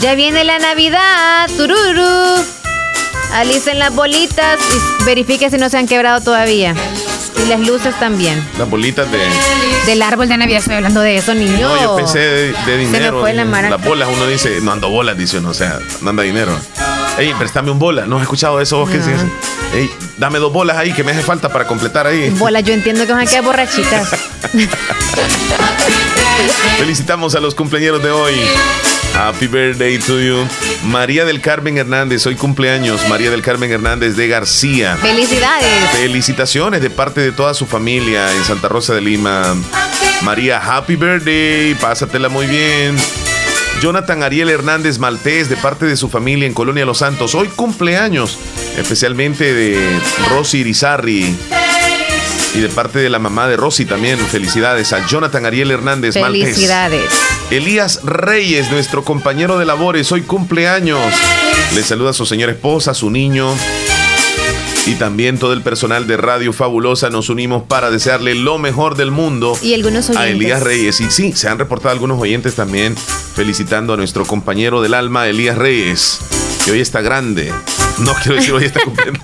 Ya 0.00 0.14
viene 0.14 0.44
la 0.44 0.58
Navidad, 0.58 1.48
tururu. 1.56 2.44
Alicen 3.32 3.78
las 3.78 3.94
bolitas 3.94 4.58
y 5.00 5.04
verifique 5.04 5.48
si 5.48 5.56
no 5.56 5.70
se 5.70 5.78
han 5.78 5.86
quebrado 5.86 6.20
todavía. 6.20 6.74
Y 7.42 7.48
las 7.48 7.60
luces 7.60 7.98
también. 7.98 8.46
Las 8.58 8.68
bolitas 8.68 9.10
de. 9.10 9.18
Del 9.86 10.02
árbol 10.02 10.28
de 10.28 10.36
Navidad, 10.36 10.58
estoy 10.58 10.74
hablando 10.74 11.00
de 11.00 11.16
eso, 11.16 11.34
niño. 11.34 11.68
No, 11.68 11.80
yo 11.80 11.96
pensé 11.96 12.18
de, 12.18 12.76
dinero. 12.76 13.24
Se 13.24 13.32
me 13.32 13.70
Las 13.70 13.82
bolas, 13.82 14.08
uno 14.12 14.26
dice, 14.26 14.60
no 14.60 14.72
ando 14.72 14.90
bolas, 14.90 15.16
dice 15.16 15.38
uno, 15.38 15.50
o 15.50 15.54
sea, 15.54 15.78
no 16.02 16.10
anda 16.10 16.22
dinero. 16.22 16.52
Ey, 17.18 17.34
préstame 17.34 17.70
un 17.70 17.78
bola. 17.78 18.06
¿No 18.06 18.16
has 18.16 18.22
escuchado 18.22 18.60
eso 18.60 18.78
vos? 18.78 18.90
Ey, 18.90 19.90
dame 20.18 20.38
dos 20.38 20.52
bolas 20.52 20.76
ahí 20.76 20.92
que 20.92 21.04
me 21.04 21.12
hace 21.12 21.22
falta 21.22 21.48
para 21.48 21.66
completar 21.66 22.06
ahí. 22.06 22.30
Bolas, 22.30 22.64
yo 22.64 22.72
entiendo 22.72 23.06
que 23.06 23.12
van 23.12 23.26
a 23.26 23.26
quedar 23.26 23.44
borrachitas. 23.44 24.08
Felicitamos 26.78 27.34
a 27.34 27.40
los 27.40 27.54
cumpleaños 27.54 28.02
de 28.02 28.10
hoy. 28.10 28.34
Happy 29.14 29.46
birthday 29.46 29.98
to 29.98 30.18
you. 30.20 30.46
María 30.84 31.24
del 31.26 31.40
Carmen 31.42 31.76
Hernández, 31.76 32.26
hoy 32.26 32.34
cumpleaños. 32.34 33.06
María 33.08 33.30
del 33.30 33.42
Carmen 33.42 33.70
Hernández 33.70 34.16
de 34.16 34.26
García. 34.28 34.96
Felicidades. 34.96 35.90
Felicitaciones 35.90 36.80
de 36.80 36.88
parte 36.90 37.20
de 37.20 37.32
toda 37.32 37.52
su 37.52 37.66
familia 37.66 38.32
en 38.32 38.42
Santa 38.44 38.68
Rosa 38.68 38.94
de 38.94 39.02
Lima. 39.02 39.54
María, 40.22 40.58
happy 40.58 40.96
birthday. 40.96 41.74
Pásatela 41.74 42.30
muy 42.30 42.46
bien. 42.46 42.96
Jonathan 43.82 44.22
Ariel 44.22 44.48
Hernández 44.48 45.00
Maltés, 45.00 45.48
de 45.48 45.56
parte 45.56 45.86
de 45.86 45.96
su 45.96 46.08
familia 46.08 46.46
en 46.46 46.54
Colonia 46.54 46.84
Los 46.84 46.98
Santos. 46.98 47.34
Hoy 47.34 47.48
cumpleaños, 47.48 48.38
especialmente 48.78 49.52
de 49.52 49.98
Rosy 50.30 50.58
Irizarri. 50.58 51.34
Y 52.54 52.60
de 52.60 52.68
parte 52.68 53.00
de 53.00 53.10
la 53.10 53.18
mamá 53.18 53.48
de 53.48 53.56
Rosy 53.56 53.84
también, 53.84 54.20
felicidades 54.20 54.92
a 54.92 55.04
Jonathan 55.08 55.46
Ariel 55.46 55.72
Hernández 55.72 56.16
Maltés. 56.16 56.44
Felicidades. 56.44 57.10
Elías 57.50 58.04
Reyes, 58.04 58.70
nuestro 58.70 59.02
compañero 59.02 59.58
de 59.58 59.64
labores, 59.64 60.12
hoy 60.12 60.22
cumpleaños. 60.22 61.12
Le 61.74 61.82
saluda 61.82 62.10
a 62.10 62.12
su 62.12 62.24
señora 62.24 62.52
esposa, 62.52 62.92
a 62.92 62.94
su 62.94 63.10
niño, 63.10 63.52
y 64.86 64.94
también 64.94 65.38
todo 65.38 65.52
el 65.52 65.62
personal 65.62 66.06
de 66.06 66.16
Radio 66.16 66.52
Fabulosa 66.52 67.08
nos 67.10 67.28
unimos 67.28 67.62
para 67.62 67.90
desearle 67.90 68.34
lo 68.34 68.58
mejor 68.58 68.96
del 68.96 69.10
mundo 69.10 69.56
y 69.62 69.74
algunos 69.74 70.10
a 70.10 70.28
Elías 70.28 70.62
Reyes. 70.62 71.00
Y 71.00 71.10
sí, 71.10 71.32
se 71.32 71.48
han 71.48 71.58
reportado 71.58 71.90
algunos 71.90 72.20
oyentes 72.20 72.54
también 72.54 72.96
felicitando 72.96 73.94
a 73.94 73.96
nuestro 73.96 74.24
compañero 74.24 74.82
del 74.82 74.94
alma, 74.94 75.28
Elías 75.28 75.56
Reyes, 75.56 76.18
que 76.64 76.72
hoy 76.72 76.80
está 76.80 77.00
grande. 77.00 77.52
No 77.98 78.14
quiero 78.22 78.36
decir 78.36 78.54
hoy 78.54 78.64
está 78.64 78.80
cumpliendo. 78.80 79.20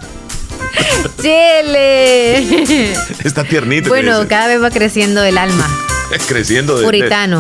Chile. 1.21 2.93
Está 3.25 3.45
tiernito. 3.45 3.89
Bueno, 3.89 4.27
cada 4.29 4.47
vez 4.47 4.63
va 4.63 4.71
creciendo 4.71 5.25
el 5.25 5.39
alma. 5.39 5.69
creciendo 6.29 6.79
de, 6.79 6.87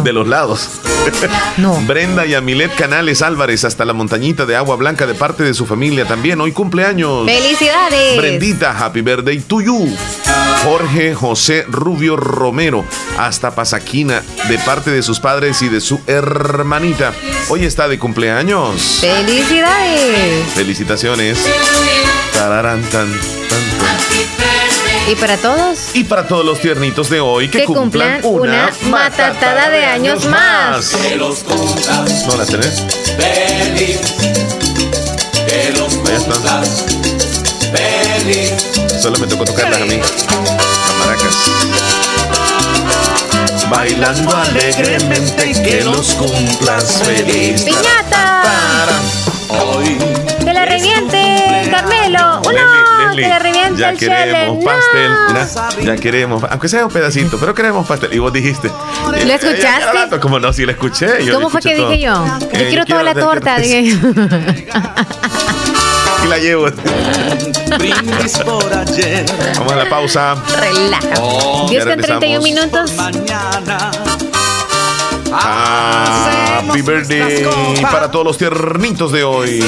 de, 0.04 0.12
los 0.12 0.28
lados. 0.28 0.68
No. 1.56 1.80
Brenda 1.86 2.26
y 2.26 2.34
Amilet 2.34 2.74
Canales 2.76 3.22
Álvarez 3.22 3.64
hasta 3.64 3.84
la 3.84 3.92
montañita 3.92 4.46
de 4.46 4.56
Agua 4.56 4.76
Blanca 4.76 5.06
de 5.06 5.14
parte 5.14 5.42
de 5.42 5.54
su 5.54 5.66
familia 5.66 6.06
también. 6.06 6.40
Hoy 6.40 6.52
cumpleaños. 6.52 7.26
¡Felicidades! 7.26 8.16
Brendita, 8.16 8.76
happy 8.78 9.00
birthday 9.00 9.38
to 9.40 9.60
you. 9.60 9.96
Jorge 10.64 11.14
José 11.14 11.64
Rubio 11.68 12.16
Romero 12.16 12.84
hasta 13.16 13.54
Pasaquina 13.54 14.22
de 14.48 14.58
parte 14.58 14.90
de 14.90 15.02
sus 15.02 15.18
padres 15.18 15.62
y 15.62 15.68
de 15.68 15.80
su 15.80 16.00
hermanita. 16.06 17.12
Hoy 17.48 17.64
está 17.64 17.88
de 17.88 17.98
cumpleaños. 17.98 18.98
¡Felicidades! 19.00 20.46
Felicitaciones. 20.54 21.38
Tararán, 22.34 22.82
tan, 22.82 23.08
¿Y 25.10 25.14
para 25.16 25.36
todos? 25.38 25.78
Y 25.94 26.04
para 26.04 26.28
todos 26.28 26.44
los 26.44 26.60
tiernitos 26.60 27.08
de 27.08 27.20
hoy 27.20 27.48
que, 27.48 27.64
cumplan, 27.64 28.20
una, 28.24 28.70
matatada 28.90 29.70
de 29.70 29.84
años 29.84 30.26
más. 30.26 30.92
¿No 32.26 32.36
la 32.36 32.44
tenés? 32.44 32.82
Feliz, 33.16 34.00
que 35.46 35.72
los 35.78 35.94
cumplas 35.94 36.84
feliz. 37.72 38.52
Solo 39.00 39.18
me 39.18 39.26
tocó 39.26 39.44
tocarlas 39.44 39.80
a 39.80 39.84
mí. 39.86 39.96
Las 39.96 40.94
maracas. 40.98 41.36
Bailando 43.70 44.36
alegremente 44.36 45.52
que 45.62 45.84
los 45.84 46.14
cumplas 46.14 47.02
feliz. 47.02 47.62
¡Piñata! 47.62 48.42
Para 48.42 49.62
hoy. 49.62 50.17
Que 52.08 53.28
la 53.28 53.38
reviente, 53.38 53.82
Carmelo. 54.06 54.52
¡Uno! 54.54 54.62
ya 54.62 54.62
queremos 54.62 54.64
pastel. 54.64 55.86
ya 55.86 55.96
queremos, 55.96 56.42
aunque 56.50 56.68
sea 56.68 56.86
un 56.86 56.92
pedacito, 56.92 57.38
pero 57.38 57.54
queremos 57.54 57.86
pastel. 57.86 58.12
Y 58.12 58.18
vos 58.18 58.32
dijiste. 58.32 58.70
¿Lo 59.06 59.32
escuchaste? 59.32 60.20
como 60.20 60.38
no, 60.38 60.52
si 60.52 60.64
lo 60.64 60.72
escuché. 60.72 61.30
¿Cómo 61.32 61.48
fue 61.50 61.60
que 61.60 61.74
dije 61.74 61.98
yo? 61.98 62.24
Yo 62.40 62.48
quiero 62.48 62.84
toda 62.84 63.02
la 63.02 63.14
torta. 63.14 63.56
y 66.24 66.26
la 66.26 66.38
llevo. 66.38 66.66
Vamos 69.56 69.72
a 69.72 69.76
la 69.76 69.88
pausa. 69.88 70.34
Relaja. 70.58 71.08
10 71.68 71.84
con 71.84 72.00
31 72.00 72.42
minutos. 72.42 72.92
Happy 75.32 76.82
birthday 76.82 77.44
para 77.82 78.10
todos 78.10 78.24
los 78.24 78.38
tiernitos 78.38 79.12
de 79.12 79.24
hoy. 79.24 79.64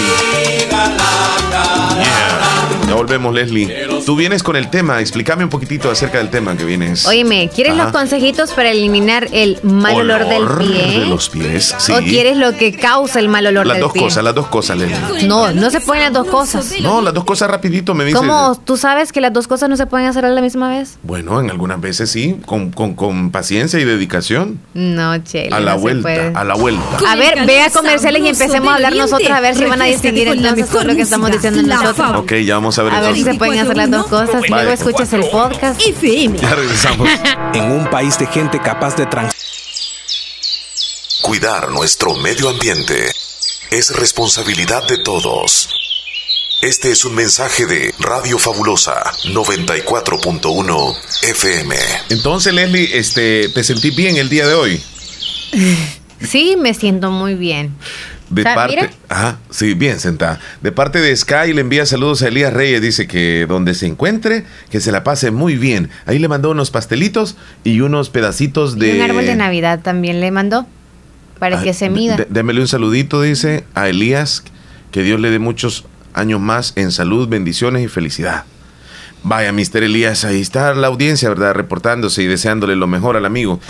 Ya 2.91 2.97
volvemos, 2.97 3.33
Leslie. 3.33 3.87
Tú 4.05 4.17
vienes 4.17 4.43
con 4.43 4.57
el 4.57 4.69
tema. 4.69 4.99
Explícame 4.99 5.45
un 5.45 5.51
poquitito 5.51 5.93
acerca 5.93 6.19
del 6.19 6.29
tema 6.29 6.57
que 6.57 6.65
vienes. 6.65 7.07
Óyeme, 7.07 7.49
¿quieres 7.55 7.77
los 7.77 7.93
consejitos 7.93 8.51
para 8.51 8.73
eliminar 8.73 9.29
el 9.31 9.61
mal 9.63 9.95
olor, 9.95 10.27
del 10.27 10.45
pie? 10.59 10.99
de 10.99 11.07
los 11.07 11.29
pies, 11.29 11.73
sí. 11.79 11.93
¿O 11.93 11.99
quieres 11.99 12.37
lo 12.37 12.57
que 12.57 12.75
causa 12.75 13.21
el 13.21 13.29
mal 13.29 13.47
olor 13.47 13.69
del 13.69 13.77
pie? 13.77 13.81
Las 13.81 13.93
dos 13.95 14.03
cosas, 14.03 14.25
las 14.25 14.35
dos 14.35 14.49
cosas, 14.49 14.77
Leslie. 14.77 15.29
No, 15.29 15.53
no 15.53 15.71
se 15.71 15.81
pueden 15.81 16.03
las 16.03 16.13
dos 16.13 16.27
cosas. 16.27 16.75
No, 16.83 17.01
las 17.01 17.15
dos 17.15 17.23
cosas 17.23 17.49
rapidito 17.49 17.95
me 17.95 18.05
dices. 18.05 18.19
¿Cómo? 18.19 18.61
¿Tú 18.65 18.77
sabes 18.77 19.13
que 19.13 19.21
las 19.21 19.33
dos 19.33 19.47
cosas 19.47 19.69
no 19.69 19.77
se 19.77 19.87
pueden 19.87 20.09
hacer 20.09 20.25
a 20.25 20.31
la 20.31 20.41
misma 20.41 20.69
vez? 20.69 20.99
Bueno, 21.05 21.39
en 21.39 21.49
algunas 21.49 21.81
veces 21.81 22.11
sí, 22.11 22.41
con, 22.45 22.73
con, 22.73 23.31
paciencia 23.31 23.79
y 23.79 23.85
dedicación. 23.85 24.59
No, 24.75 25.17
Chela. 25.19 25.59
A 25.59 25.61
la 25.61 25.77
vuelta, 25.77 26.33
a 26.35 26.43
la 26.43 26.55
vuelta. 26.55 26.99
A 27.09 27.15
ver, 27.15 27.47
ve 27.47 27.63
a 27.63 27.71
comerciales 27.71 28.21
y 28.25 28.29
empecemos 28.31 28.69
a 28.73 28.75
hablar 28.75 28.97
nosotros 28.97 29.31
a 29.31 29.39
ver 29.39 29.55
si 29.55 29.65
van 29.65 29.81
a 29.81 29.85
distinguir 29.85 30.27
entonces 30.27 30.67
con 30.67 30.89
lo 30.89 30.97
que 30.97 31.03
estamos 31.03 31.31
diciendo 31.31 31.63
nosotros. 31.63 32.17
Ok, 32.17 32.33
ya 32.45 32.57
vamos 32.57 32.80
a 32.80 32.80
A 32.81 33.01
ver 33.01 33.15
si 33.15 33.25
se 33.25 33.35
pueden 33.35 33.59
hacer 33.59 33.77
las 33.77 33.91
dos 33.91 34.07
cosas. 34.07 34.43
Luego 34.49 34.71
escuchas 34.71 35.13
el 35.13 35.29
podcast. 35.31 35.81
Ya 35.81 36.55
regresamos. 36.55 37.09
en 37.55 37.73
un 37.73 37.89
país 37.91 38.19
de 38.19 38.27
gente 38.27 38.61
capaz 38.61 38.97
de 38.97 39.07
trans 39.07 39.35
Cuidar 41.23 41.71
nuestro 41.71 42.15
medio 42.17 42.49
ambiente 42.49 43.13
es 43.71 43.95
responsabilidad 43.97 44.87
de 44.89 44.99
todos. 44.99 45.69
Este 46.63 46.91
es 46.91 47.05
un 47.05 47.15
mensaje 47.15 47.67
de 47.67 47.95
Radio 47.99 48.39
Fabulosa 48.39 49.03
94.1 49.25 50.97
FM. 51.23 51.77
Entonces, 52.09 52.53
Leslie, 52.53 52.99
este, 52.99 53.49
¿te 53.49 53.65
sentí 53.65 53.91
bien 53.91 54.17
el 54.17 54.29
día 54.29 54.47
de 54.47 54.55
hoy? 54.55 54.83
Sí, 56.23 56.55
me 56.59 56.75
siento 56.75 57.11
muy 57.11 57.35
bien. 57.35 57.75
De 58.31 58.45
parte, 58.45 58.91
ajá, 59.09 59.39
sí, 59.51 59.75
bien 59.75 59.99
sentada. 59.99 60.39
De 60.63 60.71
parte 60.71 61.01
de 61.01 61.17
Sky 61.17 61.53
le 61.53 61.63
envía 61.63 61.85
saludos 61.85 62.23
a 62.23 62.29
Elías 62.29 62.53
Reyes, 62.53 62.81
dice 62.81 63.09
que 63.09 63.45
donde 63.49 63.75
se 63.75 63.87
encuentre, 63.87 64.45
que 64.71 64.81
se 64.81 64.93
la 64.93 65.03
pase 65.03 65.33
muy 65.33 65.57
bien. 65.57 65.91
Ahí 66.07 66.21
le 66.21 66.29
mandó 66.29 66.53
unos 66.53 66.71
pastelitos 66.71 67.37
y 67.65 67.81
unos 67.81 68.09
pedacitos 68.09 68.79
de... 68.79 68.95
un 68.95 69.03
árbol 69.03 69.27
de 69.27 69.35
Navidad 69.35 69.81
también 69.83 70.21
le 70.21 70.31
mandó, 70.31 70.65
para 71.41 71.61
que 71.61 71.75
se 71.75 71.91
mida. 71.91 72.25
Démele 72.29 72.61
un 72.61 72.69
saludito, 72.69 73.21
dice, 73.21 73.65
a 73.75 73.89
Elías, 73.89 74.45
que 74.93 75.03
Dios 75.03 75.19
le 75.19 75.31
dé 75.31 75.41
muchos 75.41 75.85
años 76.15 76.41
más 76.41 76.73
en 76.77 76.93
salud, 76.93 77.29
bendiciones 77.29 77.85
y 77.85 77.89
felicidad. 77.89 78.45
Vaya, 79.25 79.53
Mister 79.53 79.83
Elías, 79.83 80.25
ahí 80.25 80.41
está 80.41 80.73
la 80.75 80.87
audiencia, 80.87 81.29
¿verdad? 81.29 81.53
Reportándose 81.55 82.23
y 82.23 82.27
deseándole 82.27 82.77
lo 82.77 82.87
mejor 82.87 83.17
al 83.17 83.27
amigo. 83.27 83.61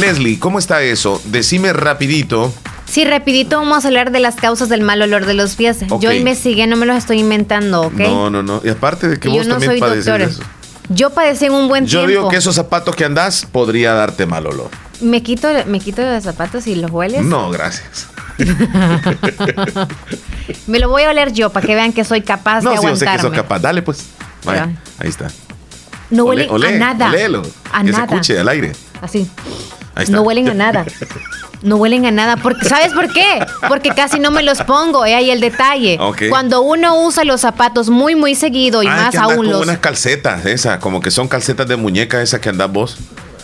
Leslie, 0.00 0.38
¿cómo 0.38 0.58
está 0.58 0.82
eso? 0.82 1.22
Decime 1.26 1.72
rapidito. 1.72 2.52
Sí, 2.96 3.04
rapidito 3.04 3.58
vamos 3.58 3.84
a 3.84 3.88
hablar 3.88 4.10
de 4.10 4.20
las 4.20 4.36
causas 4.36 4.70
del 4.70 4.80
mal 4.80 5.02
olor 5.02 5.26
de 5.26 5.34
los 5.34 5.54
pies. 5.54 5.80
Yo 6.00 6.12
investigué, 6.12 6.66
no 6.66 6.76
me 6.76 6.86
los 6.86 6.96
estoy 6.96 7.18
inventando, 7.18 7.82
¿ok? 7.82 7.98
No, 7.98 8.30
no, 8.30 8.42
no. 8.42 8.62
Y 8.64 8.70
aparte 8.70 9.06
de 9.06 9.20
que 9.20 9.28
vos 9.28 9.46
no 9.46 9.58
también 9.58 9.80
padeces 9.80 10.30
eso. 10.30 10.42
Yo 10.88 11.10
padecí 11.10 11.44
en 11.44 11.52
un 11.52 11.68
buen 11.68 11.84
tiempo. 11.84 12.04
Yo 12.04 12.08
digo 12.08 12.30
que 12.30 12.36
esos 12.36 12.54
zapatos 12.54 12.96
que 12.96 13.04
andás 13.04 13.44
podría 13.44 13.92
darte 13.92 14.24
mal 14.24 14.46
olor. 14.46 14.70
¿Me 15.02 15.22
quito, 15.22 15.46
me 15.66 15.78
quito 15.78 16.00
los 16.00 16.24
zapatos 16.24 16.66
y 16.66 16.74
los 16.74 16.90
hueles? 16.90 17.22
No, 17.22 17.50
gracias. 17.50 18.08
me 20.66 20.78
lo 20.78 20.88
voy 20.88 21.02
a 21.02 21.10
oler 21.10 21.34
yo 21.34 21.50
para 21.50 21.66
que 21.66 21.74
vean 21.74 21.92
que 21.92 22.02
soy 22.02 22.22
capaz 22.22 22.62
de 22.62 22.68
aguantarme. 22.68 22.92
No, 22.92 22.96
sí, 22.96 23.04
yo 23.04 23.10
sé 23.10 23.14
que 23.14 23.20
soy 23.20 23.30
capaz. 23.36 23.58
Dale, 23.58 23.82
pues 23.82 24.06
ahí 24.46 25.08
está. 25.10 25.28
No 26.08 26.24
huelen 26.24 26.50
a 26.82 26.94
nada. 26.94 27.10
a 27.72 27.84
que 27.84 27.92
se 27.92 28.00
escuche 28.00 28.38
al 28.38 28.48
aire. 28.48 28.72
Así. 29.02 29.30
No 30.08 30.22
huelen 30.22 30.48
a 30.48 30.54
nada. 30.54 30.86
No 31.66 31.76
huelen 31.76 32.06
a 32.06 32.12
nada. 32.12 32.36
Porque, 32.36 32.64
¿Sabes 32.68 32.92
por 32.92 33.12
qué? 33.12 33.44
Porque 33.66 33.90
casi 33.90 34.20
no 34.20 34.30
me 34.30 34.44
los 34.44 34.62
pongo. 34.62 35.04
Es 35.04 35.16
ahí 35.16 35.30
el 35.30 35.40
detalle. 35.40 35.98
Cuando 36.28 36.62
uno 36.62 37.02
usa 37.02 37.24
los 37.24 37.40
zapatos 37.40 37.90
muy, 37.90 38.14
muy 38.14 38.36
seguido 38.36 38.84
y 38.84 38.86
más 38.86 39.16
aún 39.16 39.36
como 39.36 39.50
los. 39.50 39.62
unas 39.62 39.78
calcetas, 39.78 40.46
esas, 40.46 40.78
como 40.78 41.00
que 41.00 41.10
son 41.10 41.26
calcetas 41.26 41.66
de 41.66 41.74
muñeca, 41.74 42.22
esas 42.22 42.38
que 42.38 42.50
andas 42.50 42.70
vos. 42.70 42.96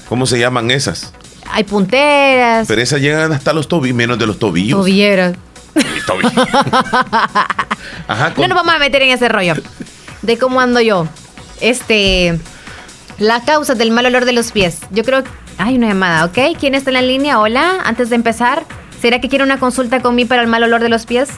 ¿Cómo 0.09 0.27
se 0.27 0.39
llaman 0.39 0.71
esas? 0.71 1.13
Hay 1.51 1.65
punteras. 1.65 2.69
Pero 2.69 2.81
esas 2.81 3.01
llegan 3.01 3.33
hasta 3.33 3.53
los 3.53 3.67
tobillos, 3.67 3.97
menos 3.97 4.21
de 4.21 4.27
los 4.27 4.39
tobillos. 4.39 4.79
Tobilleras. 4.79 5.35
Ajá, 8.07 8.35
No 8.37 8.47
nos 8.47 8.57
vamos 8.57 8.73
a 8.75 8.79
meter 8.79 9.03
en 9.03 9.11
ese 9.11 9.29
rollo 9.29 9.55
de 10.23 10.39
cómo 10.39 10.61
ando 10.61 10.81
yo. 10.81 11.09
Este, 11.61 12.39
la 13.19 13.43
causa 13.45 13.75
del 13.75 13.91
mal 13.91 14.07
olor 14.07 14.27
de 14.27 14.33
los 14.33 14.53
pies. 14.53 14.79
Yo 14.91 15.03
creo, 15.03 15.25
hay 15.59 15.77
una 15.77 15.89
llamada, 15.89 16.25
¿ok? 16.25 16.57
¿Quién 16.59 16.75
está 16.75 16.91
en 16.91 16.95
la 16.95 17.03
línea? 17.03 17.41
Hola, 17.41 17.79
antes 17.85 18.11
de 18.11 18.17
empezar, 18.17 18.65
¿será 19.01 19.21
que 19.21 19.29
quiere 19.29 19.45
una 19.45 19.59
consulta 19.59 20.01
conmigo 20.01 20.29
para 20.29 20.43
el 20.43 20.49
mal 20.49 20.63
olor 20.63 20.81
de 20.81 20.89
los 20.89 21.07
pies? 21.07 21.31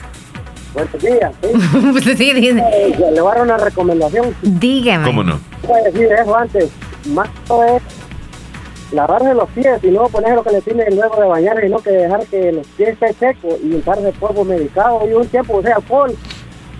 Buenos 0.73 1.01
días. 1.01 1.31
¿sí? 1.41 1.49
pues 1.91 2.03
sí, 2.17 2.33
dice. 2.33 2.63
Eh, 2.73 2.95
le 3.13 3.21
voy 3.21 3.31
a 3.31 3.35
dar 3.35 3.43
una 3.43 3.57
recomendación. 3.57 4.35
Dígame. 4.41 5.05
¿Cómo 5.05 5.23
no? 5.23 5.39
Voy 5.67 5.79
a 5.79 5.83
decir 5.83 6.11
eso 6.11 6.35
antes. 6.35 6.69
Más 7.07 7.29
es 7.67 7.81
lavarse 8.91 9.33
los 9.33 9.49
pies 9.51 9.83
y 9.83 9.87
no 9.87 10.07
poner 10.09 10.35
lo 10.35 10.43
que 10.43 10.51
le 10.51 10.61
tiene 10.61 10.89
luego 10.91 11.19
de 11.19 11.27
bañar, 11.27 11.59
sino 11.61 11.79
que 11.79 11.91
dejar 11.91 12.25
que 12.25 12.51
los 12.51 12.67
pies 12.67 12.89
estén 12.89 13.15
secos 13.15 13.55
y 13.63 13.73
untarse 13.73 14.11
polvo 14.13 14.43
medicado 14.43 15.07
y 15.07 15.13
un 15.13 15.27
tiempo 15.27 15.57
usé 15.57 15.71
alcohol. 15.71 16.15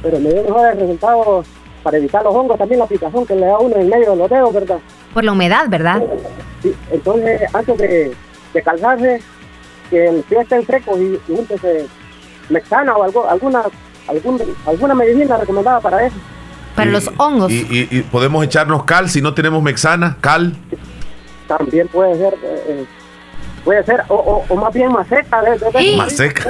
Pero 0.02 0.20
me 0.20 0.30
dio 0.30 0.44
mejores 0.44 0.80
resultados 0.80 1.48
para 1.86 1.98
evitar 1.98 2.24
los 2.24 2.34
hongos, 2.34 2.58
también 2.58 2.80
la 2.80 2.86
aplicación 2.86 3.28
que 3.28 3.36
le 3.36 3.46
da 3.46 3.60
uno 3.60 3.76
en 3.76 3.88
medio 3.88 4.10
de 4.10 4.18
los 4.18 4.28
dedos, 4.28 4.52
¿verdad? 4.52 4.80
Por 5.14 5.24
la 5.24 5.34
humedad, 5.34 5.70
¿verdad? 5.70 6.02
Sí, 6.64 6.74
entonces 6.92 7.44
antes 7.54 7.78
de, 7.78 8.16
calzarse, 8.64 9.22
que 9.92 10.08
el 10.08 10.24
pie 10.24 10.40
esté 10.42 10.66
seco 10.66 10.98
y, 10.98 11.22
y 11.28 11.32
úntese 11.32 11.86
mexana 12.50 12.98
o 12.98 13.04
algo, 13.04 13.30
alguna, 13.30 13.66
algún, 14.08 14.42
alguna 14.66 14.96
medicina 14.96 15.38
recomendada 15.38 15.80
para 15.80 16.08
eso. 16.08 16.16
Para 16.76 16.90
los 16.90 17.08
hongos. 17.18 17.52
Y, 17.52 18.02
podemos 18.12 18.44
echarnos 18.44 18.84
cal 18.86 19.08
si 19.08 19.22
no 19.22 19.36
tenemos 19.36 19.62
mexana, 19.62 20.18
cal. 20.20 20.56
También 21.48 21.88
puede 21.88 22.18
ser. 22.18 22.34
Eh, 22.44 22.86
eh, 23.66 23.84
puede 23.84 23.84
ser, 23.84 24.04
o, 24.10 24.44
o, 24.48 24.56
más 24.56 24.74
bien 24.74 24.92
maseca. 24.92 25.42
De, 25.42 25.96
Maseca. 25.98 26.46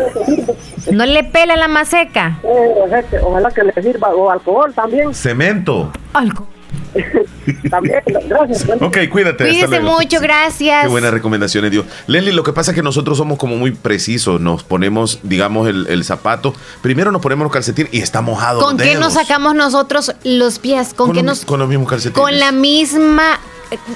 ¿No 0.92 1.06
le 1.06 1.24
pela 1.24 1.56
la 1.56 1.68
maseca? 1.68 2.40
Eh, 2.44 3.20
ojalá 3.24 3.52
que 3.52 3.64
le 3.64 3.74
sirva, 3.82 4.10
o 4.10 4.30
alcohol 4.30 4.74
también. 4.74 5.14
Cemento. 5.14 5.92
Algo. 6.14 6.48
También, 7.70 8.02
gracias. 8.28 8.66
Ok, 8.82 8.98
cuídate. 9.12 9.44
Cuídese 9.44 9.80
mucho, 9.82 10.20
gracias. 10.22 10.84
Qué 10.84 10.88
buenas 10.90 11.12
recomendaciones 11.12 11.72
dio. 11.72 11.86
Leslie, 12.08 12.34
lo 12.34 12.44
que 12.44 12.54
pasa 12.54 12.72
es 12.72 12.76
que 12.76 12.84
nosotros 12.84 13.18
somos 13.18 13.38
como 13.38 13.56
muy 13.56 13.72
precisos. 13.72 14.40
Nos 14.40 14.64
ponemos, 14.64 15.20
digamos, 15.24 15.68
el, 15.68 16.04
zapato. 16.04 16.54
Primero 16.82 17.12
nos 17.12 17.22
ponemos 17.22 17.44
los 17.46 17.52
calcetines 17.52 17.94
y 17.94 18.00
está 18.00 18.22
mojado. 18.22 18.62
¿Con 18.62 18.78
qué 18.78 18.96
nos 18.96 19.14
sacamos 19.14 19.56
nosotros 19.56 20.16
los 20.24 20.60
pies? 20.60 20.94
¿Con, 20.94 21.12
qué 21.14 21.24
nos.? 21.24 21.46
Con 21.46 21.60
los 21.60 21.68
mismos 21.68 21.90
calcetines. 21.90 22.22
Con 22.22 22.40
la 22.40 22.52
misma 22.52 23.40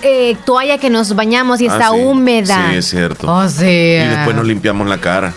eh, 0.02 0.36
toalla 0.46 0.78
que 0.78 0.90
nos 0.90 1.16
bañamos 1.16 1.62
y 1.62 1.66
está 1.66 1.88
ah, 1.88 1.92
húmeda. 1.92 2.70
Sí, 2.72 2.78
es 2.78 2.90
cierto. 2.90 3.32
Oh, 3.32 3.44
y 3.44 3.46
después 3.46 4.36
nos 4.36 4.46
limpiamos 4.46 4.88
la 4.88 5.00
cara. 5.00 5.34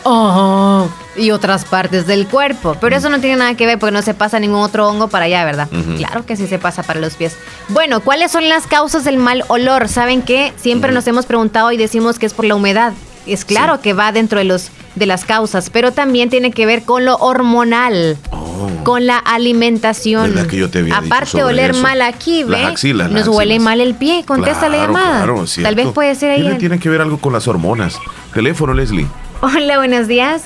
y 1.17 1.31
otras 1.31 1.65
partes 1.65 2.07
del 2.07 2.27
cuerpo. 2.27 2.77
Pero 2.81 2.97
eso 2.97 3.09
no 3.09 3.21
tiene 3.21 3.37
nada 3.37 3.55
que 3.55 3.67
ver 3.67 3.79
porque 3.79 3.93
no 3.93 4.03
se 4.03 4.15
pasa 4.15 4.39
ningún 4.39 4.61
otro 4.61 4.89
hongo 4.89 5.09
para 5.09 5.27
allá, 5.27 5.45
¿verdad? 5.45 5.69
Claro 5.97 6.25
que 6.27 6.37
sí 6.37 6.47
se 6.47 6.59
pasa 6.59 6.83
para 6.83 7.01
los 7.01 7.15
pies. 7.15 7.37
Bueno, 7.69 8.01
¿cuáles 8.01 8.33
son 8.33 8.49
las 8.49 8.67
causas 8.67 9.05
del 9.05 9.19
mal 9.19 9.45
olor? 9.49 9.89
¿Saben 9.89 10.23
qué? 10.23 10.53
Siempre 10.57 10.93
nos 10.93 11.07
hemos 11.07 11.27
preguntado 11.27 11.73
y 11.73 11.77
decimos 11.77 12.19
que 12.19 12.27
es 12.27 12.35
por 12.35 12.45
la 12.45 12.55
humedad. 12.55 12.93
Es 13.27 13.45
claro 13.45 13.81
que 13.81 13.93
va 13.93 14.11
dentro 14.11 14.39
de 14.39 14.45
los 14.45 14.71
de 14.95 15.07
las 15.07 15.25
causas, 15.25 15.71
pero 15.71 15.93
también 15.93 16.31
tiene 16.31 16.51
que 16.51 16.67
ver 16.67 16.83
con 16.83 17.05
lo 17.05 17.17
hormonal, 17.17 18.19
oh. 18.31 18.42
Con 18.85 19.07
la 19.07 19.19
alimentación. 19.19 20.35
Aparte 20.93 21.39
de 21.39 21.45
oler 21.45 21.75
mal 21.75 22.03
aquí, 22.03 22.45
¿ve? 22.45 22.75
Nos 23.11 23.29
huele 23.29 23.59
mal 23.59 23.81
el 23.81 23.95
pie. 23.95 24.25
Contesta 24.27 24.69
la 24.69 24.79
llamada. 24.79 25.27
Tal 25.63 25.75
vez 25.75 25.89
puede 25.89 26.15
ser 26.15 26.31
ahí. 26.31 26.57
Tiene, 26.59 26.79
que 26.79 26.89
ver 26.89 27.01
algo 27.01 27.19
con 27.19 27.33
las 27.33 27.49
hormonas. 27.49 27.99
Teléfono, 28.35 28.75
Leslie. 28.75 29.07
Hola, 29.41 29.79
buenos 29.79 30.09
días. 30.09 30.45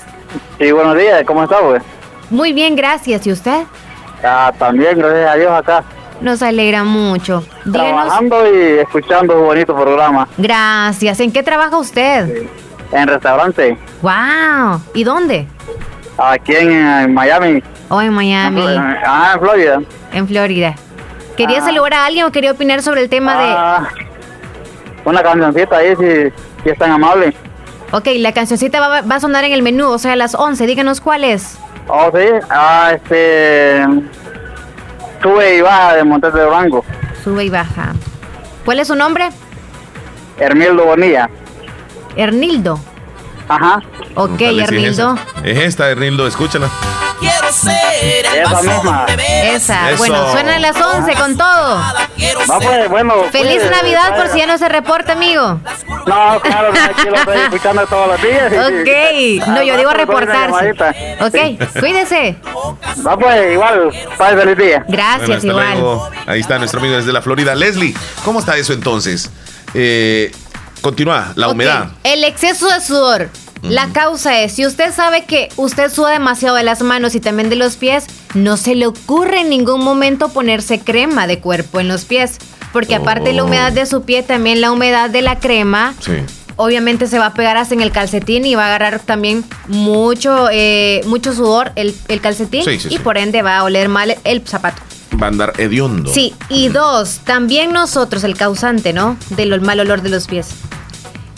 Sí, 0.59 0.73
buenos 0.73 0.97
días. 0.97 1.23
¿Cómo 1.27 1.45
está, 1.45 1.61
güey? 1.61 1.81
Muy 2.31 2.53
bien, 2.53 2.75
gracias. 2.77 3.27
¿Y 3.27 3.33
usted? 3.33 3.65
Ah, 4.25 4.53
también, 4.59 4.99
gracias 4.99 5.31
a 5.31 5.35
Dios 5.35 5.53
acá. 5.53 5.85
Nos 6.21 6.43
alegra 6.43 6.83
mucho. 6.83 7.45
Trabajando 7.71 8.45
y 8.53 8.79
escuchando 8.79 9.39
un 9.39 9.47
bonito 9.47 9.75
programa. 9.75 10.27
Gracias. 10.39 11.21
¿En 11.21 11.31
qué 11.31 11.43
trabaja 11.43 11.77
usted? 11.77 12.49
En 12.93 13.09
restaurante. 13.09 13.77
Wow. 14.03 14.81
¿Y 14.95 15.05
dónde? 15.05 15.47
Aquí 16.19 16.55
en, 16.57 17.13
Miami. 17.13 17.63
Oh, 17.89 18.01
en 18.01 18.13
Miami. 18.13 18.65
Ah, 19.05 19.33
en 19.35 19.41
Florida. 19.41 19.81
En 20.13 20.29
Florida. 20.29 20.75
¿Quería 21.37 21.59
ah. 21.59 21.65
saludar 21.65 21.95
a 21.95 22.07
alguien 22.07 22.25
o 22.25 22.33
quería 22.33 22.53
opinar 22.53 22.83
sobre 22.83 23.03
el 23.03 23.09
tema 23.09 23.35
ah, 23.37 23.89
de...? 23.95 24.07
Una 25.05 25.23
cancioncita 25.23 25.77
ahí, 25.77 25.95
si, 25.97 26.33
si 26.63 26.71
es 26.71 26.79
tan 26.79 26.91
amable. 26.91 27.35
Ok, 27.93 28.09
la 28.17 28.33
cancioncita 28.33 28.81
va, 28.81 29.03
va, 29.03 29.15
a 29.15 29.21
sonar 29.21 29.45
en 29.45 29.53
el 29.53 29.63
menú, 29.63 29.89
o 29.89 29.99
sea, 29.99 30.15
a 30.15 30.17
las 30.17 30.35
11. 30.35 30.67
Díganos 30.67 31.01
cuál 31.01 31.25
es. 31.25 31.59
Oh, 31.89 32.11
sí. 32.15 32.27
Ah, 32.51 32.93
este... 32.95 33.85
Sube 35.23 35.57
y 35.57 35.61
baja 35.61 35.97
de 35.97 36.05
Montes 36.05 36.33
de 36.33 36.43
Durango. 36.43 36.85
Sube 37.23 37.45
y 37.45 37.51
baja. 37.51 37.93
¿Cuál 38.65 38.81
es 38.81 38.89
su 38.89 38.95
nombre? 38.95 39.29
Hermildo 40.39 40.85
Bonilla. 40.85 41.31
Hernildo. 42.17 42.79
Ajá. 43.49 43.83
Ok, 44.15 44.41
Hernildo. 44.41 45.17
es, 45.45 45.59
esta, 45.59 45.91
Hernildo, 45.91 46.27
escúchala. 46.27 46.69
Quiero 47.21 47.51
ser 47.53 48.27
el 48.27 48.43
Esa 48.43 48.63
misma. 48.63 49.07
Esa. 49.45 49.97
Bueno, 49.97 50.31
suena 50.33 50.57
a 50.57 50.59
las 50.59 50.77
11 50.77 51.15
con 51.15 51.37
todo. 51.37 51.83
pues, 52.61 52.91
bueno. 52.91 53.15
Feliz 53.33 53.63
Navidad 53.71 54.17
por 54.17 54.29
si 54.29 54.39
ya 54.39 54.47
no 54.47 54.59
se 54.59 54.69
reporta, 54.69 55.13
amigo. 55.13 55.61
No, 56.07 56.41
claro, 56.41 56.69
aquí 56.69 57.09
lo 57.09 57.17
estoy 57.17 57.39
escuchando 57.39 57.87
todos 57.87 58.09
los 58.09 58.23
días. 58.23 58.53
Ok. 58.53 59.49
No, 59.49 59.63
yo 59.63 59.77
digo 59.77 59.93
reportarse. 59.93 60.73
Ok, 61.21 61.81
cuídese. 61.81 62.37
Va 63.07 63.17
pues, 63.17 63.53
igual. 63.53 63.91
Paz, 64.19 64.35
feliz 64.35 64.59
día. 64.59 64.85
Gracias, 64.89 65.45
igual. 65.45 66.01
Ahí 66.27 66.41
está 66.41 66.59
nuestro 66.59 66.81
amigo 66.81 66.97
desde 66.97 67.13
la 67.13 67.23
Florida. 67.23 67.55
Leslie, 67.55 67.95
¿cómo 68.25 68.41
está 68.41 68.57
eso 68.57 68.73
entonces? 68.73 69.31
Eh, 69.75 70.33
Continúa, 70.87 71.33
la 71.35 71.49
humedad. 71.49 71.89
El 72.05 72.23
exceso 72.23 72.69
de 72.69 72.81
sudor. 72.81 73.29
La 73.61 73.89
causa 73.89 74.41
es, 74.43 74.53
si 74.53 74.65
usted 74.65 74.95
sabe 74.95 75.25
que 75.25 75.49
usted 75.57 75.91
suda 75.91 76.11
demasiado 76.11 76.55
de 76.55 76.63
las 76.63 76.81
manos 76.81 77.17
y 77.17 77.21
también 77.21 77.51
de 77.51 77.57
los 77.57 77.75
pies, 77.75 78.05
no 78.35 78.57
se 78.57 78.77
le 78.77 78.87
ocurre 78.87 79.41
en 79.41 79.49
ningún 79.49 79.83
momento 79.83 80.29
ponerse 80.29 80.79
crema 80.79 81.27
de 81.27 81.41
cuerpo 81.41 81.81
en 81.81 81.89
los 81.89 82.05
pies. 82.05 82.39
Porque 82.73 82.95
aparte 82.95 83.31
de 83.31 83.33
la 83.33 83.43
humedad 83.43 83.73
de 83.73 83.85
su 83.85 84.03
pie, 84.03 84.23
también 84.23 84.61
la 84.61 84.71
humedad 84.71 85.11
de 85.11 85.23
la 85.23 85.41
crema, 85.41 85.93
obviamente 86.55 87.09
se 87.09 87.19
va 87.19 87.27
a 87.27 87.35
pegar 87.35 87.57
hasta 87.57 87.75
en 87.75 87.81
el 87.81 87.91
calcetín 87.91 88.47
y 88.47 88.55
va 88.55 88.67
a 88.67 88.69
agarrar 88.69 89.01
también 89.01 89.45
mucho, 89.67 90.49
eh, 90.53 91.01
mucho 91.07 91.35
sudor 91.35 91.73
el, 91.75 91.97
calcetín 92.21 92.63
y 92.89 92.99
por 93.01 93.19
ende 93.19 93.43
va 93.43 93.59
a 93.59 93.65
oler 93.65 93.89
mal 93.89 94.17
el 94.23 94.47
zapato. 94.47 94.83
Va 95.21 95.27
a 95.27 95.31
andar 95.31 95.53
hediondo. 95.59 96.13
Sí, 96.13 96.33
y 96.49 96.69
dos, 96.69 97.23
también 97.25 97.73
nosotros, 97.73 98.23
el 98.23 98.37
causante, 98.37 98.93
¿no? 98.93 99.17
Del 99.31 99.61
mal 99.63 99.81
olor 99.81 100.03
de 100.03 100.11
los 100.11 100.29
pies 100.29 100.55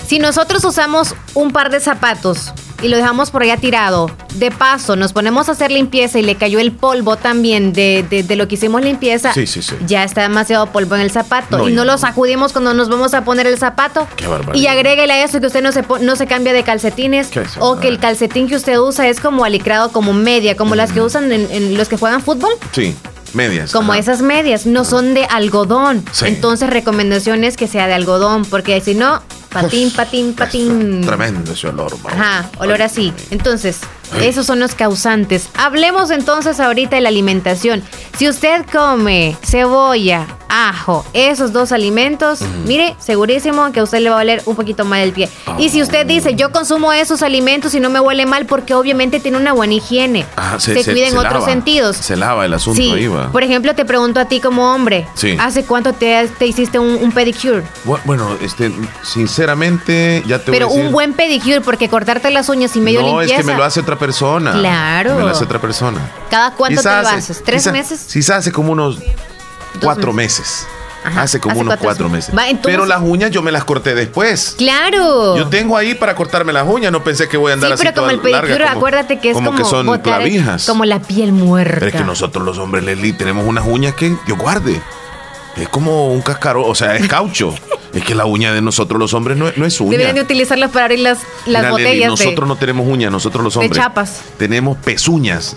Si 0.09 0.19
nosotros 0.19 0.65
usamos 0.65 1.15
un 1.35 1.53
par 1.53 1.71
de 1.71 1.81
zapatos 1.81 2.55
y 2.81 2.89
lo 2.89 2.97
dejamos 2.97 3.31
por 3.31 3.43
allá 3.43 3.59
tirado, 3.59 4.11
de 4.37 4.51
paso 4.51 4.97
nos 4.97 5.13
ponemos 5.13 5.51
a 5.51 5.53
hacer 5.53 5.71
limpieza 5.71 6.19
y 6.19 6.23
le 6.23 6.35
cayó 6.35 6.61
el 6.61 6.73
polvo 6.73 7.17
también 7.17 7.75
de, 7.75 8.07
de, 8.09 8.37
lo 8.37 8.49
que 8.49 8.55
hicimos 8.55 8.81
limpieza, 8.81 9.35
sí, 9.35 9.47
sí, 9.47 9.61
sí. 9.61 9.75
ya 9.87 10.05
está 10.05 10.23
demasiado 10.23 10.73
polvo 10.73 10.95
en 10.95 11.03
el 11.03 11.11
zapato 11.11 11.69
y 11.69 11.75
no 11.75 11.85
lo 11.85 11.99
sacudimos 11.99 12.55
cuando 12.55 12.73
nos 12.73 12.89
vamos 12.89 13.13
a 13.13 13.23
poner 13.23 13.47
el 13.47 13.59
zapato. 13.59 14.09
Qué 14.17 14.25
y 14.55 14.67
agréguele 14.69 15.13
a 15.13 15.25
eso 15.25 15.41
que 15.41 15.47
usted 15.49 15.63
no 15.63 15.73
se, 15.73 15.85
no 16.01 16.17
se 16.17 16.27
cambia 16.27 16.55
de 16.55 16.63
calcetines 16.63 17.29
o 17.59 17.79
que 17.79 17.89
el 17.89 17.99
calcetín 17.99 18.49
que 18.49 18.57
usted 18.57 18.79
usa 18.79 19.09
es 19.09 19.21
como 19.21 19.45
alicrado, 19.45 19.93
como 19.93 20.15
media, 20.15 20.57
como 20.57 20.75
las 20.75 20.91
que 20.91 21.03
usan 21.03 21.31
en, 21.33 21.77
los 21.77 21.91
que 21.91 21.99
juegan 21.99 22.23
fútbol. 22.23 22.53
Sí. 22.73 22.97
Medias. 23.35 23.73
Como 23.73 23.93
esas 23.93 24.23
medias, 24.23 24.65
no 24.65 24.87
son 24.87 25.13
de 25.13 25.27
algodón. 25.27 26.03
Entonces, 26.23 26.71
recomendación 26.71 27.45
es 27.45 27.59
que 27.59 27.67
sea 27.67 27.87
de 27.87 27.93
algodón, 27.93 28.47
porque 28.47 28.81
si 28.81 28.95
no, 28.95 29.21
patín, 29.51 29.91
patín, 29.91 30.35
patín. 30.35 31.03
Tremendo 31.05 31.53
ese 31.53 31.69
olor. 31.69 31.97
Ajá, 32.05 32.51
olor 32.59 32.83
así. 32.83 33.13
Entonces, 33.31 33.81
esos 34.23 34.47
son 34.47 34.61
los 34.61 34.75
causantes. 34.75 35.49
Hablemos 35.57 36.11
entonces 36.11 36.61
ahorita 36.61 36.97
de 36.97 37.03
la 37.03 37.09
alimentación. 37.09 37.83
Si 38.17 38.29
usted 38.29 38.65
come 38.73 39.37
cebolla, 39.45 40.27
ajo, 40.49 41.05
esos 41.13 41.53
dos 41.53 41.73
alimentos, 41.73 42.41
mire, 42.67 42.97
segurísimo 42.99 43.71
que 43.73 43.81
a 43.81 43.83
usted 43.85 44.01
le 44.01 44.11
va 44.11 44.17
a 44.17 44.19
valer 44.19 44.43
un 44.47 44.57
poquito 44.57 44.85
mal 44.85 45.01
el 45.01 45.13
pie. 45.13 45.29
Y 45.59 45.69
si 45.69 45.83
usted 45.83 46.07
dice, 46.07 46.35
yo 46.35 46.51
consumo 46.51 46.93
esos 46.93 47.23
alimentos 47.23 47.75
y 47.75 47.81
no 47.81 47.91
me 47.91 48.01
huele 48.01 48.27
mal, 48.27 48.47
porque 48.47 48.75
obviamente 48.75 49.21
tiene 49.21 49.37
una 49.37 49.53
buena 49.53 49.75
higiene. 49.75 50.27
Ah, 50.37 50.57
se, 50.59 50.83
se, 50.83 50.91
cuida 50.91 51.09
en 51.09 51.17
otros 51.17 51.45
sentidos. 51.45 51.97
Se 51.97 52.17
lava 52.17 52.45
el 52.47 52.55
asunto 52.55 52.81
sí. 52.81 53.09
Por 53.33 53.43
ejemplo, 53.43 53.75
te 53.75 53.85
pregunto 53.85 54.21
a 54.21 54.25
ti 54.25 54.41
como 54.41 54.73
hombre, 54.75 55.07
¿hace 55.39 55.65
cuánto 55.65 55.93
te, 55.93 56.29
te 56.39 56.47
hiciste 56.47 56.79
un, 56.79 57.13
pedicure? 57.13 57.63
Bueno, 58.05 58.37
este, 58.43 58.73
sinceramente, 59.03 60.23
ya 60.27 60.39
te 60.39 60.51
Pero 60.51 60.67
voy 60.67 60.75
a 60.75 60.77
decir. 60.77 60.87
un 60.87 60.93
buen 60.93 61.13
pedicure, 61.15 61.61
porque 61.61 61.89
cortarte 61.89 62.31
las 62.31 62.49
uñas 62.49 62.75
y 62.77 62.81
medio 62.81 63.01
limpieza. 63.03 63.35
No, 63.35 63.41
es 63.41 63.47
que 63.47 63.53
me 63.53 63.57
lo 63.57 63.65
hace 63.65 63.81
otra 63.81 63.98
persona. 63.99 64.53
Claro. 64.53 65.17
Me 65.17 65.23
lo 65.23 65.29
hace 65.29 65.45
otra 65.45 65.61
persona. 65.61 66.01
¿Cada 66.31 66.53
cuánto 66.53 66.83
te 66.83 66.89
lo 66.89 67.09
haces? 67.09 67.43
¿Tres 67.45 67.71
meses? 67.73 68.01
Se 68.01 68.33
hace 68.33 68.53
como 68.53 68.73
unos 68.73 68.99
cuatro 69.83 70.13
meses. 70.13 70.67
hace 71.05 71.41
como 71.41 71.61
unos 71.61 71.77
cuatro, 71.79 72.09
meses. 72.09 72.35
Pero 72.63 72.87
las 72.87 73.01
uñas 73.01 73.31
yo 73.31 73.43
me 73.43 73.53
las 73.53 73.65
corté 73.65 73.95
después. 73.95 74.55
Claro. 74.59 75.37
Yo 75.37 75.49
tengo 75.49 75.77
ahí 75.77 75.95
para 75.95 76.15
cortarme 76.15 76.53
las 76.53 76.67
uñas, 76.67 76.93
no 76.93 77.03
pensé 77.03 77.29
que 77.29 77.37
voy 77.37 77.51
a 77.51 77.55
andar 77.55 77.73
sí, 77.73 77.77
pero 77.79 77.95
como 77.95 78.11
el 78.11 78.21
pedicure, 78.21 78.67
acuérdate 78.67 79.19
que 79.19 79.31
es 79.31 79.35
como, 79.35 79.55
que 79.55 79.65
son 79.65 79.99
clavijas. 80.01 80.67
como 80.67 80.85
la 80.85 81.01
piel 81.01 81.33
muerta. 81.33 81.77
Pero 81.81 81.87
es 81.87 81.95
que 81.95 82.05
nosotros 82.05 82.45
los 82.45 82.59
hombres, 82.59 82.85
Leslie, 82.85 83.13
tenemos 83.13 83.47
unas 83.47 83.67
uñas 83.67 83.95
que 83.95 84.17
yo 84.27 84.37
guarde. 84.37 84.81
Es 85.61 85.69
como 85.69 86.13
un 86.13 86.23
cascaro, 86.23 86.67
o 86.67 86.75
sea, 86.75 86.97
es 86.97 87.09
caucho. 87.09 87.55
es 87.93 88.05
que 88.05 88.15
la 88.15 88.27
uña 88.27 88.53
de 88.53 88.61
nosotros 88.61 88.99
los 88.99 89.15
hombres 89.15 89.37
no, 89.37 89.49
es 89.49 89.81
uña. 89.81 89.93
Deberían 89.93 90.17
de 90.17 90.23
utilizarlas 90.23 90.71
para 90.71 90.87
abrir 90.87 91.01
las, 91.01 91.19
las 91.47 91.71
botellas. 91.71 92.11
nosotros 92.11 92.49
no 92.49 92.57
tenemos 92.57 92.87
uñas, 92.87 93.11
nosotros 93.11 93.43
los 93.43 93.57
hombres. 93.57 93.73
De 93.73 93.77
chapas. 93.77 94.23
Tenemos 94.39 94.77
pezuñas. 94.79 95.57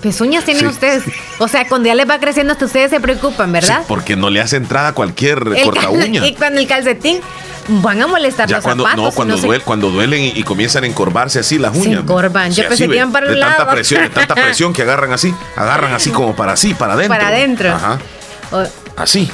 Pezuñas 0.00 0.44
tienen 0.44 0.66
ustedes. 0.66 1.04
O 1.38 1.48
sea, 1.48 1.66
cuando 1.66 1.88
ya 1.88 1.96
les 1.96 2.08
va 2.08 2.20
creciendo 2.20 2.52
hasta 2.52 2.66
ustedes 2.66 2.90
se 2.90 3.00
preocupan, 3.00 3.50
¿verdad? 3.50 3.80
Sí, 3.80 3.84
porque 3.88 4.14
no 4.14 4.30
le 4.30 4.40
hace 4.40 4.54
entrada 4.54 4.88
a 4.88 4.92
cualquier 4.92 5.40
corta 5.64 5.90
uña. 5.90 6.24
Y 6.24 6.34
cuando 6.34 6.60
el 6.60 6.68
calcetín 6.68 7.20
van 7.66 8.00
a 8.02 8.06
molestar 8.06 8.48
ya 8.48 8.56
los 8.56 8.64
cuando, 8.64 8.84
zapatos. 8.84 9.04
No, 9.04 9.12
cuando, 9.12 9.64
cuando 9.64 9.90
duelen 9.90 10.22
y, 10.22 10.42
comienzan 10.44 10.84
a 10.84 10.86
encorvarse 10.86 11.40
así 11.40 11.58
las 11.58 11.74
uñas. 11.74 11.84
Se 11.84 12.00
encorvan. 12.00 12.52
Yo 12.52 12.68
pensé 12.68 12.88
que 12.88 12.94
iban 12.94 13.10
para 13.10 13.26
un 13.26 13.34
de 13.34 13.40
Tanta 13.40 13.68
presión, 13.68 14.02
de 14.02 14.10
tanta 14.10 14.34
presión 14.36 14.72
que 14.72 14.82
agarran 14.82 15.12
así, 15.12 15.34
agarran 15.56 15.92
así 15.92 16.10
como 16.10 16.36
para 16.36 16.52
así, 16.52 16.72
para 16.78 16.92
adentro. 16.94 17.18
Para 17.18 17.28
adentro. 17.28 17.72
Ajá. 17.72 17.98
Así. 18.96 19.30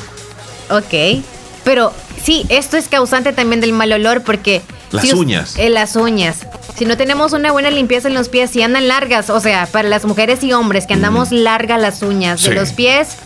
Ok. 0.70 1.22
Pero 1.64 1.92
sí, 2.22 2.46
esto 2.48 2.76
es 2.76 2.88
causante 2.88 3.32
también 3.32 3.60
del 3.60 3.72
mal 3.72 3.92
olor 3.92 4.22
porque... 4.22 4.62
Las 4.92 5.12
uñas. 5.12 5.54
En 5.56 5.74
las 5.74 5.94
uñas. 5.94 6.38
Si 6.76 6.84
no 6.84 6.96
tenemos 6.96 7.32
una 7.32 7.52
buena 7.52 7.70
limpieza 7.70 8.08
en 8.08 8.14
los 8.14 8.28
pies, 8.28 8.50
si 8.50 8.62
andan 8.62 8.88
largas, 8.88 9.30
o 9.30 9.38
sea, 9.38 9.66
para 9.66 9.88
las 9.88 10.04
mujeres 10.04 10.42
y 10.42 10.52
hombres 10.52 10.86
que 10.86 10.94
andamos 10.94 11.30
largas 11.30 11.80
las 11.80 12.02
uñas 12.02 12.42
de 12.42 12.54
los 12.54 12.72
pies, 12.72 13.16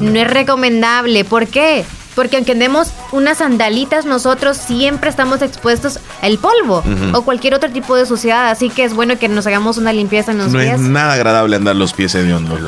no 0.00 0.18
es 0.18 0.28
recomendable. 0.28 1.24
¿Por 1.24 1.46
qué? 1.46 1.84
Porque 2.16 2.36
aunque 2.36 2.52
andemos 2.52 2.88
unas 3.12 3.38
sandalitas, 3.38 4.04
nosotros 4.04 4.56
siempre 4.56 5.10
estamos 5.10 5.42
expuestos 5.42 6.00
al 6.22 6.38
polvo 6.38 6.82
o 7.12 7.22
cualquier 7.22 7.54
otro 7.54 7.70
tipo 7.70 7.94
de 7.94 8.04
suciedad. 8.04 8.50
Así 8.50 8.68
que 8.68 8.84
es 8.84 8.92
bueno 8.94 9.18
que 9.18 9.28
nos 9.28 9.46
hagamos 9.46 9.78
una 9.78 9.92
limpieza 9.92 10.32
en 10.32 10.38
los 10.38 10.52
pies. 10.52 10.78
No 10.78 10.86
es 10.86 10.90
nada 10.90 11.12
agradable 11.12 11.56
andar 11.56 11.76
los 11.76 11.92
pies 11.92 12.14
hediondos, 12.14 12.60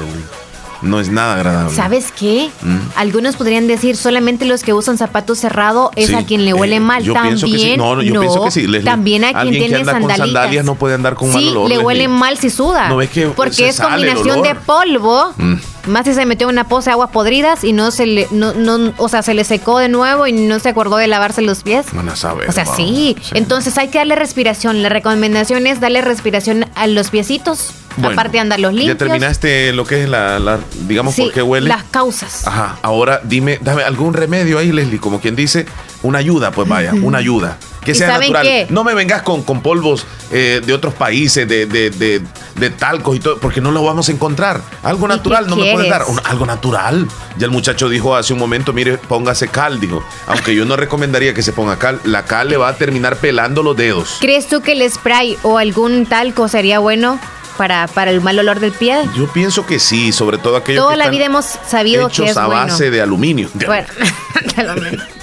no 0.85 1.01
es 1.01 1.09
nada 1.09 1.35
agradable. 1.35 1.75
¿Sabes 1.75 2.13
qué? 2.13 2.51
Mm. 2.63 2.77
Algunos 2.97 3.37
podrían 3.37 3.67
decir 3.67 3.97
solamente 3.97 4.45
los 4.45 4.63
que 4.63 4.73
usan 4.73 4.99
zapatos 4.99 5.39
cerrados 5.39 5.91
es 5.97 6.15
a 6.15 6.25
quien 6.25 6.45
le 6.45 6.55
huele 6.55 6.77
eh, 6.77 6.81
mal. 6.81 7.03
Yo 7.03 7.15
también, 7.15 7.37
pienso 7.37 7.47
que 7.47 7.59
sí. 7.59 7.77
No, 7.77 8.03
yo 8.03 8.21
pienso 8.21 8.45
que 8.45 8.51
sí. 8.51 8.67
también 8.85 9.25
a 9.25 9.43
quien 9.43 9.55
tiene 9.55 9.79
que 9.79 9.85
sandalias. 9.85 10.19
Con 10.19 10.27
sandalias 10.27 10.65
no 10.65 10.75
puede 10.77 10.95
andar 10.95 11.15
con 11.15 11.29
sí, 11.29 11.35
mal 11.35 11.49
olor. 11.49 11.69
le 11.69 11.79
huele 11.79 12.09
mal 12.09 12.39
si 12.39 12.51
suda. 12.51 12.89
No 12.89 12.97
ves 12.97 13.11
que 13.11 13.27
porque 13.29 13.69
es 13.69 13.81
combinación 13.81 14.43
de 14.43 14.55
polvo. 14.55 15.33
Mm. 15.37 15.55
Más 15.87 16.07
si 16.07 16.15
se 16.15 16.25
metió 16.25 16.49
en 16.49 16.55
una 16.55 16.67
pose 16.67 16.87
de 16.87 16.93
aguas 16.93 17.11
podridas 17.11 17.63
y 17.63 17.75
no 17.75 17.91
se 17.91 18.07
le, 18.07 18.27
no, 18.31 18.55
no, 18.55 18.95
o 18.97 19.09
sea, 19.09 19.23
se 19.23 19.35
le 19.35 19.45
secó 19.45 19.79
de 19.79 19.91
nuevo 19.91 20.27
y 20.27 20.33
no 20.33 20.59
se 20.59 20.71
acordó 20.71 20.97
de 20.97 21.07
lavarse 21.09 21.43
los 21.43 21.63
pies. 21.63 21.87
Van 21.93 22.09
a 22.09 22.17
saber. 22.17 22.49
O 22.49 22.53
sea, 22.53 22.65
sí. 22.65 23.17
Entonces 23.35 23.77
hay 23.77 23.89
que 23.89 23.99
darle 23.99 24.17
respiración. 24.17 24.83
La 24.83 24.89
recomendación 24.89 25.67
es 25.67 25.81
darle 25.81 26.01
respiración 26.01 26.67
a 26.75 26.87
los 26.87 27.11
piecitos. 27.11 27.71
Aparte 28.03 28.33
de 28.33 28.41
andar 28.41 28.61
los 28.61 28.73
limpios. 28.73 28.95
Ya 28.95 28.99
terminaste 28.99 29.73
lo 29.73 29.85
que 29.85 30.03
es 30.03 30.09
la, 30.09 30.59
digamos, 30.87 31.15
por 31.15 31.33
qué 31.33 31.43
huele. 31.43 31.69
Las 31.69 31.85
causas. 31.85 32.47
Ajá. 32.47 32.79
Ahora 32.83 33.21
dime, 33.25 33.59
dame 33.61 33.83
algún 33.83 34.15
remedio 34.15 34.59
ahí, 34.59 34.73
Leslie, 34.73 34.99
como 34.99 35.21
quien 35.21 35.37
dice, 35.37 35.67
una 36.03 36.19
ayuda, 36.19 36.51
pues 36.51 36.69
vaya, 36.69 36.93
una 36.95 37.19
ayuda 37.19 37.59
que 37.85 37.95
sea 37.95 38.19
natural. 38.19 38.67
No 38.71 38.83
me 38.83 38.95
vengas 38.95 39.23
con, 39.23 39.43
con 39.43 39.61
polvos 39.63 40.07
eh, 40.33 40.61
de 40.65 40.73
otros 40.73 40.95
países, 40.95 41.47
de, 41.47 41.67
de, 41.67 41.91
de, 41.91 42.71
talcos 42.71 43.17
y 43.17 43.21
todo, 43.21 43.39
porque 43.39 43.61
no 43.61 43.71
lo 43.71 43.85
vamos 43.85 44.09
a 44.09 44.13
encontrar. 44.13 44.61
Algo 44.83 45.07
natural, 45.07 45.47
no 45.47 45.57
me 45.57 45.73
puedes 45.73 45.91
dar. 45.91 46.03
algo 46.25 46.47
natural. 46.47 47.07
Ya 47.37 47.45
el 47.45 47.51
muchacho 47.51 47.89
dijo 47.89 48.17
hace 48.17 48.33
un 48.33 48.39
momento, 48.39 48.73
mire, 48.73 48.97
póngase 48.97 49.49
cal, 49.49 49.81
dijo. 49.81 50.03
Aunque 50.27 50.55
yo 50.55 50.65
no 50.65 50.77
recomendaría 50.77 51.35
que 51.35 51.43
se 51.43 51.53
ponga 51.53 51.79
cal, 51.79 52.01
la 52.05 52.25
cal 52.25 52.49
le 52.49 52.57
va 52.57 52.69
a 52.69 52.77
terminar 52.77 53.17
pelando 53.17 53.63
los 53.63 53.77
dedos. 53.77 54.17
¿Crees 54.21 54.49
tú 54.49 54.63
que 54.63 54.73
el 54.73 54.91
spray 54.91 55.37
o 55.43 55.59
algún 55.59 56.07
talco 56.07 56.49
sería 56.49 56.79
bueno? 56.79 57.21
Para, 57.57 57.87
para, 57.87 58.11
el 58.11 58.21
mal 58.21 58.39
olor 58.39 58.59
del 58.59 58.73
pie? 58.73 59.09
Yo 59.15 59.29
pienso 59.29 59.65
que 59.65 59.79
sí, 59.79 60.11
sobre 60.13 60.39
todo 60.39 60.57
aquellos 60.57 60.83
Toda 60.83 60.97
la 60.97 61.09
vida 61.09 61.27
hemos 61.27 61.45
sabido 61.45 62.09
que 62.09 62.27
es 62.27 62.37
a 62.37 62.49
base 62.49 62.91
de 62.91 63.01
aluminio. 63.01 63.49
Bueno, 63.55 63.87
de 64.57 64.63
aluminio. 64.63 65.03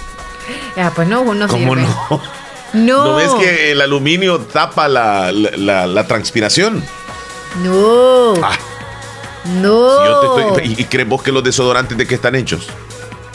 Ya, 0.75 0.89
pues 0.91 1.07
no, 1.07 1.21
uno 1.21 1.47
¿Cómo 1.47 1.75
no? 1.75 2.21
No. 2.73 3.03
¿No 3.03 3.15
ves 3.15 3.31
que 3.33 3.71
el 3.71 3.81
aluminio 3.81 4.39
tapa 4.39 4.87
la, 4.87 5.31
la, 5.31 6.07
transpiración? 6.07 6.83
No. 7.61 8.33
Ah. 8.41 8.57
No. 9.61 10.57
¿Y, 10.63 10.85
crees 10.85 11.07
vos 11.07 11.21
que 11.21 11.31
los 11.31 11.43
desodorantes 11.43 11.97
de 11.97 12.07
qué 12.07 12.15
están 12.15 12.35
hechos? 12.35 12.67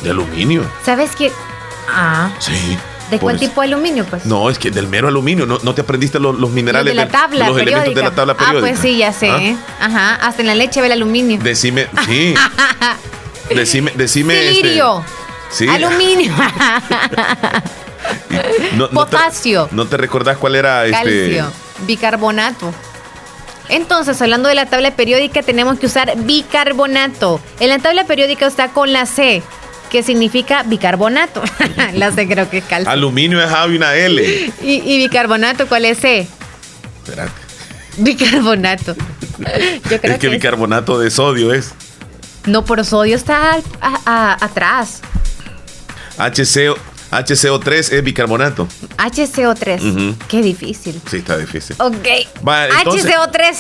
De 0.03 0.11
aluminio. 0.11 0.65
¿Sabes 0.85 1.15
qué? 1.15 1.31
Ah. 1.89 2.31
Sí. 2.39 2.79
¿De 3.11 3.19
cuál 3.19 3.39
tipo 3.39 3.61
de 3.61 3.69
aluminio, 3.69 4.05
pues? 4.05 4.27
No, 4.27 4.51
es 4.51 4.59
que 4.59 4.71
del 4.71 4.89
mero 4.89 5.09
aluminio. 5.09 5.47
¿No, 5.47 5.75
te 5.75 5.81
aprendiste 5.81 6.19
los, 6.19 6.51
minerales 6.51 6.93
de 6.93 6.95
la 6.95 7.09
tabla 7.09 7.49
los 7.49 7.59
elementos 7.59 7.95
de 7.95 8.03
la 8.03 8.15
tabla 8.15 8.35
periódica? 8.35 8.67
Ah, 8.67 8.69
pues 8.69 8.81
sí, 8.81 8.97
ya 8.99 9.13
sé. 9.13 9.31
¿Ah? 9.31 9.87
Ajá. 9.87 10.15
Hasta 10.17 10.43
en 10.43 10.49
la 10.49 10.55
leche 10.55 10.81
ve 10.81 10.87
el 10.87 10.93
aluminio. 10.93 11.39
Decime, 11.43 11.89
sí. 12.07 12.35
decime, 13.55 13.93
decime. 13.95 14.51
Este, 14.51 14.83
sí. 15.51 15.69
Aluminio. 15.69 16.33
Potasio. 18.93 19.69
No 19.73 19.87
te, 19.87 19.97
recordás 19.97 20.37
cuál 20.39 20.57
era 20.57 20.85
este? 20.85 20.97
Calcio. 20.97 21.53
Bicarbonato. 21.87 22.73
Entonces, 23.69 24.21
hablando 24.23 24.49
de 24.49 24.55
la 24.55 24.67
tabla 24.67 24.93
periódica, 24.93 25.43
tenemos 25.43 25.79
que 25.79 25.87
usar 25.87 26.17
bicarbonato. 26.19 27.41
En 27.59 27.69
la 27.69 27.79
tabla 27.79 28.05
periódica 28.05 28.47
está 28.47 28.69
con 28.69 28.93
la 28.93 29.07
C, 29.07 29.43
que 29.91 30.03
significa 30.03 30.63
bicarbonato. 30.63 31.43
la 31.95 32.13
C 32.13 32.27
creo 32.27 32.49
que 32.51 32.59
es 32.59 32.65
calcio. 32.65 32.91
Aluminio 32.91 33.43
es 33.43 33.51
A 33.51 33.67
y 33.67 33.77
una 33.77 33.95
L. 33.95 34.53
¿Y, 34.63 34.99
bicarbonato 34.99 35.67
cuál 35.67 35.85
es 35.85 35.99
C? 35.99 36.27
Espérate. 37.05 37.33
Bicarbonato. 37.99 38.95
Yo 39.91 40.01
creo 40.01 40.15
es 40.15 40.19
que, 40.19 40.29
bicarbonato 40.29 40.99
de 40.99 41.11
sodio 41.11 41.53
es. 41.53 41.73
No, 42.47 42.65
pero 42.65 42.85
sodio 42.85 43.17
está 43.17 43.59
atrás. 43.81 45.01
HCO, 46.19 46.77
HCO3 47.11 47.93
es 47.93 48.05
bicarbonato. 48.05 48.69
HCO3. 48.99 50.17
Qué 50.29 50.43
difícil. 50.43 51.01
Sí, 51.11 51.19
está 51.19 51.37
difícil. 51.37 51.77
Ok. 51.79 52.07
HCO3. 52.43 53.57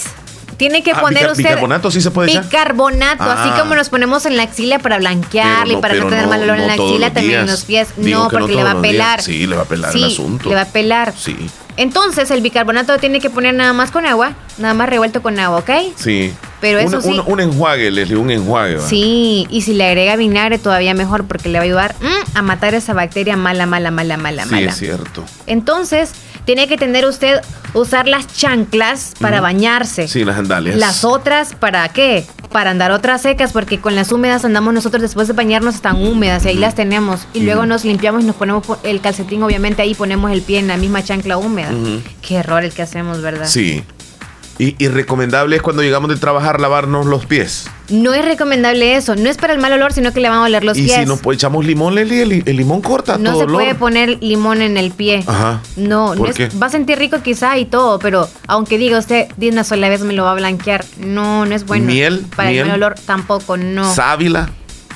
Tiene 0.56 0.82
que 0.82 0.92
ah, 0.92 1.00
poner 1.00 1.30
usted. 1.30 1.44
Bicarbonato 1.44 1.90
sí 1.90 2.00
se 2.00 2.10
puede 2.10 2.40
Bicarbonato, 2.40 3.24
así 3.24 3.50
ah. 3.52 3.58
como 3.58 3.74
nos 3.74 3.88
ponemos 3.88 4.24
en 4.26 4.36
la 4.36 4.44
axila 4.44 4.78
para 4.78 4.98
blanquearle 4.98 5.74
y 5.74 5.76
para 5.76 5.94
no 5.94 6.06
tener 6.06 6.26
mal 6.26 6.42
olor 6.42 6.58
en 6.58 6.66
la 6.66 6.72
axila, 6.74 7.12
también 7.12 7.40
en 7.40 7.46
los 7.46 7.64
pies. 7.64 7.88
no, 7.96 8.28
porque 8.30 8.54
le 8.54 8.64
va 8.64 8.72
a 8.72 8.80
pelar. 8.80 9.22
Sí, 9.22 9.46
le 9.46 9.56
va 9.56 9.62
a 9.62 9.66
pelar 9.66 9.94
el 9.94 10.04
asunto. 10.04 10.48
Le 10.48 10.54
va 10.54 10.62
a 10.62 10.66
pelar. 10.66 11.14
Sí. 11.16 11.36
Entonces, 11.76 12.30
el 12.30 12.40
bicarbonato 12.40 12.96
tiene 12.98 13.20
que 13.20 13.28
poner 13.28 13.54
nada 13.54 13.74
más 13.74 13.90
con 13.90 14.06
agua, 14.06 14.32
nada 14.56 14.72
más 14.72 14.88
revuelto 14.88 15.20
con 15.20 15.38
agua, 15.38 15.58
¿ok? 15.58 15.70
Sí. 15.96 16.32
Pero 16.60 16.78
eso 16.78 16.96
un, 16.96 17.02
sí. 17.02 17.08
un, 17.10 17.22
un 17.26 17.40
enjuague, 17.40 17.90
Leslie, 17.90 18.16
un 18.16 18.30
enjuague. 18.30 18.76
¿va? 18.76 18.88
Sí, 18.88 19.46
y 19.50 19.60
si 19.60 19.74
le 19.74 19.86
agrega 19.86 20.16
vinagre 20.16 20.58
todavía 20.58 20.94
mejor 20.94 21.26
porque 21.26 21.50
le 21.50 21.58
va 21.58 21.64
a 21.64 21.66
ayudar 21.66 21.94
mm, 22.00 22.36
a 22.36 22.42
matar 22.42 22.72
esa 22.74 22.94
bacteria 22.94 23.36
mala, 23.36 23.66
mala, 23.66 23.90
mala, 23.90 24.16
mala, 24.16 24.44
Sí, 24.44 24.50
mala. 24.50 24.70
es 24.70 24.76
cierto. 24.78 25.22
Entonces, 25.46 26.12
tiene 26.46 26.66
que 26.66 26.78
tener 26.78 27.04
usted 27.04 27.42
usar 27.76 28.08
las 28.08 28.26
chanclas 28.26 29.12
para 29.20 29.40
bañarse. 29.40 30.08
Sí, 30.08 30.24
las 30.24 30.36
sandalias. 30.36 30.76
Las 30.76 31.04
otras, 31.04 31.54
¿para 31.54 31.88
qué? 31.90 32.24
Para 32.50 32.70
andar 32.70 32.90
otras 32.90 33.22
secas, 33.22 33.52
porque 33.52 33.80
con 33.80 33.94
las 33.94 34.12
húmedas 34.12 34.44
andamos 34.44 34.72
nosotros 34.72 35.02
después 35.02 35.28
de 35.28 35.34
bañarnos 35.34 35.74
están 35.74 35.96
húmedas 35.96 36.44
y 36.44 36.48
ahí 36.48 36.56
las 36.56 36.74
tenemos. 36.74 37.26
Y 37.34 37.40
luego 37.40 37.66
nos 37.66 37.84
limpiamos 37.84 38.22
y 38.22 38.26
nos 38.26 38.36
ponemos 38.36 38.66
po- 38.66 38.78
el 38.82 39.00
calcetín, 39.00 39.42
obviamente 39.42 39.82
ahí 39.82 39.94
ponemos 39.94 40.30
el 40.30 40.42
pie 40.42 40.58
en 40.58 40.68
la 40.68 40.76
misma 40.76 41.02
chancla 41.02 41.36
húmeda. 41.36 41.70
Qué 42.22 42.36
error 42.36 42.64
el 42.64 42.72
que 42.72 42.82
hacemos, 42.82 43.20
¿verdad? 43.20 43.46
Sí. 43.46 43.82
Y, 44.58 44.74
y 44.82 44.88
recomendable 44.88 45.56
es 45.56 45.60
cuando 45.62 45.82
llegamos 45.82 46.08
de 46.08 46.16
trabajar 46.16 46.60
lavarnos 46.60 47.04
los 47.04 47.26
pies. 47.26 47.66
No 47.90 48.14
es 48.14 48.24
recomendable 48.24 48.96
eso. 48.96 49.14
No 49.14 49.28
es 49.28 49.36
para 49.36 49.52
el 49.52 49.58
mal 49.60 49.70
olor, 49.74 49.92
sino 49.92 50.12
que 50.14 50.20
le 50.20 50.30
van 50.30 50.38
a 50.38 50.42
oler 50.44 50.64
los 50.64 50.78
y 50.78 50.84
pies. 50.84 50.96
si 51.00 51.04
nos 51.04 51.20
echamos 51.30 51.66
limón, 51.66 51.94
Leslie, 51.94 52.22
el, 52.22 52.42
el 52.46 52.56
limón 52.56 52.80
corta 52.80 53.18
no 53.18 53.32
todo 53.32 53.40
se 53.40 53.44
olor. 53.44 53.56
puede 53.62 53.74
poner 53.74 54.22
limón 54.22 54.62
en 54.62 54.78
el 54.78 54.92
pie. 54.92 55.22
Ajá. 55.26 55.60
No, 55.76 56.14
no 56.14 56.18
¿Por 56.20 56.30
es- 56.30 56.36
qué? 56.36 56.48
va 56.60 56.68
a 56.68 56.70
sentir 56.70 56.98
rico 56.98 57.18
quizá 57.22 57.58
y 57.58 57.66
todo, 57.66 57.98
pero 57.98 58.28
aunque 58.46 58.78
diga 58.78 58.98
usted, 58.98 59.28
de 59.36 59.50
una 59.50 59.62
sola 59.62 59.90
vez 59.90 60.00
me 60.00 60.14
lo 60.14 60.24
va 60.24 60.32
a 60.32 60.34
blanquear. 60.36 60.84
No, 60.98 61.44
no 61.44 61.54
es 61.54 61.66
bueno. 61.66 61.84
Miel, 61.84 62.24
Para 62.34 62.48
miel. 62.48 62.62
el 62.62 62.68
mal 62.68 62.76
olor 62.82 62.94
tampoco, 63.04 63.56
no. 63.58 63.94
Sábila, 63.94 64.48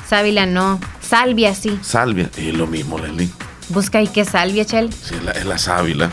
Sábila 0.09 0.45
no. 0.47 0.79
Salvia 1.07 1.53
sí. 1.53 1.77
salvia. 1.83 2.29
Es 2.35 2.53
lo 2.55 2.65
mismo, 2.67 2.97
Leslie. 2.97 3.29
Busca 3.69 3.99
ahí 3.99 4.07
qué 4.07 4.25
salvia, 4.25 4.65
Chel. 4.65 4.91
Sí, 4.91 5.13
es 5.15 5.23
la, 5.23 5.31
es 5.33 5.45
la 5.45 5.57
sábila. 5.57 6.09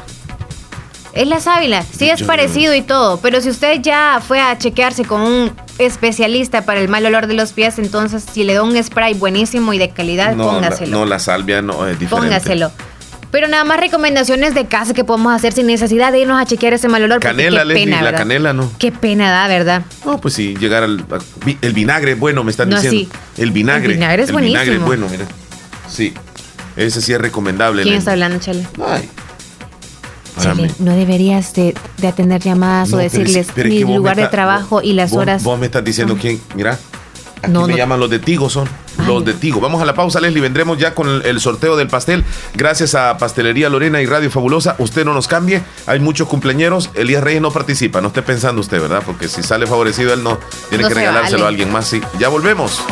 Es 1.18 1.26
la 1.26 1.40
sábila. 1.40 1.82
Sí 1.82 2.08
es 2.08 2.20
Yo- 2.20 2.26
parecido 2.26 2.74
y 2.74 2.82
todo, 2.82 3.18
pero 3.20 3.40
si 3.40 3.50
usted 3.50 3.80
ya 3.82 4.22
fue 4.26 4.40
a 4.40 4.56
chequearse 4.56 5.04
con 5.04 5.20
un 5.20 5.52
especialista 5.78 6.62
para 6.62 6.80
el 6.80 6.88
mal 6.88 7.04
olor 7.06 7.26
de 7.26 7.34
los 7.34 7.52
pies, 7.52 7.78
entonces 7.78 8.24
si 8.32 8.44
le 8.44 8.54
da 8.54 8.62
un 8.62 8.80
spray 8.82 9.14
buenísimo 9.14 9.72
y 9.72 9.78
de 9.78 9.90
calidad, 9.90 10.34
No, 10.36 10.46
la, 10.46 10.52
póngaselo. 10.52 10.90
no, 10.98 11.06
la 11.06 11.18
salvia 11.18 11.60
no 11.60 11.86
es 11.88 11.98
diferente. 11.98 12.28
Póngaselo. 12.28 12.70
Pero 13.32 13.46
nada 13.48 13.64
más 13.64 13.78
recomendaciones 13.80 14.54
de 14.54 14.66
casa 14.66 14.94
que 14.94 15.04
podemos 15.04 15.34
hacer 15.34 15.52
sin 15.52 15.66
necesidad 15.66 16.12
de 16.12 16.20
irnos 16.20 16.40
a 16.40 16.46
chequear 16.46 16.72
ese 16.74 16.88
mal 16.88 17.02
olor. 17.02 17.20
Canela, 17.20 17.60
qué 17.62 17.66
Leslie, 17.66 17.84
pena, 17.84 17.96
la 17.96 18.02
¿verdad? 18.04 18.18
canela 18.20 18.52
no. 18.54 18.70
Qué 18.78 18.90
pena 18.92 19.30
da, 19.30 19.48
¿verdad? 19.48 19.82
No, 20.06 20.18
pues 20.20 20.32
sí, 20.34 20.56
llegar 20.58 20.82
al. 20.84 21.04
el 21.60 21.72
vinagre 21.74 22.14
bueno, 22.14 22.42
me 22.44 22.50
están 22.52 22.70
No, 22.70 22.80
diciendo. 22.80 23.10
El 23.36 23.50
vinagre. 23.50 23.86
El 23.88 23.94
vinagre 23.94 24.22
es 24.22 24.30
El 24.30 24.36
vinagre 24.36 24.74
es 24.74 24.80
buenísimo. 24.80 24.86
bueno, 24.86 25.08
mira. 25.10 25.24
Sí. 25.90 26.14
Ese 26.76 27.02
sí 27.02 27.12
es 27.12 27.20
recomendable. 27.20 27.82
¿Quién 27.82 27.96
está 27.96 28.12
hablando, 28.12 28.38
Chale? 28.38 28.66
Ay. 28.86 29.08
Para 30.38 30.54
Chale, 30.54 30.68
mí. 30.68 30.74
no 30.78 30.94
deberías 30.94 31.52
de, 31.54 31.74
de 31.98 32.08
atender 32.08 32.40
llamadas 32.42 32.90
No, 32.90 32.96
o 32.96 33.00
decirles 33.00 33.48
pero 33.54 33.68
mi 33.68 33.80
lugar 33.84 34.16
de 34.16 34.22
está- 34.22 34.30
trabajo 34.30 34.80
y 34.82 34.92
las 34.94 35.10
vos- 35.10 35.20
horas. 35.20 35.42
Vos 35.42 35.58
me 35.58 35.66
estás 35.66 35.84
diciendo 35.84 36.16
quién. 36.20 36.40
Mira. 36.54 36.78
Aquí 37.40 37.52
No, 37.52 37.66
me 37.66 37.72
no. 37.74 37.76
llaman 37.76 38.00
los 38.00 38.10
de 38.10 38.18
Tigo, 38.18 38.50
son 38.50 38.68
los 39.06 39.24
de 39.24 39.32
Tigo. 39.32 39.60
Vamos 39.60 39.80
a 39.80 39.84
la 39.84 39.94
pausa, 39.94 40.20
Leslie. 40.20 40.40
Vendremos 40.40 40.76
ya 40.76 40.92
con 40.94 41.08
el, 41.08 41.22
el 41.24 41.38
sorteo 41.38 41.76
del 41.76 41.86
pastel. 41.86 42.24
Gracias 42.54 42.96
a 42.96 43.16
Pastelería 43.16 43.68
Lorena 43.68 44.02
y 44.02 44.06
Radio 44.06 44.28
Fabulosa. 44.28 44.74
Usted 44.78 45.04
no 45.04 45.14
nos 45.14 45.28
cambie. 45.28 45.62
Hay 45.86 46.00
muchos 46.00 46.26
cumpleañeros. 46.26 46.90
Elías 46.94 47.22
Reyes 47.22 47.40
no 47.40 47.52
participa. 47.52 48.00
No 48.00 48.08
esté 48.08 48.22
pensando 48.22 48.60
usted, 48.60 48.80
¿verdad? 48.80 49.04
Porque 49.06 49.28
si 49.28 49.44
sale 49.44 49.68
favorecido, 49.68 50.12
él 50.12 50.24
no 50.24 50.38
tiene 50.68 50.82
que 50.82 50.90
se 50.90 50.94
regalárselo 50.96 51.36
vale. 51.38 51.44
a 51.44 51.48
alguien 51.50 51.70
más. 51.70 51.86
Sí. 51.86 52.00
Ya 52.18 52.28
volvemos. 52.28 52.82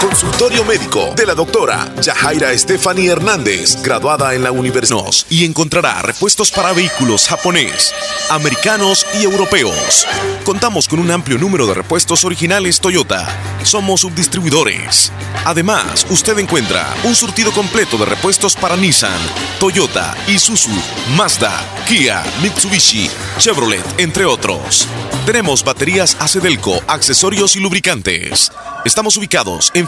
Consultorio 0.00 0.64
médico 0.64 1.12
de 1.16 1.26
la 1.26 1.34
doctora 1.34 1.92
Yahaira 2.00 2.56
Stephanie 2.56 3.08
Hernández, 3.10 3.82
graduada 3.82 4.32
en 4.34 4.44
la 4.44 4.52
Universidad 4.52 4.78
y 5.28 5.44
encontrará 5.44 6.00
repuestos 6.02 6.52
para 6.52 6.72
vehículos 6.72 7.26
japonés, 7.26 7.92
americanos 8.30 9.04
y 9.20 9.24
europeos. 9.24 10.06
Contamos 10.44 10.86
con 10.86 11.00
un 11.00 11.10
amplio 11.10 11.36
número 11.36 11.66
de 11.66 11.74
repuestos 11.74 12.24
originales 12.24 12.80
Toyota. 12.80 13.26
Somos 13.64 14.02
subdistribuidores. 14.02 15.10
Además, 15.44 16.06
usted 16.10 16.38
encuentra 16.38 16.94
un 17.02 17.14
surtido 17.16 17.50
completo 17.50 17.98
de 17.98 18.06
repuestos 18.06 18.54
para 18.54 18.76
Nissan, 18.76 19.20
Toyota, 19.58 20.16
Isuzu, 20.28 20.70
Mazda, 21.16 21.52
Kia, 21.88 22.22
Mitsubishi, 22.40 23.10
Chevrolet, 23.38 23.84
entre 23.98 24.24
otros. 24.24 24.86
Tenemos 25.26 25.64
baterías 25.64 26.16
Acedelco, 26.20 26.80
accesorios 26.86 27.56
y 27.56 27.60
lubricantes. 27.60 28.52
Estamos 28.84 29.16
ubicados 29.16 29.70
en 29.74 29.87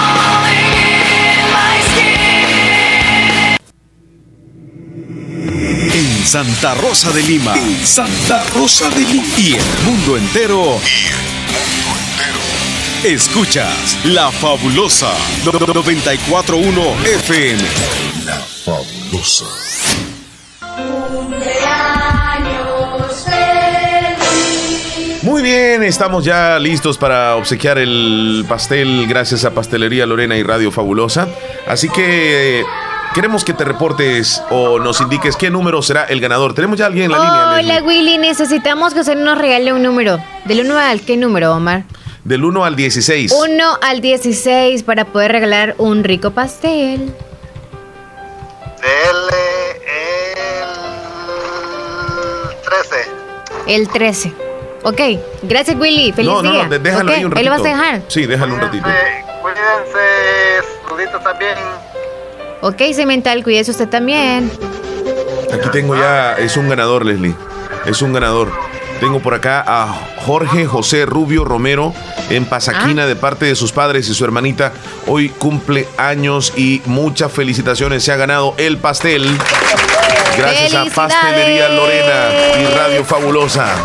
En 6.21 6.27
Santa 6.27 6.75
Rosa 6.75 7.11
de 7.11 7.23
Lima. 7.23 7.55
En 7.55 7.83
Santa 7.83 8.43
Rosa 8.53 8.91
de 8.91 8.99
Lima. 8.99 9.25
Y 9.39 9.53
el 9.55 9.83
mundo 9.83 10.17
entero. 10.17 10.77
Escuchas 13.03 13.97
La 14.03 14.31
Fabulosa 14.31 15.11
941 15.43 16.81
FM. 17.05 17.63
La 18.23 18.37
Fabulosa. 18.37 19.45
Muy 25.23 25.41
bien, 25.41 25.81
estamos 25.81 26.23
ya 26.23 26.59
listos 26.59 26.99
para 26.99 27.35
obsequiar 27.35 27.79
el 27.79 28.45
pastel 28.47 29.07
gracias 29.07 29.43
a 29.43 29.55
Pastelería 29.55 30.05
Lorena 30.05 30.37
y 30.37 30.43
Radio 30.43 30.71
Fabulosa. 30.71 31.27
Así 31.67 31.89
que 31.89 32.59
eh, 32.59 32.65
queremos 33.13 33.43
que 33.43 33.53
te 33.53 33.63
reportes 33.65 34.41
o 34.49 34.79
nos 34.79 35.01
indiques 35.01 35.35
qué 35.35 35.49
número 35.49 35.81
será 35.81 36.05
el 36.05 36.19
ganador. 36.21 36.53
Tenemos 36.53 36.77
ya 36.77 36.85
alguien 36.85 37.05
en 37.05 37.11
la 37.11 37.17
línea. 37.19 37.55
Leslie. 37.57 37.77
Hola 37.77 37.83
Willy, 37.87 38.17
necesitamos 38.17 38.93
que 38.93 39.01
usted 39.01 39.15
nos 39.15 39.37
regale 39.37 39.73
un 39.73 39.83
número. 39.83 40.17
Del 40.45 40.61
1 40.61 40.77
al 40.77 41.01
qué 41.01 41.17
número, 41.17 41.53
Omar? 41.55 41.83
Del 42.23 42.43
1 42.43 42.63
al 42.63 42.75
16. 42.75 43.31
1 43.31 43.77
al 43.81 44.01
16 44.01 44.83
para 44.83 45.05
poder 45.05 45.31
regalar 45.31 45.75
un 45.77 46.03
rico 46.03 46.31
pastel. 46.31 47.13
El 53.67 53.87
13. 53.87 54.33
Ok, 54.83 54.99
gracias 55.43 55.77
Willy, 55.79 56.11
feliz 56.11 56.31
no, 56.31 56.41
no, 56.41 56.51
día. 56.51 56.63
no, 56.67 56.79
déjalo 56.79 57.11
Ok, 57.11 57.17
ahí 57.17 57.25
un 57.25 57.31
ratito. 57.31 57.37
¿Ahí 57.39 57.45
lo 57.45 57.51
vas 57.51 57.61
a 57.61 57.63
dejar? 57.77 58.01
Sí, 58.07 58.25
déjalo 58.25 58.55
un 58.55 58.61
ratito. 58.61 58.87
Cuídense, 59.41 60.67
saluditos 60.87 61.23
también. 61.23 61.55
Ok, 62.61 62.81
Cemental, 62.93 63.43
cuídese 63.43 63.71
usted 63.71 63.89
también. 63.89 64.51
Aquí 65.51 65.69
tengo 65.71 65.95
ya, 65.95 66.33
es 66.33 66.57
un 66.57 66.69
ganador, 66.69 67.05
Leslie. 67.05 67.35
Es 67.85 68.01
un 68.01 68.13
ganador. 68.13 68.51
Tengo 68.99 69.19
por 69.19 69.33
acá 69.33 69.63
a 69.65 69.87
Jorge 70.25 70.67
José 70.67 71.07
Rubio 71.07 71.43
Romero 71.43 71.91
en 72.29 72.45
Pasaquina 72.45 73.07
de 73.07 73.15
parte 73.15 73.45
de 73.45 73.55
sus 73.55 73.71
padres 73.71 74.07
y 74.09 74.13
su 74.13 74.23
hermanita. 74.23 74.73
Hoy 75.07 75.29
cumple 75.29 75.87
años 75.97 76.53
y 76.55 76.83
muchas 76.85 77.31
felicitaciones. 77.31 78.03
Se 78.03 78.11
ha 78.11 78.15
ganado 78.15 78.53
el 78.57 78.77
pastel. 78.77 79.27
Gracias 80.37 80.75
a 80.75 80.85
Pastelería 80.85 81.69
Lorena 81.69 82.29
y 82.61 82.65
Radio 82.77 83.03
Fabulosa. 83.03 83.75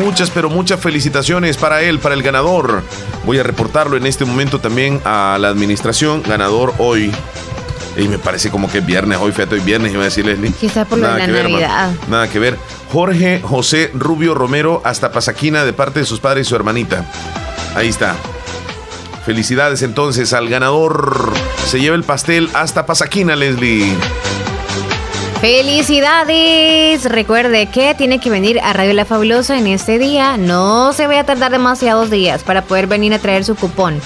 Muchas, 0.00 0.30
pero 0.30 0.50
muchas 0.50 0.80
felicitaciones 0.80 1.56
para 1.56 1.82
él, 1.82 2.00
para 2.00 2.16
el 2.16 2.22
ganador. 2.24 2.82
Voy 3.24 3.38
a 3.38 3.44
reportarlo 3.44 3.96
en 3.96 4.06
este 4.06 4.24
momento 4.24 4.58
también 4.58 5.00
a 5.04 5.38
la 5.40 5.48
administración. 5.48 6.20
Ganador 6.26 6.74
hoy. 6.78 7.12
Y 7.96 8.08
me 8.08 8.18
parece 8.18 8.50
como 8.50 8.70
que 8.70 8.78
es 8.78 8.86
viernes, 8.86 9.18
hoy 9.20 9.32
fíjate, 9.32 9.56
hoy 9.56 9.60
viernes, 9.60 9.92
iba 9.92 10.02
a 10.02 10.06
decir 10.06 10.24
Leslie. 10.24 10.52
Quizá 10.52 10.84
por 10.84 10.98
de 10.98 11.06
la 11.06 11.26
que 11.26 11.32
ver. 11.32 11.50
Navidad. 11.50 11.92
Nada 12.08 12.28
que 12.28 12.38
ver. 12.38 12.58
Jorge 12.90 13.40
José 13.42 13.90
Rubio 13.94 14.34
Romero, 14.34 14.80
hasta 14.84 15.12
Pasaquina, 15.12 15.64
de 15.64 15.72
parte 15.72 16.00
de 16.00 16.06
sus 16.06 16.20
padres 16.20 16.46
y 16.46 16.48
su 16.48 16.56
hermanita. 16.56 17.04
Ahí 17.74 17.88
está. 17.88 18.16
Felicidades 19.24 19.82
entonces 19.82 20.32
al 20.32 20.48
ganador. 20.48 21.32
Se 21.66 21.80
lleva 21.80 21.94
el 21.94 22.02
pastel 22.02 22.48
hasta 22.54 22.86
Pasaquina, 22.86 23.36
Leslie. 23.36 23.94
Felicidades. 25.40 27.04
Recuerde 27.04 27.66
que 27.66 27.94
tiene 27.94 28.20
que 28.20 28.30
venir 28.30 28.60
a 28.60 28.72
Radio 28.72 28.92
La 28.94 29.04
Fabulosa 29.04 29.58
en 29.58 29.66
este 29.66 29.98
día. 29.98 30.36
No 30.36 30.92
se 30.92 31.06
vaya 31.06 31.20
a 31.20 31.24
tardar 31.24 31.52
demasiados 31.52 32.10
días 32.10 32.42
para 32.42 32.62
poder 32.62 32.86
venir 32.86 33.12
a 33.12 33.18
traer 33.18 33.44
su 33.44 33.54
cupón. 33.54 34.00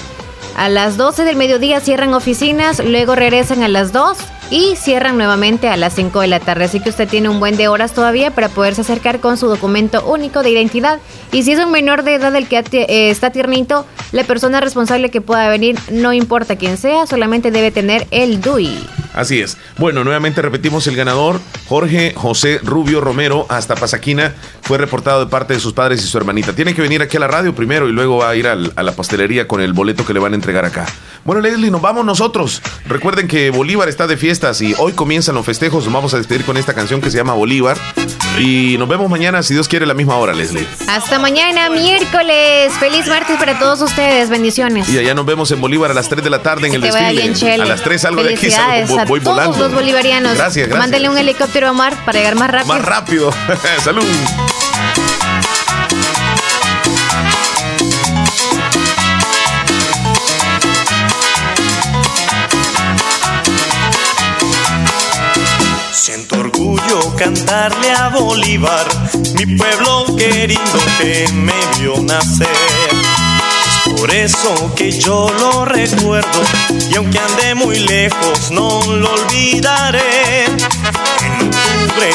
A 0.57 0.69
las 0.69 0.97
12 0.97 1.23
del 1.23 1.35
mediodía 1.35 1.79
cierran 1.81 2.15
oficinas, 2.15 2.83
luego 2.83 3.13
regresan 3.13 3.61
a 3.61 3.67
las 3.67 3.91
2 3.93 4.17
y 4.49 4.75
cierran 4.75 5.15
nuevamente 5.15 5.69
a 5.69 5.77
las 5.77 5.93
5 5.93 6.19
de 6.21 6.27
la 6.27 6.39
tarde. 6.39 6.65
Así 6.65 6.79
que 6.79 6.89
usted 6.89 7.07
tiene 7.07 7.29
un 7.29 7.39
buen 7.39 7.57
de 7.57 7.67
horas 7.67 7.93
todavía 7.93 8.31
para 8.31 8.49
poderse 8.49 8.81
acercar 8.81 9.19
con 9.19 9.37
su 9.37 9.47
documento 9.47 10.03
único 10.03 10.41
de 10.41 10.49
identidad. 10.49 10.97
Y 11.31 11.43
si 11.43 11.51
es 11.51 11.63
un 11.63 11.71
menor 11.71 12.01
de 12.01 12.15
edad 12.15 12.35
el 12.35 12.47
que 12.47 12.57
eh, 12.57 13.11
está 13.11 13.29
tiernito, 13.29 13.85
la 14.11 14.23
persona 14.23 14.59
responsable 14.59 15.11
que 15.11 15.21
pueda 15.21 15.47
venir, 15.47 15.77
no 15.91 16.11
importa 16.11 16.55
quién 16.55 16.77
sea, 16.77 17.05
solamente 17.05 17.51
debe 17.51 17.69
tener 17.69 18.07
el 18.09 18.41
DUI. 18.41 18.79
Así 19.17 19.41
es. 19.41 19.57
Bueno, 19.77 20.03
nuevamente 20.03 20.43
repetimos 20.43 20.85
el 20.85 20.95
ganador, 20.95 21.41
Jorge 21.67 22.13
José 22.15 22.59
Rubio 22.63 23.01
Romero, 23.01 23.47
hasta 23.49 23.75
Pasaquina, 23.75 24.35
fue 24.61 24.77
reportado 24.77 25.25
de 25.25 25.31
parte 25.31 25.55
de 25.55 25.59
sus 25.59 25.73
padres 25.73 26.03
y 26.03 26.07
su 26.07 26.17
hermanita. 26.19 26.53
Tiene 26.53 26.75
que 26.75 26.83
venir 26.83 27.01
aquí 27.01 27.17
a 27.17 27.19
la 27.19 27.27
radio 27.27 27.55
primero 27.55 27.89
y 27.89 27.91
luego 27.91 28.17
va 28.17 28.29
a 28.29 28.35
ir 28.35 28.47
a 28.47 28.55
la 28.55 28.91
pastelería 28.91 29.47
con 29.47 29.59
el 29.59 29.73
boleto 29.73 30.05
que 30.05 30.13
le 30.13 30.19
van 30.19 30.33
a 30.33 30.35
entregar 30.35 30.65
acá. 30.65 30.85
Bueno, 31.25 31.41
Leslie, 31.41 31.71
nos 31.71 31.81
vamos 31.81 32.05
nosotros. 32.05 32.61
Recuerden 32.85 33.27
que 33.27 33.49
Bolívar 33.49 33.89
está 33.89 34.05
de 34.05 34.17
fiestas 34.17 34.61
y 34.61 34.75
hoy 34.77 34.93
comienzan 34.93 35.33
los 35.33 35.45
festejos. 35.45 35.85
Nos 35.85 35.93
vamos 35.93 36.13
a 36.13 36.17
despedir 36.17 36.45
con 36.45 36.55
esta 36.55 36.75
canción 36.75 37.01
que 37.01 37.09
se 37.09 37.17
llama 37.17 37.33
Bolívar. 37.33 37.75
Y 38.37 38.77
nos 38.77 38.87
vemos 38.87 39.09
mañana, 39.09 39.41
si 39.43 39.53
Dios 39.53 39.67
quiere, 39.67 39.85
a 39.85 39.87
la 39.87 39.93
misma 39.93 40.15
hora, 40.15 40.33
Leslie. 40.33 40.67
Hasta 40.87 41.19
mañana, 41.19 41.69
miércoles. 41.69 42.73
Feliz 42.79 43.07
martes 43.07 43.37
para 43.37 43.57
todos 43.59 43.81
ustedes. 43.81 44.29
Bendiciones. 44.29 44.87
Y 44.89 44.97
allá 44.97 45.13
nos 45.13 45.25
vemos 45.25 45.51
en 45.51 45.59
Bolívar 45.61 45.91
a 45.91 45.93
las 45.93 46.09
3 46.09 46.23
de 46.23 46.29
la 46.29 46.41
tarde 46.43 46.67
en 46.67 46.75
el 46.75 46.81
desfile. 46.81 47.61
a 47.61 47.65
las 47.65 47.81
3 47.83 48.01
salgo 48.01 48.23
de 48.23 48.35
aquí, 48.35 48.49
voy, 49.07 49.19
volando. 49.19 49.53
Todos 49.53 49.71
los 49.71 49.73
bolivarianos. 49.73 50.35
Gracias, 50.35 50.67
gracias. 50.67 50.77
Mándenle 50.79 51.09
un 51.09 51.17
helicóptero 51.17 51.67
a 51.67 51.71
Omar 51.71 51.93
para 52.05 52.19
llegar 52.19 52.35
más 52.35 52.49
rápido. 52.49 52.73
Más 52.73 52.85
rápido. 52.85 53.33
Salud. 53.83 54.05
Cantarle 67.17 67.91
a 67.91 68.09
Bolívar, 68.09 68.85
mi 69.35 69.57
pueblo 69.57 70.15
querido 70.15 70.79
que 70.99 71.27
me 71.33 71.53
vio 71.77 72.01
nacer. 72.01 72.47
Es 73.85 73.93
por 73.93 74.11
eso 74.11 74.73
que 74.75 74.91
yo 74.91 75.29
lo 75.39 75.65
recuerdo 75.65 76.41
y 76.91 76.95
aunque 76.95 77.19
ande 77.19 77.55
muy 77.55 77.79
lejos 77.79 78.51
no 78.51 78.81
lo 78.85 79.13
olvidaré. 79.13 80.45
En 80.45 81.47
octubre 81.47 82.09